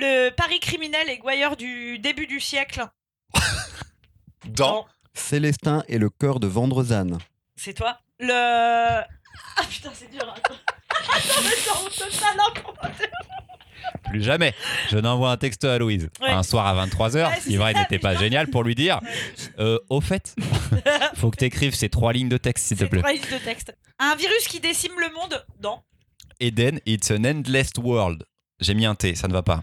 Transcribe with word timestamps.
Le 0.00 0.30
Paris 0.30 0.60
criminel 0.60 1.08
et 1.10 1.18
gouailleur 1.18 1.56
du 1.56 1.98
début 1.98 2.26
du 2.26 2.40
siècle. 2.40 2.84
Dans. 4.46 4.86
Célestin 5.14 5.82
et 5.88 5.98
le 5.98 6.10
cœur 6.10 6.38
de 6.40 6.46
Vendrezanne. 6.46 7.18
C'est 7.56 7.74
toi. 7.74 7.98
Le. 8.20 9.02
Ah 9.56 9.62
putain, 9.68 9.90
c'est 9.94 10.10
dur. 10.10 10.22
Attends. 10.22 10.54
Attends, 10.90 11.42
mais 11.42 11.50
ça. 11.56 11.72
Plus 14.10 14.22
jamais. 14.22 14.54
Je 14.90 14.98
n'envoie 14.98 15.30
un 15.30 15.36
texto 15.36 15.68
à 15.68 15.78
Louise 15.78 16.08
Ouais. 16.20 16.30
un 16.30 16.42
soir 16.42 16.66
à 16.66 16.86
23h, 16.86 17.28
Ouais, 17.28 17.36
qui 17.40 17.50
c'est 17.52 17.56
vrai 17.56 17.74
n'était 17.74 17.98
pas 17.98 18.14
génial, 18.16 18.48
pour 18.48 18.62
lui 18.64 18.74
dire 18.74 19.00
euh, 19.58 19.78
Au 19.90 20.00
fait, 20.00 20.34
faut 21.16 21.30
que 21.30 21.36
t'écrives 21.36 21.74
ces 21.74 21.88
trois 21.88 22.12
lignes 22.12 22.28
de 22.28 22.36
texte, 22.36 22.66
s'il 22.66 22.78
te 22.78 22.84
plaît. 22.84 23.00
trois 23.00 23.12
lignes 23.12 23.22
de 23.22 23.44
texte. 23.44 23.76
Un 23.98 24.14
virus 24.16 24.46
qui 24.48 24.60
décime 24.60 24.92
le 24.98 25.12
monde. 25.14 25.44
Non. 25.62 25.80
Eden, 26.40 26.80
it's 26.86 27.10
an 27.10 27.24
endless 27.24 27.70
world. 27.78 28.24
J'ai 28.60 28.74
mis 28.74 28.86
un 28.86 28.94
T, 28.94 29.14
ça 29.14 29.28
ne 29.28 29.32
va 29.32 29.42
pas. 29.42 29.62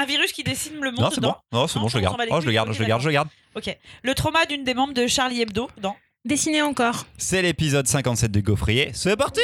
Un 0.00 0.06
virus 0.06 0.32
qui 0.32 0.42
décime 0.42 0.82
le 0.82 0.92
monde. 0.92 1.00
Non, 1.00 1.10
c'est 1.10 1.20
bon. 1.20 1.34
Non, 1.52 1.66
c'est 1.68 1.76
Non, 1.76 1.82
bon, 1.82 1.88
je 1.88 1.98
le 1.98 2.02
garde. 2.02 2.16
Oh, 2.30 2.40
je 2.40 2.46
le 2.46 2.52
garde, 2.52 2.70
ok, 2.70 2.74
je 2.74 2.80
le 2.80 2.88
garde, 2.88 3.02
je 3.02 3.06
le 3.08 3.12
garde. 3.12 3.28
Ok. 3.54 3.76
Le 4.02 4.14
trauma 4.14 4.46
d'une 4.46 4.64
des 4.64 4.72
membres 4.72 4.94
de 4.94 5.06
Charlie 5.06 5.42
Hebdo. 5.42 5.68
Non. 5.82 5.94
Dessiner 6.24 6.62
encore. 6.62 7.04
C'est 7.18 7.42
l'épisode 7.42 7.86
57 7.86 8.32
du 8.32 8.40
Gaufrier. 8.40 8.92
C'est 8.94 9.14
parti 9.14 9.42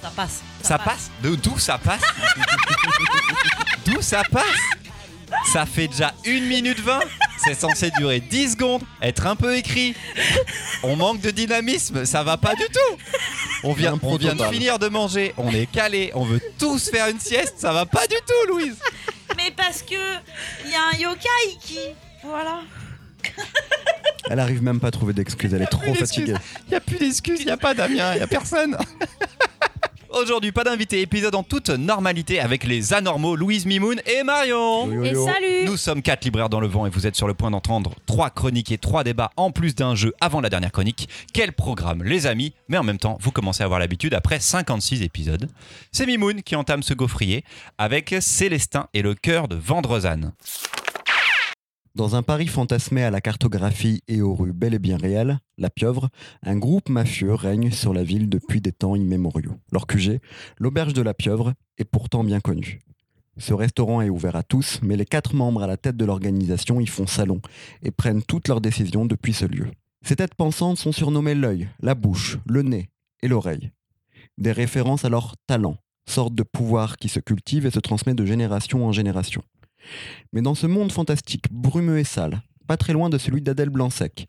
Ça 0.00 0.10
passe. 0.16 0.42
Ça 0.62 0.78
passe 0.78 1.10
De 1.22 1.34
D'où 1.34 1.58
ça 1.58 1.76
passe? 1.76 2.00
D'où 3.84 4.00
ça 4.00 4.22
passe? 4.32 4.44
Ça 5.52 5.66
fait 5.66 5.88
déjà 5.88 6.14
1 6.26 6.40
minute 6.40 6.80
20 6.80 7.00
C'est 7.46 7.54
censé 7.54 7.90
durer 7.96 8.18
10 8.18 8.52
secondes, 8.52 8.82
être 9.00 9.26
un 9.26 9.36
peu 9.36 9.56
écrit. 9.56 9.94
On 10.82 10.96
manque 10.96 11.20
de 11.20 11.30
dynamisme, 11.30 12.04
ça 12.04 12.24
va 12.24 12.36
pas 12.36 12.54
du 12.54 12.64
tout 12.64 12.96
On 13.62 13.72
vient, 13.72 13.98
on 14.02 14.16
de 14.18 14.44
finir 14.50 14.80
de 14.80 14.88
manger, 14.88 15.32
on 15.36 15.50
est 15.52 15.66
calé, 15.66 16.10
on 16.14 16.24
veut 16.24 16.40
tous 16.58 16.90
faire 16.90 17.08
une 17.08 17.20
sieste, 17.20 17.54
ça 17.58 17.72
va 17.72 17.86
pas 17.86 18.06
du 18.08 18.16
tout 18.16 18.52
Louise 18.52 18.76
Mais 19.36 19.52
parce 19.56 19.82
que 19.82 19.94
il 20.64 20.72
y 20.72 20.74
a 20.74 20.88
un 20.92 20.98
yokai 20.98 21.58
qui. 21.60 21.78
Voilà. 22.24 22.62
Elle 24.28 24.40
arrive 24.40 24.62
même 24.62 24.80
pas 24.80 24.88
à 24.88 24.90
trouver 24.90 25.12
d'excuses, 25.12 25.54
elle 25.54 25.62
est 25.62 25.66
trop 25.66 25.94
fatiguée. 25.94 26.34
Il 26.66 26.72
y 26.72 26.76
a 26.76 26.80
plus 26.80 26.98
d'excuses, 26.98 27.40
il 27.40 27.46
y 27.46 27.50
a 27.50 27.56
pas 27.56 27.74
Damien, 27.74 28.14
il 28.14 28.18
y 28.18 28.22
a 28.22 28.26
personne. 28.26 28.76
Aujourd'hui, 30.10 30.52
pas 30.52 30.64
d'invité, 30.64 31.00
épisode 31.00 31.34
en 31.34 31.42
toute 31.42 31.68
normalité 31.68 32.40
avec 32.40 32.64
les 32.64 32.94
anormaux 32.94 33.34
Louise 33.34 33.66
Mimoun 33.66 34.00
et 34.06 34.22
Marion. 34.22 34.86
Yo, 34.90 35.04
yo, 35.04 35.04
Et 35.04 35.14
salut 35.14 35.64
Nous 35.66 35.76
sommes 35.76 36.02
quatre 36.02 36.24
libraires 36.24 36.48
dans 36.48 36.60
le 36.60 36.68
vent 36.68 36.86
et 36.86 36.90
vous 36.90 37.06
êtes 37.06 37.16
sur 37.16 37.26
le 37.26 37.34
point 37.34 37.50
d'entendre 37.50 37.94
trois 38.06 38.30
chroniques 38.30 38.70
et 38.70 38.78
trois 38.78 39.04
débats 39.04 39.32
en 39.36 39.50
plus 39.50 39.74
d'un 39.74 39.94
jeu 39.94 40.14
avant 40.20 40.40
la 40.40 40.48
dernière 40.48 40.72
chronique. 40.72 41.08
Quel 41.32 41.52
programme, 41.52 42.02
les 42.04 42.26
amis 42.26 42.54
Mais 42.68 42.78
en 42.78 42.84
même 42.84 42.98
temps, 42.98 43.18
vous 43.20 43.32
commencez 43.32 43.62
à 43.62 43.64
avoir 43.66 43.80
l'habitude 43.80 44.14
après 44.14 44.38
56 44.38 45.02
épisodes. 45.02 45.48
C'est 45.92 46.06
Mimoun 46.06 46.42
qui 46.42 46.56
entame 46.56 46.82
ce 46.82 46.94
gaufrier 46.94 47.44
avec 47.78 48.14
Célestin 48.20 48.88
et 48.94 49.02
le 49.02 49.14
cœur 49.14 49.48
de 49.48 49.56
Vendrezanne. 49.56 50.32
Dans 51.96 52.14
un 52.14 52.22
Paris 52.22 52.46
fantasmé 52.46 53.04
à 53.04 53.10
la 53.10 53.22
cartographie 53.22 54.02
et 54.06 54.20
aux 54.20 54.34
rues 54.34 54.52
bel 54.52 54.74
et 54.74 54.78
bien 54.78 54.98
réelles, 54.98 55.38
la 55.56 55.70
pieuvre, 55.70 56.10
un 56.42 56.58
groupe 56.58 56.90
mafieux 56.90 57.32
règne 57.32 57.70
sur 57.70 57.94
la 57.94 58.04
ville 58.04 58.28
depuis 58.28 58.60
des 58.60 58.70
temps 58.70 58.96
immémoriaux. 58.96 59.54
Leur 59.72 59.86
QG, 59.86 60.20
l'auberge 60.58 60.92
de 60.92 61.00
la 61.00 61.14
pieuvre, 61.14 61.54
est 61.78 61.86
pourtant 61.86 62.22
bien 62.22 62.40
connu. 62.40 62.80
Ce 63.38 63.54
restaurant 63.54 64.02
est 64.02 64.10
ouvert 64.10 64.36
à 64.36 64.42
tous, 64.42 64.78
mais 64.82 64.94
les 64.94 65.06
quatre 65.06 65.34
membres 65.34 65.62
à 65.62 65.66
la 65.66 65.78
tête 65.78 65.96
de 65.96 66.04
l'organisation 66.04 66.80
y 66.82 66.86
font 66.86 67.06
salon 67.06 67.40
et 67.82 67.90
prennent 67.90 68.22
toutes 68.22 68.48
leurs 68.48 68.60
décisions 68.60 69.06
depuis 69.06 69.32
ce 69.32 69.46
lieu. 69.46 69.68
Ces 70.02 70.16
têtes 70.16 70.34
pensantes 70.34 70.76
sont 70.76 70.92
surnommées 70.92 71.34
l'œil, 71.34 71.66
la 71.80 71.94
bouche, 71.94 72.36
le 72.44 72.60
nez 72.60 72.90
et 73.22 73.28
l'oreille. 73.28 73.70
Des 74.36 74.52
références 74.52 75.06
à 75.06 75.08
leur 75.08 75.34
talent, 75.46 75.78
sorte 76.06 76.34
de 76.34 76.42
pouvoir 76.42 76.98
qui 76.98 77.08
se 77.08 77.20
cultive 77.20 77.64
et 77.64 77.70
se 77.70 77.80
transmet 77.80 78.12
de 78.12 78.26
génération 78.26 78.84
en 78.84 78.92
génération. 78.92 79.42
Mais 80.32 80.42
dans 80.42 80.54
ce 80.54 80.66
monde 80.66 80.92
fantastique, 80.92 81.46
brumeux 81.50 81.98
et 81.98 82.04
sale, 82.04 82.42
pas 82.66 82.76
très 82.76 82.92
loin 82.92 83.10
de 83.10 83.18
celui 83.18 83.42
d'Adèle 83.42 83.70
Blanc-Sec, 83.70 84.26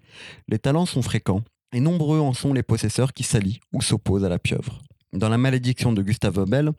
les 0.48 0.60
talents 0.60 0.86
sont 0.86 1.02
fréquents 1.02 1.44
et 1.74 1.80
nombreux 1.80 2.20
en 2.20 2.34
sont 2.34 2.54
les 2.54 2.64
possesseurs 2.64 3.14
qui 3.14 3.24
s'allient 3.24 3.60
ou 3.74 3.82
s'opposent 3.82 4.26
à 4.26 4.30
la 4.30 4.40
pieuvre. 4.40 4.82
Dans 5.14 5.30
La 5.30 5.38
malédiction 5.38 5.94
de 5.94 6.02
Gustave 6.02 6.38
Obel, 6.38 6.72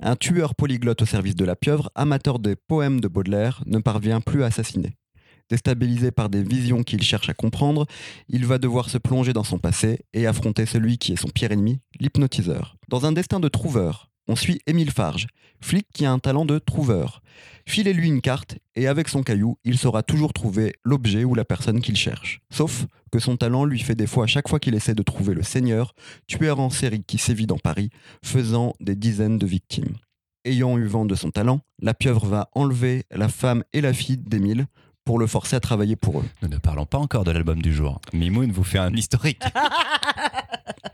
un 0.00 0.14
tueur 0.14 0.54
polyglotte 0.54 1.02
au 1.02 1.06
service 1.06 1.34
de 1.34 1.44
la 1.44 1.56
pieuvre, 1.56 1.90
amateur 1.94 2.38
des 2.38 2.54
poèmes 2.54 3.00
de 3.00 3.08
Baudelaire, 3.08 3.62
ne 3.66 3.78
parvient 3.78 4.20
plus 4.20 4.42
à 4.42 4.46
assassiner. 4.46 4.96
Déstabilisé 5.48 6.12
par 6.12 6.28
des 6.28 6.44
visions 6.44 6.84
qu'il 6.84 7.02
cherche 7.02 7.28
à 7.28 7.34
comprendre, 7.34 7.86
il 8.28 8.46
va 8.46 8.58
devoir 8.58 8.88
se 8.88 8.98
plonger 8.98 9.32
dans 9.32 9.42
son 9.44 9.58
passé 9.58 10.00
et 10.12 10.26
affronter 10.26 10.66
celui 10.66 10.98
qui 10.98 11.12
est 11.12 11.16
son 11.16 11.28
pire 11.28 11.50
ennemi, 11.50 11.80
l'hypnotiseur. 11.98 12.76
Dans 12.88 13.06
un 13.06 13.12
destin 13.12 13.40
de 13.40 13.48
trouveur, 13.48 14.09
on 14.30 14.36
suit 14.36 14.60
Émile 14.68 14.92
Farge, 14.92 15.26
flic 15.60 15.88
qui 15.92 16.06
a 16.06 16.12
un 16.12 16.20
talent 16.20 16.44
de 16.44 16.60
trouveur. 16.60 17.20
Filez-lui 17.66 18.06
une 18.06 18.20
carte 18.20 18.58
et 18.76 18.86
avec 18.86 19.08
son 19.08 19.24
caillou, 19.24 19.58
il 19.64 19.76
saura 19.76 20.04
toujours 20.04 20.32
trouver 20.32 20.76
l'objet 20.84 21.24
ou 21.24 21.34
la 21.34 21.44
personne 21.44 21.80
qu'il 21.80 21.96
cherche. 21.96 22.40
Sauf 22.48 22.86
que 23.10 23.18
son 23.18 23.36
talent 23.36 23.64
lui 23.64 23.80
fait 23.80 23.96
défaut 23.96 24.22
à 24.22 24.28
chaque 24.28 24.48
fois 24.48 24.60
qu'il 24.60 24.76
essaie 24.76 24.94
de 24.94 25.02
trouver 25.02 25.34
le 25.34 25.42
seigneur, 25.42 25.96
tueur 26.28 26.60
en 26.60 26.70
série 26.70 27.02
qui 27.02 27.18
sévit 27.18 27.48
dans 27.48 27.58
Paris, 27.58 27.90
faisant 28.24 28.72
des 28.78 28.94
dizaines 28.94 29.38
de 29.38 29.46
victimes. 29.46 29.96
Ayant 30.44 30.78
eu 30.78 30.86
vent 30.86 31.06
de 31.06 31.16
son 31.16 31.32
talent, 31.32 31.60
la 31.82 31.92
pieuvre 31.92 32.26
va 32.26 32.50
enlever 32.54 33.06
la 33.10 33.28
femme 33.28 33.64
et 33.72 33.80
la 33.80 33.92
fille 33.92 34.16
d'Émile 34.16 34.66
pour 35.04 35.18
le 35.18 35.26
forcer 35.26 35.56
à 35.56 35.60
travailler 35.60 35.96
pour 35.96 36.20
eux. 36.20 36.24
Nous 36.42 36.48
ne 36.48 36.58
parlons 36.58 36.86
pas 36.86 36.98
encore 36.98 37.24
de 37.24 37.30
l'album 37.30 37.60
du 37.62 37.72
jour. 37.72 38.00
Mimoun 38.12 38.52
vous 38.52 38.64
fait 38.64 38.78
un 38.78 38.92
historique. 38.94 39.42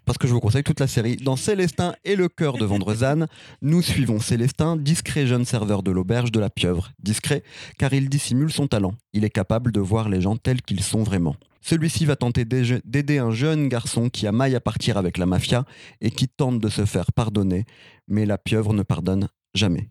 Parce 0.05 0.19
que 0.19 0.28
je 0.28 0.33
vous 0.33 0.41
conseille 0.41 0.62
toute 0.62 0.81
la 0.81 0.87
série. 0.87 1.17
Dans 1.17 1.37
Célestin 1.37 1.94
et 2.05 2.15
le 2.15 2.28
cœur 2.28 2.59
de 2.59 2.65
Vendrezanne, 2.65 3.27
nous 3.61 3.83
suivons 3.83 4.21
Célestin, 4.21 4.77
discret 4.77 5.27
jeune 5.27 5.45
serveur 5.45 5.83
de 5.83 5.91
l'auberge 5.91 6.31
de 6.31 6.39
la 6.39 6.49
pieuvre. 6.49 6.93
Discret 7.03 7.43
car 7.78 7.93
il 7.93 8.09
dissimule 8.09 8.53
son 8.53 8.69
talent. 8.69 8.95
Il 9.12 9.25
est 9.25 9.31
capable 9.31 9.72
de 9.72 9.81
voir 9.81 10.09
les 10.09 10.21
gens 10.21 10.37
tels 10.37 10.62
qu'ils 10.62 10.83
sont 10.83 11.03
vraiment. 11.03 11.34
Celui-ci 11.61 12.05
va 12.05 12.15
tenter 12.15 12.45
d'aider 12.45 13.19
un 13.19 13.33
jeune 13.33 13.69
garçon 13.69 14.09
qui 14.09 14.28
a 14.28 14.33
maille 14.33 14.55
à 14.55 14.61
partir 14.61 14.97
avec 14.97 15.19
la 15.19 15.27
mafia 15.27 15.65
et 16.00 16.12
qui 16.12 16.28
tente 16.28 16.61
de 16.61 16.69
se 16.69 16.84
faire 16.84 17.12
pardonner, 17.12 17.65
mais 18.06 18.25
la 18.25 18.39
pieuvre 18.39 18.72
ne 18.72 18.84
pardonne 18.84 19.28
jamais. 19.53 19.91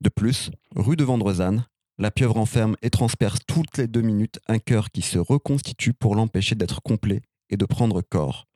De 0.00 0.08
plus, 0.08 0.52
rue 0.76 0.94
de 0.94 1.02
Vendrezanne, 1.02 1.66
la 2.02 2.10
pieuvre 2.10 2.36
enferme 2.36 2.76
et 2.82 2.90
transperce 2.90 3.38
toutes 3.46 3.78
les 3.78 3.86
deux 3.86 4.02
minutes 4.02 4.40
un 4.48 4.58
cœur 4.58 4.90
qui 4.90 5.02
se 5.02 5.18
reconstitue 5.18 5.94
pour 5.94 6.14
l'empêcher 6.16 6.54
d'être 6.54 6.82
complet 6.82 7.22
et 7.48 7.56
de 7.56 7.64
prendre 7.64 8.02
corps 8.02 8.46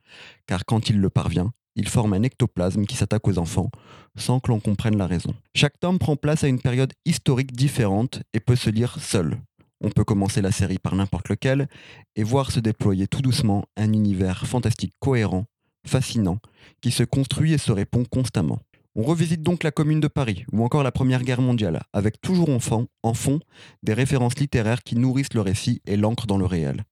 car 0.47 0.65
quand 0.65 0.89
il 0.89 1.01
le 1.01 1.11
parvient, 1.11 1.53
il 1.75 1.89
forme 1.89 2.15
un 2.15 2.23
ectoplasme 2.23 2.87
qui 2.87 2.97
s'attaque 2.97 3.27
aux 3.29 3.39
enfants 3.39 3.71
sans 4.17 4.41
que 4.41 4.51
l'on 4.51 4.61
comprenne 4.61 4.97
la 4.97 5.07
raison. 5.07 5.34
Chaque 5.55 5.79
tome 5.79 5.99
prend 5.99 6.17
place 6.17 6.45
à 6.45 6.49
une 6.49 6.61
période 6.61 6.93
historique 7.05 7.53
différente 7.53 8.23
et 8.33 8.41
peut 8.41 8.57
se 8.57 8.71
lire 8.71 8.99
seul. 9.01 9.39
On 9.83 9.91
peut 9.91 10.05
commencer 10.05 10.41
la 10.41 10.53
série 10.53 10.78
par 10.78 10.95
n'importe 10.95 11.28
lequel 11.28 11.69
et 12.15 12.23
voir 12.23 12.51
se 12.51 12.61
déployer 12.61 13.07
tout 13.07 13.21
doucement 13.21 13.67
un 13.77 13.93
univers 13.93 14.47
fantastique 14.47 14.95
cohérent, 15.01 15.45
fascinant, 15.87 16.39
qui 16.81 16.91
se 16.91 17.03
construit 17.03 17.53
et 17.53 17.59
se 17.59 17.73
répond 17.73 18.05
constamment. 18.05 18.61
On 18.99 19.03
revisite 19.03 19.43
donc 19.43 19.62
la 19.62 19.73
Commune 19.73 20.01
de 20.01 20.09
Paris 20.09 20.47
ou 20.53 20.65
encore 20.65 20.83
la 20.83 20.91
Première 20.91 21.23
Guerre 21.23 21.43
mondiale, 21.43 21.83
avec 21.93 22.19
toujours 22.19 22.49
en 22.49 22.61
fond, 22.61 22.89
en 23.03 23.12
fond 23.12 23.41
des 23.83 23.93
références 23.93 24.39
littéraires 24.39 24.83
qui 24.83 24.97
nourrissent 24.97 25.34
le 25.34 25.43
récit 25.43 25.83
et 25.87 25.99
l'ancrent 25.99 26.27
dans 26.27 26.39
le 26.39 26.47
réel. 26.47 26.83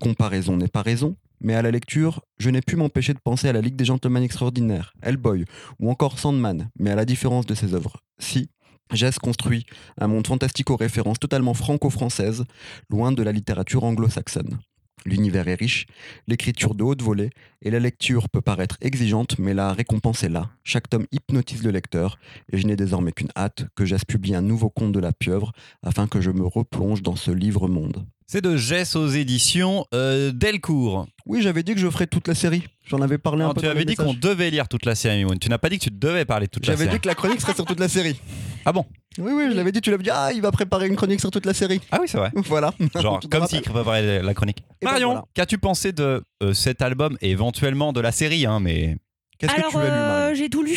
Comparaison 0.00 0.56
n'est 0.56 0.66
pas 0.66 0.82
raison, 0.82 1.16
mais 1.40 1.54
à 1.54 1.62
la 1.62 1.70
lecture, 1.70 2.22
je 2.38 2.50
n'ai 2.50 2.60
pu 2.60 2.74
m'empêcher 2.74 3.14
de 3.14 3.20
penser 3.20 3.48
à 3.48 3.52
la 3.52 3.60
Ligue 3.60 3.76
des 3.76 3.84
Gentlemen 3.84 4.24
Extraordinaires, 4.24 4.94
Hellboy 5.00 5.44
ou 5.78 5.92
encore 5.92 6.18
Sandman, 6.18 6.70
mais 6.76 6.90
à 6.90 6.96
la 6.96 7.04
différence 7.04 7.46
de 7.46 7.54
ces 7.54 7.72
œuvres. 7.72 8.02
Si, 8.18 8.50
Jess 8.92 9.20
construit 9.20 9.64
un 9.96 10.08
monde 10.08 10.26
fantastique 10.26 10.70
aux 10.70 10.76
références 10.76 11.20
totalement 11.20 11.54
franco-françaises, 11.54 12.46
loin 12.90 13.12
de 13.12 13.22
la 13.22 13.30
littérature 13.30 13.84
anglo-saxonne. 13.84 14.58
L'univers 15.04 15.48
est 15.48 15.54
riche, 15.54 15.86
l'écriture 16.26 16.74
de 16.74 16.84
haute 16.84 17.02
volée, 17.02 17.30
et 17.62 17.70
la 17.70 17.78
lecture 17.78 18.28
peut 18.28 18.40
paraître 18.40 18.76
exigeante, 18.80 19.38
mais 19.38 19.54
la 19.54 19.72
récompense 19.72 20.22
est 20.22 20.28
là. 20.28 20.50
Chaque 20.64 20.90
tome 20.90 21.06
hypnotise 21.12 21.62
le 21.62 21.70
lecteur, 21.70 22.18
et 22.52 22.58
je 22.58 22.66
n'ai 22.66 22.76
désormais 22.76 23.12
qu'une 23.12 23.32
hâte 23.36 23.66
que 23.74 23.84
Jess 23.84 24.04
publie 24.04 24.34
un 24.34 24.42
nouveau 24.42 24.70
conte 24.70 24.92
de 24.92 25.00
la 25.00 25.12
pieuvre, 25.12 25.52
afin 25.82 26.06
que 26.06 26.20
je 26.20 26.30
me 26.30 26.46
replonge 26.46 27.02
dans 27.02 27.16
ce 27.16 27.30
livre-monde. 27.30 28.06
C'est 28.30 28.42
de 28.42 28.58
Jess 28.58 28.94
aux 28.94 29.08
éditions 29.08 29.86
euh, 29.94 30.32
Delcourt. 30.32 31.06
Oui, 31.24 31.40
j'avais 31.40 31.62
dit 31.62 31.72
que 31.72 31.80
je 31.80 31.88
ferais 31.88 32.06
toute 32.06 32.28
la 32.28 32.34
série. 32.34 32.62
J'en 32.86 33.00
avais 33.00 33.16
parlé 33.16 33.42
un 33.42 33.54
peu 33.54 33.62
tu 33.62 33.66
avais 33.66 33.86
dit 33.86 33.94
qu'on 33.94 34.12
devait 34.12 34.50
lire 34.50 34.68
toute 34.68 34.84
la 34.84 34.94
série, 34.94 35.16
Mimoun. 35.16 35.38
Tu 35.38 35.48
n'as 35.48 35.56
pas 35.56 35.70
dit 35.70 35.78
que 35.78 35.84
tu 35.84 35.90
devais 35.90 36.26
parler 36.26 36.46
toute 36.46 36.66
la 36.66 36.74
J'avais 36.74 36.84
série. 36.84 36.96
dit 36.96 37.00
que 37.00 37.08
la 37.08 37.14
chronique 37.14 37.40
serait 37.40 37.54
sur 37.54 37.64
toute 37.64 37.80
la 37.80 37.88
série. 37.88 38.20
Ah 38.66 38.72
bon 38.72 38.84
Oui, 39.16 39.32
oui, 39.34 39.46
je 39.50 39.56
l'avais 39.56 39.72
dit, 39.72 39.80
tu 39.80 39.90
l'avais 39.90 40.02
dit, 40.02 40.10
ah, 40.12 40.30
il 40.34 40.42
va 40.42 40.52
préparer 40.52 40.88
une 40.88 40.96
chronique 40.96 41.20
sur 41.20 41.30
toute 41.30 41.46
la 41.46 41.54
série. 41.54 41.80
Ah 41.90 41.98
oui, 42.02 42.06
c'est 42.06 42.18
vrai. 42.18 42.30
Voilà. 42.34 42.74
Genre, 43.00 43.18
comme 43.30 43.46
s'il 43.46 43.62
préparait 43.62 44.20
la 44.20 44.34
chronique. 44.34 44.58
Et 44.82 44.84
ben 44.84 44.90
Marion, 44.90 45.08
voilà. 45.08 45.24
qu'as-tu 45.32 45.56
pensé 45.56 45.92
de 45.92 46.22
euh, 46.42 46.52
cet 46.52 46.82
album 46.82 47.16
et 47.22 47.30
éventuellement 47.30 47.94
de 47.94 48.00
la 48.02 48.12
série 48.12 48.44
hein, 48.44 48.60
mais... 48.60 48.98
Qu'est-ce 49.38 49.54
que 49.54 49.70
tu 49.70 49.76
as 49.76 49.84
lu, 49.84 49.88
euh, 49.88 50.34
j'ai 50.34 50.50
tout 50.50 50.62
lu. 50.62 50.76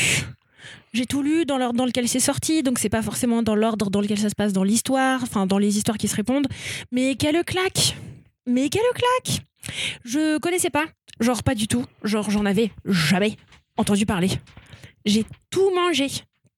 J'ai 0.94 1.06
tout 1.06 1.22
lu 1.22 1.46
dans 1.46 1.58
l'ordre 1.58 1.78
dans 1.78 1.86
lequel 1.86 2.08
c'est 2.08 2.20
sorti, 2.20 2.64
donc 2.64 2.80
c'est 2.80 2.90
pas 2.90 3.02
forcément 3.02 3.44
dans 3.44 3.56
l'ordre 3.56 3.90
dans 3.90 4.02
lequel 4.02 4.20
ça 4.20 4.30
se 4.30 4.36
passe 4.36 4.54
dans 4.54 4.64
l'histoire, 4.64 5.24
enfin 5.24 5.46
dans 5.46 5.58
les 5.58 5.78
histoires 5.78 5.98
qui 5.98 6.08
se 6.08 6.16
répondent. 6.16 6.48
Mais 6.92 7.16
quelle 7.16 7.44
claque 7.46 7.96
Mais 8.46 8.70
quelle 8.70 8.82
claque 8.94 9.42
Je 10.04 10.38
connaissais 10.40 10.70
pas, 10.70 10.86
genre 11.20 11.44
pas 11.44 11.56
du 11.56 11.68
tout, 11.68 11.86
genre 12.04 12.30
j'en 12.30 12.46
avais 12.46 12.72
jamais 12.86 13.38
entendu 13.78 14.06
parler. 14.06 14.30
J'ai 15.06 15.26
tout 15.50 15.72
mangé, 15.74 16.08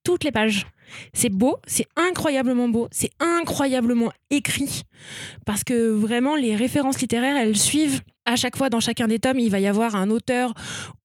toutes 0.02 0.24
les 0.24 0.32
pages. 0.32 0.66
C'est 1.12 1.30
beau, 1.30 1.56
c'est 1.66 1.86
incroyablement 1.96 2.68
beau, 2.68 2.88
c'est 2.92 3.10
incroyablement 3.18 4.12
écrit, 4.30 4.82
parce 5.46 5.64
que 5.64 5.90
vraiment 5.90 6.36
les 6.36 6.54
références 6.54 7.00
littéraires, 7.00 7.36
elles 7.36 7.56
suivent 7.56 8.02
à 8.26 8.36
chaque 8.36 8.56
fois 8.56 8.70
dans 8.70 8.80
chacun 8.80 9.08
des 9.08 9.18
tomes, 9.18 9.38
il 9.38 9.50
va 9.50 9.60
y 9.60 9.66
avoir 9.66 9.96
un 9.96 10.10
auteur 10.10 10.54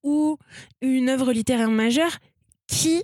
ou 0.03 0.37
une 0.81 1.09
œuvre 1.09 1.31
littéraire 1.31 1.69
majeure 1.69 2.17
qui 2.67 3.03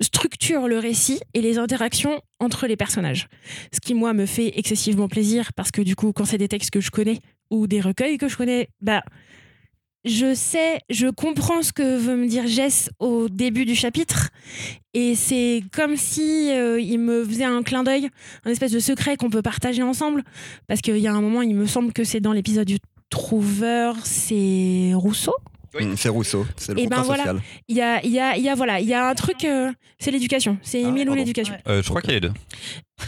structure 0.00 0.68
le 0.68 0.78
récit 0.78 1.20
et 1.34 1.40
les 1.40 1.58
interactions 1.58 2.20
entre 2.40 2.66
les 2.66 2.76
personnages. 2.76 3.28
Ce 3.72 3.80
qui, 3.80 3.94
moi, 3.94 4.12
me 4.12 4.26
fait 4.26 4.58
excessivement 4.58 5.08
plaisir 5.08 5.52
parce 5.54 5.70
que, 5.70 5.82
du 5.82 5.96
coup, 5.96 6.12
quand 6.12 6.24
c'est 6.24 6.38
des 6.38 6.48
textes 6.48 6.70
que 6.70 6.80
je 6.80 6.90
connais 6.90 7.20
ou 7.50 7.66
des 7.66 7.80
recueils 7.80 8.18
que 8.18 8.28
je 8.28 8.36
connais, 8.36 8.68
bah, 8.80 9.02
je 10.04 10.34
sais, 10.34 10.80
je 10.88 11.08
comprends 11.08 11.62
ce 11.62 11.72
que 11.72 11.96
veut 11.96 12.16
me 12.16 12.28
dire 12.28 12.46
Jess 12.46 12.90
au 12.98 13.28
début 13.28 13.64
du 13.64 13.74
chapitre. 13.74 14.30
Et 14.94 15.14
c'est 15.14 15.62
comme 15.72 15.96
si 15.96 16.50
euh, 16.50 16.80
il 16.80 16.98
me 16.98 17.24
faisait 17.24 17.44
un 17.44 17.62
clin 17.62 17.82
d'œil, 17.82 18.08
un 18.44 18.50
espèce 18.50 18.72
de 18.72 18.78
secret 18.78 19.16
qu'on 19.16 19.30
peut 19.30 19.42
partager 19.42 19.82
ensemble. 19.82 20.22
Parce 20.66 20.80
qu'il 20.80 20.98
y 20.98 21.08
a 21.08 21.12
un 21.12 21.20
moment, 21.20 21.42
il 21.42 21.54
me 21.54 21.66
semble 21.66 21.92
que 21.92 22.04
c'est 22.04 22.20
dans 22.20 22.32
l'épisode 22.32 22.66
du 22.66 22.78
Trouveur, 23.10 23.96
c'est 24.04 24.92
Rousseau? 24.94 25.34
Oui. 25.74 25.84
Mm, 25.86 25.96
C'est 25.96 26.08
Rousseau, 26.08 26.46
c'est 26.56 26.72
le 26.74 26.80
Eh 26.80 26.86
ben 26.86 27.02
voilà. 27.02 27.24
social. 27.24 27.40
Il 27.68 27.76
y 27.76 27.82
a, 27.82 28.02
il 28.04 28.10
y 28.10 28.18
a, 28.20 28.36
il 28.36 28.42
y 28.42 28.48
a, 28.48 28.54
voilà, 28.54 28.80
il 28.80 28.86
y 28.88 28.94
a 28.94 29.08
un 29.08 29.14
truc, 29.14 29.44
euh, 29.44 29.70
c'est 29.98 30.10
l'éducation. 30.10 30.56
C'est 30.62 30.82
Ah, 30.84 30.88
Émile 30.88 31.10
ou 31.10 31.14
l'éducation. 31.14 31.54
Ouais. 31.54 31.60
Euh, 31.72 31.82
je 31.82 31.88
crois 31.88 32.00
qu'il 32.00 32.10
y 32.10 32.16
a 32.16 32.20
les 32.20 32.28
deux. 32.28 32.32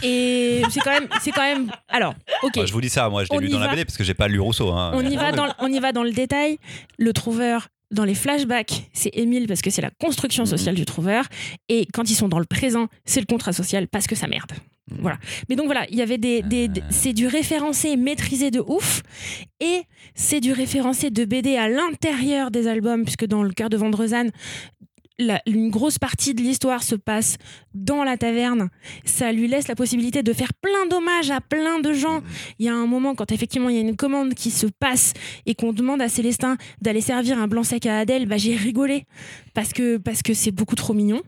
Et 0.03 0.61
c'est 0.69 0.79
quand 0.79 0.91
même, 0.91 1.07
c'est 1.21 1.31
quand 1.31 1.41
même. 1.41 1.71
Alors, 1.89 2.13
ok. 2.43 2.65
Je 2.65 2.71
vous 2.71 2.81
dis 2.81 2.89
ça, 2.89 3.09
moi 3.09 3.23
je 3.23 3.29
l'ai 3.29 3.35
On 3.37 3.39
lu 3.39 3.47
y 3.47 3.51
dans 3.51 3.59
la 3.59 3.67
va. 3.67 3.73
BD 3.73 3.85
parce 3.85 3.97
que 3.97 4.03
j'ai 4.03 4.13
pas 4.13 4.27
lu 4.27 4.39
Rousseau. 4.39 4.69
hein. 4.71 4.91
on 4.93 5.01
y 5.05 5.17
Ah, 5.17 5.21
va 5.21 5.31
dans, 5.31 5.45
le- 5.47 5.51
on 5.59 5.67
y 5.71 5.79
va 5.79 5.91
dans 5.91 6.03
le 6.03 6.11
détail. 6.11 6.57
Le 6.97 7.13
trouveur. 7.13 7.67
Dans 7.91 8.05
les 8.05 8.15
flashbacks, 8.15 8.85
c'est 8.93 9.09
Émile 9.17 9.47
parce 9.47 9.61
que 9.61 9.69
c'est 9.69 9.81
la 9.81 9.89
construction 9.89 10.43
Mhm. 10.43 10.49
sociale 10.49 10.75
du 10.75 10.85
trouveur. 10.85 11.25
Et 11.67 11.85
quand 11.91 12.09
ils 12.09 12.15
sont 12.15 12.29
dans 12.29 12.39
le 12.39 12.45
présent, 12.45 12.87
c'est 13.03 13.19
le 13.19 13.25
contrat 13.25 13.51
social 13.51 13.89
parce 13.89 14.07
que 14.07 14.15
ça 14.15 14.27
merde. 14.27 14.53
Mhm. 14.89 14.97
Voilà. 15.01 15.17
Mais 15.49 15.55
donc 15.55 15.65
voilà, 15.67 15.85
il 15.89 15.97
y 15.97 16.01
avait 16.01 16.17
des, 16.17 16.41
des- 16.41 16.67
des- 16.67 16.81
Ah. 16.81 16.87
c'est 16.89 17.13
du 17.13 17.27
référencé 17.27 17.95
maîtrisé 17.97 18.49
de 18.51 18.59
ouf, 18.59 19.03
et 19.59 19.81
c'est 20.15 20.39
du 20.39 20.51
référencé 20.51 21.11
de 21.11 21.23
BD 21.25 21.55
à 21.55 21.69
l'intérieur 21.69 22.51
des 22.51 22.67
albums, 22.67 23.03
puisque 23.03 23.25
dans 23.25 23.43
le 23.43 23.51
cœur 23.51 23.69
de 23.69 23.77
Vendrezane, 23.77 24.31
la- 25.19 25.41
une 25.45 25.69
grosse 25.69 25.99
partie 25.99 26.33
de 26.33 26.41
l'histoire 26.41 26.81
se 26.81 26.95
passe 26.95 27.37
dans 27.75 28.03
la 28.03 28.17
taverne. 28.17 28.69
Ça 29.05 29.31
lui 29.31 29.47
laisse 29.47 29.67
la 29.67 29.75
possibilité 29.75 30.23
de 30.23 30.33
faire 30.33 30.51
plein 30.61 30.87
d'hommages 30.89 31.29
à 31.29 31.41
plein 31.41 31.79
de 31.79 31.93
gens. 31.93 32.21
Il 32.57 32.65
y 32.65 32.69
a 32.69 32.73
un 32.73 32.87
moment 32.87 33.13
quand 33.13 33.31
effectivement 33.31 33.69
il 33.69 33.75
y 33.75 33.77
a 33.77 33.81
une 33.81 33.95
commande 33.95 34.33
qui 34.33 34.49
se 34.49 34.65
passe 34.65 35.13
et 35.45 35.53
qu'on 35.53 35.73
demande 35.73 36.01
à 36.01 36.09
Célestin 36.09 36.57
d'aller 36.81 37.01
servir 37.01 37.37
un 37.39 37.47
blanc 37.47 37.61
sec 37.63 37.85
à 37.85 37.99
Adèle, 37.99 38.25
bah, 38.25 38.37
j'ai 38.37 38.55
rigolé 38.55 39.03
parce 39.53 39.73
que 39.73 39.97
parce 39.97 40.23
que 40.23 40.33
c'est 40.33 40.51
beaucoup 40.51 40.75
trop 40.75 40.93
mignon. 40.95 41.21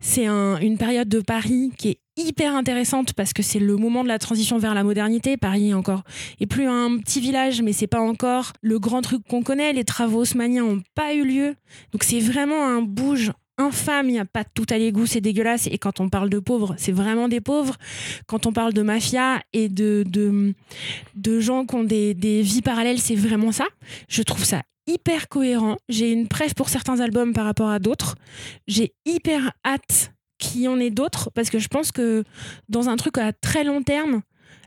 C'est 0.00 0.26
un- 0.26 0.58
une 0.58 0.78
période 0.78 1.08
de 1.08 1.20
Paris 1.20 1.70
qui 1.78 1.88
est 1.90 1.98
hyper 2.16 2.54
intéressante 2.54 3.12
parce 3.14 3.32
que 3.32 3.42
c'est 3.42 3.58
le 3.60 3.76
moment 3.76 4.02
de 4.02 4.08
la 4.08 4.18
transition 4.18 4.58
vers 4.58 4.74
la 4.74 4.84
modernité. 4.84 5.36
Paris 5.36 5.72
encore 5.74 6.02
est 6.40 6.46
plus 6.46 6.66
un 6.66 6.98
petit 6.98 7.20
village, 7.20 7.62
mais 7.62 7.72
c'est 7.72 7.86
pas 7.86 8.00
encore 8.00 8.52
le 8.60 8.78
grand 8.78 9.00
truc 9.02 9.22
qu'on 9.28 9.42
connaît. 9.42 9.72
Les 9.72 9.84
travaux 9.84 10.20
haussmanniens 10.20 10.64
n'ont 10.64 10.82
pas 10.94 11.14
eu 11.14 11.24
lieu, 11.24 11.54
donc 11.92 12.02
c'est 12.04 12.20
vraiment 12.20 12.66
un 12.66 12.82
bouge 12.82 13.32
infâme. 13.56 14.08
Il 14.08 14.12
n'y 14.12 14.18
a 14.18 14.24
pas 14.24 14.44
tout 14.44 14.64
à 14.70 14.78
l'égout, 14.78 15.06
c'est 15.06 15.20
dégueulasse. 15.20 15.66
Et 15.66 15.78
quand 15.78 16.00
on 16.00 16.08
parle 16.08 16.30
de 16.30 16.38
pauvres, 16.38 16.74
c'est 16.78 16.92
vraiment 16.92 17.28
des 17.28 17.40
pauvres. 17.40 17.76
Quand 18.26 18.46
on 18.46 18.52
parle 18.52 18.72
de 18.72 18.82
mafia 18.82 19.40
et 19.52 19.68
de 19.68 20.04
de, 20.06 20.54
de 21.14 21.40
gens 21.40 21.64
qui 21.66 21.74
ont 21.74 21.84
des, 21.84 22.14
des 22.14 22.42
vies 22.42 22.62
parallèles, 22.62 22.98
c'est 22.98 23.14
vraiment 23.14 23.52
ça. 23.52 23.66
Je 24.08 24.22
trouve 24.22 24.44
ça 24.44 24.62
hyper 24.90 25.28
cohérent. 25.28 25.76
J'ai 25.88 26.12
une 26.12 26.28
preuve 26.28 26.54
pour 26.54 26.68
certains 26.68 27.00
albums 27.00 27.32
par 27.32 27.44
rapport 27.44 27.68
à 27.68 27.78
d'autres. 27.78 28.16
J'ai 28.66 28.94
hyper 29.04 29.52
hâte 29.64 30.12
qu'il 30.38 30.62
y 30.62 30.68
en 30.68 30.78
ait 30.80 30.90
d'autres 30.90 31.30
parce 31.34 31.50
que 31.50 31.58
je 31.58 31.68
pense 31.68 31.92
que 31.92 32.24
dans 32.68 32.88
un 32.88 32.96
truc 32.96 33.18
à 33.18 33.32
très 33.32 33.64
long 33.64 33.82
terme, 33.82 34.22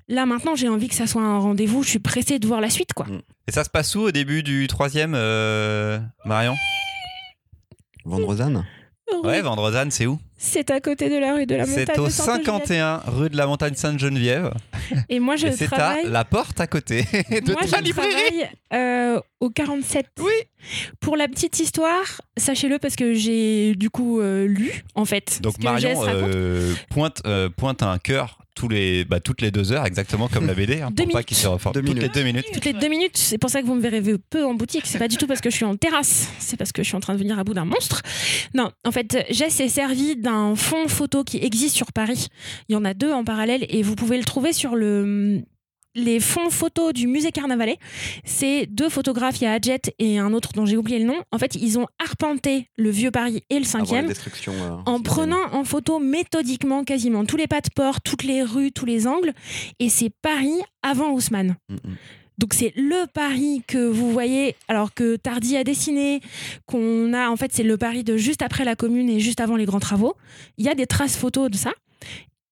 là 0.07 0.25
maintenant 0.25 0.55
j'ai 0.55 0.69
envie 0.69 0.87
que 0.87 0.95
ça 0.95 1.07
soit 1.07 1.21
un 1.21 1.39
rendez-vous. 1.39 1.83
Je 1.83 1.89
suis 1.89 1.99
pressée 1.99 2.39
de 2.39 2.47
voir 2.47 2.61
la 2.61 2.69
suite 2.69 2.93
quoi. 2.93 3.07
Et 3.47 3.51
ça 3.51 3.63
se 3.63 3.69
passe 3.69 3.95
où 3.95 4.01
au 4.01 4.11
début 4.11 4.43
du 4.43 4.67
troisième, 4.67 5.13
euh, 5.15 5.99
Marion? 6.25 6.55
Vendrezane 8.05 8.65
Ouais, 9.23 9.41
Vendrezane, 9.41 9.91
c'est 9.91 10.05
où? 10.05 10.19
C'est 10.37 10.71
à 10.71 10.79
côté 10.79 11.09
de 11.09 11.17
la 11.17 11.35
rue 11.35 11.45
de 11.45 11.55
la 11.55 11.65
montagne. 11.65 11.85
C'est 11.87 11.99
au 11.99 12.05
de 12.05 12.09
Sainte-Geneviève. 12.09 12.45
51 12.45 12.97
rue 13.07 13.29
de 13.29 13.37
la 13.37 13.45
Montagne 13.45 13.75
Sainte-Geneviève. 13.75 14.53
Et 15.09 15.19
moi 15.19 15.35
je 15.35 15.47
Et 15.47 15.51
c'est 15.53 15.65
à 15.65 15.77
travaille. 15.77 16.09
la 16.09 16.25
porte 16.25 16.59
à 16.59 16.67
côté 16.67 17.03
de 17.29 17.51
Moi, 17.51 17.61
ta 17.61 17.77
je 17.77 17.83
librairie. 17.83 18.11
travaille 18.13 18.49
euh, 18.73 19.19
au 19.39 19.49
47. 19.49 20.07
Oui. 20.19 20.31
Pour 20.99 21.17
la 21.17 21.27
petite 21.27 21.59
histoire, 21.59 22.21
sachez-le 22.37 22.79
parce 22.79 22.95
que 22.95 23.13
j'ai 23.13 23.75
du 23.75 23.89
coup 23.89 24.19
euh, 24.21 24.45
lu 24.47 24.83
en 24.95 25.05
fait. 25.05 25.39
Donc 25.41 25.61
Marion 25.63 26.01
euh, 26.07 26.73
pointe, 26.89 27.21
euh, 27.25 27.49
pointe 27.49 27.83
un 27.83 27.97
cœur 27.97 28.39
tous 28.55 28.67
les, 28.67 29.05
bah, 29.05 29.19
toutes 29.19 29.41
les 29.41 29.51
deux 29.51 29.71
heures, 29.71 29.85
exactement 29.85 30.27
comme 30.27 30.45
la 30.45 30.53
BD, 30.53 30.81
hein, 30.81 30.89
Deux 30.91 31.03
pour 31.03 31.13
pas 31.13 31.17
minutes. 31.19 31.27
qu'il 31.27 31.37
se 31.37 31.47
reforme. 31.47 31.73
Deux 31.73 31.81
Toutes 31.81 31.99
les 32.01 32.09
deux 32.09 32.23
minutes. 32.23 32.45
Toutes 32.53 32.65
les 32.65 32.73
deux 32.73 32.87
minutes, 32.87 33.17
c'est 33.17 33.37
pour 33.37 33.49
ça 33.49 33.61
que 33.61 33.67
vous 33.67 33.75
me 33.75 33.81
verrez 33.81 34.01
peu 34.29 34.45
en 34.45 34.53
boutique. 34.53 34.83
C'est 34.85 34.99
pas 34.99 35.07
du 35.07 35.17
tout 35.17 35.27
parce 35.27 35.41
que 35.41 35.49
je 35.49 35.55
suis 35.55 35.65
en 35.65 35.75
terrasse, 35.75 36.29
c'est 36.39 36.57
parce 36.57 36.71
que 36.71 36.83
je 36.83 36.87
suis 36.87 36.95
en 36.95 36.99
train 36.99 37.13
de 37.13 37.19
venir 37.19 37.39
à 37.39 37.43
bout 37.43 37.53
d'un 37.53 37.65
monstre. 37.65 38.01
Non, 38.53 38.71
en 38.85 38.91
fait, 38.91 39.25
Jess 39.29 39.53
s'est 39.53 39.69
servi 39.69 40.15
d'un 40.15 40.55
fond 40.55 40.87
photo 40.87 41.23
qui 41.23 41.37
existe 41.37 41.75
sur 41.75 41.91
Paris. 41.91 42.27
Il 42.69 42.73
y 42.73 42.75
en 42.75 42.85
a 42.85 42.93
deux 42.93 43.11
en 43.11 43.23
parallèle 43.23 43.65
et 43.69 43.81
vous 43.83 43.95
pouvez 43.95 44.17
le 44.17 44.23
trouver 44.23 44.53
sur 44.53 44.75
le 44.75 45.41
les 45.95 46.19
fonds 46.19 46.49
photos 46.49 46.93
du 46.93 47.07
musée 47.07 47.31
Carnavalet. 47.31 47.77
C'est 48.23 48.65
deux 48.67 48.89
photographes, 48.89 49.39
il 49.41 49.45
y 49.45 49.47
a 49.47 49.53
Adjet 49.53 49.81
et 49.99 50.17
un 50.17 50.33
autre 50.33 50.53
dont 50.53 50.65
j'ai 50.65 50.77
oublié 50.77 50.99
le 50.99 51.05
nom. 51.05 51.21
En 51.31 51.37
fait, 51.37 51.55
ils 51.55 51.77
ont 51.77 51.87
arpenté 51.99 52.69
le 52.77 52.89
vieux 52.89 53.11
Paris 53.11 53.43
et 53.49 53.59
le 53.59 53.65
Avant 53.65 53.79
la 53.79 53.85
cinquième 53.85 54.07
destruction. 54.07 54.53
euh, 54.53 54.77
en 54.85 55.01
prenant 55.01 55.53
en 55.53 55.63
photo 55.63 55.99
méthodiquement 55.99 56.83
quasiment 56.83 57.25
tous 57.25 57.37
les 57.37 57.47
pas 57.47 57.61
de 57.61 57.69
port, 57.73 58.01
toutes 58.01 58.23
les 58.23 58.43
rues, 58.43 58.71
tous 58.71 58.85
les 58.85 59.07
angles. 59.07 59.33
Et 59.79 59.89
c'est 59.89 60.09
Paris 60.21 60.61
avant 60.81 61.11
Haussmann. 61.11 61.55
Mm, 61.69 61.75
mm. 61.75 61.95
Donc 62.39 62.53
c'est 62.55 62.73
le 62.75 63.05
Paris 63.13 63.61
que 63.67 63.77
vous 63.77 64.11
voyez, 64.11 64.55
alors 64.67 64.93
que 64.93 65.17
Tardy 65.17 65.55
a 65.55 65.63
dessiné, 65.63 66.19
qu'on 66.65 67.13
a 67.13 67.29
en 67.29 67.35
fait 67.35 67.51
c'est 67.53 67.63
le 67.63 67.77
Paris 67.77 68.03
de 68.03 68.17
juste 68.17 68.41
après 68.41 68.65
la 68.65 68.75
Commune 68.75 69.09
et 69.09 69.19
juste 69.19 69.39
avant 69.39 69.55
les 69.55 69.65
grands 69.65 69.79
travaux. 69.79 70.15
Il 70.57 70.65
y 70.65 70.69
a 70.69 70.75
des 70.75 70.87
traces 70.87 71.15
photos 71.15 71.51
de 71.51 71.57
ça. 71.57 71.71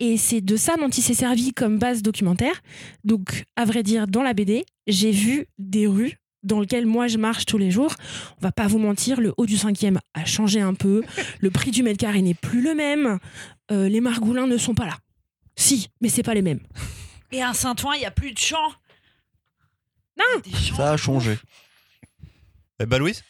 Et 0.01 0.18
c'est 0.18 0.42
de 0.42 0.57
ça 0.57 0.77
dont 0.77 0.89
il 0.89 1.03
s'est 1.03 1.13
servi 1.13 1.53
comme 1.53 1.77
base 1.77 2.01
documentaire. 2.01 2.59
Donc, 3.03 3.45
à 3.56 3.65
vrai 3.65 3.83
dire, 3.83 4.07
dans 4.07 4.24
la 4.24 4.33
BD, 4.33 4.65
j'ai 4.87 5.11
vu 5.11 5.45
des 5.59 5.85
rues 5.85 6.18
dans 6.42 6.59
lesquelles 6.59 6.87
moi 6.87 7.07
je 7.07 7.19
marche 7.19 7.45
tous 7.45 7.59
les 7.59 7.69
jours. 7.69 7.94
On 8.40 8.42
va 8.42 8.52
pas 8.52 8.66
vous 8.66 8.80
mentir, 8.80 9.21
le 9.21 9.31
haut 9.37 9.45
du 9.45 9.57
cinquième 9.57 9.99
a 10.16 10.25
changé 10.25 10.59
un 10.59 10.73
peu. 10.73 11.04
Le 11.40 11.52
prix 11.52 11.69
du 11.69 11.83
mètre 11.83 11.99
carré 11.99 12.23
n'est 12.23 12.33
plus 12.33 12.64
le 12.64 12.73
même. 12.73 13.19
Euh, 13.69 13.87
les 13.90 14.02
margoulins 14.02 14.47
ne 14.47 14.57
sont 14.57 14.73
pas 14.73 14.87
là. 14.87 14.97
Si, 15.56 15.90
mais 16.02 16.09
c'est 16.09 16.23
pas 16.23 16.33
les 16.33 16.42
mêmes. 16.42 16.61
Et 17.31 17.44
à 17.44 17.54
Saint-Ouen, 17.54 17.94
il 17.94 17.99
n'y 17.99 18.06
a 18.07 18.11
plus 18.11 18.31
de 18.31 18.40
champs. 18.40 18.71
Non. 20.18 20.42
Ça 20.75 20.94
a 20.94 20.97
changé. 20.97 21.37
Eh 22.80 22.87
bah 22.87 22.97
Louise? 22.97 23.23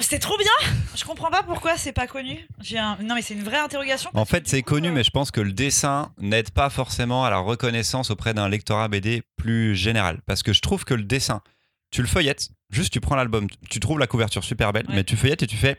C'était 0.00 0.18
trop 0.20 0.36
bien. 0.38 0.72
Je 0.94 1.04
comprends 1.04 1.30
pas 1.30 1.42
pourquoi 1.42 1.76
c'est 1.76 1.92
pas 1.92 2.06
connu. 2.06 2.46
J'ai 2.60 2.78
un... 2.78 2.96
Non 3.02 3.14
mais 3.16 3.22
c'est 3.22 3.34
une 3.34 3.42
vraie 3.42 3.58
interrogation. 3.58 4.10
En 4.14 4.24
fait, 4.24 4.46
c'est 4.48 4.62
connu, 4.62 4.88
euh, 4.88 4.92
mais 4.92 5.02
je 5.04 5.10
pense 5.10 5.30
que 5.30 5.40
le 5.40 5.52
dessin 5.52 6.12
n'aide 6.18 6.50
pas 6.50 6.70
forcément 6.70 7.24
à 7.24 7.30
la 7.30 7.38
reconnaissance 7.38 8.10
auprès 8.10 8.32
d'un 8.34 8.48
lectorat 8.48 8.88
BD 8.88 9.22
plus 9.36 9.74
général. 9.74 10.20
Parce 10.26 10.42
que 10.42 10.52
je 10.52 10.60
trouve 10.60 10.84
que 10.84 10.94
le 10.94 11.02
dessin, 11.02 11.42
tu 11.90 12.00
le 12.00 12.06
feuillettes, 12.08 12.50
juste 12.70 12.92
tu 12.92 13.00
prends 13.00 13.16
l'album, 13.16 13.48
tu 13.68 13.80
trouves 13.80 13.98
la 13.98 14.06
couverture 14.06 14.44
super 14.44 14.72
belle, 14.72 14.86
Ouais. 14.88 14.94
mais 14.96 15.04
tu 15.04 15.16
feuillettes 15.16 15.42
et 15.42 15.46
tu 15.48 15.56
fais. 15.56 15.76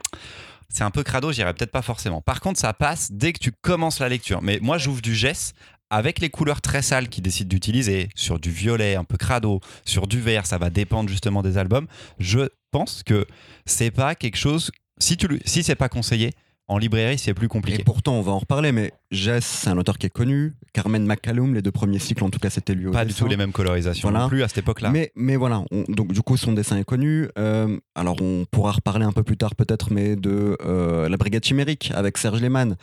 C'est 0.68 0.84
un 0.84 0.92
peu 0.92 1.04
crado, 1.04 1.32
j'irais 1.32 1.54
peut-être 1.54 1.72
pas 1.72 1.82
forcément. 1.82 2.22
Par 2.22 2.42
contre, 2.42 2.60
ça 2.60 2.74
passe 2.74 3.12
dès 3.12 3.34
que 3.34 3.40
tu 3.40 3.52
commences 3.62 4.00
la 4.00 4.10
lecture. 4.10 4.42
Mais 4.42 4.60
moi, 4.62 4.78
j'ouvre 4.78 5.02
du 5.02 5.16
gess 5.16 5.54
avec 5.90 6.20
les 6.20 6.30
couleurs 6.30 6.62
très 6.62 6.82
sales 6.82 7.10
qu'ils 7.10 7.24
décident 7.24 7.50
d'utiliser, 7.50 8.10
sur 8.16 8.40
du 8.40 8.52
violet 8.52 8.96
un 8.96 9.04
peu 9.04 9.18
crado, 9.18 9.60
sur 9.86 10.08
du 10.08 10.20
vert, 10.20 10.46
ça 10.46 10.58
va 10.58 10.70
dépendre 10.70 11.10
justement 11.10 11.42
des 11.42 11.58
albums. 11.58 11.88
Je 12.20 12.50
pense 12.72 13.04
que 13.04 13.26
c'est 13.66 13.92
pas 13.92 14.16
quelque 14.16 14.38
chose. 14.38 14.72
Si, 15.00 15.18
tu 15.18 15.28
si 15.46 15.64
c'est 15.64 15.76
pas 15.76 15.90
conseillé, 15.90 16.32
en 16.68 16.78
librairie, 16.78 17.18
c'est 17.18 17.34
plus 17.34 17.48
compliqué. 17.48 17.82
Et 17.82 17.84
pourtant, 17.84 18.14
on 18.14 18.22
va 18.22 18.32
en 18.32 18.38
reparler, 18.38 18.72
mais 18.72 18.92
Jess, 19.10 19.44
c'est 19.44 19.72
un 19.72 19.78
auteur 19.80 19.98
qui 19.98 20.06
est 20.06 20.12
connu. 20.12 20.54
Carmen 20.72 21.04
McCallum, 21.04 21.56
les 21.56 21.64
deux 21.64 21.72
premiers 21.72 21.98
cycles, 21.98 22.24
en 22.24 22.30
tout 22.30 22.38
cas, 22.38 22.52
c'était 22.52 22.76
lui 22.76 22.86
au 22.86 22.92
pas 22.92 23.06
du 23.06 23.14
tout 23.16 23.26
les 23.28 23.38
mêmes 23.38 23.52
colorisations 23.52 24.10
Voilà. 24.12 24.26
non 24.26 24.30
plus 24.30 24.44
à 24.44 24.48
cette 24.48 24.60
époque-là. 24.60 24.92
Mais, 24.92 25.12
mais 25.16 25.36
voilà, 25.36 25.64
on- 25.72 25.84
donc 25.90 26.14
du 26.14 26.22
coup, 26.22 26.38
son 26.38 26.54
dessin 26.54 26.78
est 26.78 26.84
connu. 26.84 27.28
Euh, 27.40 27.76
alors, 27.96 28.22
on 28.22 28.46
pourra 28.52 28.74
reparler 28.74 29.04
un 29.06 29.12
peu 29.12 29.24
plus 29.24 29.36
tard, 29.38 29.56
peut-être, 29.56 29.92
mais 29.92 30.16
de 30.16 30.58
euh, 30.64 31.10
La 31.10 31.18
Brigade 31.18 31.44
Chimérique 31.44 31.92
avec 31.96 32.20
Serge 32.20 32.40
Lehmann. 32.40 32.76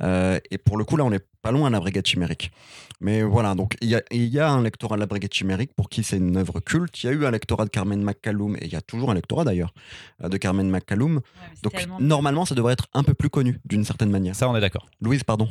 Euh, 0.00 0.38
et 0.50 0.56
pour 0.56 0.78
le 0.78 0.84
coup, 0.84 0.96
là, 0.96 1.04
on 1.04 1.12
est 1.12 1.22
pas 1.44 1.52
loin 1.52 1.68
la 1.70 1.78
Brigade 1.78 2.06
Chimérique. 2.06 2.50
Mais 3.00 3.22
voilà, 3.22 3.54
donc 3.54 3.76
il 3.82 3.88
y 3.90 3.94
a, 3.94 4.02
il 4.10 4.24
y 4.24 4.40
a 4.40 4.48
un 4.50 4.62
lectorat 4.62 4.96
de 4.96 5.00
la 5.00 5.06
Brigade 5.06 5.32
Chimérique 5.32 5.72
pour 5.76 5.90
qui 5.90 6.02
c'est 6.02 6.16
une 6.16 6.36
œuvre 6.38 6.58
culte. 6.60 7.02
Il 7.02 7.06
y 7.06 7.08
a 7.10 7.12
eu 7.12 7.26
un 7.26 7.30
lectorat 7.30 7.66
de 7.66 7.70
Carmen 7.70 8.02
McCallum, 8.02 8.56
et 8.56 8.64
il 8.64 8.72
y 8.72 8.76
a 8.76 8.80
toujours 8.80 9.10
un 9.10 9.14
lectorat 9.14 9.44
d'ailleurs 9.44 9.74
euh, 10.22 10.28
de 10.30 10.36
Carmen 10.38 10.68
McCallum. 10.70 11.16
Ouais, 11.16 11.22
Donc 11.62 11.74
tellement- 11.74 12.00
normalement, 12.00 12.46
ça 12.46 12.54
devrait 12.54 12.72
être 12.72 12.86
un 12.94 13.02
peu 13.02 13.12
plus 13.12 13.28
connu 13.28 13.60
d'une 13.66 13.84
certaine 13.84 14.10
manière. 14.10 14.34
Ça, 14.34 14.48
on 14.48 14.56
est 14.56 14.60
d'accord. 14.60 14.86
Louise, 15.02 15.22
pardon. 15.22 15.48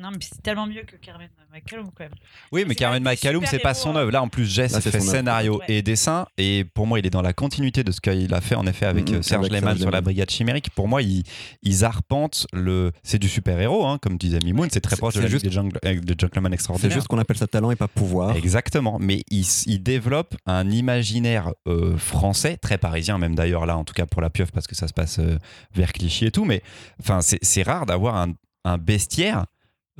Non, 0.00 0.10
mais 0.12 0.18
c'est 0.20 0.40
tellement 0.42 0.66
mieux 0.66 0.82
que 0.82 0.94
Carmen 0.96 1.28
McCallum 1.52 1.86
quand 1.94 2.04
même. 2.04 2.12
Oui, 2.52 2.62
mais 2.62 2.70
C'est 2.70 2.74
Carmen 2.76 3.02
McCallum, 3.02 3.44
c'est 3.46 3.58
pas 3.58 3.74
son 3.74 3.96
œuvre. 3.96 4.10
Là, 4.12 4.22
en 4.22 4.28
plus, 4.28 4.44
Jess 4.44 4.72
Là, 4.72 4.80
c'est 4.80 4.90
fait 4.92 5.00
son 5.00 5.10
scénario 5.10 5.58
Ouais. 5.58 5.64
et 5.68 5.82
dessin. 5.82 6.26
Et 6.36 6.64
pour 6.64 6.86
moi, 6.86 6.98
il 7.00 7.06
est 7.06 7.10
dans 7.10 7.22
la 7.22 7.32
continuité 7.32 7.82
de 7.82 7.90
ce 7.90 8.00
qu'il 8.00 8.32
a 8.32 8.40
fait, 8.40 8.54
en 8.54 8.66
effet, 8.66 8.86
avec 8.86 9.10
Mhm, 9.10 9.16
euh, 9.16 9.22
Serge 9.22 9.48
Lehmann 9.50 9.76
sur 9.76 9.90
la. 9.90 10.00
Brigade 10.00 10.30
Chimérique. 10.30 10.70
Pour 10.70 10.86
moi, 10.86 11.02
ils, 11.02 11.24
ils 11.62 11.84
arpentent 11.84 12.46
le. 12.52 12.92
C'est 13.02 13.18
du 13.18 13.28
super-héros, 13.28 13.84
hein, 13.86 13.98
comme 14.00 14.16
disait 14.18 14.38
Mimoun. 14.44 14.68
C'est 14.70 14.80
très 14.80 14.94
C'est- 14.94 15.00
proche 15.00 15.14
de 15.14 15.18
c'est 15.20 15.24
la 15.24 15.30
juste- 15.30 15.44
des, 15.44 15.50
Jungle- 15.50 15.78
euh, 15.84 15.98
des 16.00 16.14
Gentlemen 16.16 16.50
C'est 16.52 16.54
Extraordinaires. 16.54 16.94
juste 16.94 17.08
qu'on 17.08 17.18
appelle 17.18 17.36
ça 17.36 17.48
talent 17.48 17.70
et 17.72 17.76
pas 17.76 17.88
pouvoir. 17.88 18.36
Exactement, 18.36 18.98
mais 19.00 19.22
il, 19.30 19.44
il 19.66 19.82
développe 19.82 20.36
un 20.46 20.70
imaginaire 20.70 21.50
euh, 21.66 21.96
français, 21.98 22.56
très 22.56 22.78
parisien 22.78 23.18
même 23.18 23.34
d'ailleurs 23.34 23.66
là, 23.66 23.76
en 23.76 23.82
tout 23.84 23.94
cas 23.94 24.06
pour 24.06 24.22
la 24.22 24.30
pieuvre 24.30 24.52
parce 24.52 24.66
que 24.68 24.76
ça 24.76 24.86
se 24.86 24.92
passe 24.92 25.18
euh, 25.18 25.38
vers 25.74 25.92
Clichy 25.92 26.26
et 26.26 26.30
tout, 26.30 26.44
mais 26.44 26.62
enfin 27.00 27.20
c'est 27.20 27.38
c'est 27.42 27.62
rare 27.62 27.84
d'avoir 27.86 28.16
un, 28.16 28.32
un 28.64 28.78
bestiaire 28.78 29.44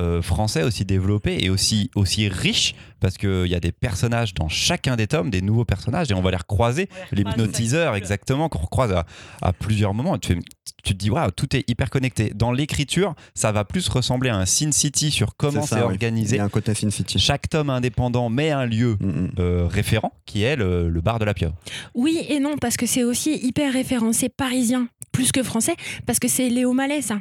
euh, 0.01 0.23
français 0.23 0.63
aussi 0.63 0.85
développé 0.85 1.39
et 1.43 1.51
aussi, 1.51 1.91
aussi 1.95 2.29
riche 2.29 2.75
parce 3.01 3.17
qu'il 3.17 3.47
y 3.47 3.55
a 3.55 3.61
des 3.61 3.73
personnages 3.73 4.35
dans 4.35 4.49
chacun 4.49 4.97
des 4.97 5.07
tomes, 5.07 5.31
des 5.31 5.41
nouveaux 5.43 5.65
personnages 5.65 6.11
et 6.11 6.15
on 6.15 6.21
va 6.23 6.31
les 6.33 6.37
recroiser, 6.37 6.89
l'hypnotiseur 7.13 7.95
exactement, 7.95 8.49
qu'on 8.49 8.59
recroise 8.59 8.93
à, 8.93 9.07
à 9.43 9.53
plusieurs 9.53 9.95
moments. 9.95 10.17
Et 10.17 10.19
Tu, 10.19 10.35
fais- 10.35 10.41
tu 10.85 10.93
te 10.95 10.99
dis, 10.99 11.11
waouh, 11.11 11.31
tout 11.31 11.55
est 11.57 11.69
hyper 11.69 11.91
connecté. 11.91 12.33
Dans 12.35 12.51
l'écriture, 12.53 13.15
ça 13.35 13.53
va 13.53 13.65
plus 13.65 13.89
ressembler 13.89 14.31
à 14.31 14.37
un 14.37 14.47
Sin 14.47 14.73
City 14.73 15.11
sur 15.11 15.37
comment 15.37 15.63
ça, 15.63 15.77
c'est 15.77 15.83
oui. 15.85 15.93
organisé. 15.93 16.37
Il 16.37 16.39
y 16.39 16.41
a 16.41 16.45
un 16.45 16.49
côté 16.49 16.75
Sin 16.75 16.91
City. 16.91 17.19
Chaque 17.19 17.49
tome 17.49 17.71
indépendant 17.71 18.29
met 18.31 18.51
un 18.51 18.67
lieu 18.67 18.97
Mm, 19.01 19.07
mm. 19.07 19.31
euh, 19.39 19.67
référent 19.69 20.13
qui 20.27 20.43
est 20.43 20.57
le, 20.57 20.89
le 20.89 21.01
bar 21.01 21.19
de 21.19 21.25
la 21.25 21.35
pieuvre. 21.35 21.55
Oui 21.95 22.25
et 22.29 22.41
non, 22.41 22.57
parce 22.59 22.77
que 22.77 22.87
c'est 22.87 23.05
aussi 23.05 23.37
hyper 23.37 23.73
référencé 23.73 24.29
parisien, 24.29 24.89
plus 25.13 25.31
que 25.33 25.43
français, 25.43 25.75
parce 26.07 26.19
que 26.19 26.27
c'est 26.29 26.49
Léo 26.49 26.73
Mallet, 26.73 27.03
ça. 27.03 27.21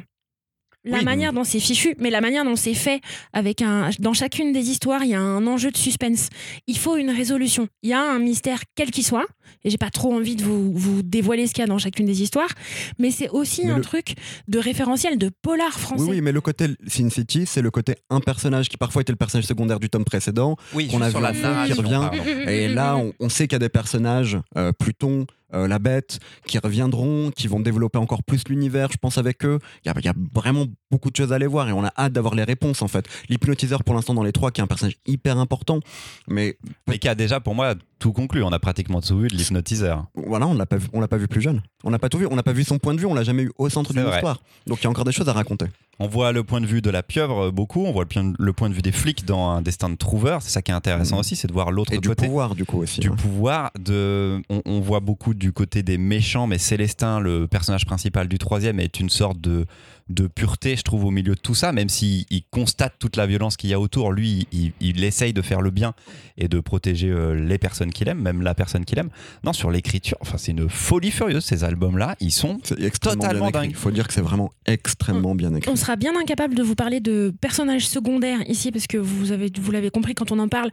La 0.88 0.98
Oui, 0.98 1.04
manière 1.04 1.32
dont 1.32 1.44
c'est 1.44 1.60
fichu, 1.60 1.94
mais 1.98 2.10
la 2.10 2.20
manière 2.20 2.44
dont 2.44 2.56
c'est 2.56 2.74
fait, 2.74 3.00
avec 3.32 3.62
un, 3.62 3.90
dans 3.98 4.14
chacune 4.14 4.52
des 4.52 4.70
histoires, 4.70 5.04
il 5.04 5.10
y 5.10 5.14
a 5.14 5.20
un 5.20 5.46
enjeu 5.46 5.70
de 5.70 5.76
suspense. 5.76 6.28
Il 6.66 6.78
faut 6.78 6.96
une 6.96 7.10
résolution. 7.10 7.68
Il 7.82 7.90
y 7.90 7.92
a 7.92 8.00
un 8.02 8.18
mystère, 8.18 8.60
quel 8.74 8.90
qu'il 8.90 9.04
soit, 9.04 9.26
et 9.64 9.70
j'ai 9.70 9.76
pas 9.78 9.90
trop 9.90 10.14
envie 10.14 10.34
de 10.36 10.42
vous, 10.42 10.72
vous 10.72 11.02
dévoiler 11.02 11.46
ce 11.46 11.52
qu'il 11.52 11.60
y 11.62 11.64
a 11.64 11.66
dans 11.66 11.78
chacune 11.78 12.06
des 12.06 12.22
histoires, 12.22 12.48
mais 12.98 13.10
c'est 13.10 13.28
aussi 13.28 13.62
Mais 13.64 13.72
un 13.72 13.76
le- 13.76 13.82
truc 13.82 14.14
de 14.48 14.58
référentiel, 14.58 15.18
de 15.18 15.30
polar 15.42 15.78
français. 15.78 16.04
Oui, 16.04 16.10
oui, 16.16 16.20
mais 16.22 16.32
le 16.32 16.40
côté 16.40 16.66
Sin 16.86 17.10
City, 17.10 17.44
c'est 17.46 17.62
le 17.62 17.70
côté 17.70 17.94
un 18.10 18.20
personnage 18.20 18.68
qui 18.68 18.76
parfois 18.76 19.02
était 19.02 19.12
le 19.12 19.16
personnage 19.16 19.46
secondaire 19.46 19.80
du 19.80 19.90
tome 19.90 20.04
précédent. 20.04 20.56
Oui, 20.74 20.88
Qu'on 20.88 21.02
a 21.02 21.10
sur 21.10 21.18
vu 21.18 21.24
la 21.42 21.66
qui 21.66 21.72
revient. 21.74 22.08
pardon. 22.10 22.22
Et 22.48 22.68
là, 22.68 22.96
on, 22.98 23.12
on 23.20 23.28
sait 23.28 23.46
qu'il 23.46 23.54
y 23.54 23.56
a 23.56 23.58
des 23.60 23.68
personnages, 23.68 24.38
euh, 24.56 24.72
Pluton, 24.72 25.26
euh, 25.54 25.66
la 25.66 25.78
bête, 25.78 26.18
qui 26.46 26.58
reviendront, 26.58 27.30
qui 27.30 27.48
vont 27.48 27.60
développer 27.60 27.98
encore 27.98 28.22
plus 28.22 28.48
l'univers, 28.48 28.90
je 28.92 28.98
pense, 28.98 29.18
avec 29.18 29.44
eux. 29.44 29.58
Il 29.84 29.92
y 29.92 30.04
y 30.04 30.08
a 30.08 30.14
vraiment 30.32 30.66
beaucoup 30.90 31.10
de 31.10 31.16
choses 31.16 31.32
à 31.32 31.36
aller 31.36 31.46
voir 31.46 31.68
et 31.68 31.72
on 31.72 31.84
a 31.84 31.92
hâte 31.96 32.12
d'avoir 32.12 32.34
les 32.34 32.44
réponses, 32.44 32.82
en 32.82 32.88
fait. 32.88 33.06
L'hypnotiseur, 33.28 33.84
pour 33.84 33.94
l'instant, 33.94 34.14
dans 34.14 34.22
les 34.22 34.32
trois, 34.32 34.50
qui 34.50 34.60
est 34.60 34.64
un 34.64 34.68
personnage 34.68 34.96
hyper 35.06 35.38
important, 35.38 35.80
mais 36.26 36.56
Mais 36.86 36.98
qui 36.98 37.08
a 37.08 37.14
déjà 37.14 37.40
pour 37.40 37.54
moi 37.54 37.74
tout 37.98 38.12
conclu. 38.12 38.42
On 38.42 38.52
a 38.52 38.58
pratiquement 38.58 39.00
tout 39.00 39.18
vu 39.18 39.28
de 39.28 39.34
l'hypnotiseur. 39.36 40.06
voilà, 40.14 40.46
on 40.46 40.54
l'a 40.54 40.66
pas 40.66 40.76
vu, 40.76 40.86
on 40.92 41.00
l'a 41.00 41.08
pas 41.08 41.16
vu 41.16 41.28
plus 41.28 41.40
jeune. 41.40 41.62
On 41.84 41.90
n'a 41.90 41.98
pas 41.98 42.08
tout 42.08 42.18
vu, 42.18 42.26
on 42.30 42.36
n'a 42.36 42.42
pas 42.42 42.52
vu 42.52 42.64
son 42.64 42.78
point 42.78 42.94
de 42.94 43.00
vue, 43.00 43.06
on 43.06 43.14
l'a 43.14 43.22
jamais 43.24 43.42
eu 43.44 43.50
au 43.58 43.68
centre 43.68 43.90
C'est 43.92 43.98
d'une 43.98 44.06
vrai. 44.06 44.16
histoire. 44.16 44.40
Donc 44.66 44.80
il 44.80 44.84
y 44.84 44.86
a 44.86 44.90
encore 44.90 45.04
des 45.04 45.12
choses 45.12 45.28
à 45.28 45.32
raconter. 45.32 45.66
On 46.00 46.06
voit 46.06 46.30
le 46.32 46.44
point 46.44 46.60
de 46.60 46.66
vue 46.66 46.80
de 46.80 46.90
la 46.90 47.02
pieuvre 47.02 47.46
euh, 47.46 47.50
beaucoup, 47.50 47.84
on 47.84 47.90
voit 47.92 48.04
le, 48.38 48.52
point- 48.52 48.68
de 48.68 48.74
vue 48.74 48.82
des 48.82 48.92
flics 48.92 49.24
dans 49.24 49.48
un 49.50 49.62
destin 49.62 49.88
de 49.88 49.96
trouveur. 49.96 50.42
C'est 50.42 50.50
ça 50.50 50.62
qui 50.62 50.70
est 50.70 50.74
intéressant 50.74 51.16
Mhm. 51.16 51.20
aussi, 51.20 51.34
c'est 51.36 51.48
de 51.48 51.52
voir 51.52 51.72
l'autre 51.72 51.92
Et 51.92 51.98
du 51.98 52.08
côté. 52.08 52.26
pouvoir, 52.26 52.54
du 52.54 52.64
coup, 52.64 52.78
aussi. 52.78 53.00
du 53.00 53.08
ouais. 53.08 53.16
pouvoir 53.16 53.70
de 53.78 54.40
on, 54.48 54.62
on 54.64 54.80
voit 54.80 55.00
beaucoup 55.00 55.34
du 55.34 55.52
côté 55.52 55.82
des 55.82 55.98
méchants 55.98 56.46
mais 56.46 56.58
Célestin 56.58 57.18
le 57.20 57.46
personnage 57.48 57.84
principal 57.84 58.28
du 58.28 58.38
troisième 58.38 58.78
est 58.80 59.00
une 59.00 59.08
sorte 59.10 59.40
de 59.40 59.66
de 60.08 60.26
pureté 60.26 60.76
je 60.76 60.82
trouve 60.82 61.04
au 61.04 61.10
milieu 61.10 61.34
de 61.34 61.40
tout 61.40 61.54
ça 61.54 61.72
même 61.72 61.88
s'il 61.88 62.24
il 62.30 62.42
constate 62.50 62.94
toute 62.98 63.16
la 63.16 63.26
violence 63.26 63.56
qu'il 63.56 63.70
y 63.70 63.74
a 63.74 63.80
autour 63.80 64.12
lui 64.12 64.46
il, 64.52 64.72
il 64.80 65.04
essaye 65.04 65.32
de 65.32 65.42
faire 65.42 65.60
le 65.60 65.70
bien 65.70 65.94
et 66.36 66.48
de 66.48 66.60
protéger 66.60 67.10
euh, 67.10 67.34
les 67.34 67.58
personnes 67.58 67.92
qu'il 67.92 68.08
aime 68.08 68.20
même 68.20 68.42
la 68.42 68.54
personne 68.54 68.84
qu'il 68.84 68.98
aime 68.98 69.10
non 69.44 69.52
sur 69.52 69.70
l'écriture 69.70 70.16
enfin 70.20 70.38
c'est 70.38 70.52
une 70.52 70.68
folie 70.68 71.10
furieuse 71.10 71.44
ces 71.44 71.64
albums 71.64 71.98
là 71.98 72.16
ils 72.20 72.32
sont 72.32 72.58
Totalement 73.00 73.46
bien 73.46 73.48
écrit. 73.48 73.52
dingue. 73.52 73.70
Il 73.70 73.76
faut 73.76 73.90
dire 73.90 74.06
que 74.06 74.14
c'est 74.14 74.20
vraiment 74.20 74.52
extrêmement 74.66 75.34
bien 75.34 75.54
écrit. 75.54 75.70
On 75.70 75.76
sera 75.76 75.96
bien 75.96 76.12
incapable 76.18 76.54
de 76.54 76.62
vous 76.62 76.74
parler 76.74 77.00
de 77.00 77.32
personnages 77.40 77.86
secondaires 77.86 78.40
ici, 78.48 78.70
parce 78.70 78.86
que 78.86 78.96
vous 78.96 79.32
avez, 79.32 79.50
vous 79.60 79.70
l'avez 79.70 79.90
compris 79.90 80.14
quand 80.14 80.32
on 80.32 80.38
en 80.38 80.48
parle, 80.48 80.70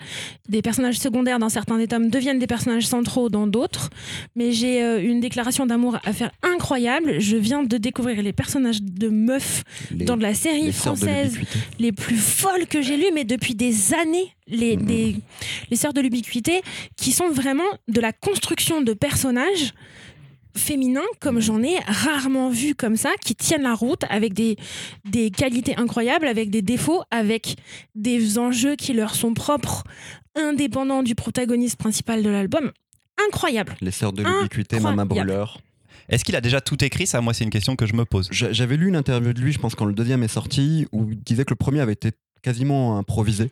des 0.49 0.61
personnages 0.61 0.99
secondaires 0.99 1.39
dans 1.39 1.49
certains 1.49 1.77
des 1.77 1.87
tomes 1.87 2.09
deviennent 2.09 2.39
des 2.39 2.47
personnages 2.47 2.87
centraux 2.87 3.29
dans 3.29 3.47
d'autres. 3.47 3.89
Mais 4.35 4.51
j'ai 4.51 4.83
euh, 4.83 5.01
une 5.01 5.19
déclaration 5.19 5.65
d'amour 5.65 5.97
à 6.03 6.13
faire 6.13 6.31
incroyable. 6.43 7.19
Je 7.19 7.37
viens 7.37 7.63
de 7.63 7.77
découvrir 7.77 8.21
les 8.21 8.33
personnages 8.33 8.81
de 8.81 9.07
meufs 9.25 9.63
Les, 9.91 10.05
dans 10.05 10.15
de 10.17 10.21
la 10.21 10.33
série 10.33 10.63
les 10.67 10.71
française 10.71 11.37
les 11.79 11.91
plus 11.91 12.17
folles 12.17 12.67
que 12.67 12.81
j'ai 12.81 12.97
lues, 12.97 13.11
mais 13.13 13.23
depuis 13.25 13.55
des 13.55 13.93
années, 13.93 14.31
les, 14.47 14.77
Mhm. 14.77 14.85
des- 14.85 15.15
les 15.69 15.75
sœurs 15.77 15.93
de 15.93 16.01
l'ubiquité, 16.01 16.61
qui 16.95 17.11
sont 17.11 17.29
vraiment 17.29 17.63
de 17.87 17.99
la 17.99 18.13
construction 18.13 18.81
de 18.81 18.93
personnages 18.93 19.73
féminins, 20.57 21.01
comme 21.19 21.41
j'en 21.41 21.61
ai 21.61 21.77
rarement 21.85 22.49
vu 22.49 22.75
comme 22.75 22.95
ça, 22.95 23.09
qui 23.21 23.35
tiennent 23.35 23.63
la 23.63 23.73
route 23.73 24.03
avec 24.09 24.33
des, 24.33 24.55
des 25.03 25.29
qualités 25.29 25.75
incroyables, 25.77 26.27
avec 26.27 26.49
des 26.49 26.61
défauts, 26.61 27.01
avec 27.11 27.57
des 27.93 28.37
enjeux 28.39 28.75
qui 28.77 28.93
leur 28.93 29.15
sont 29.15 29.33
propres, 29.33 29.83
indépendants 30.35 31.03
du 31.03 31.13
protagoniste 31.15 31.75
principal 31.77 32.23
de 32.23 32.29
l'album. 32.29 32.71
Incroyable. 33.27 33.75
Les 33.81 33.91
sœurs 33.91 34.13
de 34.13 34.23
l'ubiquité. 34.23 34.79
Mama 34.79 35.03
Brûleur. 35.05 35.59
Est-ce 36.09 36.23
qu'il 36.25 36.35
a 36.35 36.41
déjà 36.41 36.61
tout 36.61 36.83
écrit? 36.83 37.07
Ça 37.07 37.21
moi 37.21 37.33
c'est 37.33 37.43
une 37.43 37.49
question 37.49 37.75
que 37.75 37.85
je 37.85 37.93
me 37.93 38.05
pose 38.05 38.27
J'a- 38.31 38.51
J'avais 38.53 38.77
lu 38.77 38.87
une 38.89 38.95
interview 38.95 39.33
de 39.33 39.41
lui, 39.41 39.51
je 39.51 39.59
pense, 39.59 39.75
quand 39.75 39.85
le 39.85 39.93
deuxième 39.93 40.23
est 40.23 40.27
sorti, 40.27 40.87
où 40.91 41.09
il 41.09 41.17
disait 41.23 41.45
que 41.45 41.51
le 41.51 41.55
premier 41.57 41.79
avait 41.81 41.93
été 41.93 42.11
quasiment 42.41 42.97
improvisé. 42.97 43.51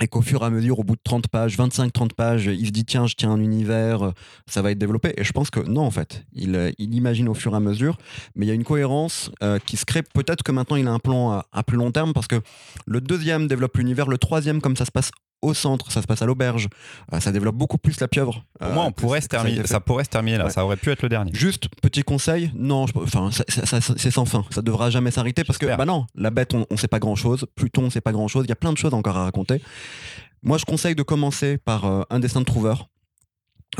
Et 0.00 0.06
qu'au 0.06 0.22
fur 0.22 0.42
et 0.42 0.44
à 0.44 0.50
mesure, 0.50 0.78
au 0.78 0.84
bout 0.84 0.94
de 0.94 1.00
30 1.02 1.26
pages, 1.26 1.58
25-30 1.58 2.12
pages, 2.14 2.46
il 2.46 2.66
se 2.66 2.70
dit 2.70 2.84
tiens, 2.84 3.08
je 3.08 3.16
tiens 3.16 3.32
un 3.32 3.40
univers, 3.40 4.12
ça 4.46 4.62
va 4.62 4.70
être 4.70 4.78
développé. 4.78 5.12
Et 5.16 5.24
je 5.24 5.32
pense 5.32 5.50
que 5.50 5.58
non, 5.58 5.80
en 5.82 5.90
fait. 5.90 6.24
Il, 6.34 6.72
il 6.78 6.94
imagine 6.94 7.28
au 7.28 7.34
fur 7.34 7.54
et 7.54 7.56
à 7.56 7.60
mesure, 7.60 7.98
mais 8.36 8.46
il 8.46 8.48
y 8.48 8.52
a 8.52 8.54
une 8.54 8.62
cohérence 8.62 9.32
euh, 9.42 9.58
qui 9.58 9.76
se 9.76 9.84
crée. 9.84 10.04
Peut-être 10.04 10.44
que 10.44 10.52
maintenant, 10.52 10.76
il 10.76 10.86
a 10.86 10.92
un 10.92 11.00
plan 11.00 11.42
à 11.50 11.62
plus 11.64 11.76
long 11.76 11.90
terme, 11.90 12.12
parce 12.12 12.28
que 12.28 12.40
le 12.86 13.00
deuxième 13.00 13.48
développe 13.48 13.76
l'univers, 13.76 14.06
le 14.06 14.18
troisième, 14.18 14.60
comme 14.60 14.76
ça 14.76 14.84
se 14.84 14.92
passe 14.92 15.10
au 15.40 15.54
centre, 15.54 15.92
ça 15.92 16.02
se 16.02 16.06
passe 16.06 16.20
à 16.22 16.26
l'auberge, 16.26 16.68
euh, 17.12 17.20
ça 17.20 17.30
développe 17.30 17.54
beaucoup 17.54 17.78
plus 17.78 18.00
la 18.00 18.08
pieuvre. 18.08 18.44
pour 18.58 18.68
euh, 18.68 18.74
moi 18.74 18.84
on 18.86 18.92
pourrait 18.92 19.20
se 19.20 19.28
terminer 19.28 19.64
ça 19.66 19.78
pourrait 19.80 20.04
se 20.04 20.08
terminer 20.10 20.36
là 20.38 20.44
Ouais. 20.46 20.50
ça 20.50 20.64
aurait 20.64 20.76
pu 20.76 20.90
être 20.90 21.02
le 21.02 21.08
dernier 21.08 21.30
Juste 21.34 21.68
petit 21.80 22.02
conseil, 22.02 22.50
non, 22.54 22.86
enfin 22.96 23.30
c'est 23.30 24.10
sans 24.10 24.24
fin, 24.24 24.44
ça 24.50 24.62
devra 24.62 24.90
jamais 24.90 25.10
s'arrêter 25.10 25.44
parce 25.44 25.58
que 25.58 25.66
bah 25.66 25.84
non, 25.86 26.06
la 26.16 26.30
bête 26.30 26.54
on, 26.54 26.66
on 26.70 26.76
sait 26.76 26.88
pas 26.88 26.98
grand 26.98 27.14
chose, 27.14 27.46
Pluton 27.54 27.84
on 27.84 27.90
sait 27.90 28.00
pas 28.00 28.12
grand 28.12 28.26
chose, 28.28 28.46
il 28.46 28.48
y 28.48 28.52
a 28.52 28.56
plein 28.56 28.72
de 28.72 28.78
choses 28.78 28.94
encore 28.94 29.16
à 29.16 29.24
raconter. 29.24 29.62
Moi 30.42 30.58
je 30.58 30.64
conseille 30.64 30.94
de 30.94 31.02
commencer 31.02 31.58
par 31.58 31.84
euh, 31.84 32.02
un 32.10 32.18
destin 32.20 32.40
de 32.40 32.44
trouveur 32.44 32.88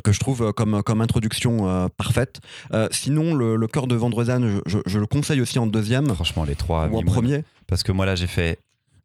que 0.04 0.12
je 0.12 0.20
trouve 0.20 0.52
comme, 0.52 0.82
comme 0.82 1.00
introduction 1.00 1.68
euh, 1.68 1.88
parfaite. 1.96 2.40
Euh, 2.72 2.88
sinon 2.92 3.34
le, 3.34 3.56
le 3.56 3.66
cœur 3.66 3.86
de 3.86 3.94
Vendrezane, 3.96 4.60
je, 4.66 4.70
je- 4.78 4.78
je 4.86 4.98
le 4.98 5.06
conseille 5.06 5.40
aussi 5.40 5.58
en 5.58 5.66
deuxième 5.66 6.14
franchement 6.14 6.44
les 6.44 6.54
trois 6.56 6.86
ou 6.88 6.98
en 6.98 7.02
premier. 7.02 7.42
Parce 7.66 7.82
que 7.82 7.90
moi 7.92 8.06
là 8.06 8.14
j'ai 8.14 8.26
fait 8.26 8.58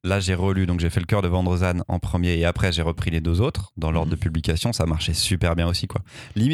là 0.04 0.20
j'ai 0.20 0.36
relu 0.36 0.66
donc 0.66 0.80
j'ai 0.80 0.90
fait 0.90 1.00
le 1.00 1.06
cœur 1.06 1.22
de 1.22 1.28
Vendrezane 1.28 1.84
en 1.88 2.00
premier 2.00 2.36
et 2.38 2.46
après 2.46 2.72
j'ai 2.72 2.82
repris 2.82 3.12
les 3.12 3.22
deux 3.22 3.42
autres 3.42 3.72
dans 3.78 3.92
l'ordre 3.92 4.12
de 4.12 4.16
publication 4.16 4.74
ça 4.74 4.86
marchait 4.86 5.14
super 5.14 5.56
bien 5.56 5.68
aussi 5.68 5.88
quoi. 5.88 6.02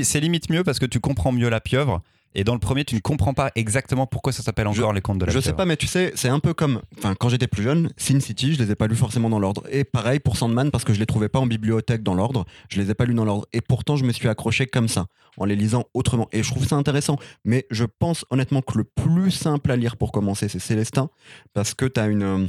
C'est 0.04 0.20
limite 0.20 0.50
mieux 0.50 0.64
parce 0.64 0.80
que 0.80 0.86
tu 0.86 1.00
comprends 1.00 1.32
mieux 1.32 1.50
la 1.50 1.60
pieuvre 1.62 2.02
et 2.36 2.44
dans 2.44 2.54
le 2.54 2.60
premier 2.60 2.86
tu 2.86 2.94
ne 2.94 3.00
comprends 3.00 3.34
pas 3.34 3.52
exactement 3.56 4.06
pourquoi 4.06 4.32
ça 4.34 4.44
s'appelle 4.44 4.68
encore 4.68 4.94
les 4.94 5.02
contes 5.02 5.18
de 5.18 5.26
la 5.26 5.32
Je 5.32 5.40
pieuvre. 5.40 5.46
sais 5.46 5.58
pas, 5.58 5.66
mais 5.66 5.78
tu 5.78 5.88
sais, 5.88 6.12
c'est 6.14 6.30
un 6.30 6.40
peu 6.40 6.54
comme. 6.54 6.82
Enfin, 7.00 7.16
quand 7.16 7.28
j'étais 7.28 7.48
plus 7.48 7.64
jeune, 7.64 7.90
Sin 7.98 8.20
City, 8.20 8.54
je 8.54 8.62
les 8.62 8.70
ai 8.70 8.76
pas 8.76 8.86
lus 8.86 8.96
forcément 8.96 9.32
dans 9.32 9.40
l'ordre. 9.40 9.64
Et 9.72 9.84
pareil 9.84 10.20
pour 10.20 10.38
Sandman, 10.38 10.70
parce 10.70 10.84
que 10.84 10.94
je 10.94 11.00
les 11.00 11.08
trouvais 11.08 11.28
pas 11.28 11.40
en 11.40 11.48
bibliothèque 11.48 12.04
dans 12.04 12.14
l'ordre. 12.14 12.46
Je 12.70 12.80
les 12.80 12.92
ai 12.92 12.94
pas 12.94 13.06
lus 13.06 13.16
dans 13.16 13.26
l'ordre. 13.26 13.48
Et 13.52 13.62
pourtant, 13.62 13.96
je 13.96 14.06
me 14.06 14.12
suis 14.12 14.28
accroché 14.28 14.68
comme 14.68 14.88
ça, 14.88 15.08
en 15.38 15.46
les 15.46 15.56
lisant 15.56 15.86
autrement. 15.96 16.28
Et 16.32 16.44
je 16.44 16.52
trouve 16.52 16.68
ça 16.68 16.76
intéressant. 16.76 17.18
Mais 17.46 17.66
je 17.72 17.86
pense 17.86 18.26
honnêtement 18.30 18.62
que 18.62 18.78
le 18.78 18.84
plus 18.84 19.32
simple 19.32 19.72
à 19.72 19.76
lire 19.76 19.98
pour 19.98 20.12
commencer, 20.12 20.50
c'est 20.50 20.60
Célestin, 20.60 21.10
parce 21.54 21.74
que 21.74 21.86
tu 21.86 22.00
as 22.00 22.06
une, 22.06 22.22
euh, 22.22 22.46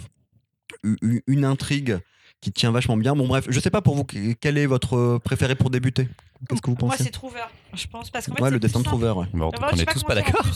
une 0.83 1.45
intrigue 1.45 1.99
qui 2.41 2.53
tient 2.53 2.71
vachement 2.71 2.97
bien. 2.97 3.15
Bon, 3.15 3.27
bref, 3.29 3.47
je 3.49 3.61
sais 3.61 3.71
pas 3.71 3.83
pour 3.83 3.95
vous, 3.95 4.05
quel 4.05 4.59
est 4.59 4.67
votre 4.67 5.19
préféré 5.19 5.55
pour 5.55 5.71
débuter? 5.71 6.09
Qu'est-ce 6.49 6.63
que 6.63 6.71
vous 6.71 6.77
Moi, 6.81 6.91
pensez? 6.93 7.05
c'est 7.05 7.11
Trouver, 7.11 7.41
je 7.75 7.87
pense. 7.87 8.09
Parce 8.09 8.27
qu'en 8.27 8.35
fait, 8.35 8.43
Ouais, 8.43 8.51
le 8.51 8.59
plus 8.59 8.67
dessin 8.67 8.79
de. 8.79 8.85
Trover, 8.85 9.11
ouais. 9.11 9.27
Bon, 9.35 9.51
on 9.55 9.77
est 9.77 9.85
pas 9.85 9.93
tous 9.93 10.05
pas 10.05 10.15
d'accord. 10.15 10.47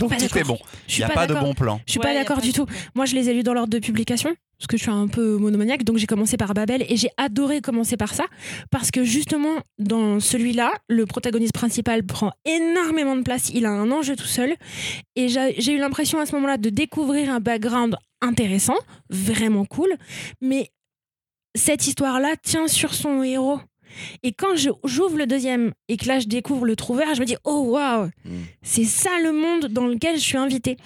Donc 0.00 0.08
pas 0.10 0.16
tout 0.16 0.38
est 0.38 0.44
bon. 0.44 0.58
Je 0.86 0.96
Il 0.96 0.98
n'y 1.00 1.04
a 1.04 1.08
pas 1.08 1.14
pas 1.14 1.26
de 1.26 1.34
bon 1.34 1.52
plan. 1.52 1.80
Je 1.86 1.92
suis 1.92 2.00
Ouais, 2.00 2.06
pas 2.06 2.14
d'accord 2.14 2.40
du 2.40 2.52
tout. 2.54 2.64
plan. 2.64 2.74
Moi, 2.94 3.04
je 3.04 3.14
les 3.14 3.28
ai 3.28 3.34
lus 3.34 3.42
dans 3.42 3.52
l'ordre 3.52 3.68
de 3.68 3.78
publication, 3.78 4.34
parce 4.58 4.66
que 4.68 4.78
je 4.78 4.82
suis 4.84 4.90
un 4.90 5.06
peu 5.06 5.36
monomaniaque, 5.36 5.84
donc 5.84 5.98
j'ai 5.98 6.06
commencé 6.06 6.38
par 6.38 6.54
Babel 6.54 6.82
et 6.88 6.96
j'ai 6.96 7.10
adoré 7.18 7.60
commencer 7.60 7.98
par 7.98 8.14
ça, 8.14 8.24
parce 8.70 8.90
que 8.90 9.04
justement, 9.04 9.56
dans 9.78 10.18
celui-là, 10.18 10.72
le 10.88 11.04
protagoniste 11.04 11.52
principal 11.52 12.04
prend 12.04 12.32
énormément 12.46 13.14
de 13.16 13.22
place, 13.22 13.50
il 13.52 13.66
a 13.66 13.70
un 13.70 13.90
enjeu 13.90 14.16
tout 14.16 14.24
seul, 14.24 14.54
et 15.14 15.28
j'ai 15.28 15.56
j'ai 15.60 15.72
eu 15.72 15.78
l'impression 15.78 16.20
à 16.20 16.24
ce 16.26 16.34
moment-là 16.36 16.56
de 16.56 16.70
découvrir 16.70 17.30
un 17.30 17.40
background 17.40 17.96
intéressant, 18.22 18.76
vraiment 19.10 19.66
cool, 19.66 19.90
mais 20.40 20.70
cette 21.54 21.86
histoire-là 21.86 22.34
tient 22.42 22.68
sur 22.68 22.94
son 22.94 23.22
héros. 23.22 23.60
Et 24.22 24.32
quand 24.32 24.54
je- 24.54 24.68
j'ouvre 24.84 25.16
le 25.16 25.26
deuxième 25.26 25.72
et 25.88 25.96
que 25.96 26.06
là 26.06 26.20
je 26.20 26.26
découvre 26.28 26.66
le 26.66 26.76
trouveur, 26.76 27.14
je 27.14 27.20
me 27.20 27.24
dis 27.26 27.36
oh 27.44 27.64
waouh, 27.70 28.06
Mm. 28.24 28.30
c'est 28.62 28.84
ça 28.84 29.10
le 29.22 29.32
monde 29.32 29.66
dans 29.72 29.86
lequel 29.86 30.16
je 30.16 30.20
suis 30.22 30.36
invitée. 30.36 30.76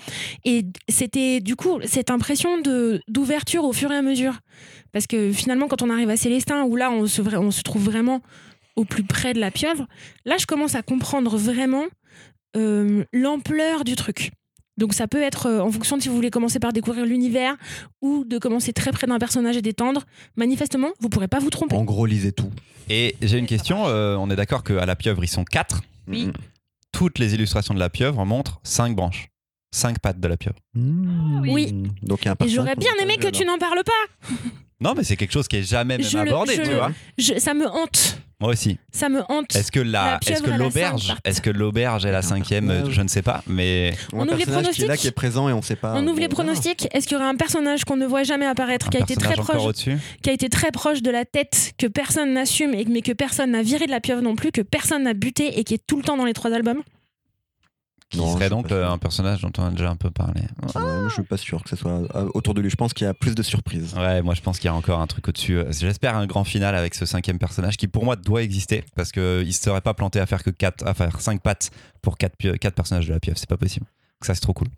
Et 0.44 0.64
c'était 0.88 1.40
du 1.40 1.56
coup 1.56 1.80
cette 1.84 2.10
impression 2.10 2.60
de 2.60 3.00
d'ouverture 3.08 3.64
au 3.64 3.72
fur 3.72 3.90
et 3.92 3.96
à 3.96 4.02
mesure, 4.02 4.38
parce 4.92 5.06
que 5.08 5.32
finalement 5.32 5.66
quand 5.66 5.82
on 5.82 5.90
arrive 5.90 6.10
à 6.10 6.16
Célestin 6.16 6.62
où 6.62 6.76
là 6.76 6.90
on 6.92 7.06
se 7.06 7.20
vra- 7.20 7.38
on 7.38 7.50
se 7.50 7.62
trouve 7.62 7.82
vraiment 7.84 8.20
au 8.76 8.84
plus 8.84 9.02
près 9.04 9.34
de 9.34 9.40
la 9.40 9.50
pieuvre, 9.50 9.86
là 10.24 10.36
je 10.38 10.46
commence 10.46 10.76
à 10.76 10.82
comprendre 10.82 11.36
vraiment 11.36 11.84
euh, 12.56 13.02
l'ampleur 13.12 13.82
du 13.84 13.96
truc. 13.96 14.30
Donc 14.78 14.94
ça 14.94 15.06
peut 15.06 15.20
être 15.22 15.46
euh, 15.46 15.60
en 15.60 15.70
fonction 15.70 15.96
de 15.96 16.02
si 16.02 16.08
vous 16.08 16.14
voulez 16.14 16.30
commencer 16.30 16.58
par 16.58 16.72
découvrir 16.72 17.04
l'univers 17.04 17.56
ou 18.00 18.24
de 18.24 18.38
commencer 18.38 18.72
très 18.72 18.90
près 18.90 19.06
d'un 19.06 19.18
personnage 19.18 19.56
et 19.56 19.62
d'étendre. 19.62 20.02
Manifestement, 20.36 20.88
vous 21.00 21.08
pourrez 21.08 21.28
pas 21.28 21.38
vous 21.40 21.50
tromper. 21.50 21.76
En 21.76 21.84
gros, 21.84 22.06
lisez 22.06 22.32
tout. 22.32 22.50
Et 22.88 23.14
j'ai 23.20 23.38
une 23.38 23.46
question. 23.46 23.86
euh, 23.86 24.16
on 24.16 24.30
est 24.30 24.36
d'accord 24.36 24.64
qu'à 24.64 24.86
la 24.86 24.96
pieuvre, 24.96 25.22
ils 25.24 25.28
sont 25.28 25.44
quatre. 25.44 25.82
Oui. 26.08 26.26
Mm. 26.26 26.32
Toutes 26.92 27.18
les 27.18 27.34
illustrations 27.34 27.74
de 27.74 27.78
la 27.78 27.90
pieuvre 27.90 28.24
montrent 28.24 28.60
cinq 28.64 28.96
branches. 28.96 29.28
Cinq 29.74 29.98
pattes 30.00 30.20
de 30.20 30.28
la 30.28 30.36
pieuvre. 30.36 30.58
Mm. 30.74 31.48
Oui. 31.50 31.72
Donc 32.02 32.20
il 32.22 32.24
y 32.26 32.28
a 32.28 32.32
un 32.32 32.44
Et 32.44 32.48
j'aurais 32.48 32.76
bien 32.76 32.92
aimé 33.02 33.16
que 33.18 33.28
tu 33.28 33.44
n'en 33.44 33.58
parles 33.58 33.82
pas. 33.84 34.32
Non, 34.80 34.94
mais 34.96 35.04
c'est 35.04 35.16
quelque 35.16 35.32
chose 35.32 35.46
qui 35.48 35.56
est 35.56 35.62
jamais 35.62 35.96
même 35.98 36.06
Je 36.06 36.16
le- 36.18 36.22
abordé, 36.28 36.56
je 36.56 36.62
tu 36.62 36.70
le- 36.70 36.76
vois. 36.76 36.90
Je- 37.16 37.38
ça 37.38 37.54
me 37.54 37.66
hante. 37.68 38.18
Moi 38.42 38.50
aussi. 38.50 38.76
Ça 38.90 39.08
me 39.08 39.20
hante. 39.28 39.54
Est-ce 39.54 39.70
que 39.70 39.78
la, 39.78 40.18
est-ce 40.26 40.42
que 40.42 40.50
l'auberge, 40.50 41.14
est-ce 41.24 41.40
que 41.40 41.48
l'auberge 41.48 42.04
est 42.06 42.10
la 42.10 42.22
cinquième. 42.22 42.90
Je 42.90 43.00
ne 43.00 43.06
sais 43.06 43.22
pas, 43.22 43.42
mais 43.46 43.94
On 44.12 44.18
On 44.18 44.22
un 44.22 44.26
ouvre 44.26 44.36
les 44.36 44.44
personnage 44.44 44.74
qui 44.74 44.82
est 44.82 44.84
là, 44.84 44.86
pronostics 44.88 45.00
qui 45.02 45.06
est 45.06 45.10
présent 45.12 45.48
et 45.48 45.52
on 45.52 45.62
sait 45.62 45.76
pas. 45.76 45.94
On 45.96 46.04
ouvre 46.08 46.18
les 46.18 46.28
pronostics. 46.28 46.88
Est-ce 46.92 47.06
qu'il 47.06 47.16
y 47.16 47.20
aurait 47.20 47.28
un 47.30 47.36
personnage 47.36 47.84
qu'on 47.84 47.96
ne 47.96 48.04
voit 48.04 48.24
jamais 48.24 48.46
apparaître, 48.46 48.88
un 48.88 48.90
qui 48.90 48.96
a 48.96 49.00
été 49.00 49.14
très 49.14 49.34
proche, 49.36 49.74
qui 50.22 50.28
a 50.28 50.32
été 50.32 50.48
très 50.48 50.72
proche 50.72 51.02
de 51.02 51.10
la 51.12 51.24
tête, 51.24 51.72
que 51.78 51.86
personne 51.86 52.32
n'assume, 52.32 52.74
et- 52.74 52.84
mais 52.86 53.00
que 53.00 53.12
personne 53.12 53.52
n'a 53.52 53.62
viré 53.62 53.86
de 53.86 53.92
la 53.92 54.00
pieuvre 54.00 54.22
non 54.22 54.34
plus, 54.34 54.50
que 54.50 54.60
personne 54.62 55.04
n'a 55.04 55.14
buté 55.14 55.60
et 55.60 55.62
qui 55.64 55.74
est 55.74 55.86
tout 55.86 55.96
le 55.96 56.02
temps 56.02 56.16
dans 56.16 56.24
les 56.24 56.32
trois 56.34 56.52
albums? 56.52 56.82
Qui 58.12 58.18
Non, 58.18 58.34
serait 58.34 58.50
donc 58.50 58.68
sûr. 58.68 58.90
un 58.90 58.98
personnage 58.98 59.40
dont 59.40 59.50
on 59.58 59.64
a 59.64 59.70
déjà 59.70 59.88
un 59.90 59.96
peu 59.96 60.10
parlé. 60.10 60.42
Ouais, 60.42 60.80
moi, 60.82 61.08
je 61.08 61.14
suis 61.14 61.22
pas 61.22 61.38
sûr 61.38 61.62
que 61.64 61.70
ce 61.70 61.76
soit 61.76 62.02
euh, 62.14 62.28
autour 62.34 62.52
de 62.52 62.60
lui. 62.60 62.68
Je 62.68 62.76
pense 62.76 62.92
qu'il 62.92 63.06
y 63.06 63.08
a 63.08 63.14
plus 63.14 63.34
de 63.34 63.42
surprises. 63.42 63.94
Ouais, 63.96 64.20
moi 64.20 64.34
je 64.34 64.42
pense 64.42 64.58
qu'il 64.58 64.66
y 64.66 64.68
a 64.68 64.74
encore 64.74 65.00
un 65.00 65.06
truc 65.06 65.28
au-dessus. 65.28 65.56
Euh, 65.56 65.72
J'espère 65.72 66.14
un 66.16 66.26
grand 66.26 66.44
final 66.44 66.74
avec 66.74 66.94
ce 66.94 67.06
cinquième 67.06 67.38
personnage 67.38 67.76
qui 67.78 67.88
pour 67.88 68.04
moi 68.04 68.16
doit 68.16 68.42
exister 68.42 68.84
parce 68.94 69.12
qu'il 69.12 69.22
ne 69.46 69.50
serait 69.50 69.80
pas 69.80 69.94
planté 69.94 70.20
à 70.20 70.26
faire 70.26 70.42
que 70.42 70.50
quatre, 70.50 70.86
à 70.86 70.92
faire 70.92 71.20
cinq 71.22 71.40
pattes 71.42 71.70
pour 72.02 72.18
quatre, 72.18 72.36
quatre 72.58 72.74
personnages 72.74 73.06
de 73.08 73.14
la 73.14 73.20
pieuvre. 73.20 73.38
C'est 73.38 73.48
pas 73.48 73.56
possible. 73.56 73.86
Donc 74.22 74.26
ça 74.26 74.36
c'est 74.36 74.40
trop 74.40 74.52
cool. 74.52 74.68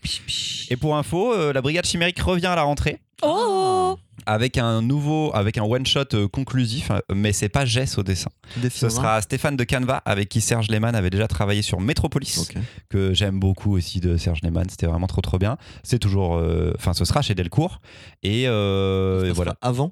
Et 0.70 0.76
pour 0.78 0.96
info, 0.96 1.34
euh, 1.34 1.52
la 1.52 1.60
brigade 1.60 1.84
chimérique 1.84 2.18
revient 2.20 2.46
à 2.46 2.54
la 2.56 2.62
rentrée 2.62 2.98
Oh 3.20 3.98
avec 4.24 4.56
un 4.56 4.80
nouveau, 4.80 5.32
avec 5.34 5.58
un 5.58 5.64
one 5.64 5.84
shot 5.84 6.04
euh, 6.14 6.28
conclusif, 6.28 6.90
euh, 6.90 7.00
mais 7.14 7.34
c'est 7.34 7.50
pas 7.50 7.66
Jess 7.66 7.98
au 7.98 8.02
dessin. 8.02 8.30
Ce 8.70 8.88
sera 8.88 9.20
Stéphane 9.20 9.54
de 9.56 9.64
Canva 9.64 9.98
avec 10.06 10.30
qui 10.30 10.40
Serge 10.40 10.68
Lehmann 10.70 10.94
avait 10.94 11.10
déjà 11.10 11.28
travaillé 11.28 11.60
sur 11.60 11.78
Metropolis. 11.78 12.38
Ok. 12.38 12.56
que 12.88 13.12
j'aime 13.12 13.38
beaucoup 13.38 13.76
aussi 13.76 14.00
de 14.00 14.16
Serge 14.16 14.40
Lehmann. 14.42 14.64
C'était 14.70 14.86
vraiment 14.86 15.08
trop 15.08 15.20
trop 15.20 15.36
bien. 15.38 15.58
C'est 15.82 15.98
toujours, 15.98 16.36
euh, 16.36 16.72
enfin, 16.78 16.94
ce 16.94 17.04
sera 17.04 17.20
chez 17.20 17.34
Delcourt 17.34 17.80
et, 18.22 18.44
euh, 18.48 19.26
et 19.26 19.32
voilà. 19.32 19.56
Avant 19.60 19.90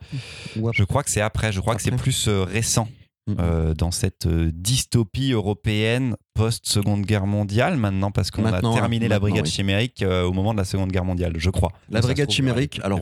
ou 0.56 0.68
après 0.68 0.78
Je 0.78 0.84
crois 0.84 1.02
que 1.02 1.10
c'est 1.10 1.20
après. 1.20 1.52
Je 1.52 1.60
crois 1.60 1.74
que 1.74 1.82
c'est 1.82 1.92
Après. 1.92 2.02
plus 2.02 2.26
euh, 2.28 2.44
récent 2.44 2.88
Mhm. 3.28 3.36
euh, 3.38 3.74
dans 3.74 3.92
cette 3.92 4.26
euh, 4.26 4.50
dystopie 4.52 5.30
européenne 5.30 6.16
post-seconde 6.34 7.02
guerre 7.04 7.26
mondiale 7.26 7.76
maintenant 7.76 8.10
parce 8.10 8.30
qu'on 8.30 8.44
a 8.44 8.50
Maintenant, 8.50 8.74
terminé 8.74 9.08
la 9.08 9.18
brigade 9.18 9.44
oui. 9.44 9.50
chimérique 9.50 10.02
euh, 10.02 10.24
au 10.24 10.32
moment 10.32 10.52
de 10.52 10.58
la 10.58 10.64
seconde 10.64 10.90
guerre 10.90 11.04
mondiale, 11.04 11.34
je 11.36 11.50
crois. 11.50 11.72
La 11.90 12.00
brigade 12.00 12.26
trouve, 12.28 12.36
chimérique, 12.36 12.80
alors 12.82 13.00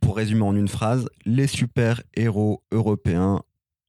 pour- 0.00 0.16
résumer 0.16 0.42
en 0.42 0.56
une 0.56 0.68
phrase, 0.68 1.08
les 1.24 1.46
super-héros 1.46 2.62
européens 2.72 3.42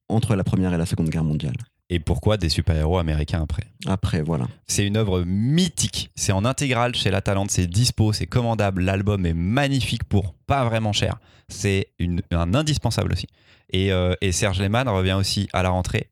entre 0.08 0.36
la 0.36 0.44
première 0.44 0.72
et 0.72 0.78
la 0.78 0.86
seconde 0.86 1.08
guerre 1.08 1.24
mondiale. 1.24 1.56
Et 1.90 1.98
pourquoi 1.98 2.36
des 2.38 2.48
super-héros 2.48 2.96
américains 2.98 3.42
après? 3.42 3.64
Après, 3.86 4.22
voilà. 4.22 4.46
C'est 4.66 4.86
une 4.86 4.96
œuvre 4.96 5.24
mythique. 5.26 6.10
C'est 6.14 6.32
en 6.32 6.44
intégrale 6.44 6.94
chez 6.94 7.10
La 7.10 7.20
Talente, 7.20 7.50
c'est 7.50 7.66
dispo, 7.66 8.12
c'est 8.14 8.26
commandable. 8.26 8.82
L'album 8.82 9.26
est 9.26 9.34
magnifique 9.34 10.04
pour 10.04 10.32
pas 10.46 10.64
vraiment 10.64 10.92
cher. 10.92 11.16
C'est 11.48 11.88
un 12.30 12.54
indispensable 12.54 13.12
aussi. 13.12 13.26
Et, 13.70 13.92
euh, 13.92 14.14
et 14.22 14.32
Serge 14.32 14.60
Lehmann 14.60 14.88
revient 14.88 15.12
aussi 15.18 15.48
à 15.52 15.62
la 15.62 15.68
rentrée 15.70 16.08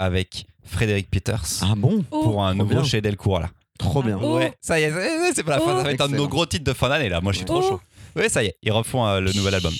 avec 0.00 0.46
Frédéric 0.64 1.10
Peters 1.10 1.44
Ah 1.62 1.74
bon 1.76 2.04
Oh 2.10 2.22
pour 2.22 2.44
un 2.44 2.54
trop 2.54 2.64
nouveau 2.64 2.80
bien. 2.80 2.84
chez 2.84 3.00
Delcourt 3.00 3.38
là. 3.40 3.50
Trop 3.78 4.02
bien. 4.02 4.18
Oh. 4.20 4.36
Ouais, 4.36 4.52
ça 4.60 4.78
y 4.80 4.82
est, 4.82 4.92
c'est- 5.34 5.42
pas 5.44 5.52
la 5.52 5.60
fin, 5.60 5.72
Oh. 5.74 5.78
ça 5.78 5.82
va 5.84 5.92
être 5.92 6.00
un 6.02 6.08
de 6.08 6.16
nos 6.16 6.28
gros 6.28 6.44
titres 6.46 6.64
de 6.64 6.72
fin 6.72 6.88
d'année 6.88 7.08
là. 7.08 7.20
Moi 7.20 7.32
je 7.32 7.38
suis 7.38 7.46
trop 7.46 7.60
Oh. 7.62 7.68
chaud. 7.68 7.80
Ouais, 8.16 8.28
ça 8.28 8.42
y 8.42 8.46
est, 8.48 8.56
ils 8.62 8.72
refont 8.72 9.06
euh, 9.06 9.20
le 9.20 9.32
nouvel 9.32 9.54
album. 9.54 9.72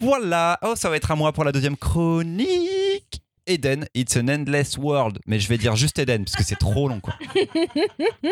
Voilà, 0.00 0.58
oh 0.62 0.72
ça 0.76 0.88
va 0.88 0.96
être 0.96 1.10
à 1.10 1.16
moi 1.16 1.32
pour 1.32 1.44
la 1.44 1.52
deuxième 1.52 1.76
chronique. 1.76 3.20
Eden, 3.46 3.86
It's 3.94 4.16
an 4.16 4.28
Endless 4.28 4.76
World. 4.78 5.18
Mais 5.26 5.38
je 5.40 5.48
vais 5.48 5.58
dire 5.58 5.74
juste 5.76 5.98
Eden, 5.98 6.24
parce 6.24 6.36
que 6.36 6.44
c'est 6.44 6.58
trop 6.58 6.88
long, 6.88 7.00
quoi. 7.00 7.14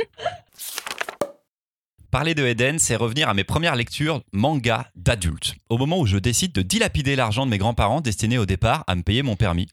Parler 2.10 2.34
de 2.34 2.46
Eden, 2.46 2.78
c'est 2.78 2.96
revenir 2.96 3.28
à 3.28 3.34
mes 3.34 3.44
premières 3.44 3.76
lectures 3.76 4.22
manga 4.32 4.86
d'adultes, 4.96 5.54
au 5.68 5.76
moment 5.76 5.98
où 6.00 6.06
je 6.06 6.16
décide 6.16 6.52
de 6.52 6.62
dilapider 6.62 7.16
l'argent 7.16 7.44
de 7.44 7.50
mes 7.50 7.58
grands-parents 7.58 8.00
destiné 8.00 8.38
au 8.38 8.46
départ 8.46 8.82
à 8.86 8.94
me 8.94 9.02
payer 9.02 9.22
mon 9.22 9.36
permis. 9.36 9.68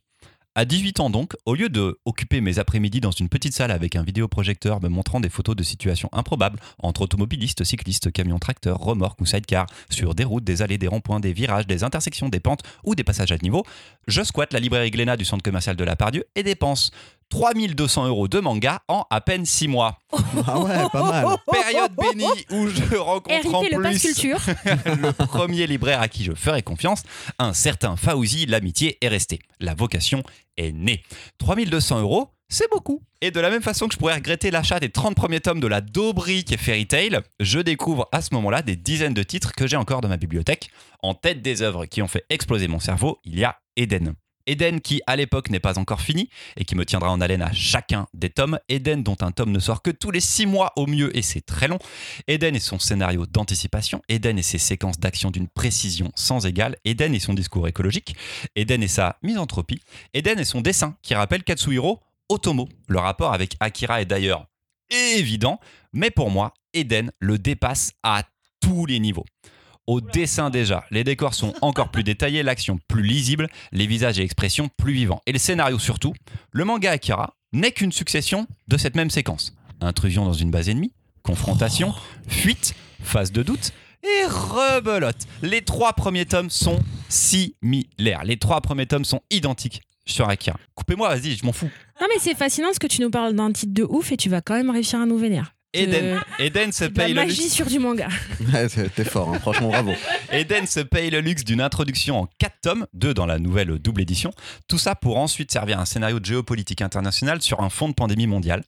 À 0.57 0.63
18 0.63 1.01
ans 1.01 1.09
donc, 1.09 1.33
au 1.45 1.53
lieu 1.53 1.67
de 1.67 1.99
occuper 2.05 2.39
mes 2.39 2.59
après-midi 2.59 3.01
dans 3.01 3.11
une 3.11 3.27
petite 3.27 3.53
salle 3.53 3.71
avec 3.71 3.97
un 3.97 4.03
vidéoprojecteur 4.03 4.81
me 4.81 4.87
montrant 4.87 5.19
des 5.19 5.27
photos 5.27 5.53
de 5.53 5.63
situations 5.63 6.07
improbables 6.13 6.61
entre 6.79 7.01
automobilistes, 7.01 7.65
cyclistes, 7.65 8.09
camions 8.09 8.39
tracteurs, 8.39 8.77
remorques 8.77 9.19
ou 9.19 9.25
sidecar, 9.25 9.67
sur 9.89 10.15
des 10.15 10.23
routes, 10.23 10.45
des 10.45 10.61
allées, 10.61 10.77
des 10.77 10.87
ronds-points, 10.87 11.19
des 11.19 11.33
virages, 11.33 11.67
des 11.67 11.83
intersections, 11.83 12.29
des 12.29 12.39
pentes 12.39 12.61
ou 12.85 12.95
des 12.95 13.03
passages 13.03 13.33
à 13.33 13.37
niveau, 13.37 13.65
je 14.07 14.23
squatte 14.23 14.53
la 14.53 14.61
librairie 14.61 14.91
Glénat 14.91 15.17
du 15.17 15.25
centre 15.25 15.43
commercial 15.43 15.75
de 15.75 15.83
la 15.83 15.97
Pardieu 15.97 16.23
et 16.35 16.43
dépense 16.43 16.91
3200 17.29 18.07
euros 18.07 18.27
de 18.27 18.39
manga 18.39 18.81
en 18.87 19.05
à 19.09 19.21
peine 19.21 19.45
6 19.45 19.67
mois. 19.67 19.99
Ah 20.47 20.59
ouais, 20.59 20.89
pas 20.91 21.03
mal. 21.03 21.25
Période 21.51 21.91
bénie 21.95 22.45
où 22.51 22.67
je 22.67 22.95
rencontre 22.95 23.53
en 23.53 23.61
le 23.63 23.81
pass 23.81 23.99
plus 23.99 24.13
culture. 24.13 24.39
le 24.85 25.11
premier 25.11 25.67
libraire 25.67 26.01
à 26.01 26.07
qui 26.07 26.23
je 26.23 26.33
ferai 26.33 26.61
confiance, 26.61 27.03
un 27.39 27.53
certain 27.53 27.95
Faouzi, 27.95 28.45
l'amitié 28.45 28.97
est 29.01 29.07
restée. 29.07 29.39
La 29.59 29.73
vocation 29.73 30.23
est 30.57 30.71
née. 30.71 31.03
3200 31.39 32.01
euros, 32.01 32.29
c'est 32.47 32.69
beaucoup. 32.69 33.01
Et 33.21 33.31
de 33.31 33.39
la 33.39 33.49
même 33.49 33.61
façon 33.61 33.87
que 33.87 33.93
je 33.93 33.99
pourrais 33.99 34.15
regretter 34.15 34.51
l'achat 34.51 34.79
des 34.79 34.89
30 34.89 35.15
premiers 35.15 35.39
tomes 35.39 35.59
de 35.59 35.67
la 35.67 35.81
Daubry 35.81 36.43
qui 36.43 36.53
est 36.53 36.57
Fairy 36.57 36.85
Tail, 36.85 37.19
je 37.39 37.59
découvre 37.59 38.07
à 38.11 38.21
ce 38.21 38.33
moment-là 38.35 38.61
des 38.61 38.75
dizaines 38.75 39.13
de 39.13 39.23
titres 39.23 39.51
que 39.53 39.67
j'ai 39.67 39.77
encore 39.77 40.01
dans 40.01 40.09
ma 40.09 40.17
bibliothèque. 40.17 40.69
En 41.01 41.15
tête 41.15 41.41
des 41.41 41.61
œuvres 41.61 41.85
qui 41.85 42.01
ont 42.01 42.07
fait 42.07 42.25
exploser 42.29 42.67
mon 42.67 42.79
cerveau, 42.79 43.19
il 43.23 43.39
y 43.39 43.43
a 43.43 43.57
Eden. 43.75 44.13
Eden 44.47 44.81
qui 44.81 45.01
à 45.07 45.15
l'époque 45.15 45.49
n'est 45.49 45.59
pas 45.59 45.79
encore 45.79 46.01
fini 46.01 46.29
et 46.57 46.65
qui 46.65 46.75
me 46.75 46.85
tiendra 46.85 47.11
en 47.11 47.21
haleine 47.21 47.41
à 47.41 47.51
chacun 47.51 48.07
des 48.13 48.29
tomes. 48.29 48.59
Eden 48.69 49.03
dont 49.03 49.17
un 49.21 49.31
tome 49.31 49.51
ne 49.51 49.59
sort 49.59 49.81
que 49.81 49.91
tous 49.91 50.11
les 50.11 50.19
6 50.19 50.45
mois 50.45 50.73
au 50.75 50.87
mieux 50.87 51.15
et 51.15 51.21
c'est 51.21 51.41
très 51.41 51.67
long. 51.67 51.79
Eden 52.27 52.55
et 52.55 52.59
son 52.59 52.79
scénario 52.79 53.25
d'anticipation, 53.25 54.01
Eden 54.09 54.37
et 54.37 54.43
ses 54.43 54.57
séquences 54.57 54.99
d'action 54.99 55.31
d'une 55.31 55.47
précision 55.47 56.11
sans 56.15 56.45
égale, 56.45 56.75
Eden 56.85 57.13
et 57.13 57.19
son 57.19 57.33
discours 57.33 57.67
écologique, 57.67 58.15
Eden 58.55 58.83
et 58.83 58.87
sa 58.87 59.17
misanthropie, 59.23 59.81
Eden 60.13 60.39
et 60.39 60.45
son 60.45 60.61
dessin 60.61 60.95
qui 61.01 61.15
rappelle 61.15 61.43
Katsuhiro 61.43 62.01
Otomo. 62.29 62.69
Le 62.87 62.99
rapport 62.99 63.33
avec 63.33 63.55
Akira 63.59 64.01
est 64.01 64.05
d'ailleurs 64.05 64.47
évident, 64.89 65.59
mais 65.93 66.11
pour 66.11 66.29
moi, 66.29 66.53
Eden 66.73 67.11
le 67.19 67.37
dépasse 67.37 67.93
à 68.03 68.23
tous 68.61 68.85
les 68.85 68.99
niveaux. 68.99 69.25
Au 69.87 70.01
dessin 70.01 70.49
déjà, 70.49 70.83
les 70.89 71.03
décors 71.03 71.35
sont 71.35 71.53
encore 71.61 71.89
plus 71.89 72.03
détaillés, 72.03 72.41
l'action 72.41 72.79
plus 72.87 73.03
lisible, 73.03 73.47
les 73.71 73.85
visages 73.85 74.19
et 74.19 74.23
expressions 74.23 74.67
plus 74.77 74.93
vivants. 74.93 75.21
Et 75.27 75.31
le 75.31 75.37
scénario 75.37 75.77
surtout, 75.77 76.13
le 76.51 76.65
manga 76.65 76.89
Akira 76.89 77.35
n'est 77.53 77.71
qu'une 77.71 77.91
succession 77.91 78.47
de 78.67 78.77
cette 78.77 78.95
même 78.95 79.11
séquence. 79.11 79.55
Intrusion 79.81 80.25
dans 80.25 80.33
une 80.33 80.49
base 80.49 80.69
ennemie, 80.69 80.91
confrontation, 81.21 81.93
fuite, 82.27 82.73
phase 83.03 83.31
de 83.31 83.43
doute 83.43 83.73
et 84.03 84.25
rebelote. 84.25 85.27
Les 85.43 85.61
trois 85.61 85.93
premiers 85.93 86.25
tomes 86.25 86.49
sont 86.49 86.79
similaires. 87.07 88.23
Les 88.23 88.37
trois 88.37 88.61
premiers 88.61 88.87
tomes 88.87 89.05
sont 89.05 89.21
identiques 89.29 89.83
sur 90.07 90.27
Akira. 90.29 90.57
Coupez-moi, 90.73 91.09
vas-y, 91.09 91.35
je 91.35 91.45
m'en 91.45 91.53
fous. 91.53 91.69
Non 92.01 92.07
mais 92.09 92.19
c'est 92.19 92.35
fascinant 92.35 92.69
parce 92.69 92.79
que 92.79 92.87
tu 92.87 93.01
nous 93.01 93.11
parles 93.11 93.33
d'un 93.33 93.51
titre 93.51 93.73
de 93.73 93.83
ouf 93.83 94.11
et 94.11 94.17
tu 94.17 94.29
vas 94.29 94.41
quand 94.41 94.55
même 94.55 94.71
réussir 94.71 94.99
à 94.99 95.05
nous 95.05 95.17
vénérer. 95.17 95.45
Eden, 95.75 96.21
Eden 96.39 96.71
se 96.71 96.85
la 96.85 96.89
paye 96.89 97.13
le 97.13 97.21
magie 97.21 97.43
luxe. 97.43 97.53
sur 97.53 97.65
du 97.67 97.79
manga. 97.79 98.07
Ouais, 98.53 98.67
T'es 98.67 99.03
fort, 99.03 99.33
hein, 99.33 99.39
franchement, 99.39 99.69
bravo. 99.69 99.93
Eden 100.31 100.67
se 100.67 100.79
paye 100.79 101.09
le 101.09 101.19
luxe 101.21 101.43
d'une 101.43 101.61
introduction 101.61 102.21
en 102.21 102.27
4 102.39 102.53
tomes, 102.61 102.87
2 102.93 103.13
dans 103.13 103.25
la 103.25 103.39
nouvelle 103.39 103.79
double 103.79 104.01
édition. 104.01 104.31
Tout 104.67 104.77
ça 104.77 104.95
pour 104.95 105.17
ensuite 105.17 105.51
servir 105.51 105.79
un 105.79 105.85
scénario 105.85 106.19
de 106.19 106.25
géopolitique 106.25 106.81
internationale 106.81 107.41
sur 107.41 107.61
un 107.61 107.69
fond 107.69 107.89
de 107.89 107.93
pandémie 107.93 108.27
mondiale. 108.27 108.63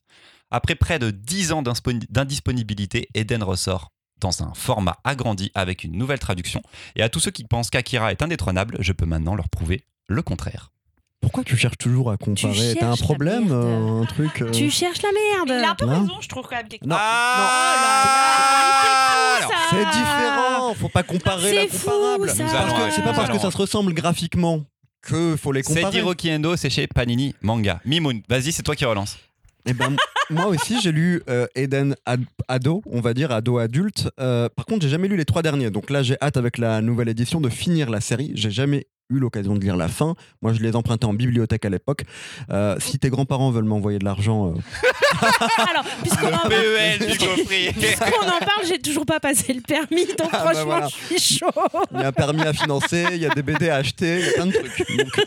Après 0.51 0.75
près 0.75 0.99
de 0.99 1.11
10 1.11 1.51
ans 1.51 1.61
d'indisponibilité, 1.61 3.09
Eden 3.13 3.43
ressort 3.43 3.91
dans 4.19 4.43
un 4.43 4.53
format 4.53 4.97
agrandi 5.03 5.51
avec 5.53 5.83
une 5.83 5.95
nouvelle 5.97 6.19
traduction. 6.19 6.61
Et 6.95 7.03
à 7.03 7.09
tous 7.09 7.19
ceux 7.19 7.31
qui 7.31 7.43
pensent 7.43 7.69
qu'Akira 7.69 8.11
est 8.11 8.21
indétrônable, 8.21 8.77
je 8.79 8.93
peux 8.93 9.05
maintenant 9.05 9.35
leur 9.35 9.49
prouver 9.49 9.83
le 10.07 10.21
contraire. 10.21 10.71
Pourquoi 11.21 11.43
tu 11.43 11.57
cherches 11.57 11.77
toujours 11.77 12.11
à 12.11 12.17
comparer 12.17 12.75
T'as 12.79 12.87
un 12.87 12.91
la 12.91 12.97
problème, 12.97 13.47
merde. 13.49 13.63
euh, 13.65 14.01
un 14.01 14.05
truc 14.05 14.41
euh, 14.41 14.51
Tu 14.51 14.69
cherches 14.69 15.01
la 15.01 15.09
Il 15.09 15.17
a 15.17 15.41
un 15.41 15.45
merde. 15.61 15.77
peu 15.77 15.85
Hein 15.85 15.99
raison, 16.01 16.13
je 16.21 16.27
trouve 16.29 16.43
quand 16.47 16.55
même 16.55 16.67
quelque 16.67 16.85
Non, 16.85 16.95
Ah, 16.99 18.47
Ça, 19.41 19.47
C'est 19.69 19.85
différent, 19.85 20.73
faut 20.75 20.89
pas 20.89 21.03
comparer 21.03 21.49
C'est 21.51 21.57
allons- 21.59 21.67
que 21.67 21.73
c'est 22.91 23.01
pas 23.03 23.11
nous 23.11 23.15
parce 23.15 23.29
que 23.29 23.39
ça 23.39 23.51
se 23.51 23.57
ressemble 23.57 23.93
graphiquement 23.93 24.63
que 25.01 25.35
faut 25.35 25.51
les 25.51 25.63
C'est 25.63 25.75
comparer. 25.81 25.97
Hiroki 25.99 26.31
Endo, 26.31 26.55
c'est 26.55 26.69
chez 26.69 26.87
Panini 26.87 27.35
Manga. 27.41 27.79
Mimoun, 27.85 28.21
vas-y, 28.29 28.51
c'est 28.51 28.63
toi 28.63 28.75
qui 28.75 28.85
relance. 28.85 29.17
Eh 29.65 29.73
ben, 29.73 29.95
moi 30.29 30.47
aussi, 30.47 30.79
j'ai 30.81 30.91
lu 30.91 31.21
euh, 31.29 31.47
Eden 31.55 31.95
ad- 32.05 32.23
ado, 32.47 32.81
on 32.89 33.01
va 33.01 33.13
dire 33.13 33.31
ado 33.31 33.57
adulte. 33.57 34.09
Euh, 34.19 34.49
par 34.49 34.65
contre, 34.65 34.83
j'ai 34.83 34.89
jamais 34.89 35.07
lu 35.07 35.17
les 35.17 35.25
trois 35.25 35.41
derniers. 35.41 35.71
Donc 35.71 35.89
là, 35.89 36.03
j'ai 36.03 36.17
hâte 36.21 36.37
avec 36.37 36.57
la 36.57 36.81
nouvelle 36.81 37.09
édition 37.09 37.41
de 37.41 37.49
finir 37.49 37.89
la 37.89 38.01
série. 38.01 38.31
J'ai 38.35 38.51
jamais 38.51 38.87
eu 39.09 39.19
l'occasion 39.19 39.55
de 39.55 39.59
lire 39.61 39.77
la 39.77 39.87
fin. 39.87 40.15
Moi, 40.41 40.53
je 40.53 40.59
les 40.59 40.75
empruntais 40.75 41.05
en 41.05 41.13
bibliothèque 41.13 41.65
à 41.65 41.69
l'époque. 41.69 42.03
Euh, 42.49 42.75
si 42.79 42.99
tes 42.99 43.09
grands-parents 43.09 43.51
veulent 43.51 43.63
m'envoyer 43.63 43.99
de 43.99 44.05
l'argent, 44.05 44.47
euh, 44.53 44.53
Alors, 45.69 45.85
puisqu'on 46.01 46.27
en, 46.33 46.43
Gaufrier. 46.49 47.71
puisqu'on 47.73 48.25
en 48.27 48.39
parle, 48.39 48.65
j'ai 48.67 48.79
toujours 48.79 49.05
pas 49.05 49.19
passé 49.19 49.53
le 49.53 49.61
permis, 49.61 50.05
donc 50.07 50.29
Ah, 50.31 50.31
bah 50.31 50.39
franchement, 50.39 50.63
voilà. 50.65 50.87
je 50.87 51.15
suis 51.19 51.37
chaud. 51.39 51.51
il 51.93 51.99
y 52.01 52.03
a 52.03 52.07
un 52.07 52.11
permis 52.11 52.41
à 52.43 52.53
financer, 52.53 53.05
il 53.11 53.17
y 53.17 53.25
a 53.25 53.29
des 53.29 53.43
BD 53.43 53.69
à 53.69 53.77
acheter, 53.77 54.19
il 54.19 54.25
y 54.25 54.29
a 54.29 54.33
plein 54.33 54.45
de 54.47 54.51
trucs. 54.51 54.97
Donc, 54.97 55.25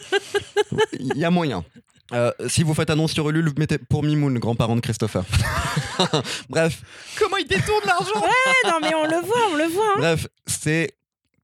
il 0.98 1.16
y 1.16 1.24
a 1.24 1.30
moyen. 1.30 1.64
Euh, 2.12 2.32
si 2.48 2.64
vous 2.64 2.74
faites 2.74 2.90
annonce 2.90 3.12
sur 3.12 3.28
Ulule, 3.30 3.48
vous 3.48 3.54
mettez 3.56 3.78
pour 3.78 4.02
Mimoun, 4.02 4.36
grand-parent 4.38 4.74
de 4.74 4.80
Christopher. 4.80 5.22
Bref, 6.50 6.82
Comment 7.18 7.36
il 7.36 7.46
détourne 7.46 7.82
l'argent? 7.86 8.20
Ouais, 8.20 8.68
non, 8.70 8.78
mais 8.82 8.94
on 8.94 9.04
le 9.04 9.24
voit, 9.24 9.46
on 9.52 9.56
le 9.56 9.64
voit. 9.64 9.84
hein. 9.94 9.98
Bref, 9.98 10.26
c'est 10.46 10.90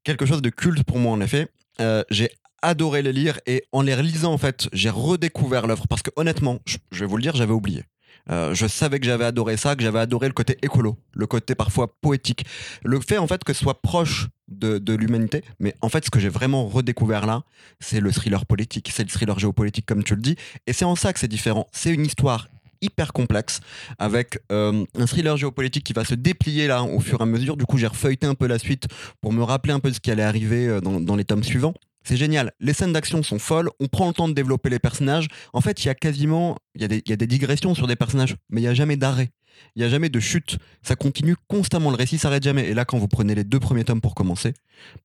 quelque 0.02 0.26
chose 0.26 0.42
de 0.42 0.50
culte 0.50 0.82
pour 0.82 0.98
moi 0.98 1.12
en 1.12 1.20
effet. 1.20 1.48
Euh, 1.80 2.02
j'ai 2.10 2.30
adoré 2.62 3.02
les 3.02 3.12
lire 3.12 3.38
et 3.46 3.64
en 3.72 3.82
les 3.82 3.94
relisant 3.94 4.32
en 4.32 4.38
fait, 4.38 4.68
j'ai 4.72 4.90
redécouvert 4.90 5.66
l'œuvre 5.66 5.86
parce 5.88 6.02
que 6.02 6.10
honnêtement, 6.16 6.58
je, 6.64 6.78
vais 7.00 7.06
vous 7.06 7.16
le 7.16 7.22
dire, 7.22 7.36
j'avais 7.36 7.52
oublié. 7.52 7.84
Euh, 8.28 8.54
je 8.54 8.66
savais 8.66 8.98
que 8.98 9.06
j'avais 9.06 9.24
adoré 9.24 9.56
ça, 9.56 9.76
que 9.76 9.82
j'avais 9.82 10.00
adoré 10.00 10.26
le 10.26 10.32
côté 10.32 10.58
écolo, 10.62 10.96
le 11.12 11.26
côté 11.26 11.54
parfois 11.54 11.94
poétique, 12.00 12.44
le 12.82 12.98
fait 12.98 13.18
en 13.18 13.28
fait 13.28 13.44
que 13.44 13.52
ce 13.52 13.60
soit 13.60 13.80
proche 13.80 14.26
de 14.48 14.94
l'humanité. 14.94 15.44
Mais 15.60 15.74
en 15.80 15.88
fait, 15.88 16.04
ce 16.04 16.10
que 16.10 16.18
j'ai 16.18 16.28
vraiment 16.28 16.66
redécouvert 16.66 17.26
là, 17.26 17.42
c'est 17.78 18.00
le 18.00 18.10
thriller 18.10 18.46
politique, 18.46 18.90
c'est 18.92 19.04
le 19.04 19.10
thriller 19.10 19.38
géopolitique 19.38 19.86
comme 19.86 20.02
tu 20.02 20.16
le 20.16 20.22
dis, 20.22 20.36
et 20.66 20.72
c'est 20.72 20.84
en 20.84 20.96
ça 20.96 21.12
que 21.12 21.20
c'est 21.20 21.28
différent. 21.28 21.68
C'est 21.72 21.92
une 21.92 22.04
histoire 22.04 22.48
hyper 22.80 23.12
complexe 23.12 23.60
avec 23.98 24.38
euh, 24.52 24.84
un 24.94 25.06
thriller 25.06 25.36
géopolitique 25.36 25.84
qui 25.84 25.92
va 25.92 26.04
se 26.04 26.14
déplier 26.14 26.66
là 26.66 26.82
au 26.82 27.00
fur 27.00 27.20
et 27.20 27.22
à 27.22 27.26
mesure. 27.26 27.56
Du 27.56 27.64
coup, 27.64 27.78
j'ai 27.78 27.86
refeuilleté 27.86 28.26
un 28.26 28.34
peu 28.34 28.46
la 28.46 28.58
suite 28.58 28.86
pour 29.20 29.32
me 29.32 29.42
rappeler 29.42 29.72
un 29.72 29.80
peu 29.80 29.92
ce 29.92 30.00
qui 30.00 30.10
allait 30.10 30.22
arriver 30.22 30.66
euh, 30.66 30.80
dans, 30.80 31.16
les 31.16 31.24
tomes 31.24 31.44
suivants. 31.44 31.74
C'est 32.04 32.16
génial. 32.16 32.52
Les 32.60 32.72
scènes 32.72 32.92
d'action 32.92 33.22
sont 33.22 33.38
folles. 33.38 33.68
On 33.80 33.88
prend 33.88 34.06
le 34.06 34.14
temps 34.14 34.28
de 34.28 34.34
développer 34.34 34.70
les 34.70 34.78
personnages. 34.78 35.26
En 35.52 35.60
fait, 35.60 35.84
il 35.84 35.88
y 35.88 35.90
a 35.90 35.94
quasiment, 35.94 36.56
il 36.74 36.82
y, 36.82 36.84
a 36.84 37.16
des- 37.16 37.26
digressions 37.26 37.74
sur 37.74 37.88
des 37.88 37.96
personnages, 37.96 38.36
mais 38.48 38.60
il 38.60 38.64
y 38.64 38.68
a 38.68 38.74
jamais 38.74 38.96
d'arrêt. 38.96 39.30
Il 39.74 39.82
y 39.82 39.84
a 39.84 39.88
jamais 39.88 40.08
de 40.08 40.20
chute. 40.20 40.58
Ça 40.82 40.94
continue 40.94 41.34
constamment. 41.48 41.90
Le 41.90 41.96
récit 41.96 42.18
s'arrête 42.18 42.44
jamais. 42.44 42.68
Et 42.68 42.74
là, 42.74 42.84
quand 42.84 42.98
vous 42.98 43.08
prenez 43.08 43.34
les 43.34 43.42
deux 43.42 43.58
premiers 43.58 43.84
tomes 43.84 44.00
pour 44.00 44.14
commencer, 44.14 44.54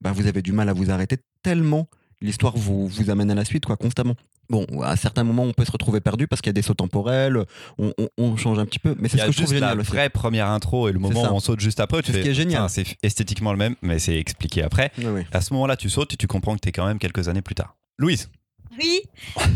bah, 0.02 0.12
vous 0.12 0.28
avez 0.28 0.44
du 0.44 0.52
mal 0.52 0.70
à 0.70 0.74
vous 0.74 0.92
arrêter 0.92 1.18
tellement 1.42 1.88
l'histoire 2.22 2.56
vous, 2.56 2.88
vous 2.88 3.10
amène 3.10 3.30
à 3.32 3.36
la 3.36 3.46
suite, 3.46 3.66
quoi, 3.66 3.78
constamment. 3.78 4.16
Bon, 4.50 4.66
à 4.84 4.96
certains 4.98 5.24
moments, 5.24 5.44
on 5.44 5.54
peut 5.54 5.64
se 5.66 5.72
retrouver 5.72 6.02
perdu 6.02 6.28
parce 6.28 6.42
qu'il 6.42 6.50
y 6.50 6.52
a 6.52 6.54
des 6.54 6.62
sauts 6.62 6.74
temporels, 6.74 7.46
on, 7.78 7.94
on- 7.98 8.10
on 8.18 8.36
change 8.38 8.60
un 8.60 8.66
petit 8.66 8.80
peu, 8.80 8.96
mais 9.00 9.08
c'est 9.08 9.18
ce 9.18 9.26
que 9.26 9.32
je 9.32 9.38
trouve 9.38 9.50
juste 9.50 9.62
la 9.62 9.68
génial 9.70 9.80
aussi. 9.80 9.90
vraie 9.92 10.10
première 10.10 10.48
intro 10.50 10.90
et 10.90 10.92
le 10.92 11.00
moment 11.00 11.24
où 11.24 11.36
on 11.36 11.40
saute 11.40 11.60
juste 11.62 11.80
après. 11.80 12.02
Tu 12.02 12.08
C'est 12.08 12.12
ce 12.12 12.18
fais, 12.18 12.24
qui 12.24 12.30
est 12.30 12.34
génial. 12.34 12.70
C'est 12.70 12.86
esthétiquement 13.02 13.52
le 13.54 13.58
même, 13.58 13.76
mais 13.82 13.98
c'est 14.00 14.18
expliqué 14.18 14.62
après. 14.64 14.92
À 15.32 15.42
ce 15.42 15.54
moment-là, 15.54 15.78
tu 15.78 15.90
sautes 15.90 16.14
et 16.14 16.18
tu 16.18 16.28
comprends 16.28 16.56
que 16.56 16.60
t'es 16.60 16.72
quand 16.74 16.86
même 16.86 17.00
quelques 17.00 17.28
années 17.30 17.42
plus 17.42 17.56
tard. 17.56 17.76
Louise, 17.98 18.30
Oui, 18.78 19.02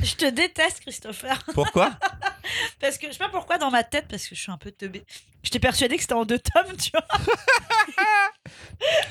je 0.03 0.15
te 0.15 0.29
déteste, 0.29 0.79
Christopher. 0.81 1.43
pourquoi? 1.53 1.91
Parce 2.79 2.97
que 2.97 3.07
je 3.07 3.13
sais 3.13 3.17
pas 3.19 3.29
pourquoi 3.29 3.57
dans 3.57 3.71
ma 3.71 3.83
tête, 3.83 4.05
parce 4.07 4.27
que 4.27 4.35
je 4.35 4.39
suis 4.41 4.51
un 4.51 4.57
peu 4.57 4.71
teubée. 4.71 5.03
J'étais 5.45 5.59
persuadée 5.59 5.95
que 5.95 6.01
c'était 6.01 6.13
en 6.13 6.25
deux 6.25 6.39
tomes, 6.39 6.75
tu 6.77 6.91
vois. 6.91 7.05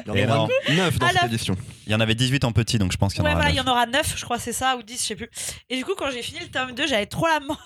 Il 0.04 0.08
y 0.08 0.10
en 0.10 0.14
Et 0.14 0.24
aura 0.26 0.36
non. 0.36 0.48
neuf 0.68 0.98
dans 0.98 1.06
À 1.06 1.10
cette 1.12 1.22
la- 1.22 1.26
édition. 1.28 1.56
Il 1.86 1.92
y 1.92 1.94
en 1.94 2.00
avait 2.00 2.14
18 2.14 2.44
en 2.44 2.52
petit, 2.52 2.78
donc 2.78 2.92
je 2.92 2.96
pense 2.98 3.12
qu'il 3.14 3.20
y 3.22 3.22
en 3.22 3.24
Ouais, 3.24 3.30
aura 3.32 3.40
voilà, 3.40 3.50
il 3.50 3.54
y 3.54 3.58
neuf. 3.58 3.66
en 3.66 3.70
aura 3.70 3.86
neuf, 3.86 4.12
je 4.16 4.24
crois, 4.24 4.38
c'est 4.38 4.52
ça, 4.52 4.76
ou 4.76 4.82
10, 4.82 5.00
je 5.00 5.06
sais 5.06 5.14
plus. 5.16 5.30
Et 5.70 5.76
du 5.76 5.84
coup, 5.84 5.94
quand 5.96 6.10
j'ai 6.10 6.22
fini 6.22 6.40
le 6.40 6.48
tome 6.48 6.72
2, 6.72 6.86
j'avais 6.86 7.06
trop 7.06 7.26
la 7.26 7.40
mort. 7.40 7.62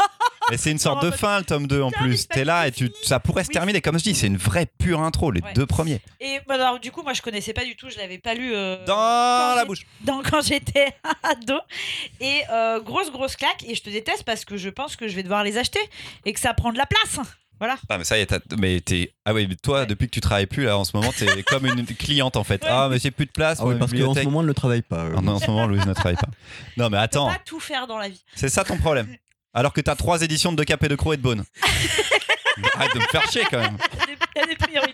Mais 0.50 0.56
c'est 0.56 0.70
une 0.70 0.78
sorte 0.78 1.02
de 1.04 1.10
fin, 1.10 1.38
le 1.38 1.44
tome 1.44 1.66
2 1.66 1.82
en 1.82 1.88
Putain, 1.90 2.02
mais 2.04 2.08
plus. 2.10 2.16
c'est 2.18 2.28
T'es 2.28 2.44
là 2.44 2.66
et 2.68 2.72
fini. 2.72 2.90
tu, 2.90 3.06
ça 3.06 3.20
pourrait 3.20 3.42
se 3.44 3.48
Oui. 3.48 3.54
terminer. 3.54 3.80
Comme 3.80 3.98
je 3.98 4.04
dis, 4.04 4.14
c'est 4.14 4.26
une 4.28 4.36
vraie 4.38 4.66
pure 4.66 5.00
intro, 5.00 5.30
les 5.30 5.42
Ouais. 5.42 5.52
deux 5.54 5.66
premiers. 5.66 6.00
Et 6.20 6.38
bah, 6.46 6.54
alors, 6.54 6.78
du 6.80 6.90
coup, 6.92 7.02
moi, 7.02 7.12
je 7.14 7.22
connaissais 7.22 7.52
pas 7.52 7.64
du 7.64 7.74
tout, 7.76 7.90
je 7.90 7.96
l'avais 7.98 8.18
pas 8.18 8.34
lu. 8.34 8.54
euh, 8.54 8.76
Dans 8.86 8.94
quand 8.94 9.54
la 9.56 9.60
j'ai- 9.62 9.66
bouche. 9.66 9.86
dans- 10.02 10.22
quand 10.22 10.40
j'étais 10.40 10.94
ado. 11.22 11.58
Et 12.20 12.42
euh, 12.50 12.80
grosse, 12.80 13.10
grosse 13.10 13.36
claque. 13.36 13.64
Et 13.66 13.74
je 13.74 13.82
te 13.82 13.90
déteste 13.90 14.22
parce 14.24 14.44
que 14.44 14.56
je 14.56 14.68
pense 14.70 14.96
que 14.96 15.08
je 15.08 15.14
vais 15.16 15.22
devoir 15.22 15.42
les 15.44 15.58
acheter 15.58 15.80
et 16.24 16.32
que 16.32 16.40
ça 16.40 16.54
prend 16.54 16.72
de 16.72 16.78
la 16.78 16.86
place. 16.86 17.18
Voilà. 17.58 17.76
Ah, 17.88 17.98
mais 17.98 18.04
ça 18.04 18.16
y 18.18 18.20
est, 18.20 18.32
mais 18.56 18.80
t'es. 18.80 19.12
Ah 19.24 19.34
oui, 19.34 19.46
mais 19.48 19.56
toi, 19.56 19.84
depuis 19.86 20.06
que 20.06 20.12
tu 20.12 20.20
travailles 20.20 20.46
plus, 20.46 20.64
là, 20.64 20.78
en 20.78 20.84
ce 20.84 20.96
moment, 20.96 21.12
t'es 21.16 21.42
comme 21.46 21.66
une 21.66 21.84
cliente 21.86 22.36
en 22.36 22.44
fait. 22.44 22.62
Ouais. 22.62 22.68
Ah, 22.70 22.88
mais 22.90 22.98
j'ai 22.98 23.10
plus 23.10 23.26
de 23.26 23.30
place 23.32 23.58
Ah 23.60 23.66
oui, 23.66 23.74
parce 23.78 23.92
qu'en 23.92 24.14
ce 24.14 24.20
moment, 24.22 24.40
elle 24.42 24.46
ne 24.46 24.52
travaille 24.52 24.82
pas. 24.82 25.04
euh. 25.04 25.14
Ah 25.16 25.20
non, 25.20 25.32
en 25.34 25.38
ce 25.40 25.46
moment, 25.50 25.66
Louise 25.66 25.84
ne 25.86 25.92
travaille 25.94 26.16
pas. 26.16 26.28
Non, 26.76 26.84
mais 26.84 26.84
Je 26.84 26.90
peux 26.90 26.96
attends, 26.98 27.26
pas 27.28 27.38
tout 27.44 27.60
faire 27.60 27.86
dans 27.86 27.98
la 27.98 28.08
vie. 28.08 28.22
c'est 28.34 28.48
ça 28.48 28.64
ton 28.64 28.76
problème. 28.78 29.08
Alors 29.54 29.72
que 29.72 29.80
t'as 29.80 29.96
trois 29.96 30.22
éditions 30.22 30.52
de 30.52 30.56
De 30.56 30.64
Cap 30.64 30.82
et 30.84 30.88
de 30.88 30.94
Croc 30.94 31.14
et 31.14 31.16
de 31.16 31.22
Bone. 31.22 31.44
Arrête 32.74 32.92
de 32.94 32.98
me 32.98 33.04
faire 33.06 33.30
chier 33.30 33.42
quand 33.50 33.58
même. 33.60 33.76
Il 33.94 33.98
y 33.98 34.02
a 34.02 34.06
des- 34.06 34.12
il 34.36 34.40
y 34.40 34.42
a 34.42 34.46
des 34.46 34.56
priorités. 34.56 34.87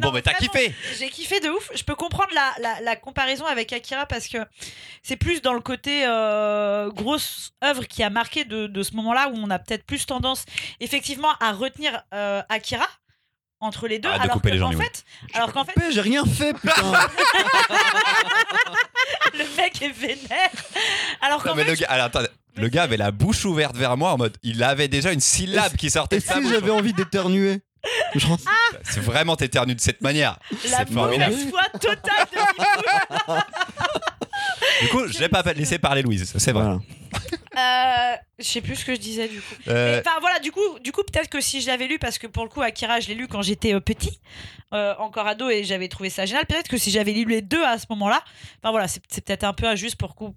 Bon, 0.00 0.12
mais 0.12 0.22
t'as 0.22 0.34
kiffé 0.34 0.74
J'ai 0.98 1.08
kiffé 1.10 1.40
de 1.40 1.48
ouf. 1.48 1.70
Je 1.74 1.82
peux 1.84 1.94
comprendre 1.94 2.30
la, 2.34 2.52
la, 2.60 2.80
la 2.80 2.96
comparaison 2.96 3.46
avec 3.46 3.72
Akira 3.72 4.06
parce 4.06 4.28
que 4.28 4.38
c'est 5.02 5.16
plus 5.16 5.42
dans 5.42 5.52
le 5.54 5.60
côté 5.60 6.04
euh, 6.06 6.90
grosse 6.90 7.52
œuvre 7.62 7.84
qui 7.86 8.02
a 8.02 8.10
marqué 8.10 8.44
de, 8.44 8.66
de 8.66 8.82
ce 8.82 8.94
moment-là 8.96 9.28
où 9.28 9.36
on 9.36 9.50
a 9.50 9.58
peut-être 9.58 9.84
plus 9.84 10.06
tendance 10.06 10.44
effectivement 10.80 11.32
à 11.40 11.52
retenir 11.52 12.02
euh, 12.12 12.42
Akira 12.48 12.86
entre 13.60 13.88
les 13.88 13.98
deux. 13.98 14.08
Arrête 14.08 14.20
de 14.20 14.24
alors 14.24 14.34
couper 14.36 14.48
que, 14.50 14.54
les 14.54 14.60
gens, 14.60 14.66
en 14.66 14.70
Nimo. 14.70 14.82
fait, 14.82 15.04
alors 15.34 15.52
qu'en 15.52 15.64
fait, 15.64 15.72
J'ai 15.90 16.00
rien 16.00 16.24
fait, 16.24 16.52
putain. 16.52 16.72
le 19.34 19.56
mec 19.56 19.80
est 19.82 19.90
vénère. 19.90 20.50
Alors 21.20 21.42
qu'en 21.42 21.54
fait, 21.54 21.64
le 21.64 21.74
gars, 21.74 21.86
alors, 21.88 22.10
le 22.56 22.68
gars 22.68 22.82
avait 22.84 22.96
la 22.96 23.10
bouche 23.10 23.44
ouverte 23.44 23.76
vers 23.76 23.96
moi 23.96 24.12
en 24.12 24.18
mode. 24.18 24.36
Il 24.42 24.62
avait 24.62 24.88
déjà 24.88 25.12
une 25.12 25.20
syllabe 25.20 25.76
qui 25.76 25.90
sortait 25.90 26.16
Et 26.16 26.20
de 26.20 26.24
sa 26.24 26.34
si 26.40 26.48
j'avais 26.48 26.70
envie 26.70 26.92
d'éternuer 26.92 27.62
Genre, 28.14 28.38
C'est 28.82 29.00
vraiment 29.00 29.36
t'éternues 29.36 29.74
de 29.74 29.80
cette 29.80 30.00
manière. 30.00 30.38
la 30.70 30.78
C'est 30.78 30.90
formidable. 30.90 31.32
mauvaise 31.32 31.50
foi 31.50 31.62
totale 31.80 32.26
de. 32.32 32.38
Du 34.82 34.88
coup, 34.88 35.06
je 35.08 35.18
l'ai 35.20 35.28
pas 35.28 35.42
laissé 35.52 35.78
parler 35.78 36.02
Louise, 36.02 36.32
c'est 36.36 36.52
vrai. 36.52 36.62
voilà. 36.64 36.78
Euh, 37.56 38.16
je 38.40 38.44
sais 38.44 38.60
plus 38.60 38.74
ce 38.76 38.84
que 38.84 38.94
je 38.94 39.00
disais 39.00 39.28
du 39.28 39.40
coup. 39.40 39.54
Euh, 39.68 40.00
Enfin 40.04 40.18
voilà, 40.20 40.40
du 40.40 40.50
coup, 40.50 40.78
du 40.82 40.90
coup 40.90 41.02
peut-être 41.04 41.28
que 41.28 41.40
si 41.40 41.60
je 41.60 41.68
l'avais 41.68 41.86
lu, 41.86 41.98
parce 42.00 42.18
que 42.18 42.26
pour 42.26 42.42
le 42.42 42.48
coup, 42.50 42.60
Akira, 42.62 42.98
je 42.98 43.08
l'ai 43.08 43.14
lu 43.14 43.28
quand 43.28 43.42
j'étais 43.42 43.74
euh, 43.74 43.80
petit, 43.80 44.18
euh, 44.72 44.94
encore 44.98 45.26
ado, 45.28 45.48
et 45.50 45.62
j'avais 45.62 45.86
trouvé 45.88 46.10
ça 46.10 46.26
génial. 46.26 46.46
Peut-être 46.46 46.68
que 46.68 46.76
si 46.78 46.90
j'avais 46.90 47.12
lu 47.12 47.24
les 47.26 47.42
deux 47.42 47.62
à 47.62 47.78
ce 47.78 47.86
moment-là, 47.90 48.22
enfin 48.60 48.72
voilà, 48.72 48.88
c'est 48.88 49.00
c'est 49.08 49.24
peut-être 49.24 49.44
un 49.44 49.52
peu 49.52 49.66
injuste 49.66 49.96
pour 49.96 50.14
coup. 50.16 50.34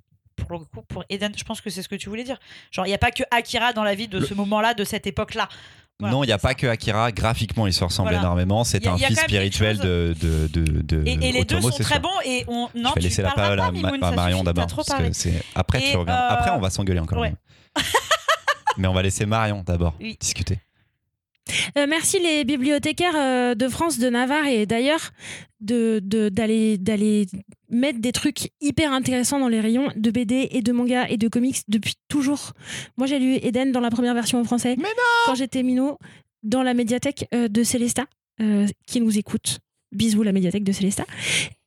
Pour 0.47 0.59
le 0.59 0.65
coup, 0.65 0.83
pour 0.83 1.03
Eden, 1.09 1.33
je 1.35 1.43
pense 1.43 1.61
que 1.61 1.71
c'est 1.71 1.81
ce 1.81 1.89
que 1.89 1.95
tu 1.95 2.09
voulais 2.09 2.23
dire. 2.23 2.37
Genre, 2.69 2.85
il 2.85 2.89
n'y 2.89 2.95
a 2.95 2.99
pas 2.99 3.09
que 3.09 3.23
Akira 3.31 3.73
dans 3.73 3.83
la 3.83 3.95
vie 3.95 4.07
de 4.07 4.19
Le- 4.19 4.25
ce 4.25 4.35
moment-là, 4.35 4.75
de 4.75 4.83
cette 4.83 5.07
époque-là. 5.07 5.49
Voilà, 5.99 6.13
non, 6.13 6.23
il 6.23 6.27
n'y 6.27 6.33
a 6.33 6.37
pas 6.37 6.49
ça. 6.49 6.53
que 6.55 6.67
Akira. 6.67 7.11
Graphiquement, 7.11 7.65
il 7.65 7.73
se 7.73 7.83
ressemble 7.83 8.09
Voilà. 8.09 8.21
énormément. 8.23 8.63
C'est 8.63 8.85
un 8.85 8.97
fils 8.97 9.19
spirituel 9.19 9.77
de, 9.79 10.15
de, 10.21 10.47
de, 10.47 10.81
de 10.81 11.07
Et, 11.07 11.13
et 11.13 11.17
les 11.31 11.43
deux 11.43 11.55
Otomo, 11.55 11.71
sont 11.71 11.77
c'est 11.77 11.83
très 11.83 11.95
sûr. 11.95 12.01
bons. 12.03 12.19
Et 12.25 12.43
on, 12.47 12.69
non, 12.75 12.89
je 12.89 12.93
vais 12.93 12.93
tu 12.93 12.99
laisser 13.07 13.21
la 13.23 13.31
parole 13.31 13.59
à, 13.59 13.71
Ma- 13.71 14.11
Marion 14.11 14.43
d'abord. 14.43 14.67
trop 14.67 14.77
parce 14.77 14.89
parlé. 14.89 15.09
que 15.09 15.15
c'est- 15.15 15.41
Après, 15.55 15.81
tu 15.81 15.97
reviens. 15.97 16.13
euh, 16.13 16.29
Après, 16.29 16.51
on 16.51 16.59
va 16.59 16.69
s'engueuler 16.69 16.99
encore. 16.99 17.19
ouais. 17.19 17.33
Mais 18.77 18.87
on 18.87 18.93
va 18.93 19.01
laisser 19.01 19.25
Marion 19.25 19.63
d'abord 19.65 19.95
Oui. 19.99 20.17
discuter. 20.19 20.59
Euh, 21.77 21.87
merci 21.89 22.19
les 22.19 22.43
bibliothécaires 22.43 23.15
euh, 23.15 23.55
de 23.55 23.67
France, 23.69 23.97
de 23.97 24.09
Navarre 24.09 24.45
et 24.47 24.65
d'ailleurs 24.65 24.99
de 25.61 25.99
de- 26.03 26.29
d'aller 26.29 26.77
d'aller 26.77 27.25
mettre 27.69 27.99
des 27.99 28.11
trucs 28.11 28.51
hyper 28.61 28.91
intéressants 28.93 29.39
dans 29.39 29.47
les 29.47 29.59
rayons 29.59 29.91
de 29.95 30.11
BD 30.11 30.47
et 30.51 30.61
de 30.61 30.71
manga 30.71 31.07
et 31.09 31.17
de 31.17 31.27
comics 31.27 31.57
depuis 31.67 31.95
toujours. 32.07 32.53
Moi 32.97 33.07
j'ai 33.07 33.19
lu 33.19 33.35
Eden 33.41 33.71
dans 33.71 33.81
la 33.81 33.89
première 33.89 34.13
version 34.13 34.39
en 34.39 34.43
français. 34.43 34.75
Mais 34.77 34.87
Quand 35.25 35.35
j'étais 35.35 35.63
minot 35.63 35.97
dans 36.43 36.63
la 36.63 36.73
médiathèque 36.73 37.27
euh, 37.33 37.47
de 37.47 37.63
Célesta 37.63 38.05
euh, 38.41 38.67
qui 38.85 39.01
nous 39.01 39.17
écoute. 39.17 39.59
Bisous 39.93 40.21
la 40.23 40.31
médiathèque 40.33 40.63
de 40.65 40.71
Célesta. 40.73 41.05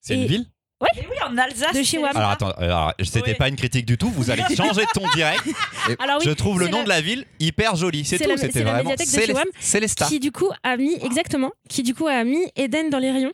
C'est 0.01 0.15
Et- 0.15 0.23
une 0.23 0.27
ville 0.27 0.47
Et 0.95 1.01
oui, 1.01 1.17
en 1.27 1.37
Alsace. 1.39 1.73
De 1.77 1.83
ça 1.83 1.99
Alors 2.15 2.31
attends, 2.31 2.51
alors, 2.53 2.93
c'était 3.03 3.31
Oui. 3.33 3.37
pas 3.37 3.49
une 3.49 3.57
critique 3.57 3.85
du 3.87 3.97
tout. 3.99 4.09
Vous 4.11 4.31
allez 4.31 4.43
changer 4.57 4.83
de 4.83 4.91
ton 4.95 5.07
direct. 5.15 5.43
Alors 5.99 6.19
oui, 6.21 6.25
Je 6.27 6.31
trouve 6.33 6.61
le 6.61 6.69
nom 6.69 6.79
la- 6.79 6.85
de 6.85 6.89
la 6.91 7.01
ville 7.01 7.25
hyper 7.41 7.77
joli. 7.77 8.05
C'est 8.05 8.19
tout. 8.19 8.31
C'était 8.37 8.53
c'est 8.53 8.65
la 8.65 8.73
vraiment 8.73 8.91
médiathèque 8.91 9.09
de 9.09 9.13
chez 9.21 9.21
Célest- 9.27 9.35
WAM 9.35 9.47
Célestat. 9.59 10.07
qui 10.07 10.21
du 10.21 10.33
coup 10.33 10.51
a 10.63 10.77
mis 10.77 10.95
exactement, 11.03 11.51
qui 11.69 11.83
du 11.83 11.95
coup 11.95 12.07
a 12.07 12.23
mis 12.25 12.43
Eden 12.57 12.89
dans 12.91 12.99
les 12.99 13.11
rayons. 13.11 13.33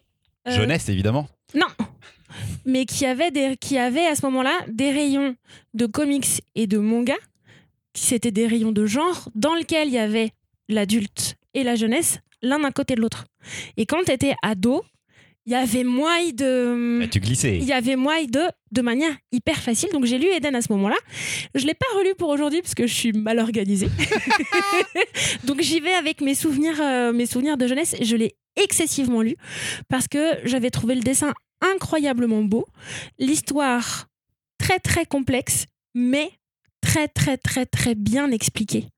Euh, 0.49 0.53
Jeunesse 0.53 0.89
évidemment. 0.89 1.29
Non. 1.55 1.67
Mais 2.65 2.85
qui 2.85 3.07
avait, 3.07 3.31
des, 3.31 3.57
qui 3.57 3.79
avait 3.79 4.07
à 4.07 4.15
ce 4.15 4.25
moment-là 4.27 4.59
des 4.69 4.91
rayons 4.91 5.37
de 5.75 5.87
comics 5.87 6.43
et 6.55 6.67
de 6.67 6.79
manga. 6.79 7.17
C'était 7.95 8.31
des 8.31 8.47
rayons 8.47 8.73
de 8.73 8.87
genre 8.87 9.29
dans 9.35 9.55
lesquels 9.55 9.89
il 9.89 9.95
y 9.95 9.99
avait 9.99 10.33
l'adulte 10.69 11.37
et 11.55 11.65
la 11.65 11.77
jeunesse, 11.77 12.19
l'un 12.43 12.59
d'un 12.59 12.71
côté 12.71 12.95
de 12.95 13.01
l'autre. 13.01 13.25
Et 13.77 13.87
quand 13.87 14.03
tu 14.05 14.12
étais 14.12 14.35
ado, 14.43 14.83
il 15.47 15.53
y 15.53 15.55
avait 15.55 15.85
moins 15.85 16.29
de. 16.35 16.99
Bah, 17.01 17.07
tu 17.07 17.21
glissais. 17.21 17.57
Il 17.59 17.65
y 17.65 17.73
avait 17.73 17.95
moins 17.95 18.25
de, 18.25 18.41
de 18.73 18.83
manière 18.83 19.17
hyper 19.31 19.57
facile. 19.57 19.89
Donc 19.93 20.05
j'ai 20.05 20.19
lu 20.19 20.27
Eden 20.27 20.57
à 20.57 20.61
ce 20.61 20.73
moment-là. 20.73 20.97
Je 21.55 21.65
l'ai 21.67 21.75
pas 21.75 21.87
relu 21.97 22.15
pour 22.19 22.31
aujourd'hui 22.31 22.62
parce 22.62 22.75
que 22.75 22.87
je 22.87 22.93
suis 22.93 23.12
mal 23.12 23.39
organisée. 23.39 23.89
Donc 25.45 25.61
j'y 25.62 25.79
vais 25.79 25.95
avec 25.95 26.21
mes 26.21 26.35
souvenirs, 26.35 26.81
euh, 26.81 27.12
mes 27.12 27.27
souvenirs 27.27 27.57
de 27.57 27.69
jeunesse. 27.69 27.95
Et 28.01 28.05
je 28.05 28.17
l'ai 28.17 28.35
excessivement 28.57 29.23
lu 29.23 29.37
parce 29.89 30.09
que 30.09 30.19
j'avais 30.45 30.71
trouvé 30.71 30.97
le 30.97 31.03
dessin 31.03 31.33
incroyablement 31.61 32.42
beau, 32.42 32.66
l'histoire 33.19 34.07
très 34.59 34.79
très 34.79 35.07
complexe, 35.07 35.66
mais 35.95 36.31
très 36.81 37.09
très 37.09 37.37
très 37.37 37.66
très 37.66 37.95
bien 37.95 38.31
expliquée. 38.31 38.88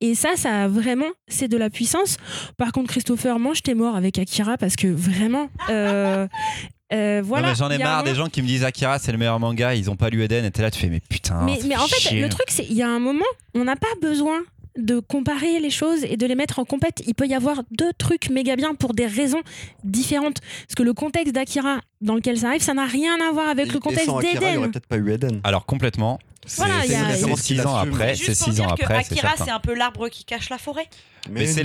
Et 0.00 0.14
ça, 0.14 0.30
ça 0.36 0.64
a 0.64 0.68
vraiment, 0.68 1.10
c'est 1.28 1.48
de 1.48 1.56
la 1.56 1.70
puissance. 1.70 2.16
Par 2.56 2.72
contre, 2.72 2.90
Christopher, 2.90 3.38
mange 3.38 3.62
t'es 3.62 3.74
mort 3.74 3.96
avec 3.96 4.18
Akira 4.18 4.56
parce 4.56 4.76
que 4.76 4.88
vraiment, 4.88 5.48
euh, 5.70 6.26
euh, 6.92 7.22
voilà. 7.24 7.54
J'en 7.54 7.70
ai 7.70 7.76
un 7.76 7.78
marre 7.78 8.04
des 8.04 8.14
gens 8.14 8.28
qui 8.28 8.42
me 8.42 8.46
disent 8.46 8.64
Akira 8.64 8.98
c'est 8.98 9.12
le 9.12 9.18
meilleur 9.18 9.38
manga, 9.40 9.74
ils 9.74 9.90
ont 9.90 9.96
pas 9.96 10.10
lu 10.10 10.22
Eden 10.22 10.44
et 10.44 10.50
t'es 10.50 10.62
là 10.62 10.70
tu 10.70 10.80
fais 10.80 10.88
mais 10.88 11.00
putain. 11.00 11.46
mais, 11.46 11.76
en 11.76 11.86
fait, 11.86 12.00
chier. 12.00 12.20
le 12.20 12.28
truc, 12.28 12.46
c'est 12.48 12.64
il 12.64 12.76
y 12.76 12.82
a 12.82 12.88
un 12.88 12.98
moment, 12.98 13.24
on 13.54 13.64
n'a 13.64 13.76
pas 13.76 13.94
besoin 14.00 14.42
de 14.76 15.00
comparer 15.00 15.60
les 15.60 15.70
choses 15.70 16.04
et 16.04 16.16
de 16.16 16.26
les 16.26 16.34
mettre 16.34 16.58
en 16.58 16.64
compète. 16.64 17.02
Il 17.06 17.14
peut 17.14 17.26
y 17.26 17.34
avoir 17.34 17.62
deux 17.70 17.92
trucs 17.98 18.30
méga 18.30 18.56
bien 18.56 18.74
pour 18.74 18.94
des 18.94 19.06
raisons 19.06 19.42
différentes. 19.84 20.40
Parce 20.66 20.74
que 20.76 20.82
le 20.82 20.94
contexte 20.94 21.34
d'Akira 21.34 21.80
dans 22.02 22.14
lequel 22.14 22.36
ça 22.38 22.48
arrive, 22.48 22.62
ça 22.62 22.74
n'a 22.74 22.84
rien 22.86 23.16
à 23.26 23.32
voir 23.32 23.48
avec 23.48 23.68
Et- 23.68 23.72
le 23.72 23.78
contexte 23.80 24.08
Akira, 24.08 24.20
Il 24.22 24.38
n'y 24.38 24.38
aurait 24.38 24.56
d'Eden. 24.56 24.70
peut-être 24.72 24.86
pas 24.86 24.96
eu 24.96 25.10
Eden. 25.12 25.40
Alors 25.44 25.64
complètement. 25.66 26.18
C'est 26.44 26.56
Voilà, 26.56 26.82
six 27.36 27.60
ans 27.64 27.76
après, 27.76 28.16
c'est 28.16 28.34
six 28.34 28.60
ans 28.60 28.66
après, 28.66 29.04
c'est 29.04 29.12
Akira, 29.12 29.28
certain. 29.28 29.44
c'est 29.44 29.50
un 29.52 29.60
peu 29.60 29.74
l'arbre 29.74 30.08
qui 30.08 30.24
cache 30.24 30.50
la 30.50 30.58
forêt. 30.58 30.88
Mais 31.30 31.46
c'est 31.46 31.62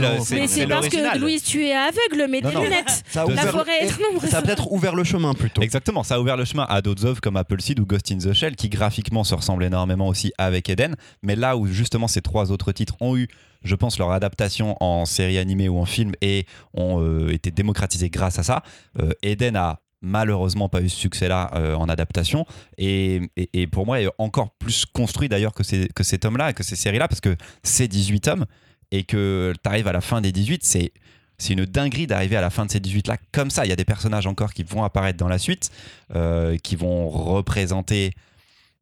parce 0.67 0.87
que 0.87 1.17
Louise, 1.17 1.41
tu 1.41 1.65
es 1.65 1.73
aveugle, 1.73 2.27
mais 2.29 2.41
Non, 2.41 2.49
des 2.49 2.55
non. 2.55 2.61
lunettes. 2.61 3.03
Ça 3.09 3.23
a 3.23 3.27
La 3.27 3.47
forêt 3.47 3.71
est 3.81 3.99
nombreuse. 3.99 4.29
Ça 4.29 4.37
a 4.37 4.41
peut-être 4.43 4.71
ouvert 4.71 4.93
le 4.93 5.03
chemin 5.03 5.33
plutôt. 5.33 5.63
Exactement, 5.63 6.03
ça 6.03 6.15
a 6.15 6.19
ouvert 6.19 6.37
le 6.37 6.45
chemin 6.45 6.67
à 6.69 6.83
d'autres 6.83 7.07
œuvres 7.07 7.21
comme 7.21 7.37
Appleseed 7.37 7.79
ou 7.79 7.87
Ghost 7.87 8.11
in 8.11 8.19
the 8.19 8.33
Shell 8.33 8.55
qui 8.55 8.69
graphiquement 8.69 9.23
se 9.23 9.33
ressemblent 9.33 9.63
énormément 9.63 10.07
aussi 10.09 10.31
avec 10.37 10.69
Eden. 10.69 10.95
Mais 11.23 11.35
là 11.35 11.57
où 11.57 11.65
justement 11.65 12.07
ces 12.07 12.21
trois 12.21 12.51
autres 12.51 12.71
titres 12.71 12.95
ont 12.99 13.17
eu, 13.17 13.29
je 13.63 13.73
pense, 13.73 13.97
leur 13.97 14.11
adaptation 14.11 14.77
en 14.79 15.07
série 15.07 15.39
animée 15.39 15.69
ou 15.69 15.79
en 15.79 15.85
film 15.85 16.11
et 16.21 16.45
ont 16.75 17.01
euh, 17.01 17.29
été 17.33 17.49
démocratisés 17.49 18.11
grâce 18.11 18.37
à 18.37 18.43
ça, 18.43 18.61
euh, 18.99 19.09
Eden 19.23 19.55
a 19.55 19.79
malheureusement 20.01 20.69
pas 20.69 20.81
eu 20.81 20.89
ce 20.89 20.95
succès-là 20.97 21.51
euh, 21.55 21.75
en 21.75 21.89
adaptation 21.89 22.45
et, 22.77 23.21
et- 23.53 23.67
pour 23.67 23.85
moi 23.85 24.01
est 24.01 24.07
encore 24.17 24.51
plus 24.59 24.85
construit 24.85 25.27
d'ailleurs 25.29 25.53
que 25.53 25.63
ces, 25.63 25.87
que 25.89 26.03
ces 26.03 26.19
tomes-là, 26.19 26.53
que 26.53 26.63
ces 26.63 26.75
séries-là 26.75 27.07
parce 27.07 27.21
que 27.21 27.35
c'est 27.63 27.87
18 27.87 28.19
tomes 28.21 28.45
et 28.91 29.03
que 29.03 29.53
tu 29.63 29.69
arrives 29.69 29.87
à 29.87 29.91
la 29.93 30.01
fin 30.01 30.21
des 30.21 30.31
18, 30.31 30.63
c'est 30.63 30.91
c'est 31.39 31.53
une 31.53 31.65
dinguerie 31.65 32.07
d'arriver 32.07 32.35
à 32.35 32.41
la 32.41 32.49
fin 32.49 32.65
de 32.65 32.71
ces 32.71 32.79
18 32.79 33.07
là 33.07 33.17
comme 33.31 33.51
ça. 33.51 33.63
Il 33.63 33.69
y 33.69 33.71
a 33.71 33.75
des 33.75 33.85
personnages 33.85 34.25
encore 34.25 34.53
qui 34.53 34.63
vont 34.63 34.83
apparaître 34.83 35.19
dans 35.19 35.27
la 35.27 35.37
suite, 35.37 35.69
euh, 36.15 36.57
qui 36.57 36.75
vont 36.75 37.09
représenter 37.09 38.13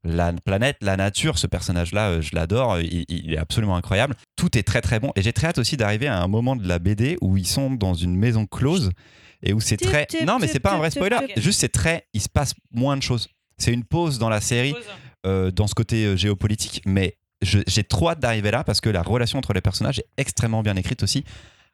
la 0.05 0.31
planète, 0.33 0.77
la 0.81 0.95
nature. 0.95 1.37
Ce 1.37 1.47
personnage-là, 1.47 2.09
euh, 2.09 2.21
je 2.21 2.35
l'adore. 2.35 2.79
Il, 2.79 3.05
il 3.09 3.33
est 3.33 3.37
absolument 3.37 3.75
incroyable. 3.75 4.15
Tout 4.35 4.57
est 4.57 4.63
très 4.63 4.81
très 4.81 4.99
bon. 4.99 5.11
Et 5.15 5.21
j'ai 5.21 5.33
très 5.33 5.47
hâte 5.47 5.57
aussi 5.57 5.75
d'arriver 5.77 6.07
à 6.07 6.21
un 6.21 6.27
moment 6.27 6.55
de 6.55 6.67
la 6.67 6.79
BD 6.79 7.17
où 7.21 7.35
ils 7.37 7.47
sont 7.47 7.71
dans 7.71 7.93
une 7.93 8.15
maison 8.15 8.45
close 8.45 8.91
et 9.43 9.53
où 9.53 9.59
c'est 9.59 9.77
très. 9.77 10.05
tip, 10.05 10.21
Non, 10.25 10.37
mais 10.39 10.47
c'est 10.47 10.59
pas 10.59 10.73
un 10.73 10.77
vrai 10.77 10.91
spoiler. 10.91 11.17
tip. 11.27 11.39
Juste, 11.39 11.59
c'est 11.59 11.69
très. 11.71 12.07
Il 12.13 12.21
se 12.21 12.29
passe 12.29 12.53
moins 12.71 12.95
de 12.97 13.01
choses. 13.03 13.27
C'est 13.57 13.73
une 13.73 13.83
pause 13.83 14.19
dans 14.19 14.29
la 14.29 14.41
série 14.41 14.75
euh, 15.25 15.49
dans 15.51 15.67
ce 15.67 15.75
côté 15.75 16.05
euh, 16.05 16.15
géopolitique, 16.15 16.81
mais 16.85 17.17
j'ai 17.41 17.83
trop 17.83 18.09
hâte 18.09 18.19
d'arriver 18.19 18.49
là 18.51 18.63
parce 18.63 18.81
que 18.81 18.89
la 18.89 19.01
relation 19.01 19.37
entre 19.39 19.53
les 19.53 19.61
personnages 19.61 19.99
est 19.99 20.07
extrêmement 20.17 20.63
bien 20.63 20.75
écrite 20.77 21.03
aussi 21.03 21.23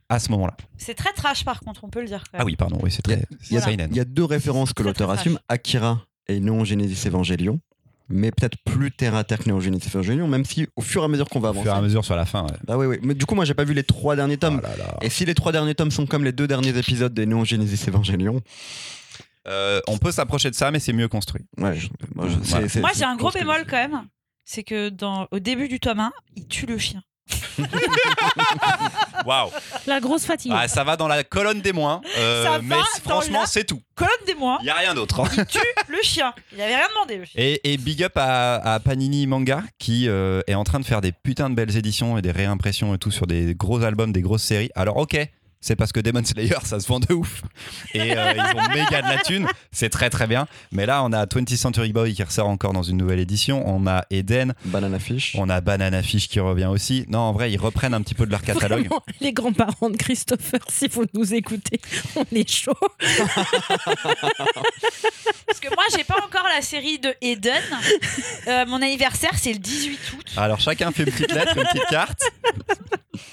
à 0.09 0.19
ce 0.19 0.29
moment-là. 0.31 0.55
C'est 0.77 0.95
très 0.95 1.13
trash 1.13 1.45
par 1.45 1.61
contre, 1.61 1.83
on 1.83 1.89
peut 1.89 2.01
le 2.01 2.07
dire. 2.07 2.23
quand 2.31 2.37
même. 2.37 2.41
Ah 2.41 2.45
oui, 2.45 2.55
pardon, 2.55 2.77
oui, 2.83 2.91
c'est 2.91 3.01
très. 3.01 3.23
Il 3.49 3.55
y, 3.55 3.59
a, 3.59 3.71
il 3.71 3.95
y 3.95 3.99
a 3.99 4.03
deux 4.05 4.25
références 4.25 4.73
que 4.73 4.83
l'auteur 4.83 5.09
assume 5.09 5.39
Akira 5.47 6.01
et 6.27 6.39
Neon 6.39 6.65
Genesis 6.65 7.07
Evangelion. 7.07 7.59
Mais 8.11 8.31
peut-être 8.31 8.57
plus 8.65 8.91
terre 8.91 9.15
à 9.15 9.23
terre 9.23 9.39
que 9.39 9.49
Neon 9.49 9.59
Genesis 9.59 9.89
Evangelion, 9.89 10.27
même 10.27 10.45
si 10.45 10.67
au 10.75 10.81
fur 10.81 11.01
et 11.01 11.05
à 11.05 11.07
mesure 11.07 11.29
qu'on 11.29 11.39
va 11.39 11.49
Au 11.49 11.51
avancer. 11.51 11.65
fur 11.67 11.73
et 11.75 11.77
à 11.77 11.81
mesure 11.81 12.03
sur 12.05 12.15
la 12.15 12.25
fin. 12.25 12.43
ouais. 12.43 12.57
Ah 12.67 12.77
oui, 12.77 12.85
oui. 12.85 12.97
Mais 13.01 13.13
du 13.13 13.25
coup, 13.25 13.35
moi, 13.35 13.45
j'ai 13.45 13.53
pas 13.53 13.63
vu 13.63 13.73
les 13.73 13.83
trois 13.83 14.15
derniers 14.15 14.37
tomes. 14.37 14.61
Oh 14.63 14.67
là 14.67 14.75
là. 14.77 14.97
Et 15.01 15.09
si 15.09 15.25
les 15.25 15.33
trois 15.35 15.51
derniers 15.51 15.75
tomes 15.75 15.91
sont 15.91 16.05
comme 16.05 16.23
les 16.23 16.31
deux 16.31 16.47
derniers 16.47 16.77
épisodes 16.77 17.13
des 17.13 17.25
Neon 17.25 17.45
Genesis 17.45 17.89
Evangelion, 17.89 18.41
Euh, 19.47 19.81
on 19.87 19.97
peut 19.97 20.11
s'approcher 20.11 20.51
de 20.51 20.55
ça, 20.55 20.69
mais 20.69 20.79
c'est 20.79 20.93
mieux 20.93 21.07
construit. 21.07 21.43
ouais, 21.57 21.75
je- 21.75 21.87
moi, 22.13 22.27
Voilà. 22.43 22.67
j'ai 22.95 23.03
un 23.05 23.15
gros 23.15 23.25
construit. 23.25 23.41
bémol 23.43 23.65
quand 23.67 23.77
même. 23.77 24.03
C'est 24.45 24.63
que 24.63 24.89
dans, 24.89 25.27
au 25.31 25.39
début 25.39 25.67
du 25.67 25.79
tome 25.79 25.99
1, 25.99 26.11
il 26.35 26.47
tue 26.47 26.67
le 26.67 26.77
chien. 26.77 27.01
Waouh 29.25 29.49
La 29.87 29.99
grosse 29.99 30.25
fatigue. 30.25 30.51
Ah, 30.55 30.67
Ça 30.67 30.83
va 30.83 30.97
dans 30.97 31.07
la 31.07 31.23
colonne 31.23 31.61
des 31.61 31.73
moins, 31.73 32.01
euh, 32.17 32.43
Ça 32.43 32.59
mais 32.61 32.75
va 32.75 32.83
franchement, 33.03 33.41
la- 33.41 33.45
c'est 33.47 33.63
tout. 33.65 33.81
Colonne 33.95 34.11
des 34.25 34.35
mois, 34.35 34.57
Il 34.61 34.65
n'y 34.65 34.69
a 34.71 34.75
rien 34.75 34.93
d'autre. 34.95 35.19
hein. 35.21 35.29
il 35.37 35.45
tue 35.45 35.59
le 35.87 35.97
chien. 36.01 36.33
Il 36.53 36.61
avait 36.61 36.75
rien 36.75 36.87
demandé, 36.89 37.17
le 37.17 37.25
chien. 37.25 37.39
Et, 37.41 37.73
et 37.73 37.77
big 37.77 38.03
up 38.03 38.13
à, 38.17 38.73
à 38.73 38.79
Panini 38.79 39.27
Manga 39.27 39.63
qui 39.79 40.07
euh, 40.07 40.41
est 40.47 40.55
en 40.55 40.63
train 40.63 40.79
de 40.79 40.85
faire 40.85 41.01
des 41.01 41.11
putains 41.11 41.49
de 41.49 41.55
belles 41.55 41.75
éditions 41.77 42.17
et 42.17 42.21
des 42.21 42.31
réimpressions 42.31 42.95
et 42.95 42.97
tout 42.97 43.11
sur 43.11 43.27
des 43.27 43.53
gros 43.55 43.83
albums, 43.83 44.11
des 44.11 44.21
grosses 44.21 44.43
séries. 44.43 44.71
Alors 44.75 44.97
ok, 44.97 45.17
c'est 45.61 45.75
parce 45.75 45.91
que 45.91 45.99
Demon 45.99 46.23
Slayer 46.23 46.55
ça 46.63 46.79
se 46.79 46.87
vend 46.87 46.99
de 46.99 47.13
ouf 47.13 47.43
et 47.93 48.17
euh, 48.17 48.33
ils 48.35 48.57
ont 48.57 48.69
méga 48.73 49.01
de 49.01 49.07
la 49.07 49.17
thune, 49.19 49.47
c'est 49.71 49.89
très 49.89 50.09
très 50.09 50.27
bien. 50.27 50.47
Mais 50.71 50.85
là 50.85 51.03
on 51.03 51.13
a 51.13 51.25
20th 51.25 51.55
Century 51.55 51.93
Boy 51.93 52.13
qui 52.13 52.23
ressort 52.23 52.47
encore 52.49 52.73
dans 52.73 52.83
une 52.83 52.97
nouvelle 52.97 53.19
édition, 53.19 53.63
on 53.67 53.87
a 53.87 54.05
Eden, 54.09 54.53
Banana 54.65 54.99
Fish. 54.99 55.35
on 55.37 55.49
a 55.49 55.61
Banana 55.61 56.01
Fish 56.03 56.27
qui 56.27 56.39
revient 56.39 56.65
aussi. 56.65 57.05
Non 57.07 57.19
en 57.19 57.31
vrai 57.31 57.51
ils 57.51 57.57
reprennent 57.57 57.93
un 57.93 58.01
petit 58.01 58.15
peu 58.15 58.25
de 58.25 58.31
leur 58.31 58.41
catalogue. 58.41 58.87
Vraiment, 58.87 59.03
les 59.19 59.33
grands-parents 59.33 59.89
de 59.89 59.97
Christopher, 59.97 60.59
si 60.69 60.87
vous 60.87 61.05
nous 61.13 61.33
écoutez, 61.33 61.79
on 62.15 62.25
est 62.33 62.49
chaud. 62.49 62.73
Parce 65.47 65.59
que 65.59 65.67
moi, 65.75 65.83
j'ai 65.95 66.03
pas 66.03 66.17
encore 66.25 66.47
la 66.53 66.61
série 66.61 66.99
de 66.99 67.13
Eden. 67.21 67.61
Euh, 68.47 68.65
mon 68.65 68.81
anniversaire, 68.81 69.31
c'est 69.35 69.53
le 69.53 69.59
18 69.59 69.99
août. 70.13 70.25
Alors 70.37 70.59
chacun 70.59 70.91
fait 70.91 71.03
une 71.03 71.11
petite 71.11 71.33
lettre, 71.33 71.57
une 71.57 71.63
petite 71.63 71.87
carte. 71.89 72.21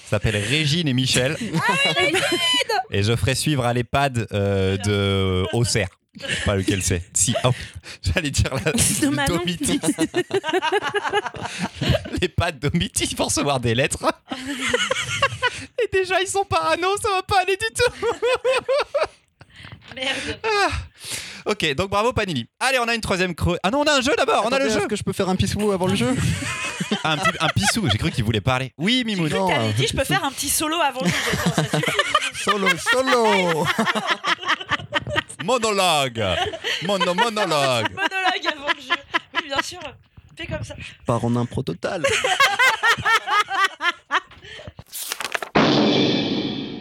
S'appelle 0.06 0.36
Régine 0.36 0.88
et 0.88 0.92
Michel. 0.92 1.36
et 2.90 3.02
je 3.02 3.14
ferai 3.14 3.34
suivre 3.34 3.64
à 3.64 3.72
l'EHPAD 3.72 4.26
euh, 4.32 4.76
de 4.78 5.46
Auxerre. 5.52 5.88
Je 6.20 6.34
sais 6.34 6.44
pas 6.44 6.56
lequel 6.56 6.82
c'est. 6.82 7.02
Si, 7.14 7.34
oh, 7.44 7.50
j'allais 8.02 8.30
dire 8.30 8.50
la. 8.54 8.72
Domiti. 9.26 9.80
L'EHPAD 12.20 12.58
Domiti, 12.58 13.04
ils 13.04 13.16
vont 13.16 13.26
recevoir 13.26 13.60
des 13.60 13.74
lettres. 13.74 14.04
et 15.82 15.88
déjà, 15.92 16.20
ils 16.20 16.26
sont 16.28 16.44
parano, 16.44 16.88
ça 17.00 17.08
va 17.10 17.22
pas 17.22 17.42
aller 17.42 17.56
du 17.56 17.66
tout. 17.74 18.06
Merde. 19.94 20.38
Ok, 21.46 21.74
donc 21.74 21.90
bravo 21.90 22.12
Panini. 22.12 22.46
Allez, 22.60 22.78
on 22.78 22.88
a 22.88 22.94
une 22.94 23.00
troisième 23.00 23.34
creux. 23.34 23.58
Ah 23.62 23.70
non, 23.70 23.80
on 23.80 23.84
a 23.84 23.94
un 23.94 24.00
jeu 24.02 24.12
d'abord, 24.16 24.44
on 24.44 24.48
a 24.48 24.58
le 24.58 24.64
Attendez, 24.66 24.70
jeu. 24.70 24.78
Est-ce 24.80 24.86
que 24.88 24.96
je 24.96 25.02
peux 25.02 25.12
faire 25.14 25.28
un 25.28 25.36
pissou 25.36 25.72
avant 25.72 25.86
le 25.86 25.94
jeu 25.94 26.14
Ah, 27.04 27.12
un, 27.12 27.18
petit, 27.18 27.36
un 27.40 27.48
pissou, 27.48 27.88
j'ai 27.90 27.98
cru 27.98 28.10
qu'il 28.10 28.24
voulait 28.24 28.40
parler. 28.40 28.72
Oui, 28.78 29.02
Mimoun. 29.04 29.28
Non, 29.28 29.48
T'avais 29.48 29.68
euh, 29.68 29.72
dit, 29.72 29.86
je 29.86 29.96
peux 29.96 30.04
faire 30.04 30.24
un 30.24 30.30
petit 30.30 30.48
solo 30.48 30.76
avant 30.80 31.00
le 31.02 31.08
jeu. 31.08 31.14
Attends, 31.32 31.54
ça 31.54 31.64
suffit. 31.64 32.44
Solo, 32.44 32.68
solo 32.92 33.66
Monologue. 35.44 36.24
Mono, 36.84 37.14
monologue. 37.14 37.90
Monologue 37.90 38.46
avant 38.52 38.68
le 38.74 38.80
jeu. 38.82 39.00
Oui, 39.34 39.40
bien 39.46 39.62
sûr. 39.62 39.80
Fais 40.36 40.46
comme 40.46 40.64
ça. 40.64 40.74
Par 41.06 41.24
en 41.24 41.34
impro 41.36 41.62
total. 41.62 42.04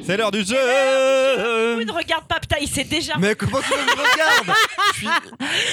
C'est 0.08 0.17
l'heure 0.17 0.32
du 0.32 0.43
jeu 0.43 0.56
Oui, 1.78 1.86
ne 1.86 1.91
regarde 1.91 2.26
pas, 2.28 2.39
putain, 2.39 2.58
il 2.62 2.67
sait 2.67 2.84
déjà. 2.86 3.13
Mais 3.20 3.36
comment 3.36 3.60
tu 3.60 3.70
me 3.74 3.91
regardes 3.91 4.58
Je 4.93 4.98
suis. 4.98 5.08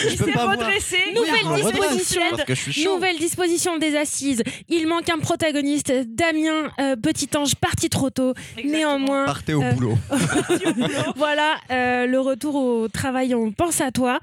il 0.04 0.10
Je 0.10 0.16
peux 0.16 0.24
s'est 0.26 0.32
pas 0.32 0.44
voir. 0.44 0.58
redressé. 0.58 0.96
Nouvelle 1.14 1.34
je 1.40 1.46
me 1.46 1.52
redresse, 1.52 1.72
disposition. 1.96 2.22
Parce 2.30 2.44
que 2.44 2.54
je 2.54 2.60
suis 2.60 2.72
chaud. 2.72 2.94
Nouvelle 2.96 3.16
disposition 3.18 3.78
des 3.78 3.96
assises. 3.96 4.42
Il 4.68 4.86
manque 4.88 5.08
un 5.08 5.18
protagoniste, 5.18 5.92
Damien 6.08 6.70
euh, 6.80 6.96
Petit 6.96 7.28
Ange, 7.36 7.54
parti 7.54 7.88
trop 7.88 8.10
tôt. 8.10 8.34
Exactement. 8.56 8.72
Néanmoins, 8.76 9.24
Partez 9.24 9.54
au 9.54 9.62
Euh, 9.62 9.72
boulot. 9.72 9.98
voilà 11.16 11.54
euh, 11.70 12.06
le 12.06 12.20
retour 12.20 12.54
au 12.56 12.88
travail. 12.88 13.34
On 13.34 13.52
pense 13.52 13.80
à 13.80 13.90
toi. 13.92 14.18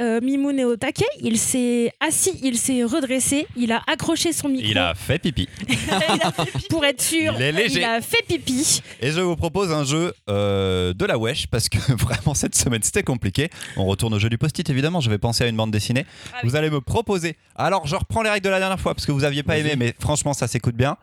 Euh, 0.00 0.20
Mimoun 0.20 0.58
est 0.58 0.64
au 0.64 0.76
taquet. 0.76 1.06
Il 1.20 1.38
s'est 1.38 1.90
assis, 2.00 2.38
il 2.42 2.58
s'est 2.58 2.84
redressé. 2.84 3.46
Il 3.56 3.72
a 3.72 3.82
accroché 3.86 4.32
son 4.32 4.48
micro 4.48 4.68
Il 4.70 4.78
a 4.78 4.94
fait 4.94 5.18
pipi. 5.18 5.48
Il 5.68 5.76
a 6.22 6.30
fait 6.32 6.44
pipi. 6.50 6.66
pour 6.68 6.84
être 6.84 7.00
sûr. 7.02 7.32
Il 7.36 7.42
est 7.42 7.52
léger. 7.52 7.80
Il 7.80 7.84
a 7.84 8.00
fait 8.00 8.22
pipi. 8.26 8.82
Et 9.00 9.10
je 9.10 9.20
vous 9.20 9.36
propose 9.50 9.70
un 9.70 9.84
jeu 9.84 10.12
euh, 10.28 10.92
de 10.92 11.04
la 11.04 11.18
wesh 11.18 11.46
parce 11.46 11.68
que 11.68 11.78
vraiment 11.92 12.34
cette 12.34 12.56
semaine 12.56 12.82
c'était 12.82 13.04
compliqué. 13.04 13.48
On 13.76 13.86
retourne 13.86 14.12
au 14.12 14.18
jeu 14.18 14.28
du 14.28 14.38
post-it 14.38 14.68
évidemment. 14.68 15.00
Je 15.00 15.08
vais 15.08 15.18
penser 15.18 15.44
à 15.44 15.46
une 15.46 15.56
bande 15.56 15.70
dessinée. 15.70 16.04
Ah 16.32 16.38
oui. 16.42 16.48
Vous 16.48 16.56
allez 16.56 16.68
me 16.68 16.80
proposer. 16.80 17.36
Alors 17.54 17.86
je 17.86 17.94
reprends 17.94 18.22
les 18.22 18.30
règles 18.30 18.44
de 18.44 18.50
la 18.50 18.58
dernière 18.58 18.80
fois 18.80 18.92
parce 18.92 19.06
que 19.06 19.12
vous 19.12 19.22
aviez 19.22 19.44
pas 19.44 19.56
aimé, 19.56 19.74
mais 19.78 19.94
franchement 20.00 20.32
ça 20.32 20.48
s'écoute 20.48 20.74
bien. 20.74 20.96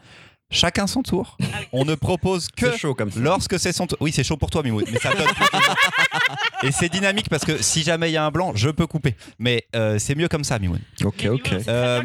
Chacun 0.54 0.88
son 0.88 1.02
tour. 1.04 1.36
Ah. 1.42 1.46
On 1.74 1.84
ne 1.84 1.96
propose 1.96 2.48
que 2.50 2.72
C'est 2.72 2.78
chaud 2.78 2.94
comme 2.94 3.12
ça. 3.12 3.20
lorsque 3.20 3.60
c'est 3.60 3.74
son 3.74 3.88
tour. 3.88 3.98
Oui, 4.00 4.12
c'est 4.14 4.24
chaud 4.24 4.38
pour 4.38 4.50
toi, 4.52 4.62
Mimoun, 4.64 4.86
mais 4.92 5.00
ça 5.00 5.14
donne 5.14 5.26
plus 5.28 5.46
de- 5.46 6.68
Et 6.68 6.72
c'est 6.72 6.90
dynamique 6.90 7.28
parce 7.30 7.44
que 7.44 7.62
si 7.62 7.84
jamais 7.84 8.10
il 8.10 8.14
y 8.14 8.18
a 8.18 8.24
un 8.26 8.32
blanc, 8.32 8.54
je 8.56 8.70
peux 8.70 8.88
couper. 8.88 9.16
Mais 9.40 9.66
euh, 9.76 9.98
c'est 10.00 10.16
mieux 10.16 10.28
comme 10.30 10.44
ça, 10.44 10.60
Mimoun. 10.60 10.80
Ok, 11.04 11.28
ok. 11.30 11.52
Euh, 11.68 12.02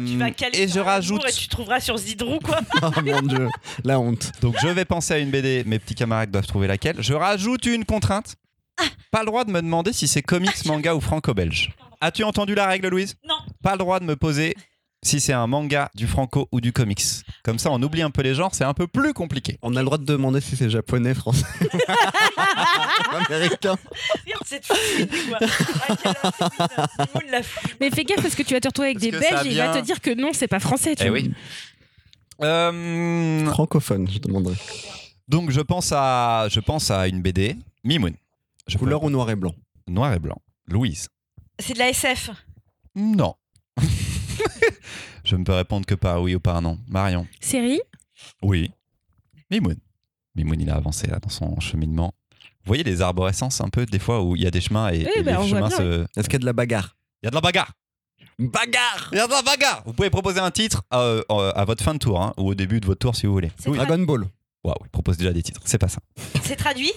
et 0.53 0.67
je 0.67 0.79
rajoute- 0.79 1.23
Et 1.27 1.31
tu 1.31 1.47
trouveras 1.47 1.79
sur 1.79 1.97
Zidrou, 1.97 2.39
quoi. 2.39 2.59
Oh 2.81 2.89
mon 3.03 3.21
dieu, 3.21 3.47
la 3.83 3.99
honte. 3.99 4.31
Donc 4.41 4.55
je 4.61 4.67
vais 4.67 4.85
penser 4.85 5.13
à 5.13 5.17
une 5.19 5.29
BD, 5.29 5.63
mes 5.65 5.79
petits 5.79 5.95
camarades 5.95 6.31
doivent 6.31 6.47
trouver 6.47 6.67
laquelle. 6.67 6.95
Je 6.99 7.13
rajoute 7.13 7.65
une 7.67 7.85
contrainte. 7.85 8.35
Pas 9.11 9.19
le 9.21 9.25
droit 9.27 9.43
de 9.45 9.51
me 9.51 9.61
demander 9.61 9.93
si 9.93 10.07
c'est 10.07 10.21
comics, 10.21 10.65
manga 10.65 10.95
ou 10.95 11.01
franco-belge. 11.01 11.71
As-tu 12.01 12.23
entendu 12.23 12.55
la 12.55 12.65
règle, 12.67 12.87
Louise? 12.87 13.15
Non. 13.27 13.35
Pas 13.61 13.73
le 13.73 13.79
droit 13.79 13.99
de 13.99 14.05
me 14.05 14.15
poser 14.15 14.55
si 15.01 15.19
c'est 15.21 15.33
un 15.33 15.47
manga, 15.47 15.89
du 15.95 16.07
franco 16.07 16.47
ou 16.51 16.59
du 16.61 16.73
comics. 16.73 17.01
Comme 17.43 17.57
ça, 17.59 17.71
on 17.71 17.81
oublie 17.81 18.01
un 18.01 18.11
peu 18.11 18.21
les 18.21 18.35
genres, 18.35 18.53
c'est 18.53 18.65
un 18.65 18.73
peu 18.73 18.87
plus 18.87 19.13
compliqué. 19.13 19.57
On 19.61 19.75
a 19.75 19.79
le 19.79 19.85
droit 19.85 19.97
de 19.97 20.03
demander 20.03 20.41
si 20.41 20.55
c'est 20.57 20.69
japonais, 20.69 21.13
français, 21.13 21.45
américain. 23.29 23.75
Cette 24.45 24.67
quoi. 24.67 24.77
Ah. 25.41 26.87
Mais 27.79 27.89
fais 27.91 28.03
gaffe 28.03 28.21
parce 28.21 28.35
que 28.35 28.43
tu 28.43 28.53
vas 28.53 28.59
te 28.59 28.67
retrouver 28.67 28.89
avec 28.89 28.99
Parce 28.99 29.11
des 29.11 29.17
que 29.17 29.23
ça 29.23 29.35
Belges 29.43 29.47
et 29.47 29.51
il 29.51 29.57
va 29.57 29.79
te 29.79 29.85
dire 29.85 30.01
que 30.01 30.13
non, 30.13 30.31
c'est 30.33 30.47
pas 30.47 30.59
français. 30.59 30.95
Tu 30.95 31.05
Eh 31.05 31.09
vois. 31.09 31.19
oui. 31.19 31.31
Euh, 32.41 33.45
Francophone, 33.47 34.07
je 34.09 34.19
demanderais. 34.19 34.55
donc 35.27 35.51
je 35.51 35.61
pense 35.61 35.91
à, 35.95 36.47
je 36.49 36.59
pense 36.59 36.89
à 36.89 37.07
une 37.07 37.21
BD. 37.21 37.55
Mimoun. 37.83 38.13
Je 38.67 38.77
Couleur 38.77 39.03
ou 39.03 39.09
noir 39.09 39.29
et 39.29 39.35
blanc? 39.35 39.55
Noir 39.87 40.13
et 40.13 40.19
blanc. 40.19 40.41
Louise. 40.67 41.07
C'est 41.59 41.73
de 41.73 41.79
la 41.79 41.89
SF. 41.89 42.29
Non. 42.95 43.35
Je 45.29 45.35
ne 45.35 45.43
peux 45.43 45.53
répondre 45.53 45.85
que 45.85 45.95
par 45.95 46.21
oui 46.21 46.35
ou 46.35 46.39
par 46.39 46.61
non. 46.61 46.77
Marion. 46.87 47.27
Série 47.39 47.79
Oui. 48.41 48.71
Mimoun. 49.51 49.75
Mimoun, 50.35 50.59
il 50.61 50.69
a 50.69 50.75
avancé 50.75 51.07
là 51.07 51.19
dans 51.19 51.29
son 51.29 51.59
cheminement. 51.59 52.13
Vous 52.63 52.67
voyez 52.67 52.83
les 52.83 53.01
arborescences 53.01 53.61
un 53.61 53.69
peu, 53.69 53.85
des 53.85 53.99
fois 53.99 54.23
où 54.23 54.35
il 54.35 54.43
y 54.43 54.47
a 54.47 54.51
des 54.51 54.61
chemins 54.61 54.89
et, 54.89 55.05
Oui, 55.05 55.11
et 55.15 55.23
bah, 55.23 55.37
on 55.39 55.43
les 55.43 55.49
chemins 55.49 55.69
se. 55.69 56.05
Est-ce 56.17 56.27
qu'il 56.27 56.33
y 56.33 56.35
a 56.35 56.39
de 56.39 56.45
la 56.45 56.53
bagarre? 56.53 56.97
Il 57.21 57.25
y 57.25 57.27
a 57.27 57.29
de 57.31 57.35
la 57.35 57.41
bagarre 57.41 57.73
Bagarre 58.37 59.09
Il 59.11 59.17
y 59.17 59.21
a 59.21 59.27
de 59.27 59.31
la 59.31 59.41
bagarre 59.41 59.83
Vous 59.85 59.93
pouvez 59.93 60.09
proposer 60.09 60.39
un 60.39 60.51
titre 60.51 60.83
euh, 60.93 61.21
euh, 61.31 61.51
à 61.55 61.65
votre 61.65 61.83
fin 61.83 61.93
de 61.93 61.99
tour, 61.99 62.21
hein, 62.21 62.33
ou 62.37 62.49
au 62.49 62.55
début 62.55 62.79
de 62.79 62.85
votre 62.85 62.99
tour 62.99 63.15
si 63.15 63.25
vous 63.25 63.33
voulez. 63.33 63.51
Oui. 63.65 63.77
Dragon 63.77 63.99
Ball. 64.03 64.25
Waouh, 64.63 64.75
il 64.83 64.89
propose 64.89 65.17
déjà 65.17 65.31
des 65.33 65.41
titres, 65.43 65.61
c'est 65.65 65.77
pas 65.77 65.87
ça. 65.89 65.99
C'est 66.43 66.55
traduit? 66.55 66.91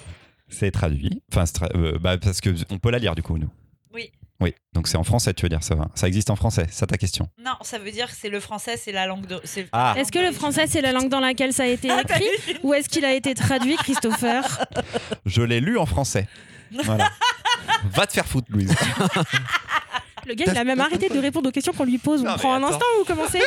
C'est 0.49 0.71
traduit. 0.71 1.23
Enfin, 1.33 1.45
tra- 1.45 1.75
euh, 1.77 1.99
bah, 1.99 2.19
parce 2.19 2.41
qu'on 2.41 2.79
peut 2.79 2.91
la 2.91 2.99
lire 2.99 3.15
du 3.15 3.23
coup, 3.23 3.39
nous. 3.39 3.51
Oui. 3.95 4.11
Oui, 4.43 4.55
donc 4.73 4.89
c'est 4.89 4.97
en 4.97 5.05
français, 5.05 5.33
tu 5.35 5.45
veux 5.45 5.49
dire, 5.49 5.63
ça 5.63 5.75
va. 5.77 5.89
Ça 5.95 6.09
existe 6.09 6.31
en 6.31 6.37
français, 6.37 6.67
c'est 6.69 6.81
ça 6.81 6.87
ta 6.87 6.97
question. 6.99 7.29
Non, 7.39 7.53
ça 7.63 7.79
veut 7.79 7.93
dire 7.93 8.09
que 8.09 8.17
c'est 8.19 8.29
le 8.29 8.41
français, 8.41 8.77
c'est 8.77 8.93
la 8.93 9.07
langue 9.07 9.27
de. 9.27 9.41
Ah. 9.71 9.95
Est-ce 9.97 10.11
que 10.11 10.19
le 10.19 10.33
français 10.33 10.67
c'est 10.67 10.81
la 10.81 10.93
langue 10.93 11.09
dans 11.09 11.21
laquelle 11.21 11.53
ça 11.53 11.63
a 11.63 11.67
été 11.67 11.89
Ah, 11.91 12.03
écrit 12.03 12.59
ou 12.63 12.75
est-ce 12.75 12.89
qu'il 12.89 13.05
a 13.05 13.13
été 13.15 13.35
traduit, 13.35 13.77
Christopher 13.77 14.65
Je 15.25 15.43
l'ai 15.43 15.61
lu 15.61 15.79
en 15.79 15.87
français. 15.87 16.27
Voilà. 16.85 17.11
Va 17.85 18.07
te 18.07 18.13
faire 18.13 18.27
foutre, 18.27 18.49
Louise. 18.51 18.75
Le 20.27 20.35
gars, 20.35 20.45
il 20.49 20.57
a 20.57 20.65
même 20.65 20.81
arrêté 20.81 21.09
de 21.09 21.19
répondre 21.19 21.49
aux 21.49 21.53
questions 21.53 21.73
qu'on 21.73 21.85
lui 21.85 21.99
pose. 21.99 22.23
On 22.23 22.25
Non, 22.25 22.37
prend 22.37 22.55
un 22.55 22.63
instant 22.63 22.85
ou 23.01 23.05
comment 23.05 23.25
c'est 23.31 23.41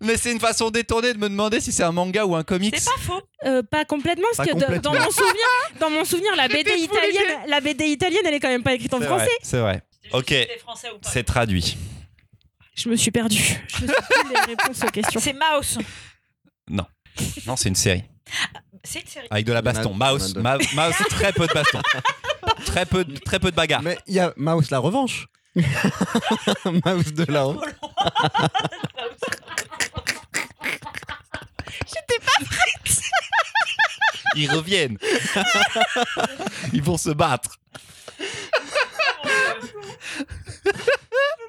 Mais 0.00 0.16
c'est 0.16 0.32
une 0.32 0.40
façon 0.40 0.70
détournée 0.70 1.12
de 1.14 1.18
me 1.18 1.28
demander 1.28 1.60
si 1.60 1.72
c'est 1.72 1.82
un 1.82 1.92
manga 1.92 2.24
ou 2.26 2.36
un 2.36 2.44
comics. 2.44 2.74
C'est 2.78 2.84
pas 2.84 3.00
faux. 3.00 3.20
Euh, 3.44 3.62
Pas 3.62 3.84
complètement, 3.84 4.26
parce 4.36 4.48
Pas 4.48 4.54
que 4.54 4.62
complètement. 4.64 4.92
dans 4.92 5.00
mon 5.00 5.10
souvenir, 5.10 5.44
dans 5.80 5.90
mon 5.90 6.04
souvenir, 6.04 6.36
la 6.36 6.48
BD 6.48 6.70
italienne, 6.76 7.38
la 7.48 7.60
BD 7.60 7.86
italienne, 7.86 8.22
elle 8.24 8.34
est 8.34 8.40
quand 8.40 8.48
même 8.48 8.62
pas 8.62 8.74
écrite 8.74 8.92
en 8.94 9.00
français. 9.00 9.30
C'est 9.42 9.58
vrai. 9.60 9.82
Ok. 10.12 10.34
C'est 11.02 11.24
traduit. 11.24 11.76
Je 12.74 12.88
me 12.88 12.96
suis 12.96 13.10
perdue. 13.10 13.38
Je 13.68 13.76
suis 13.76 13.86
plus 13.86 14.30
les 14.30 14.40
réponses 14.40 14.82
aux 14.82 14.90
questions. 14.90 15.20
C'est 15.20 15.34
Mouse. 15.34 15.78
Non, 16.68 16.86
c'est 17.56 17.68
une 17.68 17.76
série. 17.76 18.04
C'est 18.84 19.00
une 19.00 19.06
série. 19.06 19.26
Avec 19.30 19.46
de 19.46 19.52
la 19.52 19.62
baston. 19.62 19.92
Il 19.94 19.98
y 19.98 20.02
en 20.02 20.06
a- 20.06 20.12
Mouse, 20.12 20.34
ma- 20.36 20.58
mouse, 20.58 20.94
très 21.10 21.32
peu 21.32 21.46
de 21.46 21.52
baston. 21.54 21.80
très, 22.66 22.84
peu, 22.86 23.04
de- 23.04 23.16
très 23.18 23.38
peu 23.40 23.50
de 23.50 23.56
bagarre. 23.56 23.82
Mais 23.82 23.98
il 24.06 24.14
y 24.14 24.20
a 24.20 24.32
Mouse 24.36 24.70
la 24.70 24.78
revanche. 24.78 25.26
Mouse 25.56 27.12
de 27.14 27.32
là-haut. 27.32 27.60
Ils 34.36 34.50
reviennent. 34.50 34.98
Ils 36.72 36.82
vont 36.82 36.96
se 36.96 37.10
battre. 37.10 37.58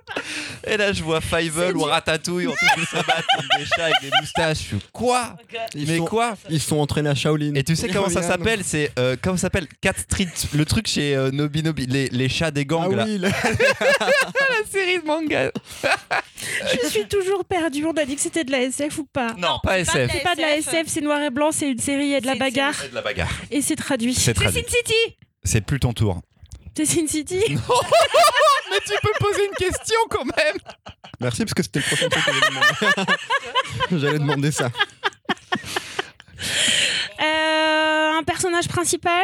Et 0.67 0.77
là, 0.77 0.93
je 0.93 1.03
vois 1.03 1.19
Fievel 1.21 1.75
ou 1.75 1.81
Ratatouille 1.83 2.47
en 2.47 2.53
train 2.53 2.81
de 2.81 2.85
se 2.85 2.95
battre 2.95 3.25
comme 3.35 3.47
des 3.59 3.65
chats 3.65 3.85
avec 3.85 3.95
des 4.01 4.11
moustaches. 4.21 4.57
Je 4.59 4.63
suis, 4.63 4.77
quoi? 4.91 5.35
Ils 5.73 5.87
Mais 5.87 5.97
sont, 5.97 6.05
quoi? 6.05 6.37
Ils 6.49 6.61
sont 6.61 6.77
entraînés 6.77 7.09
à 7.09 7.15
Shaolin. 7.15 7.53
Et 7.55 7.63
tu 7.63 7.75
sais 7.75 7.87
comment 7.89 8.09
ça 8.09 8.21
s'appelle? 8.21 8.61
C'est 8.63 8.91
euh, 8.99 9.15
comment 9.21 9.35
ça 9.37 9.41
s'appelle? 9.43 9.67
Cat 9.81 9.93
Street, 9.97 10.27
le 10.53 10.65
truc 10.65 10.87
chez 10.87 11.15
euh, 11.15 11.31
Nobi 11.31 11.63
Nobi, 11.63 11.85
les, 11.87 12.07
les 12.09 12.29
chats 12.29 12.51
des 12.51 12.65
gangs 12.65 12.89
Ah 12.93 12.95
là. 12.97 13.05
oui, 13.05 13.17
le- 13.17 13.27
La 14.65 14.69
série 14.71 14.99
de 14.99 15.05
manga. 15.05 15.51
Je 16.83 16.87
suis 16.89 17.07
toujours 17.07 17.43
perdue. 17.45 17.85
On 17.85 17.91
a 17.93 18.05
dit 18.05 18.15
que 18.15 18.21
c'était 18.21 18.43
de 18.43 18.51
la 18.51 18.61
SF 18.61 18.99
ou 18.99 19.05
pas? 19.05 19.33
Non, 19.33 19.49
Non, 19.53 19.59
pas 19.63 19.79
SF. 19.79 19.95
la 19.95 20.07
C'est 20.09 20.19
pas 20.23 20.35
de 20.35 20.41
la 20.41 20.57
SF. 20.57 20.83
C'est 20.87 21.01
noir 21.01 21.21
et 21.21 21.29
blanc, 21.29 21.51
c'est 21.51 21.69
une 21.71 21.79
série, 21.79 22.05
il 22.05 22.09
y 22.11 22.15
a 22.15 22.21
de 22.21 22.25
la 22.27 22.35
bagarre 22.35 22.73
C'est 22.75 22.89
de 22.89 22.95
la 22.95 23.01
bagarre. 23.01 23.29
et 23.51 23.61
c'est 23.61 23.75
traduit. 23.75 24.13
C'est. 24.13 24.37
Sin 24.37 24.49
City. 24.51 25.17
C'est 25.43 25.61
plus 25.61 25.79
ton 25.79 25.93
tour. 25.93 26.21
C'est 26.75 26.85
Sin 26.85 27.07
City 27.07 27.39
Mais 28.75 28.85
tu 28.85 28.99
peux 29.01 29.13
poser 29.19 29.45
une 29.45 29.55
question 29.67 29.99
quand 30.09 30.25
même. 30.25 30.55
Merci 31.21 31.43
parce 31.45 31.53
que 31.53 31.63
c'était 31.63 31.79
le 31.79 31.85
prochain 31.85 32.09
truc 32.09 32.23
que 32.25 32.31
j'allais 32.31 32.49
demander. 32.49 33.11
J'allais 33.91 34.19
demander 34.19 34.51
ça. 34.51 34.69
Euh, 37.21 38.17
Un 38.19 38.23
personnage 38.23 38.67
principal 38.67 39.23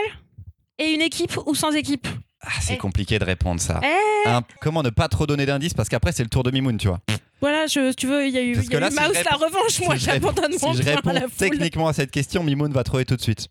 et 0.78 0.92
une 0.94 1.02
équipe 1.02 1.38
ou 1.46 1.56
sans 1.56 1.72
équipe 1.72 2.08
Ah, 2.42 2.50
c'est 2.62 2.74
Eh. 2.74 2.78
compliqué 2.78 3.20
de 3.20 3.24
répondre 3.26 3.60
ça. 3.62 3.80
Eh. 3.84 4.30
Un- 4.30 4.44
comment 4.62 4.84
ne 4.84 4.90
pas 4.90 5.08
trop 5.10 5.28
donner 5.28 5.46
d'indices 5.46 5.74
parce 5.74 5.90
qu'après 5.90 6.12
c'est 6.12 6.24
le 6.24 6.30
tour 6.30 6.44
de 6.44 6.52
Mimoun, 6.52 6.78
tu 6.78 6.88
vois. 6.88 7.00
Voilà, 7.42 7.66
je, 7.68 7.90
si 7.90 7.96
tu 7.96 8.08
veux, 8.08 8.26
il 8.28 8.34
y 8.34 8.38
a 8.38 8.42
eu, 8.42 8.56
y 8.56 8.60
a 8.60 8.64
que 8.64 8.78
là, 8.78 8.90
si 8.92 9.00
Mouse 9.00 9.14
la 9.14 9.22
réponds- 9.32 9.46
revanche. 9.46 9.80
Moi, 9.82 9.98
si 9.98 10.06
j'abandonne 10.06 10.52
mon 10.62 10.74
Si 10.74 10.84
je 10.84 10.90
à 10.90 10.96
réponds 10.96 11.12
la 11.12 11.22
foule. 11.22 11.32
techniquement 11.38 11.88
à 11.88 11.94
cette 11.94 12.12
question, 12.12 12.44
Mimoun 12.44 12.72
va 12.72 12.84
trouver 12.84 13.04
tout 13.06 13.16
de 13.16 13.22
suite. 13.22 13.48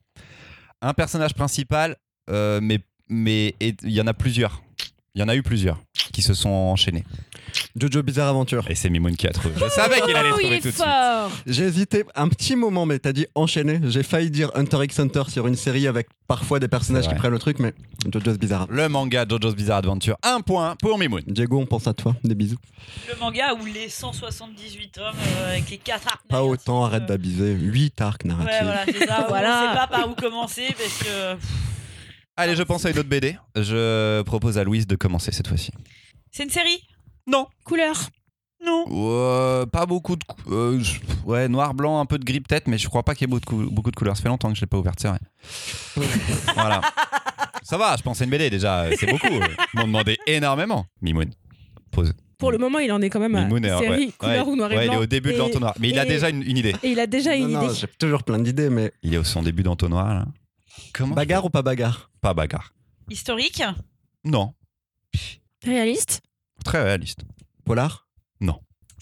Un 0.80 0.94
personnage 0.94 1.34
principal, 1.34 1.96
euh, 2.30 2.60
mais 2.62 2.78
mais 3.08 3.56
il 3.60 3.76
y 3.90 4.00
en 4.00 4.06
a 4.06 4.14
plusieurs. 4.14 4.62
Il 5.14 5.20
y 5.20 5.24
en 5.24 5.28
a 5.28 5.34
eu 5.34 5.42
plusieurs 5.42 5.78
qui 6.12 6.22
se 6.22 6.34
sont 6.34 6.50
enchaînés. 6.50 7.04
Jojo 7.76 8.02
Bizarre 8.02 8.28
Aventure. 8.28 8.64
Et 8.70 8.74
c'est 8.74 8.90
Mimoun 8.90 9.16
qui 9.16 9.26
a 9.26 9.30
trouvé. 9.32 9.54
Je 9.58 9.68
savais 9.68 10.00
qu'il 10.02 10.14
allait 10.14 10.30
Oh, 10.32 10.36
il 10.38 10.42
trouver 10.42 10.56
est 10.56 10.60
tout 10.60 10.68
de 10.68 10.74
suite. 10.74 10.86
J'ai 11.46 11.64
hésité 11.64 12.04
un 12.14 12.28
petit 12.28 12.54
moment, 12.54 12.86
mais 12.86 12.98
t'as 12.98 13.12
dit 13.12 13.26
enchaîner. 13.34 13.80
J'ai 13.84 14.02
failli 14.02 14.30
dire 14.30 14.50
Hunter 14.54 14.84
x 14.84 15.00
Hunter 15.00 15.22
sur 15.28 15.46
une 15.46 15.56
série 15.56 15.86
avec 15.88 16.08
parfois 16.28 16.60
des 16.60 16.68
personnages 16.68 17.08
qui 17.08 17.14
prennent 17.14 17.32
le 17.32 17.38
truc, 17.38 17.58
mais 17.58 17.74
Jojo's 18.12 18.38
Bizarre. 18.38 18.66
Le 18.70 18.88
manga 18.88 19.24
Jojo's 19.28 19.54
Bizarre 19.56 19.78
Adventure. 19.78 20.16
Un 20.22 20.40
point 20.40 20.76
pour 20.80 20.98
Mimoun. 20.98 21.22
Diego, 21.26 21.58
on 21.58 21.66
pense 21.66 21.86
à 21.88 21.94
toi. 21.94 22.14
Des 22.22 22.34
bisous. 22.36 22.58
Le 23.08 23.18
manga 23.18 23.54
où 23.60 23.64
les 23.66 23.88
178 23.88 24.98
hommes 24.98 25.14
euh, 25.18 25.50
avec 25.50 25.70
les 25.70 25.78
4 25.78 26.06
arcs. 26.06 26.20
Pas 26.28 26.44
autant, 26.44 26.84
arrête 26.84 27.02
euh, 27.02 27.06
d'abuser. 27.06 27.52
8 27.52 28.00
arcs 28.00 28.24
narratifs. 28.24 28.52
Ouais, 28.52 28.62
voilà, 28.62 28.84
c'est 28.86 29.06
ça. 29.06 29.26
Voilà. 29.28 29.64
On 29.64 29.72
sait 29.72 29.78
pas 29.78 29.86
par 29.88 30.08
où 30.08 30.14
commencer 30.14 30.68
parce 30.78 30.98
que. 30.98 31.36
Allez, 32.36 32.56
je 32.56 32.62
pense 32.62 32.84
à 32.86 32.90
une 32.90 32.98
autre 32.98 33.08
BD. 33.08 33.36
Je 33.56 34.22
propose 34.22 34.56
à 34.58 34.64
Louise 34.64 34.86
de 34.86 34.96
commencer 34.96 35.32
cette 35.32 35.48
fois-ci. 35.48 35.70
C'est 36.30 36.44
une 36.44 36.50
série? 36.50 36.80
Non. 37.26 37.46
Couleur? 37.64 37.96
Non. 38.64 38.84
Euh, 38.90 39.66
pas 39.66 39.86
beaucoup 39.86 40.16
de. 40.16 40.24
cou- 40.24 40.52
euh, 40.54 40.80
je- 40.80 41.00
ouais, 41.24 41.48
noir, 41.48 41.72
blanc, 41.74 41.98
un 42.00 42.06
peu 42.06 42.18
de 42.18 42.24
gris 42.24 42.40
peut-être, 42.40 42.66
mais 42.66 42.76
je 42.78 42.88
crois 42.88 43.02
pas 43.02 43.14
qu'il 43.14 43.26
y 43.26 43.30
ait 43.30 43.30
beaucoup 43.30 43.40
de, 43.40 43.46
cou- 43.66 43.70
beaucoup 43.74 43.90
de 43.90 43.96
couleurs. 43.96 44.16
Ça 44.16 44.22
fait 44.22 44.28
longtemps 44.28 44.50
que 44.50 44.54
je 44.56 44.60
l'ai 44.60 44.66
pas 44.66 44.76
ouverte, 44.78 45.00
c'est 45.00 45.08
vrai. 45.08 45.18
voilà. 46.54 46.80
Ça 47.62 47.78
va, 47.78 47.96
je 47.96 48.02
pense 48.02 48.20
à 48.20 48.24
une 48.24 48.30
BD 48.30 48.50
déjà, 48.50 48.82
euh, 48.82 48.94
c'est 48.98 49.06
beaucoup. 49.06 49.26
euh. 49.28 49.46
Ils 49.74 49.80
m'ont 49.80 49.86
demandé 49.86 50.18
énormément. 50.26 50.84
Mimoun. 51.00 51.30
Pose. 51.90 52.12
Pour 52.38 52.52
le 52.52 52.58
moment, 52.58 52.78
il 52.78 52.90
en 52.92 53.00
est 53.02 53.08
quand 53.10 53.20
même 53.20 53.34
à 53.34 53.44
Mimoun 53.44 53.64
est, 53.64 53.68
série, 53.78 54.06
ouais, 54.06 54.12
couleur 54.18 54.46
ouais, 54.46 54.52
ou 54.52 54.56
noir 54.56 54.72
et 54.72 54.76
ouais, 54.76 54.84
blanc. 54.86 54.92
il 54.94 54.96
est 54.96 55.02
au 55.02 55.06
début 55.06 55.30
de 55.30 55.34
Et- 55.34 55.38
l'entonnoir. 55.38 55.74
Mais 55.80 55.88
il 55.90 55.98
a 55.98 56.04
et- 56.04 56.08
déjà 56.08 56.28
une, 56.30 56.42
une 56.42 56.56
idée. 56.58 56.74
Et 56.82 56.90
il 56.90 57.00
a 57.00 57.06
déjà 57.06 57.36
Non, 57.36 57.46
une 57.46 57.52
non, 57.52 57.64
idée. 57.64 57.74
j'ai 57.74 57.86
toujours 57.98 58.22
plein 58.24 58.38
d'idées, 58.38 58.68
mais 58.70 58.92
Il 59.02 59.14
est 59.14 59.18
au 59.18 59.24
son 59.24 59.42
début 59.42 59.62
d'entonnoir 59.62 60.06
là. 60.14 60.26
Comment 60.92 61.14
bagarre 61.14 61.44
ou 61.44 61.50
pas 61.50 61.62
bagarre? 61.62 62.10
Pas 62.20 62.34
bagarre. 62.34 62.72
Historique? 63.08 63.62
Non. 64.24 64.54
Réaliste? 65.64 66.22
Très 66.64 66.82
réaliste. 66.82 67.20
Polar? 67.64 68.06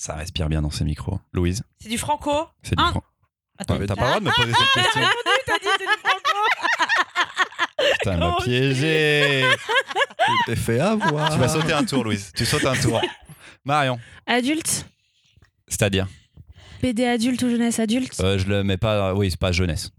Ça 0.01 0.15
respire 0.15 0.49
bien 0.49 0.63
dans 0.63 0.71
ces 0.71 0.85
micros. 0.85 1.19
Louise, 1.33 1.65
C'est 1.81 1.89
du 1.89 1.99
franco? 1.99 2.31
C'est 2.63 2.77
du 2.77 2.81
Hein 2.85 2.91
franc. 2.93 3.03
Attends, 3.59 3.79
Ouais, 3.79 3.87
T'as 3.89 3.97
pas 3.97 4.03
le 4.03 4.07
droit 4.07 4.21
de 4.21 4.25
me 4.27 4.31
poser 4.31 4.53
cette 4.53 4.85
question. 4.85 5.01
t'as 5.45 5.59
dit 5.59 5.67
c'est 5.77 5.79
du 5.79 5.99
franco 6.05 6.39
Putain, 7.99 8.13
elle 8.13 8.19
m'a 8.21 8.37
piégé. 8.37 9.45
Tu 10.25 10.33
t'es 10.47 10.55
fait 10.55 10.79
avoir. 10.79 11.33
Tu 11.33 11.39
vas 11.41 11.49
sauter 11.49 11.73
un 11.73 11.83
tour, 11.83 12.05
Louise. 12.05 12.31
Tu 12.37 12.47
sautes 12.47 12.65
un 12.67 12.77
tour. 12.77 13.01
Marion, 13.65 13.99
Adulte? 14.25 14.87
C'est-à-dire? 15.67 16.07
BD 16.81 17.05
adulte 17.05 17.43
ou 17.43 17.51
jeunesse 17.51 17.81
adulte? 17.81 18.15
Euh, 18.21 18.39
Je 18.39 18.47
le 18.47 18.63
mets 18.63 18.77
pas. 18.77 19.15
Oui, 19.15 19.33
c'est 19.33 19.41
pas 19.41 19.51
jeunesse. 19.51 19.91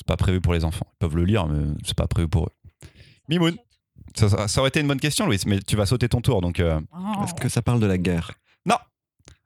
C'est 0.00 0.06
pas 0.06 0.16
prévu 0.16 0.40
pour 0.40 0.54
les 0.54 0.64
enfants. 0.64 0.86
Ils 0.94 0.98
peuvent 0.98 1.16
le 1.16 1.24
lire, 1.24 1.46
mais 1.46 1.74
c'est 1.84 1.94
pas 1.96 2.06
prévu 2.08 2.26
pour 2.26 2.46
eux. 2.46 2.88
Mimoun. 3.28 3.54
Ça, 4.16 4.30
ça- 4.30 4.48
ça 4.48 4.60
aurait 4.60 4.68
été 4.68 4.80
une 4.80 4.88
bonne 4.88 4.98
question, 4.98 5.26
Louis, 5.26 5.38
mais 5.46 5.60
tu 5.60 5.76
vas 5.76 5.84
sauter 5.84 6.08
ton 6.08 6.22
tour. 6.22 6.40
Donc, 6.40 6.58
euh, 6.58 6.80
Oh. 6.92 7.22
Est-ce 7.24 7.34
que 7.34 7.48
ça 7.50 7.60
parle 7.62 7.80
de 7.80 7.86
la 7.86 7.98
guerre? 7.98 8.32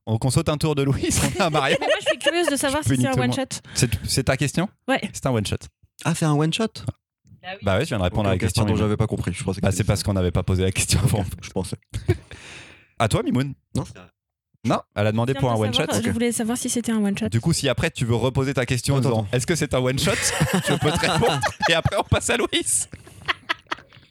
Donc 0.06 0.22
on 0.22 0.28
saute 0.28 0.50
un 0.50 0.58
tour 0.58 0.74
de 0.74 0.82
Louis, 0.82 1.08
on 1.22 1.26
est 1.28 1.40
à 1.40 1.48
Marion. 1.48 1.78
Moi, 1.80 1.88
je 1.98 2.06
suis 2.08 2.18
curieuse 2.18 2.46
de 2.48 2.56
savoir 2.56 2.82
si 2.82 2.90
c'est 2.90 3.06
un 3.06 3.10
niquer 3.12 3.20
one 3.22 3.26
moi. 3.28 3.36
shot. 3.36 3.58
C'est 3.72 3.90
c'est 4.06 4.24
ta 4.24 4.36
question? 4.36 4.68
Ouais. 4.86 5.00
C'est 5.14 5.24
un 5.24 5.30
one 5.30 5.46
shot. 5.46 5.56
Ah, 6.04 6.14
c'est 6.14 6.26
un 6.26 6.34
one 6.34 6.52
shot 6.52 6.66
Bah 6.84 6.92
oui. 7.44 7.58
Bah 7.62 7.78
ouais, 7.78 7.84
je 7.84 7.88
viens 7.88 7.96
de 7.96 8.02
répondre 8.02 8.28
à 8.28 8.32
la 8.32 8.38
question. 8.38 8.64
Mimoun. 8.66 8.78
j'avais 8.80 8.98
pas 8.98 9.06
compris. 9.06 9.32
Je 9.32 9.42
pensais 9.42 9.62
que 9.62 9.66
Bah, 9.66 9.72
c'est 9.72 9.82
parce 9.84 10.02
qu'on 10.02 10.12
n'avait 10.12 10.30
pas 10.30 10.42
posé 10.42 10.62
la 10.62 10.72
question 10.72 11.00
avant. 11.00 11.24
Je 11.42 11.48
pensais. 11.48 11.76
À 12.98 13.08
toi, 13.08 13.22
Mimoun 13.22 13.54
Non, 13.74 13.86
c'est 13.86 13.94
Non, 14.64 14.80
elle 14.94 15.06
a 15.06 15.12
demandé 15.12 15.34
pour 15.34 15.52
un 15.52 15.56
one 15.56 15.74
shot. 15.74 15.84
Je 16.02 16.10
voulais 16.10 16.32
savoir 16.32 16.56
si 16.56 16.70
c'était 16.70 16.92
un 16.92 17.04
one 17.04 17.16
shot. 17.16 17.28
Du 17.28 17.40
coup, 17.40 17.52
si 17.52 17.68
après 17.68 17.90
tu 17.90 18.06
veux 18.06 18.14
reposer 18.14 18.54
ta 18.54 18.64
question 18.64 18.94
en 18.94 18.98
Attends, 18.98 19.10
disant 19.10 19.26
est-ce 19.32 19.46
que 19.46 19.54
c'est 19.54 19.74
un 19.74 19.80
one 19.80 19.98
shot, 19.98 20.12
je 20.52 20.74
peux 20.74 20.90
te 20.90 21.00
répondre. 21.00 21.40
Et 21.68 21.74
après, 21.74 21.96
on 21.98 22.02
passe 22.02 22.30
à 22.30 22.38
Louis. 22.38 22.48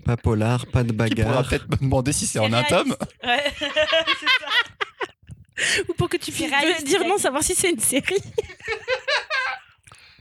Pas 0.05 0.17
polar, 0.17 0.67
pas 0.67 0.83
de 0.83 0.89
Qui 0.91 0.95
pourra 0.95 1.07
bagarre. 1.07 1.47
peut-être 1.49 1.69
me 1.69 1.77
demander 1.77 2.13
si 2.13 2.27
c'est 2.27 2.39
en 2.39 2.53
un 2.53 2.63
tome. 2.63 2.95
Ouais. 3.23 3.43
c'est 3.57 3.65
ça. 3.65 5.81
Ou 5.89 5.93
pour 5.93 6.09
que 6.09 6.17
tu 6.17 6.31
puisses 6.31 6.83
dire 6.83 7.03
non, 7.07 7.17
savoir 7.17 7.41
si 7.41 7.55
c'est 7.55 7.71
une 7.71 7.79
série. 7.79 8.21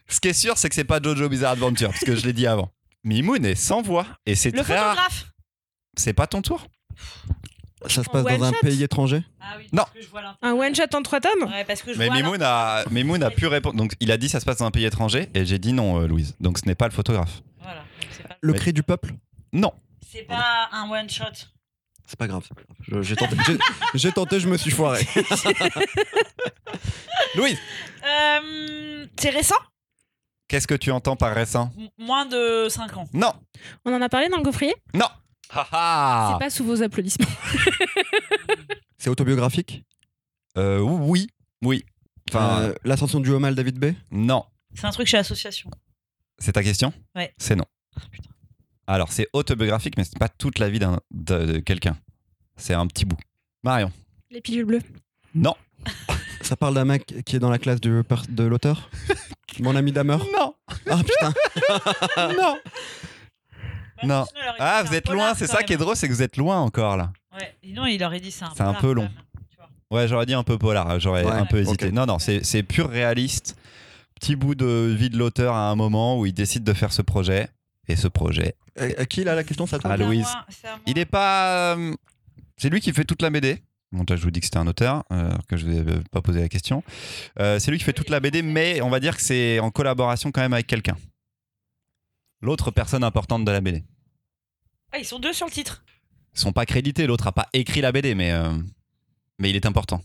Ce 0.08 0.20
qui 0.20 0.28
est 0.28 0.32
sûr, 0.34 0.56
c'est 0.56 0.68
que 0.68 0.74
c'est 0.74 0.84
pas 0.84 1.00
Jojo 1.02 1.28
Bizarre 1.28 1.52
Adventure, 1.52 1.88
parce 1.88 2.04
que 2.04 2.14
je 2.14 2.24
l'ai 2.24 2.32
dit 2.32 2.46
avant. 2.46 2.70
Mimoun 3.04 3.44
est 3.44 3.54
sans 3.54 3.82
voix 3.82 4.06
et 4.26 4.34
c'est 4.34 4.50
Le 4.50 4.62
très 4.62 4.76
photographe. 4.76 5.26
C'est 5.96 6.12
pas 6.12 6.26
ton 6.26 6.42
tour 6.42 6.66
Ça 7.88 8.04
se 8.04 8.08
passe 8.10 8.24
dans 8.24 8.44
un 8.44 8.52
pays 8.52 8.82
étranger? 8.82 9.22
Ah 9.40 9.54
oui, 9.58 9.66
Non. 9.72 9.82
parce 9.82 9.90
que 9.92 10.02
je 10.02 10.08
vois 10.08 10.22
l'intérêt. 10.22 10.52
Un 10.52 10.56
one 10.56 10.74
shot 10.74 10.96
en 10.96 11.02
trois 11.02 11.20
tomes? 11.20 11.44
Ouais, 11.50 11.64
parce 11.64 11.82
que 11.82 11.92
je 11.92 11.98
Mais 11.98 12.06
vois 12.06 12.16
Mimoun 12.16 12.42
a, 12.42 12.84
Mimoun 12.90 13.22
a 13.22 13.30
pu 13.30 13.46
répondre. 13.46 13.76
Donc 13.76 13.94
il 14.00 14.10
a 14.12 14.16
dit 14.16 14.28
ça 14.28 14.40
se 14.40 14.44
passe 14.44 14.58
dans 14.58 14.66
un 14.66 14.70
pays 14.70 14.84
étranger 14.84 15.28
et 15.34 15.44
j'ai 15.44 15.58
dit 15.58 15.72
non, 15.72 16.00
euh, 16.00 16.06
Louise. 16.06 16.34
Donc 16.40 16.58
ce 16.58 16.66
n'est 16.66 16.74
pas 16.74 16.86
le 16.86 16.92
photographe. 16.92 17.42
Voilà. 17.60 17.82
pas- 18.28 18.36
Le 18.40 18.52
Mais- 18.52 18.58
cri 18.58 18.72
du 18.72 18.82
peuple? 18.82 19.12
Non. 19.52 19.72
C'est 20.10 20.22
pas 20.22 20.68
un 20.72 20.88
one 20.90 21.08
shot. 21.10 21.24
C'est 22.06 22.18
pas 22.18 22.26
grave. 22.26 22.46
J'ai 23.00 23.16
tenté, 23.16 23.36
j'ai- 23.94 24.12
tenté, 24.12 24.40
je 24.40 24.48
me 24.48 24.58
suis 24.58 24.70
foiré. 24.70 25.06
Louise, 27.34 27.58
Euh, 28.04 29.06
c'est 29.18 29.30
récent? 29.30 29.54
Qu'est-ce 30.48 30.66
que 30.66 30.74
tu 30.74 30.90
entends 30.90 31.16
par 31.16 31.34
récent? 31.34 31.70
M- 31.78 31.88
Moins 31.98 32.26
de 32.26 32.66
5 32.68 32.96
ans. 32.96 33.08
Non. 33.14 33.32
On 33.86 33.94
en 33.94 34.02
a 34.02 34.08
parlé 34.08 34.28
dans 34.28 34.36
le 34.36 34.42
gaufrier? 34.42 34.74
Non. 34.92 35.06
Ah 35.54 35.66
ah. 35.72 36.30
C'est 36.32 36.44
pas 36.44 36.50
sous 36.50 36.64
vos 36.64 36.82
applaudissements. 36.82 37.26
C'est 38.98 39.10
autobiographique? 39.10 39.84
Euh, 40.56 40.78
oui. 40.80 41.28
Oui. 41.62 41.84
Enfin, 42.30 42.60
Euh, 42.62 42.74
L'ascension 42.84 43.20
du 43.20 43.30
Homal 43.30 43.54
David 43.54 43.78
B 43.78 43.92
non. 44.10 44.44
C'est 44.74 44.86
un 44.86 44.90
truc 44.90 45.06
chez 45.06 45.16
l'association. 45.16 45.70
C'est 46.38 46.52
ta 46.52 46.62
question? 46.62 46.92
Ouais. 47.14 47.32
C'est 47.38 47.56
non. 47.56 47.66
putain. 48.10 48.30
Alors, 48.86 49.12
c'est 49.12 49.28
autobiographique, 49.32 49.94
mais 49.96 50.04
c'est 50.04 50.18
pas 50.18 50.28
toute 50.28 50.58
la 50.58 50.68
vie 50.70 50.78
d'un- 50.78 51.00
de, 51.10 51.44
de 51.44 51.58
quelqu'un. 51.58 51.96
C'est 52.56 52.74
un 52.74 52.86
petit 52.86 53.04
bout. 53.04 53.18
Marion. 53.62 53.92
Les 54.30 54.40
pilules 54.40 54.64
bleues. 54.64 54.82
Non. 55.34 55.54
Ça 56.40 56.56
parle 56.56 56.74
d'un 56.74 56.84
mec 56.84 57.22
qui 57.24 57.36
est 57.36 57.38
dans 57.38 57.50
la 57.50 57.58
classe 57.58 57.80
per- 57.80 58.16
de 58.28 58.44
l'auteur? 58.44 58.90
Mon 59.60 59.76
ami 59.76 59.92
Damer? 59.92 60.16
Non. 60.32 60.54
Ah 60.88 61.00
putain 61.04 61.34
non. 62.40 62.58
Non. 64.04 64.24
sinon, 64.26 64.40
Ah, 64.58 64.82
vous 64.84 64.94
êtes 64.94 65.08
loin. 65.08 65.34
C'est 65.34 65.46
ça 65.46 65.62
qui 65.62 65.72
est 65.72 65.76
drôle, 65.76 65.96
c'est 65.96 66.08
que 66.08 66.12
vous 66.12 66.22
êtes 66.22 66.36
loin 66.36 66.58
encore 66.60 66.96
là. 66.96 67.12
Ouais. 67.38 67.54
Sinon, 67.62 67.86
il 67.86 68.02
aurait 68.04 68.20
dit 68.20 68.34
un 68.40 68.50
C'est 68.54 68.62
un 68.62 68.74
peu 68.74 68.92
long. 68.92 69.08
Ouais, 69.90 70.08
j'aurais 70.08 70.26
dit 70.26 70.34
un 70.34 70.42
peu 70.42 70.56
polar. 70.58 70.98
J'aurais 71.00 71.24
Ouais, 71.24 71.32
un 71.32 71.44
peu 71.46 71.58
hésité. 71.60 71.92
Non, 71.92 72.06
non, 72.06 72.18
c'est 72.18 72.62
pur 72.62 72.88
réaliste. 72.88 73.56
Petit 74.14 74.36
bout 74.36 74.54
de 74.54 74.94
vie 74.96 75.10
de 75.10 75.18
l'auteur 75.18 75.54
à 75.54 75.68
un 75.70 75.74
moment 75.74 76.18
où 76.18 76.26
il 76.26 76.32
décide 76.32 76.62
de 76.64 76.72
faire 76.72 76.92
ce 76.92 77.02
projet. 77.02 77.48
Et 77.88 77.96
ce 77.96 78.06
projet, 78.06 78.54
Euh, 78.80 78.92
à 78.96 79.04
Qui 79.06 79.24
là 79.24 79.34
la 79.34 79.42
question 79.42 79.66
ça 79.66 79.76
Ah, 79.78 79.80
C'est 79.82 79.90
à 79.92 79.96
Louise. 79.96 80.24
à 80.26 80.46
il 80.86 80.98
est 80.98 81.04
pas. 81.04 81.74
euh, 81.74 81.94
C'est 82.56 82.68
lui 82.70 82.80
qui 82.80 82.92
fait 82.92 83.04
toute 83.04 83.20
la 83.20 83.28
BD. 83.28 83.60
Bon, 83.90 84.04
déjà, 84.04 84.16
je 84.16 84.22
vous 84.22 84.30
dis 84.30 84.38
que 84.38 84.46
c'était 84.46 84.58
un 84.58 84.66
auteur, 84.68 85.02
euh, 85.12 85.26
alors 85.30 85.46
que 85.48 85.56
je 85.56 85.66
ne 85.66 85.82
vais 85.82 86.00
pas 86.12 86.22
poser 86.22 86.40
la 86.40 86.48
question. 86.48 86.84
Euh, 87.40 87.58
c'est 87.58 87.70
lui 87.72 87.78
qui 87.78 87.84
fait 87.84 87.92
toute 87.92 88.08
la 88.08 88.20
BD, 88.20 88.40
mais 88.42 88.80
on 88.80 88.88
va 88.88 89.00
dire 89.00 89.16
que 89.16 89.22
c'est 89.22 89.58
en 89.58 89.70
collaboration 89.72 90.30
quand 90.30 90.40
même 90.40 90.52
avec 90.54 90.68
quelqu'un. 90.68 90.96
L'autre 92.40 92.70
personne 92.70 93.04
importante 93.04 93.44
de 93.44 93.50
la 93.50 93.60
BD. 93.60 93.82
Ah, 94.92 94.98
ils 94.98 95.04
sont 95.06 95.18
deux 95.18 95.32
sur 95.32 95.46
le 95.46 95.52
titre. 95.52 95.82
Ils 96.34 96.40
sont 96.40 96.52
pas 96.52 96.66
crédités, 96.66 97.06
l'autre 97.06 97.26
a 97.26 97.32
pas 97.32 97.48
écrit 97.52 97.80
la 97.80 97.92
BD, 97.92 98.14
mais, 98.14 98.32
euh, 98.32 98.50
mais 99.38 99.50
il 99.50 99.56
est 99.56 99.66
important. 99.66 100.02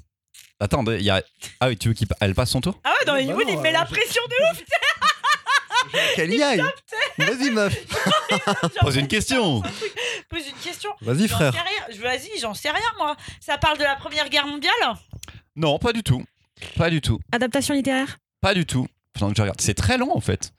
Attends, 0.59 0.83
il 0.91 1.01
y 1.03 1.09
a. 1.09 1.21
Ah 1.59 1.67
oui, 1.67 1.77
tu 1.77 1.89
veux 1.89 1.93
qu'elle 1.93 2.33
passe 2.35 2.49
son 2.49 2.61
tour? 2.61 2.79
Ah 2.83 2.89
ouais, 2.89 3.05
dans 3.05 3.15
les 3.15 3.25
Hollywood, 3.25 3.45
il 3.47 3.59
met 3.59 3.69
euh, 3.69 3.73
la 3.73 3.85
pression 3.85 4.21
de 4.27 4.51
ouf. 4.51 4.63
Qu'elle 6.15 6.33
y 6.33 6.41
aille 6.43 6.61
Vas-y 7.17 7.49
meuf 7.51 7.73
Pose 8.81 8.97
une 8.97 9.07
question 9.07 9.61
Pose 10.27 10.47
une 10.47 10.55
question. 10.61 10.89
Vas-y 11.01 11.27
J'en 11.27 11.35
frère 11.37 11.53
sais 11.53 11.59
rien. 11.61 11.95
Je- 11.95 12.01
Vas-y, 12.01 12.39
j'en 12.41 12.53
sais 12.53 12.71
rien, 12.71 12.89
moi. 12.97 13.15
Ça 13.39 13.57
parle 13.57 13.77
de 13.77 13.83
la 13.83 13.95
Première 13.95 14.27
Guerre 14.29 14.47
mondiale? 14.47 14.73
Non, 15.55 15.79
pas 15.79 15.93
du 15.93 16.03
tout. 16.03 16.25
Pas 16.75 16.89
du 16.89 16.99
tout. 16.99 17.19
Adaptation 17.31 17.73
littéraire? 17.73 18.17
Pas 18.41 18.53
du 18.53 18.65
tout. 18.65 18.87
Pendant 19.13 19.31
que 19.31 19.37
je 19.37 19.41
regarde. 19.43 19.61
C'est 19.61 19.75
très 19.75 19.97
long 19.97 20.15
en 20.15 20.19
fait. 20.19 20.51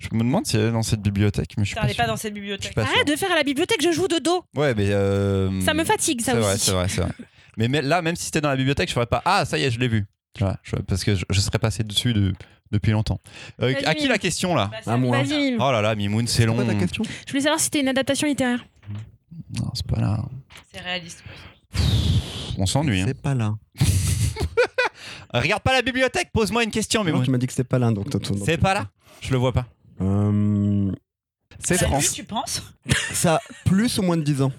Je 0.00 0.08
me 0.12 0.20
demande 0.20 0.46
si 0.46 0.56
elle 0.56 0.62
est 0.62 0.70
dans 0.72 0.82
cette 0.82 1.02
bibliothèque, 1.02 1.50
mais 1.58 1.64
je 1.64 1.68
suis 1.68 1.74
Putain, 1.74 1.82
pas, 1.82 1.86
elle 1.88 1.92
est 1.92 1.96
pas 1.96 2.02
sûr. 2.04 2.12
dans 2.12 2.16
cette 2.16 2.30
Je 2.34 2.34
suis 2.34 2.40
bibliothèque. 2.40 2.72
sûr. 2.72 2.82
Arrête 2.82 3.06
de 3.06 3.16
faire 3.16 3.30
à 3.30 3.34
la 3.36 3.42
bibliothèque, 3.44 3.82
je 3.82 3.92
joue 3.92 4.08
de 4.08 4.18
dos. 4.18 4.42
Ouais, 4.56 4.74
mais. 4.74 4.88
euh, 4.90 5.60
Ça 5.60 5.74
me 5.74 5.84
fatigue, 5.84 6.20
ça 6.22 6.32
C'est 6.32 6.38
aussi. 6.38 6.58
c'est 6.64 6.72
vrai, 6.72 6.88
c'est 6.88 7.00
vrai. 7.02 7.10
Mais, 7.58 7.68
mais 7.68 7.82
là, 7.82 8.00
même 8.02 8.16
si 8.16 8.24
c'était 8.24 8.40
dans 8.40 8.48
la 8.48 8.56
bibliothèque, 8.56 8.88
je 8.88 8.94
ferais 8.94 9.06
pas 9.06 9.20
Ah, 9.26 9.44
ça 9.44 9.58
y 9.58 9.62
est, 9.64 9.70
je 9.70 9.78
l'ai 9.78 9.88
vu. 9.88 10.06
Tu 10.34 10.42
vois, 10.44 10.56
je- 10.62 10.76
parce 10.76 11.04
que 11.04 11.14
je, 11.14 11.24
je 11.28 11.40
serais 11.40 11.58
passé 11.58 11.82
dessus 11.84 12.12
de- 12.14 12.32
depuis 12.72 12.92
longtemps. 12.92 13.20
Euh, 13.60 13.72
Vas-y, 13.72 13.84
à 13.84 13.94
qui 13.94 14.08
la 14.08 14.16
question 14.18 14.54
là? 14.54 14.68
Bah, 14.72 14.78
c'est 14.82 14.90
À 14.90 14.96
moi. 14.96 15.22
Vas-y. 15.22 15.56
Oh 15.58 15.70
là 15.72 15.82
là, 15.82 15.94
Mimoun, 15.94 16.26
c'est 16.26 16.46
long. 16.46 16.56
C'est 16.58 16.64
quoi 16.64 16.72
ta 16.72 16.78
question? 16.80 17.02
Je 17.26 17.32
voulais 17.32 17.42
savoir 17.42 17.58
si 17.58 17.64
c'était 17.64 17.80
une 17.80 17.88
adaptation 17.88 18.26
littéraire. 18.26 18.64
Non, 19.58 19.70
c'est 19.74 19.86
pas 19.86 20.00
là. 20.00 20.24
C'est 20.72 20.80
réaliste. 20.80 21.22
quoi. 21.22 21.82
On 22.58 22.66
s'ennuie. 22.66 23.00
hein. 23.00 23.04
C'est 23.08 23.20
pas 23.20 23.34
là. 23.34 23.54
Regarde 25.34 25.62
pas 25.62 25.72
la 25.72 25.82
bibliothèque, 25.82 26.30
pose-moi 26.32 26.64
une 26.64 26.70
question, 26.70 27.00
Non, 27.02 27.06
Mimoun. 27.06 27.24
tu 27.24 27.30
m'as 27.30 27.38
dit 27.38 27.46
que 27.46 27.52
c'était 27.52 27.64
pas 27.68 27.78
là 27.78 27.90
donc. 27.92 28.10
toi, 28.10 28.18
toi, 28.20 28.34
donc- 28.36 28.44
C'est 28.46 28.58
pas 28.58 28.74
là? 28.74 28.88
Je 29.20 29.30
le 29.32 29.38
vois 29.38 29.52
pas. 29.52 29.66
Euh, 30.00 30.92
C'est 31.58 31.78
France. 31.78 32.12
tu 32.12 32.24
penses 32.24 32.62
Ça 33.12 33.36
a 33.36 33.40
plus 33.66 33.98
ou 33.98 34.02
moins 34.02 34.16
de 34.16 34.22
10 34.22 34.42
ans 34.42 34.52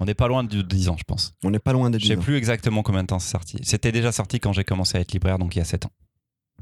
On 0.00 0.04
n'est 0.04 0.14
pas 0.14 0.28
loin 0.28 0.44
de 0.44 0.62
10 0.62 0.88
ans, 0.88 0.96
je 0.98 1.04
pense. 1.04 1.34
On 1.44 1.50
n'est 1.50 1.58
pas 1.58 1.72
loin 1.72 1.90
des 1.90 1.98
Je 1.98 2.02
10 2.04 2.08
sais 2.08 2.16
ans. 2.16 2.20
plus 2.22 2.36
exactement 2.36 2.82
combien 2.82 3.02
de 3.02 3.06
temps 3.08 3.18
c'est 3.18 3.30
sorti. 3.30 3.58
C'était 3.62 3.92
déjà 3.92 4.12
sorti 4.12 4.40
quand 4.40 4.52
j'ai 4.52 4.64
commencé 4.64 4.98
à 4.98 5.00
être 5.00 5.12
libraire, 5.12 5.38
donc 5.38 5.54
il 5.56 5.58
y 5.58 5.62
a 5.62 5.64
7 5.64 5.86
ans. 5.86 5.90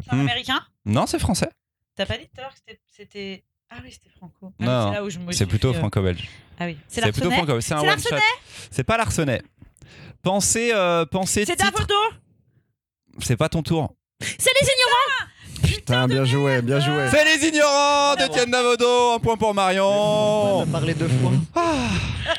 C'est 0.05 0.12
un 0.12 0.16
Hmm. 0.16 0.20
américain 0.20 0.61
Non, 0.85 1.07
c'est 1.07 1.18
français. 1.18 1.51
T'as 1.97 2.07
pas 2.07 2.16
dit 2.16 2.24
tout 2.24 2.39
à 2.41 2.43
l'heure 2.43 2.53
que 2.53 2.59
c'était- 2.66 2.81
c'était. 2.89 3.45
Ah 3.68 3.76
oui, 3.85 3.91
c'était 3.93 4.11
franco. 4.16 4.53
Ah, 4.61 4.64
Non, 4.64 4.89
c'est 4.91 4.95
là 4.97 5.05
où 5.05 5.11
je 5.11 5.18
me 5.18 5.31
C'est 5.33 5.39
suis 5.39 5.47
plutôt 5.47 5.72
fait, 5.72 5.76
euh, 5.76 5.81
franco-belge. 5.81 6.28
Ah 6.59 6.66
oui. 6.66 6.76
C'est 6.89 7.03
C'est 7.03 7.12
plutôt 7.12 7.31
franco 7.31 7.61
C'est 7.61 7.74
un 7.74 7.81
C'est 7.81 7.89
one 7.89 8.01
shot. 8.01 8.16
C'est 8.70 8.85
pas 8.85 8.97
l'arsenais. 8.97 9.43
Pensez, 10.22 10.70
euh, 10.72 11.05
pensez. 11.07 11.45
C'est 11.45 11.57
titre. 11.57 11.70
Davoldo 11.70 11.95
C'est 13.20 13.37
pas 13.37 13.49
ton 13.49 13.62
tour. 13.62 13.95
C'est 14.20 14.51
les 14.61 14.66
ignorants 14.66 15.30
Putain, 15.81 16.07
bien 16.09 16.24
joué, 16.24 16.61
bien 16.62 16.78
joué. 16.78 17.09
C'est 17.11 17.24
les 17.24 17.49
ignorants 17.49 18.14
d'Etienne 18.16 18.51
Davodo. 18.51 19.12
Un 19.14 19.18
point 19.18 19.37
pour 19.37 19.49
On 19.51 19.55
Marion. 19.55 20.61
a 20.62 20.66
parlé 20.66 20.95
deux 20.95 21.09
fois. 21.09 21.33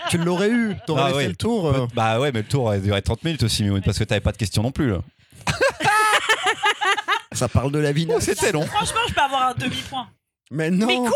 Tu 0.09 0.17
l'aurais 0.17 0.49
eu, 0.49 0.75
t'aurais 0.85 1.01
Ah 1.03 1.07
laissé 1.07 1.17
oui. 1.19 1.27
le 1.27 1.35
tour. 1.35 1.67
euh. 1.67 1.87
Bah 1.95 2.19
ouais, 2.19 2.31
mais 2.31 2.41
le 2.41 2.47
tour 2.47 2.69
a 2.69 2.77
duré 2.77 3.01
30 3.01 3.23
minutes 3.23 3.43
aussi, 3.43 3.63
Mimoun, 3.63 3.81
parce 3.81 3.97
que 3.97 4.03
t'avais 4.03 4.21
pas 4.21 4.31
de 4.31 4.37
questions 4.37 4.61
non 4.63 4.71
plus. 4.71 4.91
Là. 4.91 4.99
Ça 7.33 7.47
parle 7.47 7.71
de 7.71 7.79
la 7.79 7.91
vie. 7.91 8.07
Oh, 8.09 8.19
C'était 8.19 8.51
long. 8.51 8.65
Franchement, 8.65 8.99
je 9.07 9.13
peux 9.13 9.21
avoir 9.21 9.49
un 9.49 9.53
demi-point. 9.55 10.07
Mais 10.53 10.69
non 10.69 10.85
Mais 10.85 10.97
quoi? 10.97 11.11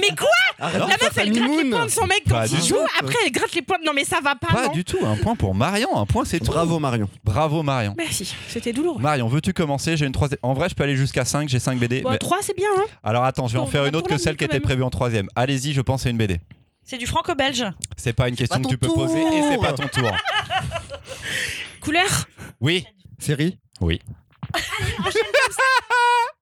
Mais 0.00 0.08
quoi? 0.16 0.28
Arrête 0.58 0.74
de 0.74 0.80
La 0.80 0.86
meuf, 0.88 1.12
elle 1.18 1.32
gratte 1.32 1.50
les 1.62 1.70
points 1.70 1.84
de 1.86 1.90
son 1.90 2.06
mec 2.06 2.22
quand 2.28 2.34
Pas 2.34 2.46
il 2.46 2.60
du 2.60 2.66
joue. 2.68 2.74
tout. 2.74 2.80
Après, 2.98 3.14
elle 3.24 3.30
gratte 3.32 3.54
les 3.54 3.62
points. 3.62 3.78
Non, 3.84 3.92
mais 3.94 4.04
ça 4.04 4.18
va 4.20 4.34
pas, 4.34 4.48
Pas 4.48 4.66
non 4.66 4.72
du 4.72 4.84
tout. 4.84 4.98
Un 5.06 5.16
point 5.16 5.36
pour 5.36 5.54
Marion. 5.54 5.96
Un 5.96 6.04
point, 6.04 6.24
c'est 6.24 6.40
tout. 6.40 6.46
Bravo 6.46 6.78
Marion. 6.80 7.08
Bravo, 7.22 7.62
Marion. 7.62 7.94
Merci, 7.96 8.34
c'était 8.48 8.72
douloureux. 8.72 9.00
Marion, 9.00 9.28
veux-tu 9.28 9.52
commencer? 9.52 9.96
J'ai 9.96 10.06
une 10.06 10.12
troisième. 10.12 10.38
En 10.42 10.52
vrai, 10.54 10.68
je 10.68 10.74
peux 10.74 10.82
aller 10.82 10.96
jusqu'à 10.96 11.24
5. 11.24 11.48
J'ai 11.48 11.60
5 11.60 11.78
BD. 11.78 12.02
Bon, 12.02 12.10
mais- 12.10 12.18
3, 12.18 12.38
c'est 12.42 12.56
bien, 12.56 12.68
hein 12.76 12.84
Alors 13.04 13.24
attends, 13.24 13.46
je 13.46 13.52
vais 13.52 13.60
en 13.60 13.64
Bon, 13.64 13.70
faire 13.70 13.86
une 13.86 13.94
autre 13.94 14.08
que 14.08 14.18
celle 14.18 14.34
qui 14.36 14.40
quand 14.40 14.46
était 14.46 14.54
même. 14.56 14.62
prévue 14.62 14.82
en 14.82 14.90
troisième. 14.90 15.28
Allez-y, 15.36 15.72
je 15.72 15.80
pense 15.80 16.04
à 16.06 16.10
une 16.10 16.18
BD. 16.18 16.40
C'est 16.84 16.98
du 16.98 17.06
franco-belge. 17.06 17.64
C'est 17.96 18.12
pas 18.12 18.28
une 18.28 18.34
question 18.34 18.60
pas 18.60 18.64
que 18.64 18.68
tu 18.74 18.78
peux 18.78 18.88
poser 18.88 19.20
et 19.22 19.42
c'est 19.42 19.54
tour. 19.54 19.62
pas 19.62 19.72
ton 19.74 19.86
tour. 19.86 20.10
Couleur? 21.80 22.26
Oui. 22.60 22.84
Série? 23.20 23.58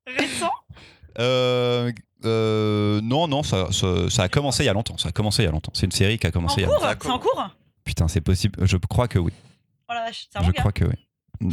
Récent? 0.07 0.51
Euh, 1.19 1.93
euh, 2.25 3.01
non, 3.03 3.29
non, 3.29 3.43
ça, 3.43 3.73
ça, 3.73 4.11
ça 4.11 4.23
a 4.25 4.29
commencé 4.29 4.63
il 4.63 4.67
y 4.67 4.69
a 4.69 4.73
longtemps. 4.73 4.99
Ça 4.99 5.09
a 5.09 5.13
commencé 5.13 5.43
il 5.43 5.47
y 5.47 5.49
a 5.49 5.53
longtemps. 5.53 5.73
C'est 5.75 5.87
une 5.87 5.93
série 5.93 6.19
qui 6.19 6.27
a 6.27 6.31
En 6.31 6.33
commencé 6.33 6.61
il 6.61 6.63
y 6.63 6.65
a 6.65 6.69
cours 6.69 6.85
longtemps. 6.85 6.99
C'est 7.01 7.11
en 7.11 7.19
cours 7.19 7.51
Putain, 7.85 8.09
c'est 8.09 8.21
possible. 8.21 8.59
Je 8.67 8.77
crois 8.77 9.09
que 9.09 9.19
oui. 9.19 9.33
Oh 9.89 9.95
la 9.95 10.05
vache, 10.05 10.27
c'est 10.31 10.39
un 10.39 10.43
Je 10.45 10.53
crois 10.53 10.73
que 10.73 10.85
oui. 10.85 11.51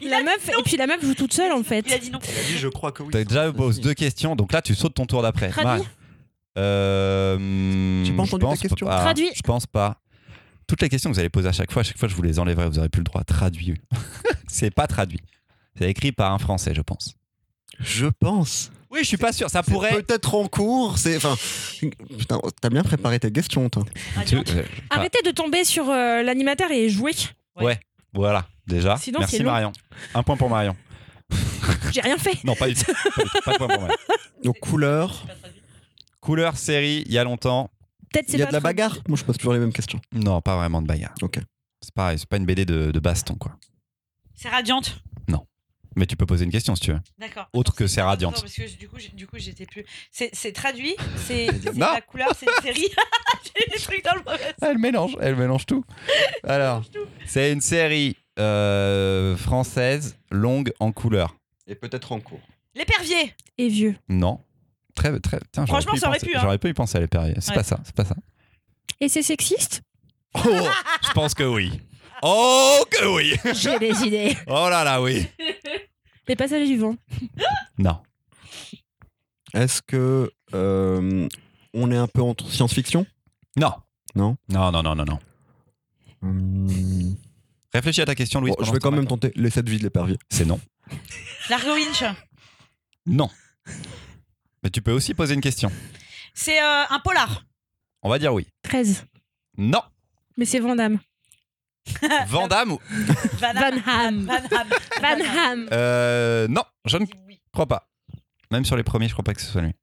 Il 0.00 0.10
la 0.10 0.18
a 0.18 0.22
meuf, 0.22 0.48
Et 0.48 0.62
puis 0.64 0.76
la 0.76 0.86
meuf 0.86 1.02
joue 1.04 1.14
toute 1.14 1.32
seule, 1.32 1.52
en 1.52 1.62
fait. 1.62 1.84
Il 1.86 1.92
a 1.92 1.98
dit 1.98 2.10
non. 2.10 2.18
Il 2.22 2.38
a 2.38 2.42
dit 2.42 2.58
je 2.58 2.68
crois 2.68 2.92
que 2.92 3.02
oui. 3.02 3.10
T'as 3.12 3.24
déjà 3.24 3.52
posé 3.52 3.80
deux 3.80 3.94
questions, 3.94 4.36
donc 4.36 4.52
là 4.52 4.60
tu 4.62 4.74
sautes 4.74 4.94
ton 4.94 5.06
tour 5.06 5.22
d'après. 5.22 5.48
Traduit. 5.50 5.86
Euh, 6.58 8.04
J'ai 8.04 8.12
pas 8.12 8.22
entendu 8.22 8.44
ta 8.44 8.56
question. 8.56 8.86
pas. 8.86 9.00
Traduit. 9.00 9.30
Je 9.34 9.42
pense 9.42 9.66
pas. 9.66 10.00
Toutes 10.66 10.82
les 10.82 10.88
questions 10.88 11.10
que 11.10 11.14
vous 11.14 11.20
allez 11.20 11.30
poser 11.30 11.48
à 11.48 11.52
chaque 11.52 11.72
fois, 11.72 11.80
à 11.80 11.84
chaque 11.84 11.98
fois 11.98 12.08
je 12.08 12.14
vous 12.14 12.22
les 12.22 12.38
enlèverai, 12.38 12.68
vous 12.68 12.78
aurez 12.78 12.88
plus 12.88 13.00
le 13.00 13.04
droit. 13.04 13.24
Traduit. 13.24 13.80
c'est 14.48 14.70
pas 14.70 14.86
traduit. 14.86 15.20
C'est 15.78 15.88
écrit 15.88 16.12
par 16.12 16.32
un 16.32 16.38
Français, 16.38 16.74
je 16.74 16.82
pense. 16.82 17.14
Je 17.82 18.06
pense. 18.06 18.70
Oui, 18.90 19.00
je 19.02 19.06
suis 19.06 19.16
pas 19.16 19.32
sûr. 19.32 19.48
Ça 19.48 19.62
pourrait. 19.62 20.02
Peut-être 20.02 20.34
en 20.34 20.46
cours. 20.48 20.98
C'est. 20.98 21.16
Enfin. 21.16 21.34
Putain, 22.18 22.38
t'as 22.60 22.68
bien 22.68 22.82
préparé 22.82 23.18
tes 23.18 23.32
questions, 23.32 23.68
toi. 23.70 23.84
Tu- 23.84 24.18
Radiante. 24.36 24.50
euh, 24.50 24.64
Arrêtez 24.90 25.22
de 25.24 25.30
tomber 25.30 25.64
sur 25.64 25.88
euh, 25.88 26.22
l'animateur 26.22 26.70
et 26.70 26.88
jouer. 26.88 27.12
Voilà, 28.14 28.46
déjà. 28.66 28.96
Sinon, 28.98 29.20
Merci. 29.20 29.42
Marion. 29.42 29.72
Un 30.14 30.22
point 30.22 30.36
pour 30.36 30.50
Marion. 30.50 30.76
J'ai 31.92 32.02
rien 32.02 32.18
fait. 32.18 32.44
Non, 32.44 32.54
pas 32.58 32.68
du 32.68 32.74
tout. 32.74 32.92
Pas, 33.44 33.52
de 33.52 33.56
point 33.56 33.68
pour 33.68 33.80
Marion. 33.80 33.96
Donc, 34.44 34.58
couleur. 34.60 35.24
Couleur, 36.20 36.56
série, 36.56 37.02
il 37.06 37.12
y 37.12 37.18
a 37.18 37.24
longtemps. 37.24 37.70
Peut-être 38.12 38.26
c'est 38.28 38.36
Il 38.36 38.40
y 38.40 38.42
a 38.42 38.46
pas 38.46 38.50
de 38.50 38.56
la 38.56 38.60
bagarre? 38.60 38.98
Moi, 39.08 39.16
je 39.16 39.24
pose 39.24 39.38
toujours 39.38 39.54
les 39.54 39.58
mêmes 39.58 39.72
questions. 39.72 40.00
Non, 40.12 40.40
pas 40.42 40.56
vraiment 40.56 40.82
de 40.82 40.86
bagarre. 40.86 41.14
Ok. 41.22 41.38
C'est 41.80 41.94
pareil, 41.94 42.18
c'est 42.18 42.28
pas 42.28 42.36
une 42.36 42.44
BD 42.44 42.64
de, 42.66 42.90
de 42.90 43.00
baston, 43.00 43.34
quoi. 43.34 43.52
C'est 44.34 44.50
radiante. 44.50 45.02
Mais 45.96 46.06
tu 46.06 46.16
peux 46.16 46.26
poser 46.26 46.44
une 46.44 46.50
question 46.50 46.74
si 46.74 46.82
tu 46.82 46.92
veux. 46.92 47.00
D'accord. 47.18 47.48
Autre 47.52 47.74
que 47.74 47.86
c'est 47.86 48.00
radiante. 48.02 48.40
parce 48.40 48.52
que 48.54 48.76
du 48.78 48.88
coup, 48.88 48.98
j'ai- 48.98 49.08
du 49.10 49.26
coup, 49.26 49.36
j'étais 49.38 49.66
plus. 49.66 49.84
C'est 50.10 50.52
traduit. 50.52 50.94
C'est 51.16 51.46
la 51.76 52.00
couleur. 52.00 52.30
C'est 52.38 52.46
une 52.46 52.62
série. 52.62 52.88
J'ai 53.56 53.70
des 53.70 53.78
trucs 53.82 54.04
dans 54.04 54.14
le 54.14 54.22
mauvais. 54.24 54.54
Elle 54.62 54.78
mélange, 54.78 55.16
elle 55.20 55.36
mélange 55.36 55.66
tout. 55.66 55.84
Alors, 56.44 56.82
c'est 57.26 57.52
une 57.52 57.60
série 57.60 58.16
euh, 58.38 59.36
française 59.36 60.16
longue 60.30 60.72
en 60.80 60.92
couleur. 60.92 61.36
Et 61.66 61.74
peut-être 61.74 62.12
en 62.12 62.20
cours. 62.20 62.40
L'épervier. 62.74 63.34
Et 63.58 63.68
vieux. 63.68 63.94
Non. 64.08 64.40
Très, 64.94 65.18
très. 65.20 65.38
Tiens, 65.52 65.66
j'aurais 65.66 65.82
Franchement, 65.82 65.92
pu 65.92 65.98
y 65.98 66.00
ça 66.00 66.08
aurait 66.08 66.18
penser. 66.18 66.30
pu, 66.30 66.36
hein. 66.36 66.40
J'aurais 66.42 66.58
pu 66.58 66.68
y 66.68 66.72
penser 66.74 66.98
à 66.98 67.00
l'épervier. 67.02 67.34
C'est 67.40 67.50
Ouais. 67.50 67.56
pas 67.56 67.62
ça, 67.62 67.80
c'est 67.84 67.94
pas 67.94 68.04
ça. 68.04 68.16
Et 69.00 69.08
c'est 69.08 69.22
sexiste? 69.22 69.82
Oh, 70.34 70.40
je 71.06 71.10
pense 71.12 71.34
que 71.34 71.42
oui. 71.42 71.80
Oh, 72.22 72.84
que 72.90 73.04
oui. 73.16 73.34
J'ai 73.54 73.78
des 73.78 74.02
idées. 74.06 74.36
Oh 74.46 74.68
là 74.70 74.84
là, 74.84 75.02
oui. 75.02 75.26
Les 76.28 76.36
passagers 76.36 76.66
du 76.66 76.78
vent. 76.78 76.94
Non. 77.78 77.98
Est-ce 79.54 79.82
que. 79.82 80.30
euh, 80.54 81.28
on 81.74 81.90
est 81.90 81.96
un 81.96 82.06
peu 82.06 82.22
entre 82.22 82.48
science-fiction? 82.50 83.06
Non. 83.56 83.72
Non? 84.14 84.36
Non, 84.48 84.70
non, 84.70 84.82
non, 84.82 84.94
non, 84.94 85.04
non. 85.04 85.18
Hum, 86.22 87.16
Réfléchis 87.72 88.02
à 88.02 88.06
ta 88.06 88.14
question, 88.14 88.40
Louis. 88.40 88.52
bon, 88.56 88.64
je 88.64 88.70
vais 88.70 88.78
quand 88.78 88.90
même 88.92 89.06
tenter 89.06 89.32
les 89.34 89.50
7 89.50 89.68
vies 89.68 89.78
de 89.78 89.82
l'épervier. 89.84 90.18
C'est 90.30 90.44
non. 90.44 90.60
Largo 91.48 91.74
Winch. 91.74 92.04
Non. 93.06 93.28
Mais 94.62 94.70
tu 94.70 94.82
peux 94.82 94.92
aussi 94.92 95.14
poser 95.14 95.34
une 95.34 95.40
question. 95.40 95.72
C'est 96.34 96.62
euh, 96.62 96.84
un 96.90 97.00
polar. 97.00 97.44
On 98.02 98.10
va 98.10 98.18
dire 98.18 98.32
oui. 98.34 98.46
13. 98.62 99.04
Non. 99.56 99.80
Mais 100.36 100.44
c'est 100.44 100.60
Vandame. 100.60 100.98
Vandame 102.28 102.72
ou... 102.72 102.80
Van, 103.38 103.52
Van 103.54 103.78
Ham. 103.86 104.26
Van 104.26 104.34
Ham. 104.34 104.68
Van 105.00 105.20
Ham. 105.36 105.68
Euh, 105.72 106.48
non, 106.48 106.62
je 106.84 106.98
ne 106.98 107.06
crois 107.52 107.66
pas. 107.66 107.88
Même 108.50 108.64
sur 108.64 108.76
les 108.76 108.82
premiers, 108.82 109.08
je 109.08 109.12
crois 109.14 109.24
pas 109.24 109.34
que 109.34 109.40
ce 109.40 109.50
soit 109.50 109.62
lui. 109.62 109.74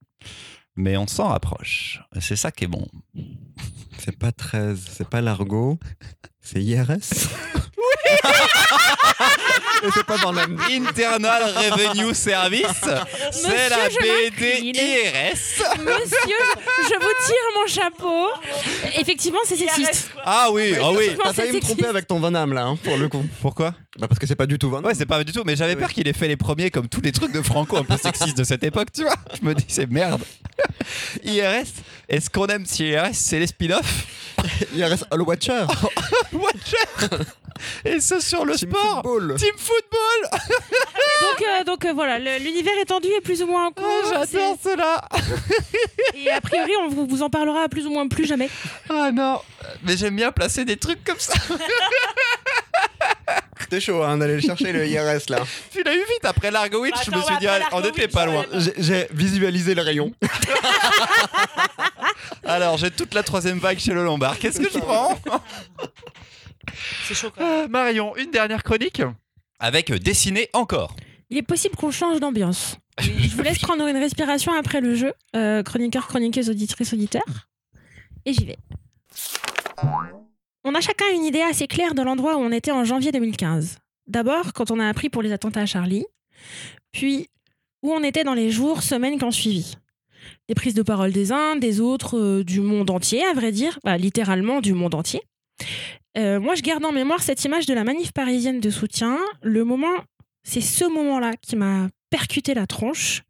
Mais 0.75 0.95
on 0.95 1.07
s'en 1.07 1.29
rapproche. 1.29 2.01
C'est 2.19 2.35
ça 2.35 2.51
qui 2.51 2.65
est 2.65 2.67
bon. 2.67 2.87
C'est 3.97 4.17
pas 4.17 4.31
13, 4.31 4.79
c'est 4.93 5.09
pas 5.09 5.21
l'argot, 5.21 5.77
c'est 6.41 6.61
IRS. 6.61 6.87
Et 9.81 9.87
c'est 9.93 10.03
pas 10.03 10.17
dans 10.17 10.31
la. 10.31 10.43
Internal 10.43 11.43
Revenue 11.71 12.13
Service, 12.13 12.65
c'est 13.31 13.69
la 13.69 13.77
Monsieur, 13.85 13.89
je 13.91 13.97
BD 14.01 14.31
m'incline. 14.31 14.75
IRS. 14.75 15.79
Monsieur, 15.79 16.41
je 16.83 16.99
vous 16.99 17.13
tire 17.25 17.47
mon 17.55 17.67
chapeau. 17.67 18.27
Effectivement, 18.97 19.39
c'est 19.45 19.55
sexiste. 19.55 20.11
Ah 20.25 20.49
oui, 20.51 20.75
ah 20.81 20.91
oui. 20.91 21.11
T'as 21.23 21.33
failli 21.33 21.53
me 21.53 21.61
tromper 21.61 21.85
avec 21.85 22.07
ton 22.07 22.19
Van 22.19 22.31
Damme, 22.31 22.53
là, 22.53 22.65
hein, 22.65 22.77
pour 22.83 22.97
le 22.97 23.07
coup. 23.07 23.23
Pourquoi? 23.41 23.73
Bah 23.97 24.07
parce 24.07 24.19
que 24.19 24.27
c'est 24.27 24.35
pas 24.35 24.45
du 24.45 24.57
tout 24.59 24.69
Van 24.69 24.77
Damme. 24.77 24.87
Ouais, 24.87 24.95
c'est 24.95 25.05
pas 25.05 25.23
du 25.23 25.31
tout. 25.31 25.43
Mais 25.45 25.55
j'avais 25.55 25.75
peur 25.75 25.89
qu'il 25.93 26.07
ait 26.07 26.13
fait 26.13 26.27
les 26.27 26.37
premiers 26.37 26.71
comme 26.71 26.89
tous 26.89 27.01
les 27.01 27.11
trucs 27.11 27.31
de 27.31 27.41
Franco 27.41 27.77
un 27.77 27.83
peu 27.83 27.97
sexistes 27.97 28.37
de 28.37 28.43
cette 28.43 28.63
époque, 28.63 28.89
tu 28.93 29.03
vois. 29.03 29.15
Je 29.39 29.47
me 29.47 29.53
dis, 29.55 29.65
c'est 29.67 29.89
merde. 29.89 30.21
IRS, 31.23 31.67
est-ce 32.09 32.29
qu'on 32.29 32.47
aime 32.47 32.65
si 32.65 32.89
IRS, 32.89 33.13
c'est 33.13 33.39
les 33.39 33.47
spin-offs 33.47 34.07
IRS 34.75 35.05
All 35.11 35.21
Watcher. 35.21 35.65
Watcher 36.39 37.23
Et 37.85 37.99
ce 37.99 38.19
sur 38.19 38.45
le 38.45 38.55
Team 38.55 38.69
sport 38.71 39.01
Football. 39.03 39.35
Team 39.37 39.55
Football 39.57 40.29
Donc, 41.21 41.41
euh, 41.47 41.63
donc 41.65 41.85
euh, 41.85 41.93
voilà, 41.93 42.17
le- 42.19 42.37
l'univers 42.43 42.73
étendu 42.81 43.07
est 43.09 43.21
plus 43.21 43.41
ou 43.41 43.47
moins 43.47 43.67
en 43.67 43.71
cours. 43.71 43.85
Ah, 44.05 44.23
J'adore 44.31 44.57
cela 44.63 45.01
C'est- 45.13 46.17
Et 46.19 46.29
a 46.31 46.41
priori, 46.41 46.71
on 46.83 46.87
vous, 46.89 47.05
vous 47.07 47.21
en 47.21 47.29
parlera 47.29 47.67
plus 47.69 47.85
ou 47.85 47.91
moins 47.91 48.07
plus 48.07 48.25
jamais. 48.25 48.49
Ah 48.89 49.11
non 49.11 49.39
Mais 49.83 49.97
j'aime 49.97 50.15
bien 50.15 50.31
placer 50.31 50.65
des 50.65 50.77
trucs 50.77 51.03
comme 51.03 51.19
ça. 51.19 51.33
C'était 53.59 53.81
chaud 53.81 54.01
hein, 54.01 54.17
d'aller 54.17 54.41
chercher 54.41 54.71
le 54.71 54.87
IRS 54.87 55.29
là. 55.29 55.39
Tu 55.71 55.83
l'as 55.83 55.93
eu 55.93 55.99
vite 55.99 56.23
après 56.23 56.49
Largowitz, 56.49 56.95
je 57.05 57.11
me 57.11 57.17
Attends, 57.17 57.27
suis 57.27 57.37
dit, 57.37 57.47
après 57.47 57.61
ah, 57.65 57.67
on 57.73 57.79
Largowitz, 57.81 57.97
n'était 57.97 58.07
pas 58.11 58.25
loin. 58.25 58.45
J'ai 58.77 59.07
visualisé 59.11 59.75
le 59.75 59.83
rayon. 59.83 60.11
Alors, 62.45 62.77
j'ai 62.77 62.89
toute 62.89 63.13
la 63.13 63.21
troisième 63.21 63.59
vague 63.59 63.77
chez 63.77 63.93
le 63.93 64.03
Lombard. 64.03 64.39
Qu'est-ce 64.39 64.59
que 64.59 64.69
je 64.73 64.79
prends? 64.79 65.19
C'est 67.07 67.13
chaud 67.13 67.29
quand 67.35 67.41
même. 67.41 67.65
Ah, 67.65 67.67
Marion, 67.67 68.15
une 68.15 68.31
dernière 68.31 68.63
chronique 68.63 69.01
Avec 69.59 69.91
euh, 69.91 69.99
dessiner 69.99 70.49
encore. 70.53 70.95
Il 71.29 71.37
est 71.37 71.43
possible 71.43 71.75
qu'on 71.75 71.91
change 71.91 72.19
d'ambiance. 72.19 72.77
Je 72.99 73.35
vous 73.35 73.43
laisse 73.43 73.59
prendre 73.59 73.85
une 73.87 73.97
respiration 73.97 74.53
après 74.53 74.81
le 74.81 74.95
jeu. 74.95 75.13
Euh, 75.35 75.63
chroniqueur, 75.63 76.07
chroniqueuse, 76.07 76.49
auditrice, 76.49 76.93
auditeur. 76.93 77.23
Et 78.25 78.33
j'y 78.33 78.45
vais. 78.45 78.57
On 80.63 80.75
a 80.75 80.81
chacun 80.81 81.05
une 81.13 81.23
idée 81.23 81.41
assez 81.41 81.67
claire 81.67 81.93
de 81.93 82.01
l'endroit 82.01 82.35
où 82.35 82.39
on 82.39 82.51
était 82.51 82.71
en 82.71 82.83
janvier 82.83 83.11
2015. 83.11 83.77
D'abord, 84.07 84.53
quand 84.53 84.71
on 84.71 84.79
a 84.79 84.87
appris 84.87 85.09
pour 85.09 85.21
les 85.21 85.31
attentats 85.31 85.61
à 85.61 85.65
Charlie. 85.65 86.05
Puis, 86.91 87.29
où 87.83 87.93
on 87.93 88.03
était 88.03 88.23
dans 88.23 88.33
les 88.33 88.49
jours, 88.49 88.81
semaines 88.83 89.17
qui 89.17 89.23
ont 89.23 89.31
suivi. 89.31 89.75
Les 90.49 90.55
prises 90.55 90.73
de 90.73 90.81
parole 90.81 91.11
des 91.11 91.31
uns, 91.31 91.55
des 91.55 91.79
autres, 91.79 92.17
euh, 92.17 92.43
du 92.43 92.59
monde 92.59 92.89
entier, 92.89 93.23
à 93.23 93.33
vrai 93.33 93.51
dire. 93.51 93.79
Bah, 93.83 93.97
littéralement 93.97 94.61
du 94.61 94.73
monde 94.73 94.95
entier. 94.95 95.21
Euh, 96.17 96.39
moi, 96.39 96.55
je 96.55 96.61
garde 96.61 96.83
en 96.85 96.91
mémoire 96.91 97.21
cette 97.21 97.43
image 97.45 97.65
de 97.65 97.73
la 97.73 97.83
manif 97.83 98.11
parisienne 98.11 98.59
de 98.59 98.69
soutien. 98.69 99.17
Le 99.41 99.63
moment, 99.63 99.95
c'est 100.43 100.61
ce 100.61 100.85
moment-là 100.85 101.35
qui 101.41 101.55
m'a 101.55 101.89
percuté 102.09 102.53
la 102.53 102.67
tronche. 102.67 103.23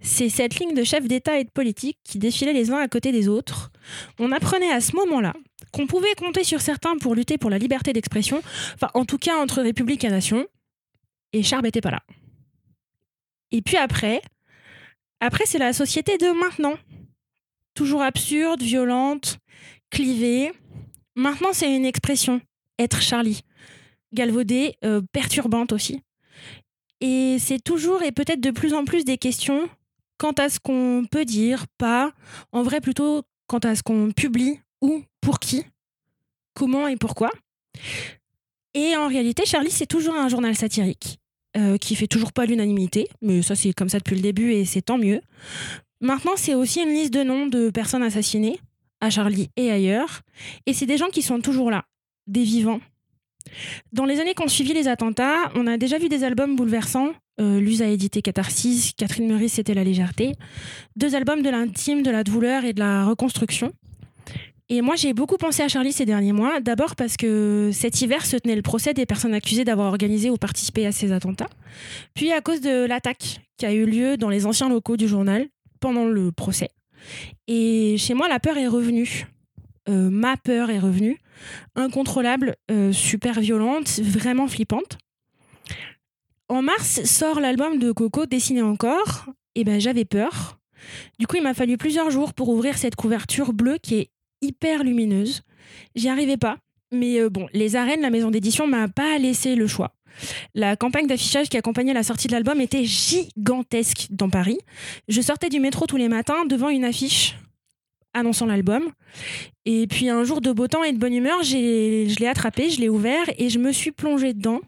C'est 0.00 0.28
cette 0.28 0.58
ligne 0.58 0.74
de 0.74 0.84
chefs 0.84 1.06
d'État 1.06 1.38
et 1.38 1.44
de 1.44 1.50
politique 1.50 1.98
qui 2.04 2.18
défilaient 2.18 2.52
les 2.52 2.70
uns 2.70 2.78
à 2.78 2.88
côté 2.88 3.12
des 3.12 3.28
autres. 3.28 3.70
On 4.18 4.32
apprenait 4.32 4.70
à 4.70 4.80
ce 4.80 4.94
moment-là 4.96 5.32
qu'on 5.72 5.86
pouvait 5.86 6.14
compter 6.14 6.44
sur 6.44 6.60
certains 6.60 6.96
pour 6.96 7.14
lutter 7.14 7.38
pour 7.38 7.50
la 7.50 7.58
liberté 7.58 7.92
d'expression, 7.92 8.42
enfin 8.74 8.90
en 8.94 9.04
tout 9.04 9.18
cas 9.18 9.36
entre 9.36 9.62
République 9.62 10.04
et 10.04 10.08
Nation, 10.08 10.46
et 11.32 11.42
Charb 11.42 11.64
n'était 11.64 11.80
pas 11.80 11.90
là. 11.90 12.02
Et 13.52 13.62
puis 13.62 13.76
après, 13.76 14.20
après 15.20 15.46
c'est 15.46 15.58
la 15.58 15.72
société 15.72 16.18
de 16.18 16.30
maintenant. 16.38 16.74
Toujours 17.74 18.02
absurde, 18.02 18.62
violente, 18.62 19.38
clivée. 19.90 20.52
Maintenant 21.16 21.52
c'est 21.52 21.74
une 21.74 21.84
expression, 21.84 22.40
être 22.78 23.02
Charlie. 23.02 23.42
Galvaudée, 24.12 24.76
euh, 24.84 25.02
perturbante 25.12 25.72
aussi. 25.72 26.02
Et 27.00 27.36
c'est 27.38 27.62
toujours 27.62 28.02
et 28.02 28.12
peut-être 28.12 28.40
de 28.40 28.50
plus 28.50 28.74
en 28.74 28.84
plus 28.84 29.04
des 29.04 29.18
questions 29.18 29.68
quant 30.18 30.32
à 30.32 30.48
ce 30.48 30.60
qu'on 30.60 31.06
peut 31.10 31.24
dire, 31.24 31.66
pas, 31.78 32.12
en 32.52 32.62
vrai 32.62 32.80
plutôt 32.80 33.22
quant 33.46 33.58
à 33.58 33.74
ce 33.74 33.82
qu'on 33.82 34.12
publie, 34.12 34.60
où, 34.82 35.02
pour 35.20 35.38
qui, 35.38 35.64
comment 36.54 36.86
et 36.88 36.96
pourquoi. 36.96 37.30
Et 38.74 38.96
en 38.96 39.08
réalité, 39.08 39.44
Charlie, 39.46 39.70
c'est 39.70 39.86
toujours 39.86 40.14
un 40.14 40.28
journal 40.28 40.54
satirique 40.54 41.18
euh, 41.56 41.78
qui 41.78 41.96
fait 41.96 42.06
toujours 42.06 42.32
pas 42.32 42.46
l'unanimité, 42.46 43.08
mais 43.22 43.42
ça 43.42 43.56
c'est 43.56 43.72
comme 43.72 43.88
ça 43.88 43.98
depuis 43.98 44.14
le 44.14 44.22
début 44.22 44.52
et 44.52 44.64
c'est 44.64 44.82
tant 44.82 44.98
mieux. 44.98 45.20
Maintenant, 46.00 46.32
c'est 46.36 46.54
aussi 46.54 46.80
une 46.80 46.90
liste 46.90 47.12
de 47.12 47.22
noms 47.22 47.46
de 47.46 47.70
personnes 47.70 48.02
assassinées, 48.02 48.60
à 49.00 49.10
Charlie 49.10 49.50
et 49.56 49.70
ailleurs, 49.70 50.20
et 50.66 50.74
c'est 50.74 50.86
des 50.86 50.96
gens 50.96 51.08
qui 51.08 51.22
sont 51.22 51.40
toujours 51.40 51.70
là, 51.70 51.84
des 52.26 52.42
vivants. 52.42 52.80
Dans 53.92 54.04
les 54.04 54.20
années 54.20 54.34
qui 54.34 54.42
ont 54.42 54.48
suivi 54.48 54.72
les 54.72 54.88
attentats, 54.88 55.50
on 55.54 55.66
a 55.66 55.76
déjà 55.76 55.98
vu 55.98 56.08
des 56.08 56.24
albums 56.24 56.56
bouleversants. 56.56 57.12
Euh, 57.40 57.58
Luz 57.58 57.82
a 57.82 57.86
édité 57.86 58.22
Catharsis, 58.22 58.92
Catherine 58.96 59.26
Meurice, 59.26 59.54
c'était 59.54 59.74
La 59.74 59.84
Légèreté. 59.84 60.34
Deux 60.96 61.14
albums 61.14 61.42
de 61.42 61.50
l'intime, 61.50 62.02
de 62.02 62.10
la 62.10 62.22
douleur 62.22 62.64
et 62.64 62.72
de 62.72 62.80
la 62.80 63.06
reconstruction. 63.06 63.72
Et 64.72 64.82
moi, 64.82 64.94
j'ai 64.94 65.14
beaucoup 65.14 65.36
pensé 65.36 65.64
à 65.64 65.68
Charlie 65.68 65.92
ces 65.92 66.06
derniers 66.06 66.32
mois. 66.32 66.60
D'abord 66.60 66.94
parce 66.94 67.16
que 67.16 67.70
cet 67.72 68.00
hiver 68.02 68.24
se 68.24 68.36
tenait 68.36 68.54
le 68.54 68.62
procès 68.62 68.94
des 68.94 69.04
personnes 69.04 69.34
accusées 69.34 69.64
d'avoir 69.64 69.88
organisé 69.88 70.30
ou 70.30 70.36
participé 70.36 70.86
à 70.86 70.92
ces 70.92 71.10
attentats. 71.10 71.48
Puis 72.14 72.30
à 72.30 72.40
cause 72.40 72.60
de 72.60 72.86
l'attaque 72.86 73.40
qui 73.56 73.66
a 73.66 73.72
eu 73.72 73.84
lieu 73.84 74.16
dans 74.16 74.28
les 74.28 74.46
anciens 74.46 74.68
locaux 74.68 74.96
du 74.96 75.08
journal 75.08 75.48
pendant 75.80 76.04
le 76.04 76.30
procès. 76.30 76.68
Et 77.46 77.96
chez 77.98 78.14
moi, 78.14 78.28
la 78.28 78.40
peur 78.40 78.56
est 78.58 78.68
revenue. 78.68 79.26
Euh, 79.88 80.10
ma 80.10 80.36
peur 80.36 80.70
est 80.70 80.78
revenue. 80.78 81.18
Incontrôlable, 81.74 82.56
euh, 82.70 82.92
super 82.92 83.40
violente, 83.40 83.88
vraiment 84.00 84.46
flippante. 84.46 84.98
En 86.48 86.62
mars 86.62 87.04
sort 87.04 87.40
l'album 87.40 87.78
de 87.78 87.92
Coco 87.92 88.26
Dessiné 88.26 88.62
encore. 88.62 89.26
Et 89.54 89.64
ben 89.64 89.80
j'avais 89.80 90.04
peur. 90.04 90.58
Du 91.18 91.26
coup, 91.26 91.36
il 91.36 91.42
m'a 91.42 91.54
fallu 91.54 91.76
plusieurs 91.76 92.10
jours 92.10 92.34
pour 92.34 92.48
ouvrir 92.48 92.78
cette 92.78 92.96
couverture 92.96 93.52
bleue 93.52 93.78
qui 93.82 93.96
est 93.96 94.10
hyper 94.42 94.84
lumineuse. 94.84 95.42
J'y 95.94 96.08
arrivais 96.08 96.36
pas. 96.36 96.58
Mais 96.92 97.20
euh, 97.20 97.30
bon, 97.30 97.48
les 97.52 97.76
arènes, 97.76 98.00
la 98.00 98.10
maison 98.10 98.30
d'édition 98.30 98.66
m'a 98.66 98.88
pas 98.88 99.18
laissé 99.18 99.54
le 99.54 99.66
choix. 99.66 99.94
La 100.54 100.76
campagne 100.76 101.06
d'affichage 101.06 101.48
qui 101.48 101.56
accompagnait 101.56 101.94
la 101.94 102.02
sortie 102.02 102.26
de 102.26 102.32
l'album 102.32 102.60
était 102.60 102.84
gigantesque 102.84 104.08
dans 104.10 104.30
Paris. 104.30 104.58
Je 105.08 105.20
sortais 105.20 105.48
du 105.48 105.60
métro 105.60 105.86
tous 105.86 105.96
les 105.96 106.08
matins 106.08 106.44
devant 106.46 106.68
une 106.68 106.84
affiche 106.84 107.36
annonçant 108.14 108.46
l'album. 108.46 108.90
Et 109.66 109.86
puis 109.86 110.08
un 110.08 110.24
jour 110.24 110.40
de 110.40 110.52
beau 110.52 110.66
temps 110.66 110.84
et 110.84 110.92
de 110.92 110.98
bonne 110.98 111.14
humeur, 111.14 111.42
je 111.42 112.18
l'ai 112.18 112.26
attrapé, 112.26 112.70
je 112.70 112.80
l'ai 112.80 112.88
ouvert 112.88 113.24
et 113.38 113.48
je 113.48 113.58
me 113.58 113.72
suis 113.72 113.92
plongée 113.92 114.34
dedans. 114.34 114.60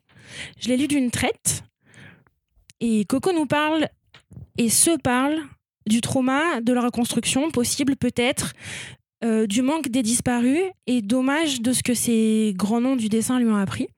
Je 0.61 0.69
l'ai 0.69 0.77
lu 0.77 0.89
d'une 0.89 1.11
traite. 1.11 1.65
Et 2.81 3.05
Coco 3.05 3.33
nous 3.33 3.47
parle 3.47 3.89
et 4.59 4.69
se 4.69 4.97
parle 4.99 5.39
du 5.87 6.01
trauma, 6.01 6.61
de 6.61 6.73
la 6.73 6.83
reconstruction 6.83 7.51
possible 7.51 7.97
peut-être, 7.97 8.53
euh, 9.25 9.47
du 9.47 9.63
manque 9.63 9.89
des 9.89 10.03
disparus 10.03 10.63
et 10.87 11.03
dommage 11.03 11.61
de 11.61 11.73
ce 11.73 11.83
que 11.83 11.95
ces 11.95 12.55
grands 12.57 12.81
noms 12.81 12.97
du 12.97 13.09
dessin 13.09 13.39
lui 13.39 13.49
ont 13.49 13.57
appris. 13.57 13.89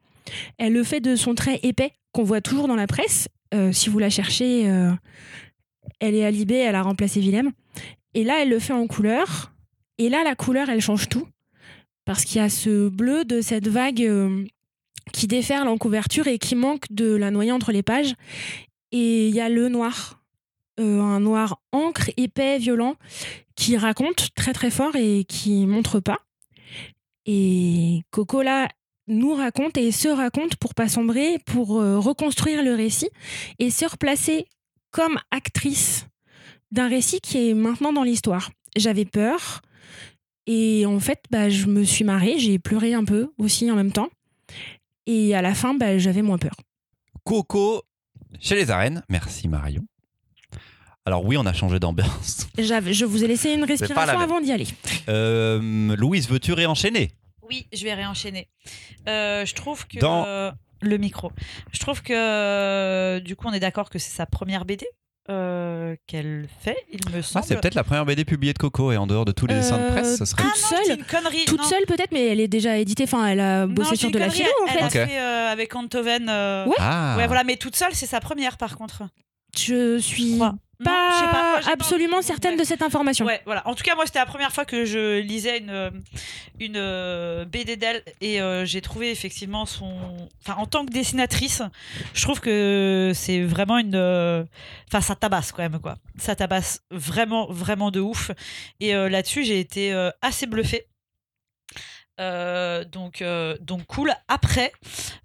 Elle 0.58 0.72
le 0.72 0.84
fait 0.84 1.00
de 1.00 1.16
son 1.16 1.34
trait 1.34 1.60
épais 1.62 1.92
qu'on 2.12 2.22
voit 2.22 2.40
toujours 2.40 2.68
dans 2.68 2.76
la 2.76 2.86
presse. 2.86 3.28
Euh, 3.52 3.72
si 3.72 3.88
vous 3.88 3.98
la 3.98 4.10
cherchez, 4.10 4.68
euh, 4.68 4.92
elle 6.00 6.14
est 6.14 6.24
à 6.24 6.30
Libé, 6.30 6.56
elle 6.56 6.74
a 6.74 6.82
remplacé 6.82 7.20
Willem. 7.20 7.52
Et 8.14 8.24
là, 8.24 8.42
elle 8.42 8.48
le 8.48 8.58
fait 8.58 8.72
en 8.72 8.86
couleur. 8.86 9.52
Et 9.98 10.08
là, 10.08 10.24
la 10.24 10.34
couleur, 10.34 10.68
elle 10.68 10.80
change 10.80 11.08
tout. 11.08 11.26
Parce 12.04 12.24
qu'il 12.24 12.40
y 12.40 12.44
a 12.44 12.48
ce 12.48 12.88
bleu 12.88 13.24
de 13.24 13.40
cette 13.40 13.68
vague 13.68 14.02
euh, 14.02 14.44
qui 15.12 15.26
déferle 15.26 15.68
en 15.68 15.78
couverture 15.78 16.26
et 16.26 16.38
qui 16.38 16.54
manque 16.54 16.84
de 16.90 17.14
la 17.14 17.30
noyer 17.30 17.52
entre 17.52 17.72
les 17.72 17.82
pages. 17.82 18.14
Et 18.92 19.28
il 19.28 19.34
y 19.34 19.40
a 19.40 19.48
le 19.48 19.68
noir. 19.68 20.20
Un 20.76 21.20
noir 21.20 21.60
encre, 21.70 22.10
épais, 22.16 22.58
violent, 22.58 22.96
qui 23.54 23.76
raconte 23.76 24.34
très 24.34 24.52
très 24.52 24.72
fort 24.72 24.96
et 24.96 25.24
qui 25.24 25.66
montre 25.66 26.00
pas. 26.00 26.18
Et 27.26 28.02
Coco, 28.10 28.42
là, 28.42 28.68
nous 29.06 29.34
raconte 29.34 29.76
et 29.76 29.92
se 29.92 30.08
raconte 30.08 30.56
pour 30.56 30.74
pas 30.74 30.88
sombrer, 30.88 31.38
pour 31.46 31.80
euh, 31.80 31.98
reconstruire 31.98 32.62
le 32.62 32.74
récit 32.74 33.10
et 33.58 33.70
se 33.70 33.84
replacer 33.84 34.46
comme 34.90 35.18
actrice 35.30 36.06
d'un 36.70 36.88
récit 36.88 37.20
qui 37.20 37.50
est 37.50 37.54
maintenant 37.54 37.92
dans 37.92 38.02
l'histoire. 38.02 38.50
J'avais 38.76 39.04
peur 39.04 39.60
et 40.46 40.84
en 40.86 41.00
fait, 41.00 41.22
bah, 41.30 41.48
je 41.48 41.66
me 41.66 41.84
suis 41.84 42.04
marrée, 42.04 42.38
j'ai 42.38 42.58
pleuré 42.58 42.94
un 42.94 43.04
peu 43.04 43.30
aussi 43.38 43.70
en 43.70 43.76
même 43.76 43.92
temps. 43.92 44.08
Et 45.06 45.34
à 45.34 45.42
la 45.42 45.54
fin, 45.54 45.74
bah, 45.74 45.98
j'avais 45.98 46.22
moins 46.22 46.38
peur. 46.38 46.54
Coco 47.24 47.82
chez 48.40 48.54
les 48.56 48.70
arènes. 48.70 49.02
Merci 49.08 49.48
Marion. 49.48 49.84
Alors 51.06 51.24
oui, 51.24 51.36
on 51.36 51.44
a 51.44 51.52
changé 51.52 51.78
d'ambiance. 51.78 52.48
Je 52.58 53.04
vous 53.04 53.24
ai 53.24 53.26
laissé 53.26 53.52
une 53.52 53.64
respiration 53.64 54.18
avant 54.18 54.40
d'y 54.40 54.52
aller. 54.52 54.66
Euh, 55.08 55.94
Louise, 55.96 56.28
veux-tu 56.28 56.52
réenchaîner? 56.52 57.12
Oui, 57.48 57.66
je 57.72 57.84
vais 57.84 57.94
réenchaîner. 57.94 58.48
Euh, 59.08 59.44
je 59.44 59.54
trouve 59.54 59.86
que 59.86 59.98
Dans- 59.98 60.24
euh, 60.26 60.50
le 60.80 60.96
micro. 60.98 61.30
Je 61.72 61.78
trouve 61.78 62.02
que 62.02 62.12
euh, 62.14 63.20
du 63.20 63.36
coup, 63.36 63.46
on 63.48 63.52
est 63.52 63.60
d'accord 63.60 63.90
que 63.90 63.98
c'est 63.98 64.14
sa 64.14 64.26
première 64.26 64.64
BD 64.64 64.86
euh, 65.30 65.96
qu'elle 66.06 66.46
fait, 66.60 66.76
il 66.92 67.00
me 67.10 67.20
Ah, 67.20 67.22
semble. 67.22 67.44
c'est 67.46 67.58
peut-être 67.58 67.74
la 67.74 67.84
première 67.84 68.04
BD 68.04 68.26
publiée 68.26 68.52
de 68.52 68.58
Coco 68.58 68.92
et 68.92 68.98
en 68.98 69.06
dehors 69.06 69.24
de 69.24 69.32
tous 69.32 69.46
les 69.46 69.54
dessins 69.54 69.78
de 69.78 69.88
presse, 69.90 70.18
ce 70.18 70.24
serait. 70.26 70.42
Ah 70.44 70.50
toute 70.52 70.62
non, 70.62 70.68
seule. 70.68 70.84
c'est 70.86 70.94
une 70.96 71.04
connerie. 71.04 71.44
Toute 71.46 71.58
non. 71.62 71.64
seule 71.64 71.86
peut-être, 71.86 72.12
mais 72.12 72.26
elle 72.26 72.40
est 72.40 72.48
déjà 72.48 72.76
éditée. 72.76 73.04
Enfin, 73.04 73.26
elle 73.28 73.40
a 73.40 73.66
bossé 73.66 73.96
sur 73.96 74.10
de 74.10 74.18
la 74.18 74.28
philo 74.28 74.48
en 74.62 74.66
Elle 74.66 74.72
fait. 74.72 74.82
a 74.82 74.86
Ok. 75.04 75.08
fait 75.08 75.18
euh, 75.20 75.48
avec 75.50 75.74
Antoven. 75.74 76.28
euh, 76.28 76.66
Ouais. 76.66 76.74
Ah, 76.78 77.14
Ouais, 77.16 77.26
voilà, 77.26 77.42
mais 77.44 77.56
toute 77.56 77.74
seule, 77.76 77.94
c'est 77.94 78.04
sa 78.06 78.20
première 78.20 78.58
par 78.58 78.76
contre. 78.76 79.04
Je 79.56 79.96
suis 79.98 80.34
crois. 80.34 80.56
Non, 80.84 80.90
pas, 80.90 81.10
je 81.10 81.14
sais 81.18 81.30
pas, 81.30 81.32
moi, 81.50 81.58
j'ai 81.60 81.66
pas 81.66 81.72
absolument 81.72 82.22
certaine 82.22 82.52
Ouais. 82.52 82.58
de 82.60 82.64
cette 82.64 82.82
information. 82.82 83.24
Ouais, 83.26 83.40
voilà. 83.46 83.66
En 83.66 83.74
tout 83.74 83.82
cas, 83.82 83.94
moi, 83.94 84.06
c'était 84.06 84.18
la 84.20 84.26
première 84.26 84.52
fois 84.52 84.64
que 84.64 84.84
je 84.84 85.18
lisais 85.20 85.58
une, 85.58 85.70
euh, 85.70 85.90
une 86.60 86.76
euh, 86.76 87.44
BD 87.44 87.76
d'elle 87.76 88.02
et 88.20 88.40
euh, 88.40 88.64
j'ai 88.64 88.80
trouvé 88.80 89.10
effectivement 89.10 89.66
son. 89.66 89.92
Enfin, 90.42 90.58
en 90.60 90.66
tant 90.66 90.84
que 90.86 90.92
dessinatrice, 90.92 91.62
je 92.12 92.22
trouve 92.22 92.40
que 92.40 93.12
c'est 93.14 93.40
vraiment 93.42 93.78
une. 93.78 93.96
Enfin, 94.88 95.00
ça 95.00 95.14
tabasse 95.14 95.52
quand 95.52 95.62
même, 95.62 95.80
quoi. 95.80 95.96
Ça 96.18 96.36
tabasse 96.36 96.82
vraiment, 96.90 97.46
vraiment 97.50 97.90
de 97.90 98.00
ouf. 98.00 98.30
Et 98.80 98.94
euh, 98.94 99.08
là-dessus, 99.08 99.44
j'ai 99.44 99.58
été 99.60 99.92
euh, 99.92 100.10
assez 100.22 100.46
bluffée. 100.46 100.86
Euh, 102.20 102.84
donc, 102.84 103.22
euh, 103.22 103.56
donc 103.60 103.86
cool. 103.86 104.12
Après, 104.28 104.72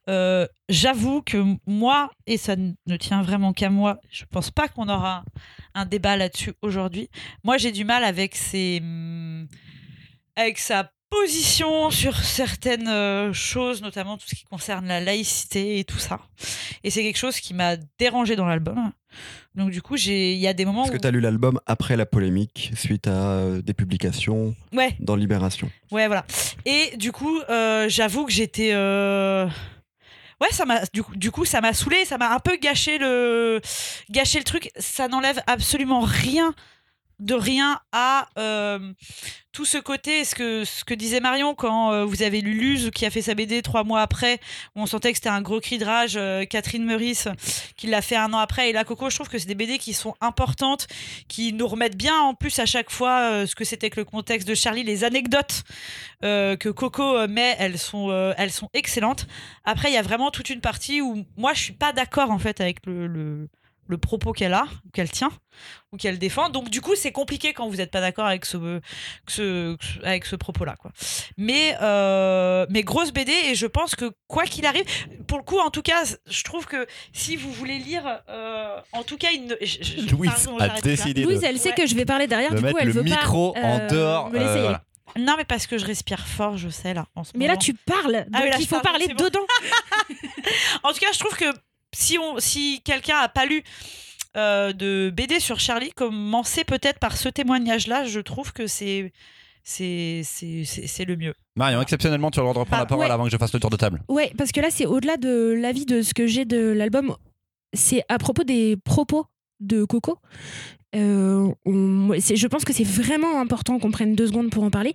euh, 0.10 0.48
j'avoue 0.70 1.22
que 1.22 1.44
moi, 1.68 2.12
et 2.26 2.38
ça 2.38 2.56
ne 2.56 2.98
tient 2.98 3.22
vraiment 3.22 3.54
qu'à 3.54 3.70
moi, 3.70 4.00
je 4.10 4.26
pense 4.26 4.52
pas 4.52 4.68
qu'on 4.68 4.90
aura 4.90 5.24
un 5.76 5.86
débat 5.86 6.18
là-dessus 6.18 6.54
aujourd'hui. 6.62 7.10
Moi, 7.44 7.58
j'ai 7.58 7.72
du 7.72 7.86
mal 7.86 8.04
avec 8.04 8.38
hum, 8.54 9.48
avec 10.36 10.58
sa 10.58 10.92
position 11.10 11.90
sur 11.90 12.16
certaines 12.18 13.34
choses, 13.34 13.82
notamment 13.82 14.18
tout 14.18 14.28
ce 14.28 14.36
qui 14.36 14.44
concerne 14.44 14.88
la 14.88 15.00
laïcité 15.00 15.80
et 15.80 15.84
tout 15.84 15.98
ça. 15.98 16.20
Et 16.84 16.92
c'est 16.92 17.02
quelque 17.02 17.18
chose 17.18 17.40
qui 17.40 17.54
m'a 17.54 17.78
dérangé 17.98 18.36
dans 18.36 18.46
l'album. 18.46 18.92
Donc 19.56 19.72
du 19.72 19.82
coup, 19.82 19.98
j'ai, 19.98 20.34
il 20.34 20.40
y 20.40 20.48
a 20.48 20.54
des 20.54 20.66
moments 20.66 20.88
que 20.88 20.96
où, 20.96 20.98
tu 20.98 21.08
as 21.08 21.12
lu 21.12 21.20
l'album 21.20 21.60
après 21.66 21.98
la 21.98 22.06
polémique, 22.06 22.72
suite 22.76 23.08
à 23.08 23.32
euh, 23.32 23.62
des 23.62 23.74
publications 23.74 24.56
ouais, 24.74 24.96
dans 25.00 25.16
Libération? 25.16 25.70
Ouais, 25.92 26.08
voilà. 26.08 26.26
Et 26.66 26.96
du 26.98 27.12
coup, 27.12 27.40
euh, 27.50 27.88
j'avoue 27.90 28.26
que 28.26 28.32
j'étais. 28.32 28.72
euh, 28.74 29.48
Ouais, 30.42 30.48
ça 30.52 30.66
m'a 30.66 30.86
du 30.94 31.02
du 31.16 31.32
coup 31.32 31.44
ça 31.44 31.60
m'a 31.60 31.74
saoulé, 31.74 32.06
ça 32.06 32.18
m'a 32.18 32.34
un 32.34 32.40
peu 32.40 32.56
gâché 32.56 32.98
le 32.98 33.60
gâché 34.10 34.38
le 34.38 34.46
truc. 34.46 34.72
Ça 34.78 35.10
n'enlève 35.10 35.42
absolument 35.48 36.00
rien 36.00 36.54
de 37.20 37.34
rien 37.34 37.80
à 37.92 38.30
euh, 38.38 38.94
tout 39.52 39.66
ce 39.66 39.78
côté, 39.78 40.24
ce 40.24 40.36
que, 40.36 40.64
ce 40.64 40.86
que 40.86 40.94
disait 40.94 41.20
Marion 41.20 41.54
quand 41.54 41.92
euh, 41.92 42.06
vous 42.06 42.24
avez 42.24 42.40
lu 42.40 42.54
Luz 42.54 42.92
qui 42.92 43.06
a 43.06 43.10
fait 43.10 43.22
sa 43.22 43.36
BD 43.36 43.62
trois 43.62 43.84
mois 43.84 44.02
après, 44.02 44.40
où 44.76 44.82
on 44.82 44.86
sentait 44.86 45.12
que 45.12 45.18
c'était 45.18 45.30
un 45.30 45.42
gros 45.42 45.60
cri 45.60 45.78
de 45.78 45.86
rage, 45.86 46.16
euh, 46.16 46.46
Catherine 46.46 46.86
Meurice 46.86 47.28
qui 47.76 47.88
l'a 47.88 48.02
fait 48.02 48.16
un 48.16 48.32
an 48.34 48.38
après, 48.38 48.70
et 48.70 48.74
là 48.74 48.86
Coco, 48.86 49.10
je 49.10 49.16
trouve 49.16 49.28
que 49.30 49.38
c'est 49.38 49.48
des 49.48 49.56
BD 49.56 49.78
qui 49.80 49.94
sont 49.94 50.16
importantes, 50.22 50.88
qui 51.28 51.52
nous 51.52 51.68
remettent 51.68 51.98
bien 51.98 52.18
en 52.20 52.34
plus 52.34 52.58
à 52.60 52.66
chaque 52.66 52.90
fois 52.90 53.46
ce 53.46 53.56
que 53.56 53.66
c'était 53.66 53.90
que 53.90 54.00
le 54.00 54.06
contexte 54.06 54.48
de 54.48 54.56
Charlie, 54.56 54.84
les 54.84 55.04
anecdotes 55.04 55.64
que 56.22 56.70
Coco 56.70 57.28
met, 57.28 57.56
elles 57.60 57.78
sont, 57.78 58.34
elles 58.38 58.52
sont 58.52 58.70
excellentes. 58.74 59.28
Après, 59.64 59.90
il 59.90 59.94
y 59.94 59.98
a 59.98 60.02
vraiment 60.02 60.32
toute 60.32 60.50
une 60.50 60.62
partie 60.62 61.02
où 61.02 61.26
moi 61.38 61.54
je 61.54 61.62
suis 61.62 61.74
pas 61.74 61.94
d'accord 61.94 62.32
en 62.32 62.40
fait 62.40 62.62
avec 62.62 62.86
le, 62.86 63.48
le 63.90 63.98
propos 63.98 64.32
qu'elle 64.32 64.54
a, 64.54 64.64
ou 64.86 64.90
qu'elle 64.94 65.10
tient, 65.12 65.32
ou 65.92 65.98
qu'elle 65.98 66.18
défend. 66.20 66.50
Donc 66.50 66.70
du 66.70 66.80
coup, 66.80 66.96
c'est 66.96 67.12
compliqué 67.12 67.52
quand 67.54 67.68
vous 67.68 67.78
n'êtes 67.78 67.92
pas 67.92 68.00
d'accord 68.02 68.26
avec 68.28 68.46
ce, 68.46 68.80
ce, 69.28 69.76
avec 70.04 70.26
ce 70.26 70.36
propos-là. 70.38 70.76
Quoi. 70.80 70.92
Mais, 71.38 71.76
euh, 71.82 72.66
mais 72.70 72.84
grosse 72.84 73.12
BD, 73.12 73.32
et 73.48 73.56
je 73.56 73.66
pense 73.66 73.96
que 73.96 74.12
quoi 74.28 74.46
qu'il 74.46 74.66
arrive, 74.66 74.86
pour 75.28 75.40
le 75.40 75.44
coup, 75.44 75.60
en 75.60 75.72
tout 75.72 75.82
cas, 75.82 76.04
je 76.30 76.44
trouve 76.44 76.66
que 76.68 76.86
si 77.14 77.36
vous 77.36 77.52
voulez 77.52 77.80
lire, 77.80 78.22
euh, 78.30 78.78
en 78.94 79.04
tout 79.04 79.18
cas, 79.18 79.30
il 79.34 79.46
ne... 79.48 79.56
je- 79.62 79.82
je- 79.82 80.12
Louise 80.16 80.32
pardon, 80.46 80.58
a 80.60 80.80
décidé 80.82 81.24
Louise, 81.24 81.44
elle 81.44 81.58
sait 81.60 81.70
Ouais. 81.70 81.76
que 81.76 81.88
je 81.88 81.96
vais 81.96 82.06
parler 82.06 82.28
derrière, 82.28 82.52
de 82.52 82.56
du 82.58 82.62
coup, 82.62 82.68
mettre 82.68 82.80
elle 82.82 82.88
le 82.88 82.94
veut 82.94 83.02
micro 83.04 83.54
pas, 83.54 83.60
en 83.60 83.80
euh, 83.80 83.88
dehors. 83.90 84.30
me. 84.30 84.76
Non, 85.18 85.34
mais 85.38 85.44
parce 85.46 85.66
que 85.66 85.80
je 85.80 85.86
respire 85.88 86.28
fort, 86.28 86.56
je 86.58 86.70
sais, 86.70 86.94
là, 86.94 87.08
en 87.16 87.24
ce 87.24 87.32
Mais 87.36 87.48
là, 87.48 87.58
tu 87.58 87.74
parles, 87.74 88.26
donc 88.26 88.28
Ah 88.32 88.42
oui, 88.44 88.50
là, 88.52 88.58
il 88.60 88.68
faut 88.68 88.80
parle, 88.80 89.00
parler 89.00 89.08
bon. 89.08 89.24
dedans. 89.24 89.40
En 90.84 90.94
tout 90.94 91.00
cas, 91.00 91.08
je 91.14 91.20
trouve 91.20 91.36
que 91.36 91.46
si, 91.94 92.18
on, 92.18 92.40
si 92.40 92.82
quelqu'un 92.84 93.18
a 93.18 93.30
pas 93.30 93.46
lu 93.46 93.64
euh, 94.38 94.74
de 94.74 95.12
BD 95.16 95.40
sur 95.40 95.60
Charlie, 95.60 95.92
commencez 95.92 96.64
peut-être 96.64 97.00
par 97.00 97.18
ce 97.18 97.30
témoignage-là. 97.30 98.06
Je 98.06 98.20
trouve 98.20 98.54
que 98.54 98.68
c'est 98.68 99.12
c'est 99.64 100.22
c'est 100.24 100.64
c'est- 100.66 100.88
c'est 100.88 101.06
le 101.06 101.16
mieux. 101.16 101.34
Marion, 101.56 101.82
exceptionnellement, 101.82 102.32
tu 102.32 102.40
as 102.40 102.44
le 102.44 102.46
droit 102.46 102.54
de 102.54 102.60
reprendre 102.60 102.80
Ah, 102.82 102.84
la 102.84 102.88
parole 102.88 103.06
ouais. 103.06 103.12
avant 103.12 103.24
que 103.26 103.30
je 103.32 103.38
fasse 103.38 103.54
le 103.54 103.60
tour 103.60 103.70
de 103.70 103.76
table. 103.78 104.02
Ouais, 104.08 104.32
parce 104.38 104.52
que 104.52 104.62
là, 104.62 104.70
c'est 104.72 104.86
au-delà 104.86 105.18
de 105.18 105.54
l'avis 105.60 105.86
de 105.86 106.02
ce 106.02 106.14
que 106.14 106.28
j'ai 106.28 106.46
de 106.46 106.60
l'album. 106.72 107.16
C'est 107.74 108.04
à 108.10 108.18
propos 108.18 108.44
des 108.44 108.78
propos 108.84 109.26
de 109.60 109.84
Coco. 109.84 110.18
Euh, 110.96 111.52
on- 111.66 112.14
je 112.18 112.48
pense 112.48 112.66
que 112.66 112.74
c'est 112.74 112.84
vraiment 112.84 113.40
important 113.40 113.78
qu'on 113.78 113.92
prenne 113.92 114.16
deux 114.16 114.28
secondes 114.28 114.50
pour 114.50 114.64
en 114.64 114.72
parler. 114.72 114.94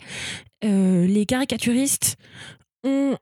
Euh, 0.64 1.06
les 1.06 1.24
caricaturistes 1.26 2.16
ont 2.82 3.16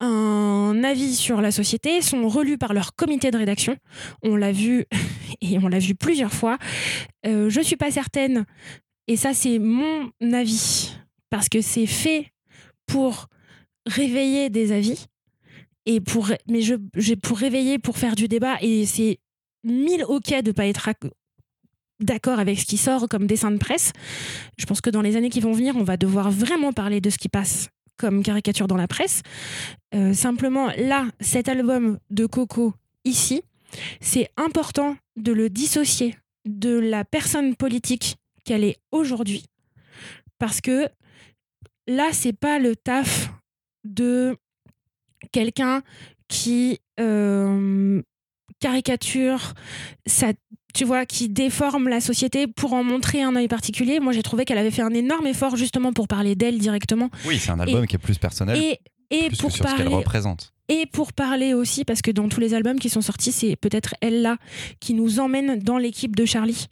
un 0.00 0.82
avis 0.84 1.14
sur 1.16 1.40
la 1.40 1.50
société, 1.50 2.00
sont 2.02 2.28
relus 2.28 2.58
par 2.58 2.72
leur 2.72 2.94
comité 2.94 3.30
de 3.30 3.36
rédaction. 3.38 3.76
On 4.22 4.36
l'a 4.36 4.52
vu 4.52 4.84
et 5.40 5.58
on 5.58 5.68
l'a 5.68 5.78
vu 5.78 5.94
plusieurs 5.94 6.32
fois. 6.32 6.58
Euh, 7.26 7.50
je 7.50 7.60
suis 7.60 7.76
pas 7.76 7.90
certaine, 7.90 8.44
et 9.06 9.16
ça 9.16 9.34
c'est 9.34 9.58
mon 9.58 10.10
avis, 10.32 10.92
parce 11.30 11.48
que 11.48 11.60
c'est 11.60 11.86
fait 11.86 12.32
pour 12.86 13.26
réveiller 13.86 14.50
des 14.50 14.72
avis 14.72 15.06
et 15.86 16.00
pour 16.00 16.30
mais 16.46 16.60
je 16.60 17.14
pour 17.14 17.38
réveiller 17.38 17.78
pour 17.78 17.96
faire 17.96 18.14
du 18.14 18.28
débat 18.28 18.56
et 18.60 18.84
c'est 18.84 19.18
mille 19.64 20.04
ok 20.04 20.42
de 20.42 20.52
pas 20.52 20.66
être 20.66 20.88
ac- 20.88 21.10
d'accord 22.00 22.38
avec 22.38 22.58
ce 22.60 22.66
qui 22.66 22.76
sort 22.76 23.08
comme 23.08 23.26
dessin 23.26 23.50
de 23.50 23.56
presse. 23.56 23.92
Je 24.58 24.66
pense 24.66 24.80
que 24.82 24.90
dans 24.90 25.00
les 25.02 25.16
années 25.16 25.30
qui 25.30 25.40
vont 25.40 25.52
venir, 25.52 25.76
on 25.76 25.84
va 25.84 25.96
devoir 25.96 26.30
vraiment 26.30 26.72
parler 26.72 27.00
de 27.00 27.08
ce 27.10 27.16
qui 27.18 27.28
passe 27.28 27.68
comme 27.98 28.22
caricature 28.22 28.68
dans 28.68 28.76
la 28.76 28.88
presse. 28.88 29.22
Euh, 29.94 30.14
simplement, 30.14 30.68
là, 30.78 31.06
cet 31.20 31.48
album 31.48 31.98
de 32.10 32.26
Coco, 32.26 32.74
ici, 33.04 33.42
c'est 34.00 34.28
important 34.36 34.96
de 35.16 35.32
le 35.32 35.50
dissocier 35.50 36.16
de 36.44 36.78
la 36.78 37.04
personne 37.04 37.54
politique 37.56 38.16
qu'elle 38.44 38.64
est 38.64 38.78
aujourd'hui. 38.92 39.44
Parce 40.38 40.60
que 40.60 40.88
là, 41.86 42.08
c'est 42.12 42.32
pas 42.32 42.58
le 42.58 42.76
taf 42.76 43.30
de 43.84 44.36
quelqu'un 45.32 45.82
qui 46.28 46.78
euh, 47.00 48.02
caricature, 48.60 49.54
ça, 50.06 50.32
tu 50.74 50.84
vois, 50.84 51.06
qui 51.06 51.28
déforme 51.28 51.88
la 51.88 52.00
société 52.00 52.46
pour 52.46 52.72
en 52.74 52.84
montrer 52.84 53.22
un 53.22 53.34
œil 53.36 53.48
particulier. 53.48 54.00
Moi, 54.00 54.12
j'ai 54.12 54.22
trouvé 54.22 54.44
qu'elle 54.44 54.58
avait 54.58 54.70
fait 54.70 54.82
un 54.82 54.94
énorme 54.94 55.26
effort 55.26 55.56
justement 55.56 55.92
pour 55.92 56.08
parler 56.08 56.34
d'elle 56.34 56.58
directement. 56.58 57.10
Oui, 57.26 57.38
c'est 57.38 57.50
un 57.50 57.60
album 57.60 57.86
qui 57.86 57.96
est 57.96 57.98
plus 57.98 58.18
personnel, 58.18 58.56
Et, 58.56 58.78
et 59.10 59.28
plus 59.28 59.36
que 59.38 59.42
pour 59.42 59.50
sur 59.52 59.64
ce 59.64 59.74
qu'elle 59.74 59.84
parler 59.84 59.94
représente. 59.96 60.52
et 60.68 60.86
pour 60.86 61.12
parler 61.12 61.54
aussi, 61.54 61.84
parce 61.84 62.02
que 62.02 62.10
dans 62.10 62.28
tous 62.28 62.40
les 62.40 62.54
albums 62.54 62.78
qui 62.78 62.90
sont 62.90 63.00
sortis, 63.00 63.32
c'est 63.32 63.56
peut-être 63.56 63.94
elle 64.00 64.22
là 64.22 64.36
qui 64.80 64.94
nous 64.94 65.18
emmène 65.20 65.58
dans 65.58 65.78
l'équipe 65.78 66.14
de 66.14 66.24
Charlie. 66.26 66.66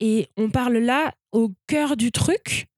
Et 0.00 0.28
on 0.36 0.48
parle 0.50 0.78
là 0.78 1.12
au 1.32 1.50
cœur 1.66 1.96
du 1.96 2.10
truc. 2.12 2.68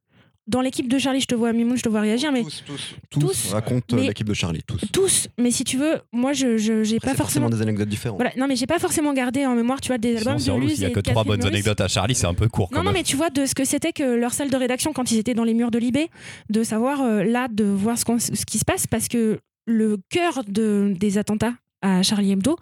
Dans 0.53 0.61
l'équipe 0.61 0.87
de 0.87 0.99
Charlie, 0.99 1.21
je 1.21 1.27
te 1.27 1.35
vois, 1.35 1.53
Mimoun, 1.55 1.77
je 1.79 1.83
te 1.83 1.89
vois 1.89 2.03
réagir, 2.03 2.31
mais 2.31 2.43
tous, 2.43 2.63
tous, 2.67 2.95
tous, 3.11 3.21
tous, 3.21 3.53
racontent 3.53 3.97
euh, 3.97 4.01
mais- 4.01 4.07
l'équipe 4.09 4.29
de 4.29 4.35
Charlie, 4.35 4.63
tous. 4.67 4.81
tous. 4.93 5.29
Mais 5.39 5.51
si 5.51 5.65
tu 5.65 5.79
veux, 5.79 5.95
moi, 6.13 6.33
je 6.35 6.59
je- 6.59 6.85
j'ai 6.85 6.97
Après, 6.97 7.09
pas 7.09 7.13
c'est 7.13 7.17
forcément. 7.17 7.49
des 7.51 7.63
anecdotes 7.63 7.89
différentes. 7.89 8.19
Voilà, 8.19 8.33
non, 8.37 8.47
mais 8.47 8.55
j'ai 8.55 8.67
pas 8.67 8.79
forcément 8.79 9.13
gardé 9.15 9.47
en 9.47 9.55
mémoire, 9.55 9.81
tu 9.81 9.89
vois, 9.89 9.99
des 9.99 10.17
albums 10.19 10.39
Sinon, 10.39 10.57
de 10.59 10.65
Luz 10.65 10.75
il 10.77 10.81
n'y 10.81 10.85
a 10.87 10.91
que 10.91 11.01
trois 11.01 11.25
bonnes 11.25 11.45
anecdotes 11.45 11.81
à 11.81 11.89
Charlie, 11.89 12.15
c'est 12.15 12.27
un 12.27 12.35
peu 12.35 12.49
court 12.49 12.69
Non, 12.71 12.79
quand 12.79 12.85
non, 12.85 12.91
même. 12.93 13.01
mais 13.01 13.03
tu 13.03 13.17
vois, 13.17 13.31
de 13.31 13.47
ce 13.47 13.55
que 13.55 13.65
c'était 13.65 13.93
que 13.93 14.03
leur 14.03 14.35
salle 14.35 14.51
de 14.51 14.57
rédaction 14.57 14.93
quand 14.93 15.11
ils 15.11 15.19
étaient 15.19 15.35
dans 15.35 15.45
les 15.45 15.55
murs 15.55 15.71
de 15.71 15.79
Libé, 15.79 16.09
de 16.51 16.63
savoir 16.63 17.01
euh, 17.01 17.25
là, 17.25 17.49
de 17.51 17.65
voir 17.65 17.97
ce, 17.99 18.05
qu'on- 18.05 18.19
ce 18.19 18.45
qui 18.47 18.59
se 18.59 18.65
passe, 18.67 18.87
parce 18.87 19.09
que 19.09 19.39
le 19.67 19.97
cœur 20.11 20.43
de, 20.47 20.93
des 20.99 21.17
attentats 21.17 21.55
à 21.81 22.03
Charlie 22.03 22.33
Hebdo, 22.33 22.57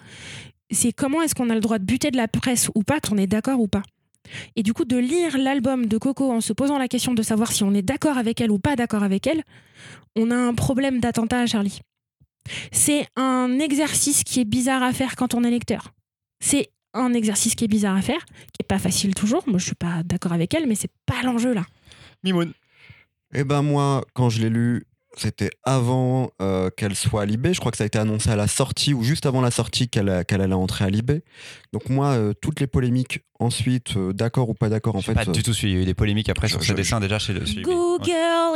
c'est 0.70 0.92
comment 0.92 1.22
est-ce 1.22 1.34
qu'on 1.34 1.50
a 1.50 1.54
le 1.54 1.60
droit 1.60 1.80
de 1.80 1.84
buter 1.84 2.12
de 2.12 2.16
la 2.16 2.28
presse 2.28 2.68
ou 2.76 2.84
pas, 2.84 3.00
qu'on 3.00 3.16
est 3.18 3.26
d'accord 3.26 3.58
ou 3.58 3.66
pas. 3.66 3.82
Et 4.56 4.62
du 4.62 4.72
coup, 4.72 4.84
de 4.84 4.96
lire 4.96 5.38
l'album 5.38 5.86
de 5.86 5.98
Coco 5.98 6.30
en 6.32 6.40
se 6.40 6.52
posant 6.52 6.78
la 6.78 6.88
question 6.88 7.14
de 7.14 7.22
savoir 7.22 7.52
si 7.52 7.64
on 7.64 7.74
est 7.74 7.82
d'accord 7.82 8.18
avec 8.18 8.40
elle 8.40 8.50
ou 8.50 8.58
pas 8.58 8.76
d'accord 8.76 9.02
avec 9.02 9.26
elle, 9.26 9.42
on 10.16 10.30
a 10.30 10.36
un 10.36 10.54
problème 10.54 11.00
d'attentat 11.00 11.40
à 11.40 11.46
Charlie. 11.46 11.80
C'est 12.72 13.06
un 13.16 13.58
exercice 13.58 14.24
qui 14.24 14.40
est 14.40 14.44
bizarre 14.44 14.82
à 14.82 14.92
faire 14.92 15.16
quand 15.16 15.34
on 15.34 15.44
est 15.44 15.50
lecteur. 15.50 15.92
C'est 16.40 16.70
un 16.94 17.12
exercice 17.12 17.54
qui 17.54 17.64
est 17.64 17.68
bizarre 17.68 17.96
à 17.96 18.02
faire, 18.02 18.24
qui 18.26 18.60
est 18.60 18.66
pas 18.66 18.78
facile 18.78 19.14
toujours. 19.14 19.44
Moi, 19.46 19.58
je 19.58 19.66
suis 19.66 19.74
pas 19.74 20.02
d'accord 20.04 20.32
avec 20.32 20.54
elle, 20.54 20.66
mais 20.66 20.74
c'est 20.74 20.90
pas 21.06 21.22
l'enjeu 21.22 21.52
là. 21.52 21.64
Mimoun. 22.24 22.52
Eh 23.32 23.44
ben 23.44 23.62
moi, 23.62 24.04
quand 24.14 24.28
je 24.28 24.42
l'ai 24.42 24.50
lu, 24.50 24.84
c'était 25.16 25.50
avant 25.64 26.30
euh, 26.40 26.70
qu'elle 26.70 26.94
soit 26.94 27.22
à 27.22 27.26
Libé. 27.26 27.52
Je 27.54 27.60
crois 27.60 27.72
que 27.72 27.78
ça 27.78 27.84
a 27.84 27.86
été 27.86 27.98
annoncé 27.98 28.30
à 28.30 28.36
la 28.36 28.46
sortie 28.46 28.94
ou 28.94 29.02
juste 29.02 29.26
avant 29.26 29.40
la 29.40 29.50
sortie 29.50 29.88
qu'elle 29.88 30.24
qu'elle 30.26 30.40
allait 30.40 30.54
entrer 30.54 30.84
à 30.84 30.90
Libé. 30.90 31.22
Donc 31.72 31.88
moi, 31.88 32.08
euh, 32.12 32.32
toutes 32.40 32.60
les 32.60 32.66
polémiques 32.66 33.20
ensuite, 33.38 33.96
euh, 33.96 34.12
d'accord 34.12 34.48
ou 34.50 34.54
pas 34.54 34.68
d'accord, 34.68 34.96
en 34.96 35.00
fait. 35.00 35.14
pas 35.14 35.24
du 35.24 35.42
tout 35.42 35.52
suivi. 35.54 35.72
Il 35.72 35.76
y 35.76 35.78
a 35.80 35.82
eu 35.82 35.86
des 35.86 35.94
polémiques 35.94 36.28
après 36.28 36.46
je- 36.46 36.52
sur 36.52 36.62
ce 36.64 36.72
dessin 36.72 37.00
déjà 37.00 37.18
chez 37.18 37.32
le. 37.32 37.40
Google, 37.62 38.04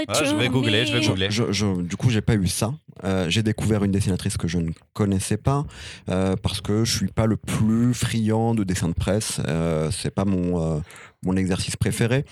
Ah, 0.09 0.25
je 0.25 0.35
vais 0.35 0.49
googler, 0.49 0.85
je 0.87 0.93
vais 0.93 1.07
googler. 1.07 1.27
je- 1.31 1.53
je- 1.53 1.83
du 1.83 1.97
coup, 1.97 2.11
j'ai 2.11 2.21
pas 2.21 2.35
eu 2.35 2.47
ça. 2.47 2.73
Euh, 3.03 3.29
j'ai 3.29 3.43
découvert 3.43 3.83
une 3.85 3.93
dessinatrice 3.93 4.37
que 4.37 4.47
je 4.47 4.59
ne 4.59 4.71
connaissais 4.93 5.37
pas 5.37 5.67
euh, 6.09 6.37
parce 6.37 6.61
que 6.61 6.85
je 6.85 6.97
suis 6.97 7.09
pas 7.09 7.27
le 7.27 7.37
plus 7.37 7.93
friand 7.95 8.55
de 8.55 8.65
dessins 8.65 8.89
de 8.89 8.95
presse. 8.95 9.41
Euh, 9.49 9.91
c'est 9.91 10.11
pas 10.11 10.25
mon 10.25 10.77
euh, 10.77 10.81
mon 11.25 11.37
exercice 11.37 11.77
préféré. 11.77 12.25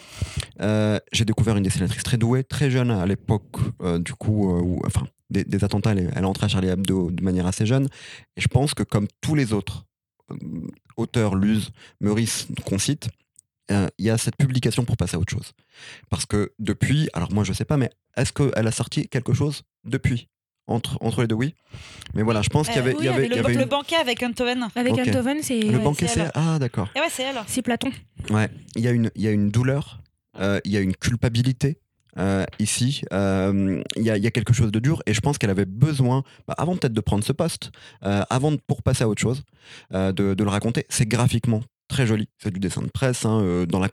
J'ai 0.61 1.25
découvert 1.25 1.57
une 1.57 1.63
dessinatrice 1.63 2.03
très 2.03 2.19
douée, 2.19 2.45
très 2.45 2.71
jeune 2.71 2.91
à 2.91 3.07
l'époque, 3.07 3.57
du 4.01 4.13
coup, 4.13 4.83
enfin, 4.87 5.07
des, 5.31 5.65
attentats. 5.65 5.93
Elle, 5.93 6.13
elle 6.15 6.27
entrée 6.27 6.45
à 6.45 6.49
Charlie 6.49 6.69
Hebdo 6.69 7.11
de 7.11 7.25
manière 7.25 7.47
assez 7.47 7.65
jeune. 7.65 7.89
Et 8.37 8.43
je 8.43 8.49
pense 8.49 8.75
que 8.75 8.83
comme 8.83 9.09
tous 9.23 9.35
les 9.35 9.55
autres 9.55 9.87
auteurs, 10.99 11.37
Luz, 11.37 11.71
Meurice 12.03 12.49
qu'on 12.67 12.79
cite, 12.79 13.09
il 13.71 14.05
y 14.05 14.11
a 14.11 14.19
cette 14.19 14.37
publication 14.37 14.85
pour 14.85 14.99
passer 14.99 15.17
à 15.17 15.19
autre 15.19 15.33
chose. 15.33 15.53
Parce 16.11 16.27
que 16.27 16.53
depuis, 16.59 17.09
alors 17.15 17.33
moi 17.33 17.45
je 17.45 17.55
sais 17.55 17.65
pas, 17.65 17.79
mais 17.79 17.89
est-ce 18.19 18.35
qu'elle 18.35 18.67
a 18.67 18.73
sorti 18.73 19.09
quelque 19.09 19.33
chose 19.33 19.63
depuis? 19.85 20.29
Entre, 20.67 20.97
entre 21.01 21.23
les 21.23 21.27
deux, 21.29 21.35
oui. 21.35 21.55
Mais 22.15 22.23
voilà, 22.23 22.43
je 22.43 22.49
pense 22.49 22.67
qu'il 22.69 22.77
y 22.77 22.79
avait, 22.79 22.93
Euh, 22.95 22.99
il 23.01 23.05
y 23.05 23.09
oui, 23.09 23.15
avait, 23.15 23.27
il 23.27 23.33
y 23.33 23.35
le, 23.37 23.45
avait 23.45 23.55
le 23.55 23.63
une- 23.63 23.69
banquet 23.69 23.97
avec 23.97 24.23
Untoven. 24.23 24.69
Avec 24.75 24.93
Ok. 24.95 25.01
Antoven, 25.09 25.39
c'est 25.43 25.61
le 25.61 25.79
ouais, 25.79 25.85
banquet, 25.85 26.07
c'est 26.07 26.29
ah 26.35 26.59
d'accord. 26.59 26.89
Et 26.95 27.01
ouais, 27.01 27.07
c'est 27.11 27.23
elle. 27.25 27.37
c'est 27.47 27.63
Platon. 27.63 27.91
Ouais, 28.31 28.49
il 28.77 28.83
y 28.83 28.89
a 28.89 28.93
une, 28.93 29.11
il 29.17 29.23
y 29.23 29.29
a 29.29 29.31
une 29.33 29.51
douleur, 29.51 30.01
euh, 30.39 30.61
il 30.65 30.73
y 30.73 30.77
a 30.77 30.81
une 30.81 30.95
culpabilité. 30.95 31.79
euh, 32.19 32.45
ici, 32.59 33.01
Euh, 33.15 33.83
il 33.97 34.03
y, 34.03 34.11
a, 34.11 34.19
il 34.19 34.23
y 34.23 34.27
a 34.27 34.31
quelque 34.31 34.53
chose 34.53 34.71
de 34.71 34.79
dur 34.81 35.03
et 35.07 35.15
je 35.15 35.21
pense 35.21 35.39
qu'elle 35.39 35.49
avait 35.49 35.65
besoin, 35.65 36.25
bah, 36.47 36.55
avant 36.59 36.77
peut-être 36.77 36.93
de 36.93 37.01
prendre 37.01 37.25
ce 37.25 37.33
poste, 37.33 37.71
euh, 38.05 38.23
avant 38.29 38.53
de, 38.53 38.59
pour 38.67 38.83
passer 38.83 39.03
à 39.05 39.09
autre 39.09 39.23
chose, 39.23 39.45
euh, 39.95 40.13
de, 40.13 40.35
de 40.35 40.45
le 40.45 40.51
raconter. 40.51 40.85
C'est 40.91 41.09
graphiquement 41.09 41.63
très 41.93 42.07
joli, 42.07 42.29
c'est 42.39 42.51
du 42.51 42.59
dessin 42.59 42.81
de 42.81 42.89
presse, 42.89 43.27
hein, 43.27 43.43
euh, 43.43 43.67
dans 43.67 43.79
la, 43.79 43.89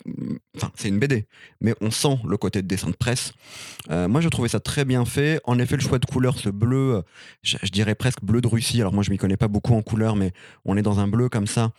enfin 0.56 0.72
c'est 0.76 0.88
une 0.88 1.00
BD, 1.00 1.28
mais 1.60 1.76
on 1.82 1.92
sent 1.92 2.18
le 2.26 2.38
côté 2.38 2.62
de 2.62 2.68
dessin 2.68 2.88
de 2.90 2.96
presse. 2.96 3.34
Euh, 3.92 4.08
moi, 4.08 4.22
je 4.22 4.30
trouvais 4.30 4.48
ça 4.48 4.62
très 4.62 4.86
bien 4.86 5.04
fait. 5.04 5.42
En 5.44 5.60
effet, 5.60 5.76
le 5.76 5.82
choix 5.82 6.00
de 6.00 6.06
couleur, 6.06 6.38
ce 6.38 6.50
bleu, 6.50 7.04
je, 7.44 7.58
dirais 7.72 7.96
presque 7.96 8.24
bleu 8.24 8.40
de 8.40 8.48
Russie. 8.48 8.80
Alors 8.80 8.94
moi, 8.94 9.04
je 9.04 9.12
m'y 9.12 9.18
connais 9.18 9.38
pas 9.38 9.50
beaucoup 9.50 9.76
en 9.76 9.82
couleur, 9.82 10.16
mais 10.16 10.32
on 10.64 10.78
est 10.78 10.82
dans 10.82 11.00
un 11.00 11.08
bleu 11.08 11.28
comme 11.28 11.46
ça, 11.46 11.72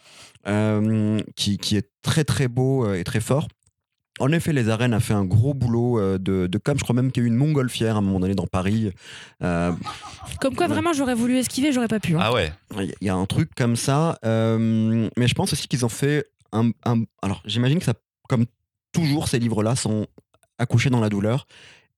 euh, 0.47 1.18
qui, 1.37 1.57
qui 1.57 1.77
est 1.77 1.91
très 2.03 2.25
très 2.25 2.49
beau 2.49 2.93
et 2.93 3.03
très 3.05 3.21
fort. 3.21 3.49
En 4.21 4.31
effet, 4.33 4.53
les 4.53 4.68
arènes 4.68 4.93
a 4.95 5.01
fait 5.01 5.14
un 5.14 5.25
gros 5.25 5.55
boulot 5.55 5.99
euh, 5.99 6.18
de, 6.18 6.47
de 6.47 6.59
com. 6.59 6.77
Je 6.79 6.83
crois 6.85 6.95
même 6.95 7.11
qu'il 7.11 7.23
y 7.23 7.25
a 7.25 7.29
eu 7.29 7.31
une 7.31 7.37
montgolfière 7.37 7.97
à 7.97 7.99
un 7.99 8.03
moment 8.03 8.21
donné 8.21 8.35
dans 8.35 8.47
Paris. 8.47 8.93
Euh, 9.43 9.73
Comme 10.41 10.55
quoi, 10.55 10.68
vraiment, 10.68 10.93
j'aurais 10.93 11.14
voulu 11.14 11.39
esquiver, 11.39 11.73
j'aurais 11.73 11.89
pas 11.89 12.01
pu. 12.01 12.14
hein. 12.16 12.21
Ah 12.23 12.33
ouais. 12.33 12.53
il 12.79 12.95
y 13.01 13.09
a 13.09 13.14
un 13.14 13.27
truc 13.27 13.51
comme 13.57 13.77
ça. 13.77 14.18
euh, 14.25 15.09
mais 15.16 15.27
je 15.27 15.35
pense 15.35 15.53
aussi 15.53 15.66
qu'ils 15.68 15.85
ont 15.85 15.89
fait 15.91 16.27
un. 16.53 16.71
un- 16.85 17.03
alors, 17.23 17.43
j'imagine 17.47 17.79
que 17.79 17.85
ça, 17.85 17.95
comme 18.29 18.45
toujours, 18.93 19.27
ces 19.29 19.39
livres-là 19.39 19.75
sont 19.75 20.07
accouchés 20.59 20.91
dans 20.91 21.01
la 21.01 21.09
douleur. 21.09 21.47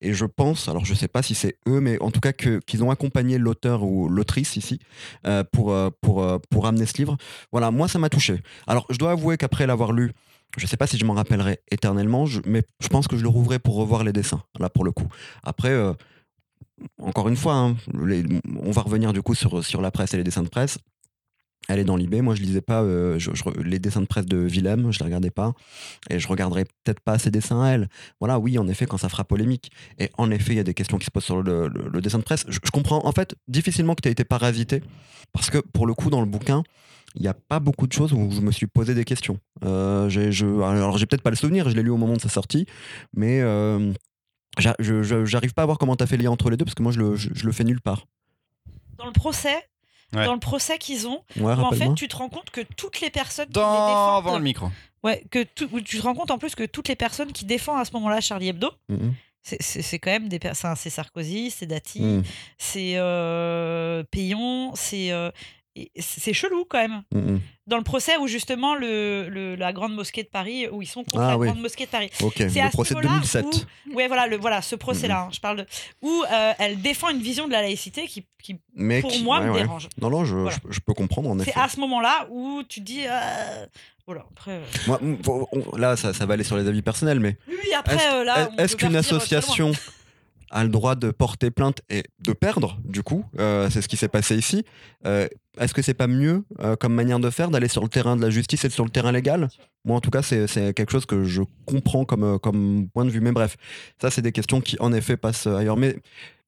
Et 0.04 0.14
je 0.14 0.24
pense, 0.24 0.68
alors 0.68 0.84
je 0.84 0.94
sais 0.94 1.06
pas 1.06 1.22
si 1.22 1.34
c'est 1.34 1.56
eux, 1.68 1.80
mais 1.80 2.00
en 2.02 2.10
tout 2.10 2.18
cas 2.18 2.32
que- 2.32 2.58
qu'ils 2.66 2.82
ont 2.82 2.90
accompagné 2.90 3.38
l'auteur 3.38 3.84
ou 3.84 4.08
l'autrice 4.08 4.56
ici 4.56 4.80
euh, 5.28 5.44
pour, 5.52 5.72
pour, 6.00 6.40
pour 6.50 6.66
amener 6.66 6.86
ce 6.86 6.96
livre. 6.98 7.16
Voilà, 7.52 7.70
moi 7.70 7.86
ça 7.86 8.00
m'a 8.00 8.08
touché. 8.08 8.40
Alors 8.66 8.84
je 8.90 8.98
dois 8.98 9.12
avouer 9.12 9.36
qu'après 9.36 9.64
l'avoir 9.64 9.92
lu, 9.92 10.10
je 10.56 10.66
sais 10.66 10.76
pas 10.76 10.86
si 10.86 10.98
je 10.98 11.04
m'en 11.04 11.14
rappellerai 11.14 11.60
éternellement, 11.70 12.24
mais 12.44 12.62
je 12.80 12.88
pense 12.88 13.08
que 13.08 13.16
je 13.16 13.22
le 13.22 13.28
rouvrai 13.28 13.58
pour 13.58 13.76
revoir 13.76 14.04
les 14.04 14.12
dessins, 14.12 14.42
là 14.58 14.68
pour 14.68 14.84
le 14.84 14.92
coup. 14.92 15.08
Après, 15.42 15.70
euh, 15.70 15.92
encore 17.00 17.28
une 17.28 17.36
fois, 17.36 17.54
hein, 17.54 17.76
on 17.94 18.70
va 18.70 18.82
revenir 18.82 19.12
du 19.12 19.22
coup 19.22 19.34
sur 19.34 19.82
la 19.82 19.90
presse 19.90 20.14
et 20.14 20.16
les 20.16 20.24
dessins 20.24 20.42
de 20.42 20.48
presse. 20.48 20.78
Elle 21.68 21.78
est 21.78 21.84
dans 21.84 21.96
l'IB. 21.96 22.16
Moi, 22.16 22.34
je 22.34 22.42
lisais 22.42 22.60
pas 22.60 22.82
euh, 22.82 23.18
les 23.64 23.78
dessins 23.78 24.00
de 24.00 24.06
presse 24.06 24.26
de 24.26 24.38
Willem, 24.38 24.92
je 24.92 24.98
les 24.98 25.04
regardais 25.04 25.30
pas. 25.30 25.52
Et 26.10 26.18
je 26.18 26.26
regarderai 26.28 26.64
peut-être 26.64 27.00
pas 27.00 27.18
ses 27.18 27.30
dessins 27.30 27.62
à 27.62 27.70
elle. 27.70 27.88
Voilà, 28.20 28.38
oui, 28.38 28.58
en 28.58 28.66
effet, 28.68 28.86
quand 28.86 28.98
ça 28.98 29.08
fera 29.08 29.24
polémique. 29.24 29.70
Et 29.98 30.10
en 30.18 30.30
effet, 30.30 30.52
il 30.52 30.56
y 30.56 30.60
a 30.60 30.64
des 30.64 30.74
questions 30.74 30.98
qui 30.98 31.06
se 31.06 31.10
posent 31.10 31.24
sur 31.24 31.42
le, 31.42 31.70
dessin 32.00 32.18
de 32.18 32.24
presse. 32.24 32.44
Je, 32.48 32.58
comprends, 32.72 33.06
en 33.06 33.12
fait, 33.12 33.34
difficilement 33.48 33.94
que 33.94 34.02
tu 34.02 34.08
aies 34.08 34.12
été 34.12 34.24
parasité. 34.24 34.82
Parce 35.32 35.50
que, 35.50 35.58
pour 35.58 35.86
le 35.86 35.94
coup, 35.94 36.10
dans 36.10 36.20
le 36.20 36.26
bouquin, 36.26 36.62
il 37.14 37.22
n'y 37.22 37.28
a 37.28 37.34
pas 37.34 37.60
beaucoup 37.60 37.86
de 37.86 37.92
choses 37.92 38.12
où 38.12 38.30
je 38.30 38.40
me 38.40 38.50
suis 38.50 38.66
posé 38.66 38.94
des 38.94 39.04
questions. 39.04 39.38
Euh, 39.64 40.08
je, 40.08 40.46
alors, 40.62 40.98
j'ai 40.98 41.06
peut-être 41.06 41.22
pas 41.22 41.30
le 41.30 41.36
souvenir, 41.36 41.68
je 41.68 41.76
l'ai 41.76 41.82
lu 41.82 41.90
au 41.90 41.96
moment 41.96 42.14
de 42.14 42.20
sa 42.20 42.28
sortie. 42.28 42.66
Mais 43.14 43.40
euh, 43.40 43.92
j'arrive 44.58 45.54
pas 45.54 45.62
à 45.62 45.66
voir 45.66 45.78
comment 45.78 45.94
tu 45.94 46.02
as 46.02 46.06
fait 46.06 46.16
le 46.16 46.24
lien 46.24 46.30
entre 46.30 46.50
les 46.50 46.56
deux, 46.56 46.64
parce 46.64 46.74
que 46.74 46.82
moi, 46.82 46.92
je 46.92 46.98
le, 46.98 47.16
je 47.16 47.46
le 47.46 47.52
fais 47.52 47.64
nulle 47.64 47.80
part. 47.80 48.06
Dans 48.98 49.06
le 49.06 49.12
procès, 49.12 49.56
Ouais. 50.14 50.24
dans 50.26 50.34
le 50.34 50.40
procès 50.40 50.78
qu'ils 50.78 51.06
ont, 51.08 51.22
Ouais, 51.36 51.54
où 51.54 51.60
en 51.60 51.70
fait 51.72 51.94
tu 51.94 52.08
te 52.08 52.16
rends 52.16 52.28
compte 52.28 52.50
que 52.50 52.60
toutes 52.76 53.00
les 53.00 53.10
personnes 53.10 53.46
qui 53.46 53.52
les 53.54 53.60
Dans 53.60 53.86
défendent, 53.86 54.26
avant 54.26 54.36
le 54.38 54.42
micro. 54.44 54.68
ouais, 55.04 55.24
que 55.30 55.42
tout- 55.42 55.68
où 55.72 55.80
tu 55.80 55.98
te 55.98 56.02
rends 56.02 56.14
compte 56.14 56.30
en 56.30 56.38
plus 56.38 56.54
que 56.54 56.64
toutes 56.64 56.88
les 56.88 56.96
personnes 56.96 57.32
qui 57.32 57.44
défendent 57.44 57.80
à 57.80 57.84
ce 57.84 57.92
moment-là 57.94 58.20
Charlie 58.20 58.48
Hebdo, 58.48 58.70
Mhm. 58.88 59.14
c'est- 59.42 59.98
quand 59.98 60.10
même 60.10 60.28
des 60.28 60.38
personnes, 60.38 60.74
c'est 60.76 60.90
Sarkozy, 60.90 61.50
c'est 61.50 61.66
Dati, 61.66 62.00
Mhm. 62.02 62.22
c'est 62.58 62.92
euh, 62.96 64.04
Payon, 64.10 64.72
c'est 64.74 65.12
euh, 65.12 65.30
c'est 65.98 66.32
chelou 66.32 66.64
quand 66.68 66.78
même. 66.78 67.02
Mhm. 67.14 67.40
Dans 67.66 67.76
le 67.78 67.84
procès 67.84 68.16
où 68.18 68.26
justement 68.26 68.74
le, 68.74 69.28
le- 69.28 69.54
la 69.54 69.72
grande 69.72 69.94
mosquée 69.94 70.22
de 70.22 70.28
Paris, 70.28 70.66
où 70.68 70.82
ils 70.82 70.86
sont 70.86 71.04
contre 71.04 71.20
Ah 71.20 71.28
la 71.30 71.38
oui. 71.38 71.46
grande 71.48 71.60
mosquée 71.60 71.86
de 71.86 71.90
Paris. 71.90 72.10
Ok, 72.22 72.34
C'est 72.36 72.62
le 72.62 72.70
procès 72.70 72.94
de 72.94 73.00
niveau-là 73.00 73.14
2007. 73.20 73.44
où- 73.90 73.94
Ouais, 73.94 74.08
voilà, 74.08 74.26
le, 74.26 74.36
voilà 74.36 74.60
ce 74.62 74.74
procès-là, 74.76 75.22
hein, 75.22 75.28
je 75.32 75.40
parle 75.40 75.58
de. 75.58 75.66
Où 76.02 76.24
euh, 76.30 76.52
elle 76.58 76.80
défend 76.82 77.08
une 77.10 77.20
vision 77.22 77.46
de 77.46 77.52
la 77.52 77.62
laïcité 77.62 78.06
qui, 78.06 78.26
qui 78.42 78.56
Mais 78.74 79.00
pour 79.00 79.10
qui- 79.12 79.22
moi, 79.22 79.38
ouais, 79.40 79.46
me 79.46 79.52
ouais. 79.52 79.60
dérange. 79.62 79.88
Non, 80.00 80.10
non, 80.10 80.24
je, 80.24 80.34
Voilà. 80.36 80.56
je, 80.68 80.72
je 80.72 80.80
peux 80.80 80.92
comprendre 80.94 81.30
en 81.30 81.38
effet. 81.38 81.52
C'est 81.54 81.60
à 81.60 81.68
ce 81.68 81.78
moment-là 81.80 82.26
où 82.30 82.62
tu 82.68 82.80
dis. 82.80 83.04
euh, 83.06 83.66
Voilà, 84.06 84.24
après. 84.32 84.50
euh, 84.50 84.64
Moi, 84.88 85.00
là, 85.78 85.96
ça, 85.96 86.12
ça 86.12 86.26
va 86.26 86.34
aller 86.34 86.44
sur 86.44 86.56
les 86.56 86.66
avis 86.66 86.82
personnels, 86.82 87.20
mais 87.20 87.36
Oui, 87.48 87.72
après, 87.78 87.94
est-ce 87.94 88.24
là. 88.24 88.50
est-ce 88.58 88.76
qu'une 88.76 88.96
association 88.96 89.72
a 90.52 90.62
le 90.62 90.70
droit 90.70 90.94
de 90.94 91.10
porter 91.10 91.50
plainte 91.50 91.80
et 91.90 92.04
de 92.20 92.32
perdre, 92.32 92.78
du 92.84 93.02
coup 93.02 93.24
euh, 93.38 93.68
C'est 93.70 93.82
ce 93.82 93.88
qui 93.88 93.96
s'est 93.96 94.08
passé 94.08 94.36
ici. 94.36 94.64
Euh, 95.06 95.26
est-ce 95.58 95.74
que 95.74 95.82
c'est 95.82 95.94
pas 95.94 96.06
mieux, 96.06 96.44
euh, 96.60 96.76
comme 96.76 96.94
manière 96.94 97.18
de 97.18 97.28
faire, 97.28 97.50
d'aller 97.50 97.68
sur 97.68 97.82
le 97.82 97.88
terrain 97.88 98.16
de 98.16 98.22
la 98.22 98.30
justice 98.30 98.64
et 98.64 98.70
sur 98.70 98.84
le 98.84 98.90
terrain 98.90 99.12
légal? 99.12 99.48
Moi, 99.84 99.96
en 99.96 100.00
tout 100.00 100.10
cas, 100.10 100.22
c'est 100.22 100.46
c'est 100.46 100.72
quelque 100.72 100.92
chose 100.92 101.06
que 101.06 101.24
je 101.24 101.42
comprends 101.66 102.04
comme, 102.04 102.38
comme 102.38 102.88
point 102.94 103.04
de 103.04 103.10
vue. 103.10 103.20
Mais 103.20 103.32
bref, 103.32 103.56
ça, 104.00 104.10
c'est 104.10 104.22
des 104.22 104.32
questions 104.32 104.60
qui, 104.60 104.76
en 104.80 104.92
effet, 104.92 105.16
passent 105.16 105.46
ailleurs. 105.46 105.76
Mais 105.76 105.96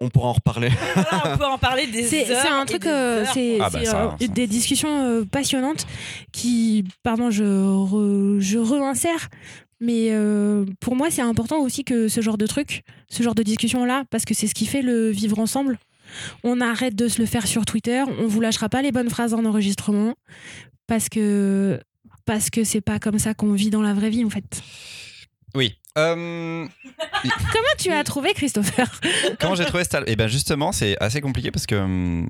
on 0.00 0.10
pourra 0.10 0.28
en 0.28 0.32
reparler. 0.32 0.70
Voilà, 0.94 1.34
on 1.34 1.38
peut 1.38 1.44
en 1.44 1.58
parler 1.58 1.86
des 1.86 2.04
C'est 2.04 2.30
heures 2.30 2.42
c'est 2.42 2.48
un 2.48 2.64
truc, 2.64 2.82
des 2.82 3.24
c'est 3.32 3.58
Ah 3.60 3.70
bah 3.70 4.16
euh, 4.20 4.26
des 4.28 4.46
discussions 4.46 5.04
euh, 5.04 5.24
passionnantes 5.24 5.86
qui, 6.32 6.84
pardon, 7.02 7.30
je, 7.30 7.44
re, 7.44 8.40
je 8.40 8.58
reinsère, 8.58 9.28
mais 9.84 10.08
euh, 10.10 10.64
pour 10.80 10.96
moi 10.96 11.10
c'est 11.10 11.22
important 11.22 11.60
aussi 11.60 11.84
que 11.84 12.08
ce 12.08 12.20
genre 12.20 12.38
de 12.38 12.46
truc, 12.46 12.82
ce 13.08 13.22
genre 13.22 13.34
de 13.34 13.42
discussion-là, 13.42 14.04
parce 14.10 14.24
que 14.24 14.34
c'est 14.34 14.46
ce 14.46 14.54
qui 14.54 14.66
fait 14.66 14.82
le 14.82 15.10
vivre 15.10 15.38
ensemble, 15.38 15.78
on 16.42 16.60
arrête 16.60 16.94
de 16.94 17.08
se 17.08 17.20
le 17.20 17.26
faire 17.26 17.46
sur 17.46 17.64
Twitter, 17.64 18.02
on 18.18 18.26
vous 18.26 18.40
lâchera 18.40 18.68
pas 18.68 18.82
les 18.82 18.92
bonnes 18.92 19.10
phrases 19.10 19.34
en 19.34 19.44
enregistrement 19.44 20.14
parce 20.86 21.08
que 21.08 21.80
parce 22.24 22.50
que 22.50 22.64
c'est 22.64 22.80
pas 22.80 22.98
comme 22.98 23.18
ça 23.18 23.34
qu'on 23.34 23.52
vit 23.52 23.70
dans 23.70 23.82
la 23.82 23.92
vraie 23.94 24.10
vie 24.10 24.24
en 24.24 24.30
fait. 24.30 24.62
Oui. 25.54 25.74
Euh, 25.96 26.66
Comment 27.22 27.74
tu 27.78 27.90
as 27.92 28.02
trouvé 28.02 28.34
Christopher 28.34 29.00
comment 29.40 29.54
j'ai 29.54 29.64
trouvé 29.64 29.84
cette 29.84 29.94
al- 29.94 30.04
Eh 30.08 30.16
bien 30.16 30.26
justement, 30.26 30.72
c'est 30.72 30.96
assez 31.00 31.20
compliqué 31.20 31.52
parce 31.52 31.66
que 31.66 31.76
hum, 31.76 32.28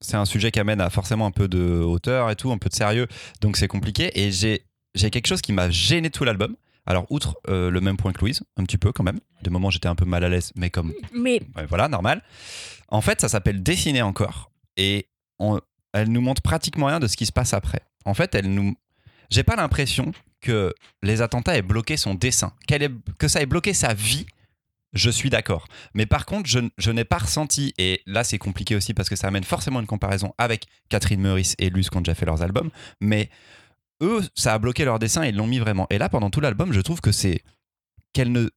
c'est 0.00 0.16
un 0.16 0.24
sujet 0.24 0.50
qui 0.50 0.58
amène 0.60 0.80
à 0.80 0.88
forcément 0.90 1.26
un 1.26 1.30
peu 1.30 1.46
de 1.46 1.58
hauteur 1.82 2.30
et 2.30 2.36
tout, 2.36 2.50
un 2.50 2.58
peu 2.58 2.70
de 2.70 2.74
sérieux, 2.74 3.06
donc 3.42 3.56
c'est 3.58 3.68
compliqué. 3.68 4.10
Et 4.18 4.30
j'ai 4.32 4.62
j'ai 4.94 5.10
quelque 5.10 5.26
chose 5.26 5.42
qui 5.42 5.52
m'a 5.52 5.68
gêné 5.70 6.08
tout 6.10 6.24
l'album. 6.24 6.56
Alors 6.86 7.06
outre 7.10 7.38
euh, 7.48 7.70
le 7.70 7.80
même 7.80 7.96
point 7.96 8.12
que 8.12 8.20
Louise, 8.20 8.42
un 8.56 8.64
petit 8.64 8.78
peu 8.78 8.92
quand 8.92 9.04
même. 9.04 9.20
De 9.42 9.50
moments 9.50 9.70
j'étais 9.70 9.88
un 9.88 9.94
peu 9.94 10.04
mal 10.04 10.24
à 10.24 10.28
l'aise, 10.28 10.52
mais 10.56 10.70
comme 10.70 10.92
Mais 11.14 11.40
Ouais, 11.56 11.66
voilà, 11.66 11.88
normal. 11.88 12.22
En 12.88 13.00
fait, 13.00 13.20
ça 13.20 13.28
s'appelle 13.28 13.62
Dessiner 13.62 14.02
encore. 14.02 14.50
Et 14.76 15.08
on- 15.38 15.60
elle 15.92 16.08
nous 16.10 16.20
montre 16.20 16.42
pratiquement 16.42 16.86
rien 16.86 17.00
de 17.00 17.06
ce 17.06 17.16
qui 17.16 17.26
se 17.26 17.32
passe 17.32 17.54
après. 17.54 17.80
En 18.04 18.14
fait, 18.14 18.34
elle 18.34 18.52
nous. 18.52 18.74
J'ai 19.30 19.42
pas 19.44 19.56
l'impression 19.56 20.12
que 20.40 20.74
les 21.02 21.22
attentats 21.22 21.56
aient 21.56 21.62
bloqué 21.62 21.96
son 21.96 22.14
dessin, 22.14 22.52
ait- 22.70 22.88
que 23.18 23.28
ça 23.28 23.40
ait 23.40 23.46
bloqué 23.46 23.74
sa 23.74 23.94
vie. 23.94 24.26
Je 24.92 25.08
suis 25.08 25.30
d'accord. 25.30 25.68
Mais 25.94 26.04
par 26.04 26.26
contre, 26.26 26.50
je, 26.50 26.58
je 26.76 26.90
n'ai 26.90 27.04
pas 27.04 27.16
ressenti, 27.18 27.72
et 27.78 28.02
là 28.06 28.24
c'est 28.24 28.36
compliqué 28.38 28.74
aussi 28.76 28.92
parce 28.92 29.08
que 29.08 29.16
ça 29.16 29.28
amène 29.28 29.44
forcément 29.44 29.80
une 29.80 29.86
comparaison 29.86 30.34
avec 30.36 30.66
Catherine 30.90 31.20
Meurice 31.20 31.54
et 31.58 31.70
Luce 31.70 31.88
qui 31.88 31.96
ont 31.96 32.02
déjà 32.02 32.14
fait 32.14 32.26
leurs 32.26 32.42
albums, 32.42 32.70
mais 33.00 33.30
eux, 34.02 34.22
ça 34.34 34.54
a 34.54 34.58
bloqué 34.58 34.84
leur 34.84 34.98
dessin 34.98 35.22
et 35.22 35.28
ils 35.30 35.36
l'ont 35.36 35.46
mis 35.46 35.58
vraiment. 35.58 35.86
Et 35.90 35.98
là, 35.98 36.08
pendant 36.08 36.30
tout 36.30 36.40
l'album, 36.40 36.72
je 36.72 36.80
trouve 36.80 37.00
que 37.00 37.12
c'est. 37.12 37.42
qu'elle 38.12 38.32
ne 38.32 38.50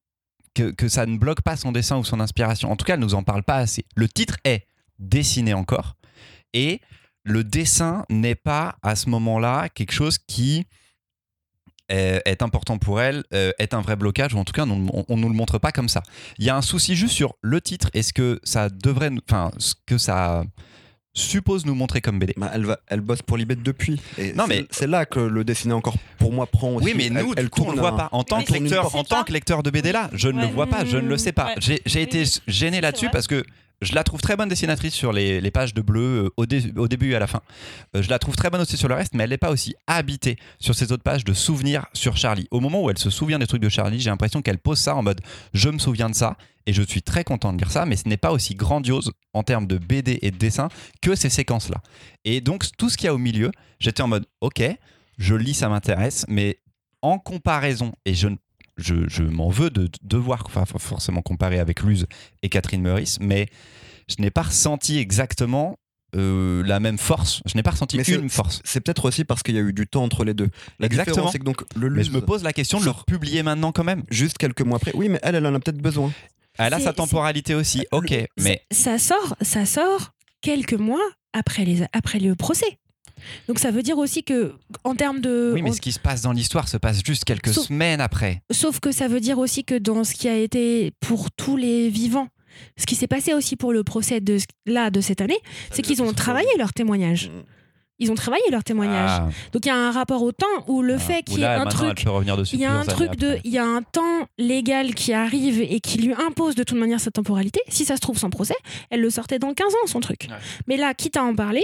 que, 0.53 0.71
que 0.71 0.87
ça 0.87 1.05
ne 1.05 1.17
bloque 1.17 1.41
pas 1.41 1.57
son 1.57 1.71
dessin 1.71 1.97
ou 1.97 2.03
son 2.03 2.19
inspiration. 2.19 2.71
En 2.71 2.75
tout 2.75 2.85
cas, 2.85 2.93
elle 2.93 3.01
nous 3.01 3.13
en 3.15 3.23
parle 3.23 3.43
pas 3.43 3.57
assez. 3.57 3.85
Le 3.95 4.07
titre 4.07 4.37
est 4.43 4.67
Dessiner 4.97 5.53
encore 5.53 5.97
et 6.53 6.79
le 7.23 7.43
dessin 7.43 8.05
n'est 8.09 8.35
pas 8.35 8.77
à 8.81 8.95
ce 8.95 9.09
moment-là 9.09 9.67
quelque 9.67 9.91
chose 9.91 10.17
qui 10.17 10.65
est, 11.89 12.21
est 12.25 12.41
important 12.41 12.77
pour 12.77 13.01
elle, 13.01 13.25
euh, 13.33 13.51
est 13.59 13.73
un 13.73 13.81
vrai 13.81 13.97
blocage 13.97 14.33
ou 14.33 14.37
en 14.37 14.45
tout 14.45 14.53
cas 14.53 14.65
on, 14.65 14.87
on, 14.93 15.05
on 15.09 15.17
nous 15.17 15.27
le 15.27 15.35
montre 15.35 15.59
pas 15.59 15.73
comme 15.73 15.89
ça. 15.89 16.01
Il 16.37 16.45
y 16.45 16.49
a 16.49 16.55
un 16.55 16.61
souci 16.61 16.95
juste 16.95 17.13
sur 17.13 17.35
le 17.41 17.59
titre. 17.59 17.89
Est-ce 17.93 18.13
que 18.13 18.39
ça 18.43 18.69
devrait, 18.69 19.11
enfin, 19.27 19.51
ce 19.57 19.73
que 19.85 19.97
ça 19.97 20.45
suppose 21.16 21.66
nous 21.66 21.74
montrer 21.74 22.01
comme 22.01 22.20
BD 22.20 22.34
Bah, 22.38 22.51
elle, 22.53 22.66
va, 22.66 22.80
elle 22.88 23.01
bosse 23.01 23.22
pour 23.24 23.38
Libet 23.38 23.55
depuis. 23.55 23.99
Et 24.18 24.34
Non, 24.34 24.43
c'est- 24.47 24.61
mais- 24.61 24.68
c'est 24.70 24.86
là 24.88 25.05
que 25.05 25.20
le 25.20 25.43
dessiner 25.43 25.74
encore, 25.74 25.95
pour 26.20 26.32
moi, 26.32 26.45
prend 26.45 26.74
aussi. 26.76 26.86
Oui, 26.86 26.93
mais 26.95 27.09
nous, 27.09 27.34
elle, 27.36 27.45
du 27.45 27.49
coup, 27.49 27.61
on 27.61 27.63
tourne 27.66 27.76
le 27.78 27.82
voit 27.82 27.93
un- 27.93 27.97
pas. 27.97 28.09
En 28.11 28.24
tant 28.24 28.43
que 28.43 28.53
lecteur, 28.53 28.95
en 28.95 29.03
tant 29.03 29.24
que 29.24 29.32
lecteur 29.34 29.63
de 29.63 29.70
BD 29.72 29.91
là, 29.91 30.09
je 30.13 30.28
ne 30.28 30.41
le 30.41 30.47
vois 30.47 30.68
pas, 30.68 30.86
je 30.86 30.97
ne 30.97 31.07
le 31.07 31.18
sais 31.18 31.32
pas. 31.32 31.55
Ouais. 31.55 31.80
J'ai 31.86 32.01
été 32.01 32.24
gêné 32.47 32.82
là-dessus 32.82 33.09
parce 33.11 33.28
que 33.28 33.43
je 33.82 33.93
la 33.93 34.03
trouve 34.03 34.21
très 34.21 34.36
bonne 34.36 34.49
dessinatrice 34.49 34.93
sur 34.93 35.11
les, 35.11 35.51
pages 35.51 35.73
de 35.73 35.82
bleu 35.82 36.32
euh, 36.38 36.76
au 36.78 36.88
début 36.88 37.11
et 37.11 37.15
à 37.15 37.19
la 37.19 37.28
fin. 37.28 37.41
Euh, 37.95 38.01
je 38.01 38.09
la 38.09 38.19
trouve 38.19 38.36
très 38.36 38.49
bonne 38.49 38.61
aussi 38.61 38.78
sur 38.78 38.88
le 38.88 38.95
reste, 38.95 39.13
mais 39.13 39.23
elle 39.23 39.30
n'est 39.30 39.38
pas 39.38 39.51
aussi 39.51 39.76
habitée 39.88 40.38
sur 40.59 40.76
ces 40.76 40.91
autres 40.91 41.03
pages 41.03 41.23
de 41.23 41.34
souvenirs 41.34 41.86
sur 41.93 42.17
Charlie. 42.17 42.47
Au 42.51 42.59
moment 42.59 42.82
où 42.84 42.89
elle 42.89 42.97
se 42.97 43.09
souvient 43.09 43.39
des 43.39 43.47
trucs 43.47 43.61
de 43.61 43.69
Charlie, 43.69 43.99
j'ai 43.99 44.09
l'impression 44.09 44.41
qu'elle 44.41 44.59
pose 44.59 44.80
ça 44.80 44.95
en 44.95 45.03
mode 45.03 45.21
je 45.53 45.69
me 45.69 45.80
souviens 45.80 46.09
de 46.09 46.15
ça 46.15 46.38
et 46.65 46.73
je 46.73 46.82
suis 46.82 47.01
très 47.01 47.23
content 47.23 47.53
de 47.53 47.59
lire 47.59 47.71
ça, 47.71 47.86
mais 47.86 47.95
ce 47.95 48.07
n'est 48.07 48.17
pas 48.17 48.32
aussi 48.32 48.55
grandiose 48.55 49.11
en 49.34 49.43
termes 49.43 49.67
de 49.67 49.78
BD 49.78 50.19
et 50.21 50.32
de 50.32 50.38
dessin 50.38 50.69
que 51.01 51.15
ces 51.15 51.30
séquences-là. 51.30 51.82
Et 52.23 52.41
donc 52.41 52.65
tout 52.78 52.89
ce 52.89 52.97
qu'il 52.97 53.05
y 53.05 53.09
a 53.09 53.13
au 53.13 53.19
milieu, 53.19 53.51
j'étais 53.80 54.01
en 54.01 54.07
mode 54.07 54.26
ok, 54.41 54.63
je 55.17 55.36
lis, 55.36 55.53
ça 55.53 55.69
m'intéresse, 55.69 56.26
mais 56.28 56.59
en 57.01 57.19
comparaison, 57.19 57.93
et 58.05 58.15
je, 58.15 58.28
ne- 58.28 58.38
je, 58.78 59.07
je 59.07 59.23
m'en 59.23 59.49
veux 59.49 59.69
de 59.69 59.84
de 59.88 59.89
devoir 60.03 60.43
enfin, 60.45 60.65
forcément 60.65 61.21
comparer 61.21 61.59
avec 61.59 61.82
Luz 61.82 62.05
et 62.43 62.49
Catherine 62.49 62.82
Meurice, 62.82 63.19
mais 63.19 63.47
je 64.09 64.15
n'ai 64.19 64.32
pas 64.32 64.43
ressenti 64.43 64.97
exactement 64.97 65.78
euh, 66.15 66.63
la 66.65 66.80
même 66.80 66.97
force. 66.97 67.41
Je 67.45 67.55
n'ai 67.55 67.63
pas 67.63 67.71
ressenti 67.71 67.97
Mais 67.97 68.03
c'est- 68.05 68.15
une 68.15 68.30
force. 68.30 68.61
C'est 68.63 68.80
peut-être 68.80 69.05
aussi 69.05 69.26
parce 69.26 69.43
qu'il 69.43 69.55
y 69.55 69.57
a 69.57 69.61
eu 69.61 69.73
du 69.73 69.86
temps 69.86 70.03
entre 70.03 70.23
les 70.23 70.34
deux. 70.34 70.49
La 70.80 70.86
Exactement. 70.86 71.13
différence, 71.15 71.32
c'est 71.34 71.39
que 71.39 71.43
donc 71.43 71.63
le 71.76 71.89
Mais 71.89 71.97
Luz, 71.97 72.07
je 72.07 72.11
me 72.11 72.21
pose 72.21 72.41
la 72.43 72.53
question 72.53 72.80
de 72.80 72.86
le 72.86 72.91
publier 73.05 73.43
maintenant 73.43 73.71
quand 73.73 73.84
même. 73.84 74.03
juste 74.09 74.38
quelques 74.38 74.61
mois 74.61 74.78
après. 74.78 74.91
Oui, 74.95 75.09
mais 75.09 75.19
elle, 75.23 75.36
elle 75.36 75.45
en 75.45 75.53
a 75.53 75.59
peut-être 75.59 75.82
besoin. 75.82 76.13
Elle 76.57 76.73
a 76.73 76.80
sa 76.80 76.93
temporalité 76.93 77.53
aussi, 77.53 77.86
ok, 77.91 78.13
mais 78.39 78.61
ça 78.71 78.97
sort, 78.97 79.36
ça 79.41 79.65
sort 79.65 80.11
quelques 80.39 80.73
mois 80.76 81.01
après, 81.34 81.65
les, 81.65 81.84
après 81.91 82.19
le 82.19 82.34
procès. 82.36 82.78
Donc 83.47 83.59
ça 83.59 83.71
veut 83.71 83.84
dire 83.84 83.97
aussi 83.97 84.23
que 84.23 84.53
en 84.84 84.95
termes 84.95 85.19
de 85.19 85.51
oui, 85.53 85.61
mais 85.61 85.71
ce 85.71 85.82
qui 85.82 85.91
se 85.91 85.99
passe 85.99 86.21
dans 86.21 86.32
l'histoire 86.32 86.67
se 86.67 86.78
passe 86.78 87.01
juste 87.05 87.26
quelques 87.26 87.53
Sauf- 87.53 87.67
semaines 87.67 88.01
après. 88.01 88.41
Sauf 88.51 88.80
que 88.80 88.91
ça 88.91 89.07
veut 89.07 89.19
dire 89.19 89.38
aussi 89.38 89.63
que 89.63 89.76
dans 89.76 90.03
ce 90.03 90.13
qui 90.13 90.28
a 90.28 90.38
été 90.38 90.91
pour 90.99 91.32
tous 91.32 91.57
les 91.57 91.89
vivants, 91.89 92.28
ce 92.78 92.86
qui 92.86 92.95
s'est 92.95 93.07
passé 93.07 93.34
aussi 93.34 93.55
pour 93.55 93.73
le 93.73 93.84
procès 93.84 94.21
de 94.21 94.38
là 94.65 94.89
de 94.89 95.01
cette 95.01 95.21
année, 95.21 95.39
c'est 95.71 95.82
qu'ils 95.82 96.01
ont 96.01 96.13
travaillé 96.13 96.49
leur 96.57 96.73
témoignage. 96.73 97.30
Mm. 97.30 97.43
Ils 97.97 98.11
ont 98.11 98.15
travaillé 98.15 98.43
leur 98.51 98.63
témoignage. 98.63 99.09
Ah, 99.09 99.30
Donc 99.53 99.65
il 99.65 99.69
y 99.69 99.71
a 99.71 99.76
un 99.76 99.91
rapport 99.91 100.21
au 100.21 100.34
temps 100.34 100.45
où 100.67 100.82
le 100.82 100.95
ah. 100.95 100.99
fait 100.99 101.23
qu'il 101.23 101.39
y 101.39 101.43
ait 101.43 101.45
un 101.45 101.65
truc 101.65 102.05
il 102.53 102.59
y 102.59 102.65
a 102.65 102.73
un 102.73 102.84
truc 102.84 103.15
de 103.15 103.38
il 103.45 103.51
y 103.51 103.57
a 103.57 103.65
un 103.65 103.82
temps 103.84 104.28
légal 104.38 104.93
qui 104.93 105.13
arrive 105.13 105.61
et 105.61 105.80
qui 105.80 105.99
lui 105.99 106.13
impose 106.13 106.55
de 106.55 106.63
toute 106.63 106.78
manière 106.78 106.99
sa 106.99 107.11
temporalité. 107.11 107.61
Si 107.69 107.86
ça 107.86 107.95
se 107.95 108.01
trouve 108.01 108.17
sans 108.17 108.30
procès, 108.30 108.55
elle 108.89 108.99
le 108.99 109.09
sortait 109.09 109.39
dans 109.39 109.53
15 109.53 109.67
ans 109.67 109.88
son 109.88 110.01
truc. 110.01 110.28
Ouais. 110.30 110.36
Mais 110.67 110.78
là, 110.78 110.93
quitte 110.93 111.15
à 111.15 111.23
en 111.23 111.36
parler, 111.36 111.63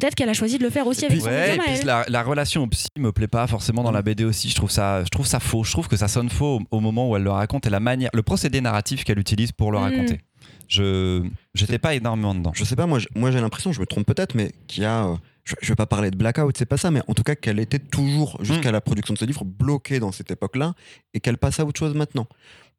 peut-être 0.00 0.14
qu'elle 0.14 0.28
a 0.28 0.32
choisi 0.34 0.58
de 0.58 0.62
le 0.62 0.70
faire 0.70 0.86
aussi 0.86 1.04
avec 1.04 1.16
puis- 1.16 1.20
son 1.22 1.28
Ouais, 1.28 1.56
et 1.56 1.58
puis 1.58 1.82
la, 1.84 2.04
la 2.08 2.22
relation 2.22 2.62
au 2.62 2.66
psy 2.68 2.86
me 2.98 3.10
plaît 3.12 3.26
pas 3.28 3.46
forcément 3.46 3.82
dans 3.82 3.90
la 3.90 4.02
BD 4.02 4.24
aussi. 4.24 4.48
Je 4.50 4.54
trouve 4.54 4.70
ça, 4.70 5.02
je 5.04 5.08
trouve 5.08 5.26
ça 5.26 5.40
faux. 5.40 5.64
Je 5.64 5.72
trouve 5.72 5.88
que 5.88 5.96
ça 5.96 6.08
sonne 6.08 6.28
faux 6.30 6.60
au, 6.70 6.76
au 6.76 6.80
moment 6.80 7.10
où 7.10 7.16
elle 7.16 7.22
le 7.24 7.30
raconte 7.30 7.66
et 7.66 7.70
la 7.70 7.80
manière, 7.80 8.10
le 8.14 8.22
procédé 8.22 8.60
narratif 8.60 9.04
qu'elle 9.04 9.18
utilise 9.18 9.52
pour 9.52 9.72
le 9.72 9.78
Mm. 9.78 9.82
raconter. 9.82 10.20
Je, 10.68 11.22
j'étais 11.54 11.78
pas 11.78 11.94
énormément 11.94 12.34
dedans. 12.34 12.52
Je 12.54 12.64
sais 12.64 12.76
pas, 12.76 12.86
moi, 12.86 12.98
moi 13.14 13.30
j'ai 13.30 13.40
l'impression, 13.40 13.72
je 13.72 13.80
me 13.80 13.86
trompe 13.86 14.06
peut-être, 14.06 14.34
mais 14.34 14.52
qu'il 14.66 14.82
y 14.82 14.86
a. 14.86 15.06
euh, 15.06 15.14
je, 15.44 15.54
vais 15.68 15.76
pas 15.76 15.86
parler 15.86 16.10
de 16.10 16.16
blackout, 16.16 16.56
c'est 16.58 16.66
pas 16.66 16.76
ça, 16.76 16.90
mais 16.90 17.00
en 17.06 17.14
tout 17.14 17.22
cas 17.22 17.36
qu'elle 17.36 17.60
était 17.60 17.78
toujours, 17.78 18.36
jusqu'à 18.42 18.72
la 18.72 18.80
production 18.80 19.14
de 19.14 19.18
ce 19.18 19.24
livre, 19.24 19.44
bloquée 19.44 20.00
dans 20.00 20.10
cette 20.10 20.30
époque-là 20.32 20.74
et 21.14 21.20
qu'elle 21.20 21.38
passe 21.38 21.60
à 21.60 21.64
autre 21.64 21.78
chose 21.78 21.94
maintenant. 21.94 22.26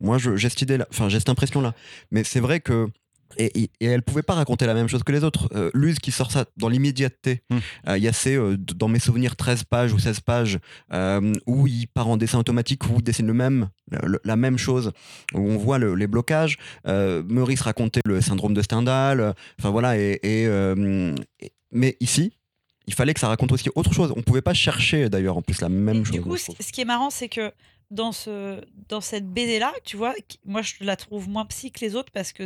Moi, 0.02 0.18
j'ai 0.18 0.50
cette 0.50 0.62
idée-là, 0.62 0.86
enfin, 0.92 1.08
j'ai 1.08 1.20
cette 1.20 1.30
impression-là. 1.30 1.74
Mais 2.12 2.24
c'est 2.26 2.42
vrai 2.42 2.60
que. 2.60 2.90
Et, 3.38 3.64
et- 3.64 3.86
elle 3.86 4.02
pouvait 4.04 4.22
pas 4.24 4.34
raconter 4.36 4.66
la 4.66 4.74
même 4.74 4.88
chose 4.88 5.04
que 5.04 5.12
les 5.12 5.24
autres. 5.24 5.50
Euh, 5.54 5.70
Luz 5.74 6.00
qui 6.00 6.12
sort 6.12 6.32
ça 6.32 6.46
dans 6.58 6.70
l'immédiateté. 6.70 7.42
Hmm. 7.50 7.58
Euh, 7.90 7.98
Il 7.98 8.04
y 8.04 8.08
a 8.08 8.14
ces, 8.14 8.36
euh, 8.36 8.58
dans 8.58 8.88
mes 8.88 9.00
souvenirs, 9.00 9.36
13 9.36 9.64
pages 9.66 9.94
ou 9.94 10.00
16 10.00 10.22
pages 10.22 10.60
euh, 10.94 11.34
où 11.46 11.68
il 11.68 11.88
part 11.88 12.08
en 12.08 12.18
dessin 12.18 12.40
automatique, 12.40 12.86
où 12.90 12.96
il 12.98 13.04
dessine 13.04 13.28
le 13.28 13.34
même, 13.34 13.70
le- 13.92 14.20
la 14.24 14.36
même 14.38 14.58
chose, 14.58 14.92
où 15.34 15.40
on 15.40 15.58
voit 15.58 15.78
le- 15.78 15.96
les 15.96 16.08
blocages. 16.08 16.58
Euh, 16.88 17.22
Maurice 17.28 17.62
racontait 17.62 18.02
le 18.06 18.22
syndrome 18.22 18.54
de 18.54 18.62
Stendhal. 18.62 19.20
euh, 19.20 19.34
Enfin 19.60 19.70
voilà, 19.72 19.98
et, 19.98 20.20
et, 20.24 20.48
euh, 20.48 21.14
et- 21.40 21.52
mais 21.72 21.98
ici, 22.00 22.32
il 22.88 22.94
fallait 22.94 23.14
que 23.14 23.20
ça 23.20 23.28
raconte 23.28 23.52
aussi 23.52 23.70
autre 23.76 23.94
chose. 23.94 24.14
On 24.16 24.22
pouvait 24.22 24.42
pas 24.42 24.54
chercher 24.54 25.10
d'ailleurs 25.10 25.36
en 25.38 25.42
plus 25.42 25.60
la 25.62 25.68
même 25.70 25.98
Et 26.02 26.06
chose. 26.06 26.12
Du 26.16 26.22
coup, 26.22 26.38
ce 26.38 26.72
qui 26.72 26.80
est 26.82 26.86
marrant, 26.86 27.10
c'est 27.10 27.28
que 27.28 27.52
dans, 27.92 28.12
ce, 28.12 28.62
dans 28.90 29.02
cette 29.02 29.28
BD-là, 29.32 29.74
tu 29.84 29.98
vois, 29.98 30.14
moi 30.46 30.62
je 30.62 30.76
la 30.82 30.96
trouve 30.96 31.30
moins 31.30 31.46
psy 31.46 31.72
que 31.72 31.80
les 31.82 31.96
autres 31.96 32.12
parce 32.12 32.34
que 32.34 32.44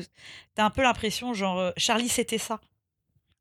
t'as 0.56 0.66
un 0.66 0.70
peu 0.70 0.82
l'impression, 0.82 1.34
genre, 1.34 1.60
euh, 1.60 1.72
Charlie, 1.78 2.10
c'était 2.10 2.38
ça. 2.38 2.62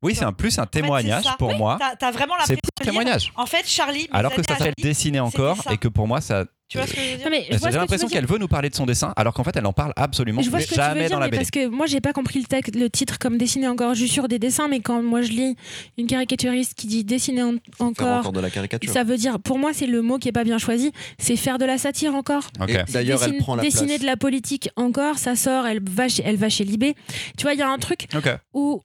Oui, 0.03 0.15
c'est 0.15 0.25
un 0.25 0.33
plus 0.33 0.57
un 0.57 0.63
En 0.63 0.65
fait, 0.65 0.69
c'est 0.73 0.81
témoignage 0.81 1.25
pour 1.37 1.49
Oui, 1.49 1.57
moi. 1.57 1.77
T'as 1.79 1.95
t'as 1.95 2.11
vraiment 2.11 2.33
C'est 2.45 2.53
l'impression 2.53 2.69
de 2.79 2.85
témoignage. 2.85 3.31
En 3.35 3.45
fait, 3.45 3.67
Charlie. 3.67 4.07
Alors 4.11 4.33
que 4.33 4.41
ça 4.43 4.57
s'appelle 4.57 4.73
dessiner 4.81 5.19
encore 5.19 5.57
et 5.71 5.77
que 5.77 5.87
pour 5.87 6.07
moi 6.07 6.21
ça. 6.21 6.45
Tu 6.69 6.77
vois 6.77 6.87
ce 6.87 6.93
que 6.93 7.01
je 7.01 7.11
veux 7.11 7.17
dire? 7.17 7.27
Mais 7.29 7.45
je 7.51 7.57
J'ai 7.57 7.59
tu 7.69 7.75
l'impression 7.75 8.07
qu'elle 8.07 8.25
veut 8.25 8.37
nous 8.37 8.47
parler 8.47 8.69
de 8.69 8.75
son 8.75 8.85
dessin 8.85 9.11
alors 9.17 9.33
qu'en 9.33 9.43
fait 9.43 9.53
elle 9.57 9.65
en 9.65 9.73
parle 9.73 9.91
absolument 9.97 10.41
Je 10.41 10.49
vois 10.49 10.61
ce 10.61 10.67
que 10.67 10.69
tu 10.69 10.75
jamais 10.75 11.01
veux 11.01 11.07
dire, 11.07 11.17
dans 11.17 11.19
la 11.19 11.27
BD. 11.27 11.35
parce 11.37 11.51
que 11.51 11.67
moi, 11.67 11.85
j'ai 11.85 11.99
pas 11.99 12.13
compris 12.13 12.39
le, 12.39 12.45
texte, 12.45 12.75
le 12.75 12.89
titre 12.89 13.19
comme 13.19 13.37
dessiner 13.37 13.67
encore 13.67 13.93
juste 13.93 14.13
sur 14.13 14.29
des 14.29 14.39
dessins, 14.39 14.69
mais 14.69 14.79
quand 14.79 15.03
moi 15.03 15.21
je 15.21 15.31
lis 15.31 15.55
une 15.97 16.07
caricaturiste 16.07 16.73
qui 16.75 16.87
dit 16.87 17.03
dessiner 17.03 17.43
en- 17.43 17.51
Faire 17.77 17.85
encore, 17.87 18.19
encore 18.19 18.31
de 18.31 18.39
la 18.39 18.49
caricature. 18.49 18.89
ça 18.93 19.03
veut 19.03 19.17
dire, 19.17 19.37
pour 19.39 19.59
moi, 19.59 19.71
c'est 19.73 19.85
le 19.85 20.01
mot 20.01 20.17
qui 20.17 20.29
est 20.29 20.31
pas 20.31 20.45
bien 20.45 20.59
choisi, 20.59 20.93
c'est 21.19 21.35
faire 21.35 21.57
de 21.57 21.65
la 21.65 21.77
satire 21.77 22.15
encore. 22.15 22.45
D'ailleurs, 22.57 22.85
elle 22.95 23.31
Dessine- 23.31 23.37
prend 23.39 23.55
la 23.55 23.63
dessiner 23.63 23.87
place. 23.87 23.99
de 24.01 24.05
la 24.05 24.15
politique 24.15 24.69
encore, 24.77 25.17
ça 25.17 25.35
sort, 25.35 25.67
elle 25.67 25.81
va 25.83 26.07
chez, 26.07 26.23
elle 26.25 26.37
va 26.37 26.47
chez 26.47 26.63
Libé. 26.63 26.95
Tu 27.37 27.43
vois, 27.43 27.53
il 27.53 27.59
y 27.59 27.63
a 27.63 27.69
un 27.69 27.79
truc 27.79 28.07
Ok. 28.15 28.29
où 28.53 28.81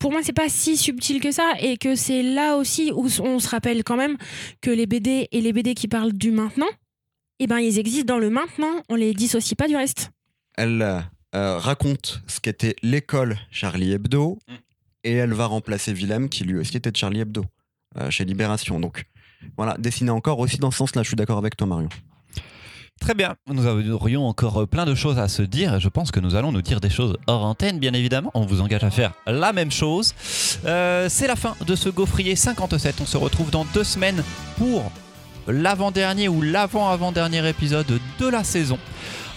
pour 0.00 0.10
moi 0.10 0.20
c'est 0.24 0.32
pas 0.32 0.48
si 0.48 0.76
subtil 0.76 1.20
que 1.20 1.30
ça 1.30 1.52
et 1.60 1.76
que 1.76 1.94
c'est 1.94 2.24
là 2.24 2.56
aussi 2.56 2.90
où 2.92 3.06
on 3.20 3.38
se 3.38 3.48
rappelle 3.48 3.84
quand 3.84 3.96
même 3.96 4.16
que 4.60 4.70
les 4.70 4.86
BD 4.86 5.28
et 5.30 5.40
les 5.40 5.52
BD 5.52 5.74
qui 5.74 5.86
parlent 5.86 6.12
du 6.12 6.32
maintenant 6.32 6.66
eh 7.38 7.46
ben 7.46 7.58
ils 7.58 7.78
existent 7.78 8.12
dans 8.14 8.18
le 8.18 8.30
maintenant 8.30 8.82
on 8.88 8.96
les 8.96 9.14
dissocie 9.14 9.54
pas 9.56 9.68
du 9.68 9.76
reste 9.76 10.10
Elle 10.56 10.82
euh, 10.82 11.00
euh, 11.36 11.58
raconte 11.58 12.22
ce 12.26 12.40
qu'était 12.40 12.74
l'école 12.82 13.38
Charlie 13.52 13.92
Hebdo 13.92 14.38
Mm. 14.48 14.54
et 15.04 15.12
elle 15.12 15.32
va 15.32 15.46
remplacer 15.46 15.92
Willem 15.92 16.28
qui 16.28 16.42
lui 16.44 16.58
aussi 16.58 16.76
était 16.76 16.90
de 16.90 16.96
Charlie 16.96 17.20
Hebdo 17.20 17.44
euh, 17.96 18.10
chez 18.10 18.24
Libération. 18.24 18.80
Donc 18.80 19.04
voilà, 19.56 19.76
dessiner 19.78 20.10
encore 20.10 20.38
aussi 20.38 20.58
dans 20.58 20.70
ce 20.70 20.78
sens-là. 20.78 21.02
Je 21.02 21.08
suis 21.08 21.16
d'accord 21.16 21.38
avec 21.38 21.56
toi, 21.56 21.66
Marion. 21.66 21.88
Très 23.00 23.14
bien, 23.14 23.34
nous 23.48 23.66
aurions 23.66 24.28
encore 24.28 24.68
plein 24.68 24.84
de 24.84 24.94
choses 24.94 25.18
à 25.18 25.26
se 25.26 25.42
dire 25.42 25.80
je 25.80 25.88
pense 25.88 26.10
que 26.10 26.20
nous 26.20 26.34
allons 26.34 26.52
nous 26.52 26.60
dire 26.60 26.80
des 26.80 26.90
choses 26.90 27.16
hors 27.26 27.44
antenne, 27.44 27.78
bien 27.78 27.94
évidemment. 27.94 28.30
On 28.34 28.44
vous 28.44 28.60
engage 28.60 28.84
à 28.84 28.90
faire 28.90 29.12
la 29.26 29.52
même 29.54 29.70
chose. 29.72 30.14
Euh, 30.66 31.08
c'est 31.08 31.26
la 31.26 31.34
fin 31.34 31.56
de 31.66 31.74
ce 31.74 31.88
gaufrier 31.88 32.36
57. 32.36 32.96
On 33.00 33.06
se 33.06 33.16
retrouve 33.16 33.50
dans 33.50 33.64
deux 33.72 33.84
semaines 33.84 34.22
pour 34.58 34.92
l'avant-dernier 35.48 36.28
ou 36.28 36.42
l'avant-avant-dernier 36.42 37.48
épisode 37.48 37.86
de 38.18 38.28
la 38.28 38.44
saison. 38.44 38.78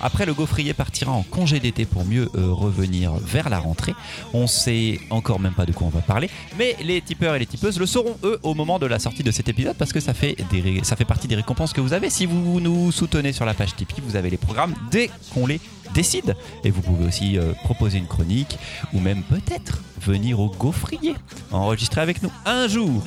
Après, 0.05 0.25
le 0.25 0.33
gaufrier 0.33 0.73
partira 0.73 1.11
en 1.11 1.23
congé 1.23 1.59
d'été 1.61 1.85
pour 1.85 2.03
mieux 2.03 2.29
euh, 2.35 2.51
revenir 2.51 3.13
vers 3.13 3.49
la 3.49 3.57
rentrée. 3.57 3.95
On 4.33 4.47
sait 4.47 4.99
encore 5.09 5.39
même 5.39 5.53
pas 5.53 5.65
de 5.65 5.71
quoi 5.71 5.87
on 5.87 5.89
va 5.89 6.01
parler, 6.01 6.29
mais 6.59 6.75
les 6.83 7.01
tipeurs 7.01 7.35
et 7.35 7.39
les 7.39 7.45
tipeuses 7.45 7.79
le 7.79 7.85
sauront 7.85 8.17
eux 8.23 8.37
au 8.43 8.53
moment 8.53 8.79
de 8.79 8.85
la 8.85 8.99
sortie 8.99 9.23
de 9.23 9.31
cet 9.31 9.47
épisode 9.47 9.77
parce 9.77 9.93
que 9.93 10.01
ça 10.01 10.13
fait, 10.13 10.35
des 10.51 10.59
ré- 10.61 10.81
ça 10.83 10.95
fait 10.97 11.05
partie 11.05 11.27
des 11.29 11.35
récompenses 11.35 11.71
que 11.71 11.79
vous 11.81 11.93
avez. 11.93 12.09
Si 12.09 12.25
vous 12.25 12.59
nous 12.59 12.91
soutenez 12.91 13.31
sur 13.31 13.45
la 13.45 13.53
page 13.53 13.75
Tipeee, 13.75 14.01
vous 14.05 14.15
avez 14.17 14.29
les 14.29 14.37
programmes 14.37 14.73
dès 14.91 15.09
qu'on 15.33 15.47
les 15.47 15.61
décide. 15.93 16.35
Et 16.65 16.69
vous 16.69 16.81
pouvez 16.81 17.05
aussi 17.07 17.37
euh, 17.37 17.53
proposer 17.63 17.97
une 17.97 18.07
chronique 18.07 18.57
ou 18.93 18.99
même 18.99 19.23
peut-être 19.23 19.79
venir 20.01 20.39
au 20.41 20.49
gaufrier 20.49 21.15
enregistrer 21.51 22.01
avec 22.01 22.21
nous 22.21 22.31
un 22.45 22.67
jour. 22.67 23.03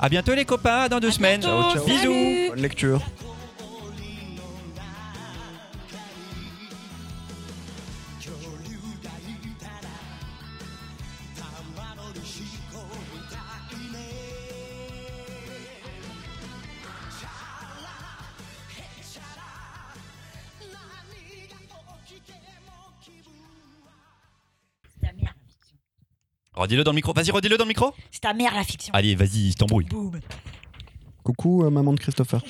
À 0.00 0.08
bientôt 0.08 0.32
les 0.34 0.44
copains, 0.44 0.88
dans 0.88 1.00
deux 1.00 1.10
semaines. 1.10 1.40
bientôt. 1.40 1.62
Ciao, 1.72 1.74
ciao. 1.74 1.86
Bisous. 1.86 2.50
Bonne 2.50 2.62
lecture. 2.62 3.02
Redis-le 26.58 26.82
dans 26.82 26.90
le 26.90 26.96
micro. 26.96 27.12
Vas-y, 27.12 27.30
redis-le 27.30 27.56
dans 27.56 27.64
le 27.64 27.68
micro. 27.68 27.94
C'est 28.10 28.20
ta 28.20 28.34
mère, 28.34 28.52
la 28.52 28.64
fiction. 28.64 28.92
Allez, 28.92 29.14
vas-y, 29.14 29.52
je 29.52 29.56
t'embrouille. 29.56 29.86
Boum. 29.86 30.18
Coucou, 31.22 31.64
euh, 31.64 31.70
maman 31.70 31.92
de 31.92 32.00
Christopher. 32.00 32.40